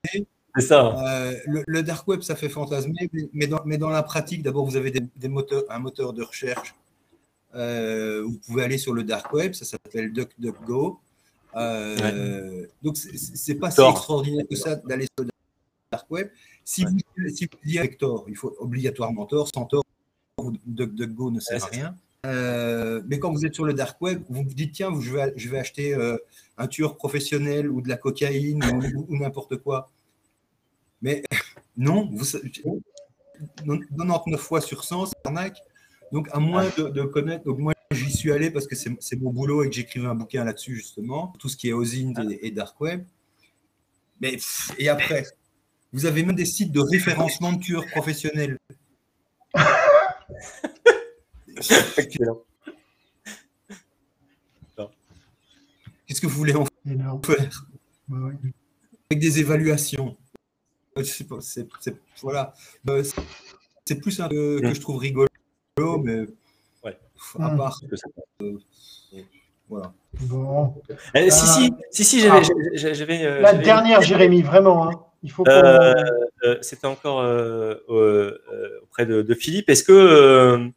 C'est 0.05 0.61
ça. 0.61 0.95
Euh, 0.97 1.35
le, 1.67 1.83
dark 1.83 2.07
web, 2.07 2.21
ça 2.23 2.37
fait 2.37 2.49
fantasmer, 2.49 3.11
mais 3.33 3.49
dans, 3.49 3.63
mais 3.65 3.79
dans 3.79 3.91
la 3.91 4.03
pratique, 4.03 4.43
d'abord, 4.43 4.65
vous 4.65 4.77
avez 4.77 4.91
des, 4.93 5.03
des 5.17 5.29
moteurs, 5.29 5.65
un 5.71 5.79
moteur 5.81 6.13
de 6.13 6.23
recherche 6.23 6.75
euh, 7.55 8.23
vous 8.25 8.39
pouvez 8.39 8.65
aller 8.65 8.79
sur 8.79 8.93
le 8.93 9.03
dark 9.05 9.33
web, 9.33 9.55
ça 9.55 9.65
s'appelle 9.65 10.13
DuckDuckGo. 10.13 11.01
Euh, 11.57 12.67
Donc, 12.83 12.97
c'est 12.97 13.57
pas 13.57 13.71
si 13.71 13.83
extraordinaire 13.83 14.45
que 14.49 14.57
ça 14.57 14.77
d'aller 14.77 15.07
sur 15.17 15.25
le 15.25 15.31
dark 15.91 16.11
web. 16.11 16.31
Si, 16.65 16.85
vous, 16.85 16.97
si 17.29 17.45
vous 17.47 17.59
dites 17.65 17.79
avec 17.79 17.99
Tor, 17.99 18.25
il 18.29 18.37
faut 18.37 18.55
obligatoirement 18.59 19.27
Tor. 19.27 19.49
Sans 19.55 19.67
Tor, 19.67 19.85
DuckDuckGo 20.67 21.31
ne 21.31 21.41
sert 21.41 21.63
à 21.63 21.67
rien. 21.67 21.97
Euh, 22.25 23.03
mais 23.07 23.19
quand 23.19 23.33
vous 23.33 23.45
êtes 23.45 23.55
sur 23.55 23.65
le 23.65 23.75
dark 23.75 24.01
web, 24.01 24.23
vous 24.29 24.45
vous 24.45 24.55
dites 24.55 24.73
tiens, 24.73 24.91
je 25.01 25.13
vais, 25.13 25.33
je 25.35 25.49
vais 25.49 25.59
acheter 25.59 25.93
euh, 25.95 26.17
un 26.57 26.69
tueur 26.69 26.97
professionnel 26.97 27.69
ou 27.69 27.81
de 27.81 27.89
la 27.89 27.97
cocaïne 27.97 28.63
ou, 28.65 29.07
ou 29.09 29.19
n'importe 29.19 29.57
quoi. 29.57 29.91
Mais 31.01 31.25
non, 31.77 32.09
vous, 32.13 32.25
99 33.67 34.41
fois 34.41 34.61
sur 34.61 34.85
100, 34.85 35.07
c'est 35.07 35.15
arnaque. 35.25 35.59
Donc, 36.13 36.29
à 36.33 36.39
moins 36.39 36.69
de, 36.77 37.03
connaître, 37.05 37.45
donc 37.45 37.59
moi 37.59 37.73
j'y 37.91 38.13
suis 38.13 38.31
allé 38.33 38.51
parce 38.51 38.67
que 38.67 38.77
c'est 38.77 39.17
mon 39.17 39.31
boulot 39.33 39.65
et 39.65 39.71
que 39.71 39.75
j'écrivais 39.75 40.07
un 40.07 40.15
bouquin 40.15 40.45
là-dessus 40.45 40.77
justement, 40.77 41.33
tout 41.39 41.49
ce 41.49 41.57
qui 41.57 41.71
est 41.71 41.73
OSINT 41.73 42.13
et, 42.43 42.51
Dark 42.51 42.79
Web. 42.81 43.05
Mais 44.21 44.37
et 44.79 44.91
après, 44.91 45.25
vous 45.93 46.05
avez 46.05 46.23
même 46.23 46.37
des 46.37 46.45
sites 46.45 46.71
de 46.71 46.81
référencement 46.81 47.55
de 47.55 47.61
tueurs 47.61 47.87
professionnels. 47.87 48.59
Qu'est-ce 56.07 56.21
que 56.21 56.27
vous 56.27 56.37
voulez 56.37 56.55
en 56.55 56.67
faire 57.23 57.67
Avec 59.11 59.19
des 59.19 59.41
évaluations. 59.41 60.17
C'est 61.03 61.27
voilà. 62.21 62.55
Euh, 62.91 63.03
c'est 63.87 63.95
plus 63.95 64.21
un 64.21 64.29
que, 64.29 64.61
que 64.61 64.75
je 64.75 64.81
trouve 64.81 64.99
rigolo 64.99 65.27
mais 65.79 66.27
à 67.39 67.49
hmm. 67.49 67.57
part. 67.57 67.81
Euh, 68.43 68.59
voilà. 69.69 69.93
Bon. 70.23 70.75
Eh, 71.15 71.31
si, 71.31 71.47
si, 71.47 71.67
euh, 71.67 71.71
si, 71.91 72.05
si, 72.05 72.21
j'avais. 72.21 73.25
Euh, 73.25 73.41
la 73.41 73.55
dernière, 73.55 74.03
Jérémy, 74.03 74.43
vraiment. 74.43 74.89
Hein. 74.89 74.93
Il 75.23 75.31
faut. 75.31 75.45
C'était 76.61 76.87
encore 76.87 77.19
auprès 77.89 79.07
de, 79.07 79.35
Philippe. 79.35 79.71
Est-ce 79.71 79.85
que. 79.85 80.71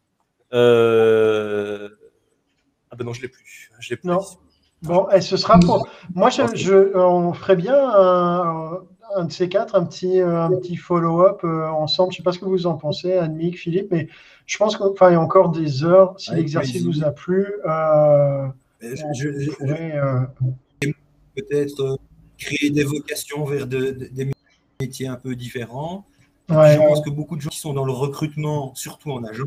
Ah 2.92 2.96
ben 2.96 3.04
non, 3.04 3.14
je 3.14 3.24
l'ai 3.24 3.28
plus. 3.28 3.72
Je 3.80 3.96
plus. 3.96 4.08
Non. 4.08 4.22
Bon, 4.82 5.10
et 5.10 5.20
ce 5.20 5.36
sera 5.36 5.60
pour. 5.60 5.90
Moi, 6.14 6.30
je, 6.30 6.44
je 6.54 6.96
on 6.96 7.34
ferait 7.34 7.56
bien 7.56 7.76
un, 7.76 8.84
un 9.16 9.26
de 9.26 9.32
ces 9.32 9.50
quatre, 9.50 9.76
un 9.76 9.86
petit, 9.86 10.20
un 10.20 10.50
petit 10.50 10.76
follow-up 10.76 11.42
euh, 11.44 11.68
ensemble. 11.68 12.12
Je 12.12 12.16
ne 12.16 12.18
sais 12.18 12.24
pas 12.24 12.32
ce 12.32 12.40
que 12.40 12.46
vous 12.46 12.68
en 12.68 12.76
pensez, 12.76 13.14
Annick, 13.14 13.58
Philippe, 13.58 13.88
mais 13.92 14.08
je 14.46 14.58
pense 14.58 14.78
qu'il 14.78 14.86
y 14.86 15.14
a 15.16 15.20
encore 15.20 15.50
des 15.50 15.84
heures. 15.84 16.20
Si 16.20 16.34
l'exercice 16.34 16.84
vous 16.84 17.04
a 17.04 17.12
plu, 17.12 17.48
euh, 17.66 18.48
peut-être 21.36 21.98
créer 22.38 22.70
des 22.70 22.84
vocations 22.84 23.46
vers 23.46 23.66
des 23.68 24.32
métiers 24.80 25.08
un 25.08 25.16
peu 25.16 25.36
différents. 25.36 26.06
je 26.50 26.78
pense 26.78 27.02
que 27.02 27.10
beaucoup 27.10 27.36
de 27.36 27.42
gens 27.42 27.50
qui 27.50 27.60
sont 27.60 27.74
dans 27.74 27.86
le 27.86 27.92
recrutement, 27.92 28.74
surtout 28.76 29.12
en 29.12 29.24
agent, 29.24 29.46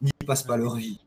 n'y 0.00 0.10
passent 0.26 0.44
pas 0.44 0.56
leur 0.56 0.76
vie. 0.76 1.00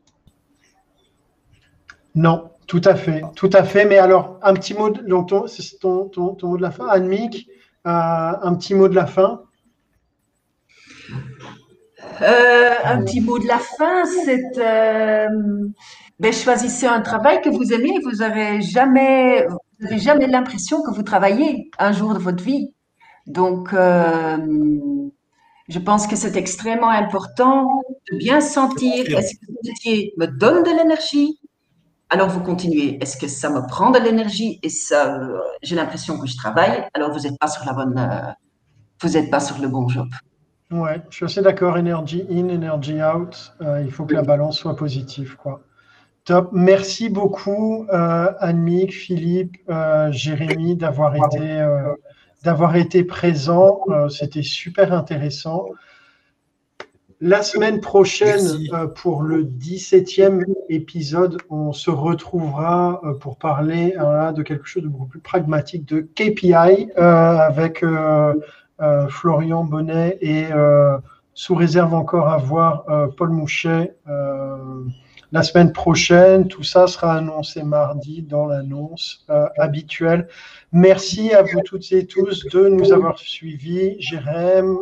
Non, 2.14 2.50
tout 2.66 2.82
à 2.84 2.94
fait, 2.94 3.22
tout 3.34 3.50
à 3.52 3.62
fait. 3.62 3.84
Mais 3.84 3.98
alors, 3.98 4.38
un 4.42 4.54
petit 4.54 4.74
mot, 4.74 4.90
donc 4.90 5.30
c'est 5.48 5.78
ton, 5.78 6.08
ton, 6.08 6.34
ton, 6.34 6.48
mot 6.48 6.56
de 6.56 6.62
la 6.62 6.70
fin, 6.70 6.86
Annick 6.88 7.48
un 7.84 8.54
petit 8.56 8.74
mot 8.74 8.88
de 8.88 8.94
la 8.94 9.06
fin 9.06 9.42
euh, 12.22 12.70
un 12.84 13.02
petit 13.02 13.20
mot 13.20 13.38
de 13.38 13.46
la 13.46 13.58
fin, 13.58 14.04
c'est 14.04 14.58
euh, 14.58 15.28
ben, 16.18 16.32
choisissez 16.32 16.86
un 16.86 17.00
travail 17.00 17.40
que 17.42 17.48
vous 17.48 17.72
aimez. 17.72 17.98
Vous 18.02 18.22
n'aurez 18.22 18.62
jamais, 18.62 19.46
vous 19.80 19.98
jamais 19.98 20.26
l'impression 20.26 20.82
que 20.82 20.90
vous 20.90 21.02
travaillez 21.02 21.70
un 21.78 21.92
jour 21.92 22.14
de 22.14 22.18
votre 22.18 22.42
vie. 22.42 22.72
Donc, 23.26 23.72
euh, 23.72 24.36
je 25.68 25.78
pense 25.78 26.06
que 26.06 26.16
c'est 26.16 26.36
extrêmement 26.36 26.88
important 26.88 27.82
de 28.10 28.18
bien 28.18 28.40
sentir 28.40 29.04
est-ce 29.18 29.34
que 29.34 29.46
ce 29.46 29.68
métier 29.68 30.14
me 30.16 30.26
donne 30.26 30.62
de 30.62 30.70
l'énergie? 30.70 31.40
Alors 32.08 32.28
vous 32.28 32.40
continuez. 32.40 32.98
Est-ce 33.02 33.16
que 33.16 33.26
ça 33.26 33.50
me 33.50 33.66
prend 33.66 33.90
de 33.90 33.98
l'énergie 33.98 34.60
et 34.62 34.68
ça, 34.68 35.18
j'ai 35.62 35.74
l'impression 35.74 36.20
que 36.20 36.26
je 36.28 36.36
travaille? 36.36 36.84
Alors 36.94 37.10
vous 37.12 37.20
n'êtes 37.20 37.38
pas 37.38 37.48
sur 37.48 37.64
la 37.64 37.72
bonne, 37.72 38.36
vous 39.02 39.08
n'êtes 39.08 39.28
pas 39.28 39.40
sur 39.40 39.58
le 39.58 39.66
bon 39.66 39.88
job. 39.88 40.06
Ouais, 40.70 41.00
je 41.10 41.16
suis 41.16 41.24
assez 41.24 41.42
d'accord. 41.42 41.76
Energy 41.76 42.26
in, 42.30 42.48
energy 42.48 43.00
out. 43.02 43.54
Euh, 43.60 43.82
il 43.84 43.92
faut 43.92 44.04
que 44.04 44.14
la 44.14 44.22
balance 44.22 44.58
soit 44.58 44.76
positive, 44.76 45.36
quoi. 45.36 45.62
Top. 46.24 46.50
Merci 46.52 47.08
beaucoup, 47.08 47.86
Annick, 47.88 48.92
Philippe, 48.92 49.58
Jérémy, 50.10 50.74
d'avoir 50.74 51.14
été, 51.14 51.64
d'avoir 52.42 52.74
été 52.74 53.04
présents. 53.04 53.78
C'était 54.08 54.42
super 54.42 54.92
intéressant. 54.92 55.68
La 57.20 57.42
semaine 57.42 57.80
prochaine, 57.80 58.46
euh, 58.74 58.86
pour 58.88 59.22
le 59.22 59.42
17e 59.42 60.44
épisode, 60.68 61.38
on 61.48 61.72
se 61.72 61.90
retrouvera 61.90 63.00
euh, 63.04 63.14
pour 63.14 63.38
parler 63.38 63.94
de 64.34 64.42
quelque 64.42 64.66
chose 64.66 64.82
de 64.82 64.88
beaucoup 64.88 65.06
plus 65.06 65.20
pragmatique, 65.20 65.86
de 65.86 66.00
KPI, 66.00 66.90
euh, 66.98 67.38
avec 67.38 67.82
Florian 69.08 69.64
Bonnet 69.64 70.18
et 70.20 70.48
sous 71.34 71.54
réserve 71.54 71.94
encore 71.94 72.28
à 72.28 72.38
voir 72.38 72.84
Paul 73.16 73.30
Mouchet 73.30 73.94
la 75.32 75.42
semaine 75.42 75.72
prochaine. 75.72 76.48
Tout 76.48 76.62
ça 76.62 76.86
sera 76.86 77.14
annoncé 77.14 77.62
mardi 77.62 78.22
dans 78.22 78.46
l'annonce 78.46 79.24
euh, 79.30 79.46
habituelle. 79.58 80.28
Merci 80.72 81.32
à 81.32 81.42
vous 81.42 81.60
toutes 81.64 81.90
et 81.92 82.06
tous 82.06 82.46
de 82.46 82.68
nous 82.68 82.92
avoir 82.92 83.18
suivis. 83.18 83.96
Jérém, 84.00 84.78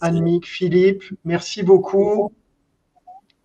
Annemiek, 0.00 0.46
Philippe, 0.46 1.04
merci 1.24 1.62
beaucoup. 1.62 2.32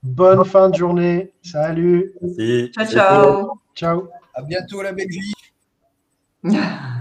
Bonne 0.04 0.44
fin 0.46 0.70
de 0.70 0.76
journée. 0.76 1.34
Salut. 1.42 2.14
Merci. 2.22 2.72
Ciao, 2.74 2.86
ciao. 2.86 3.60
Ciao. 3.76 4.08
À 4.34 4.42
bientôt 4.42 4.82
la 4.82 4.92
Belgique. 4.92 5.54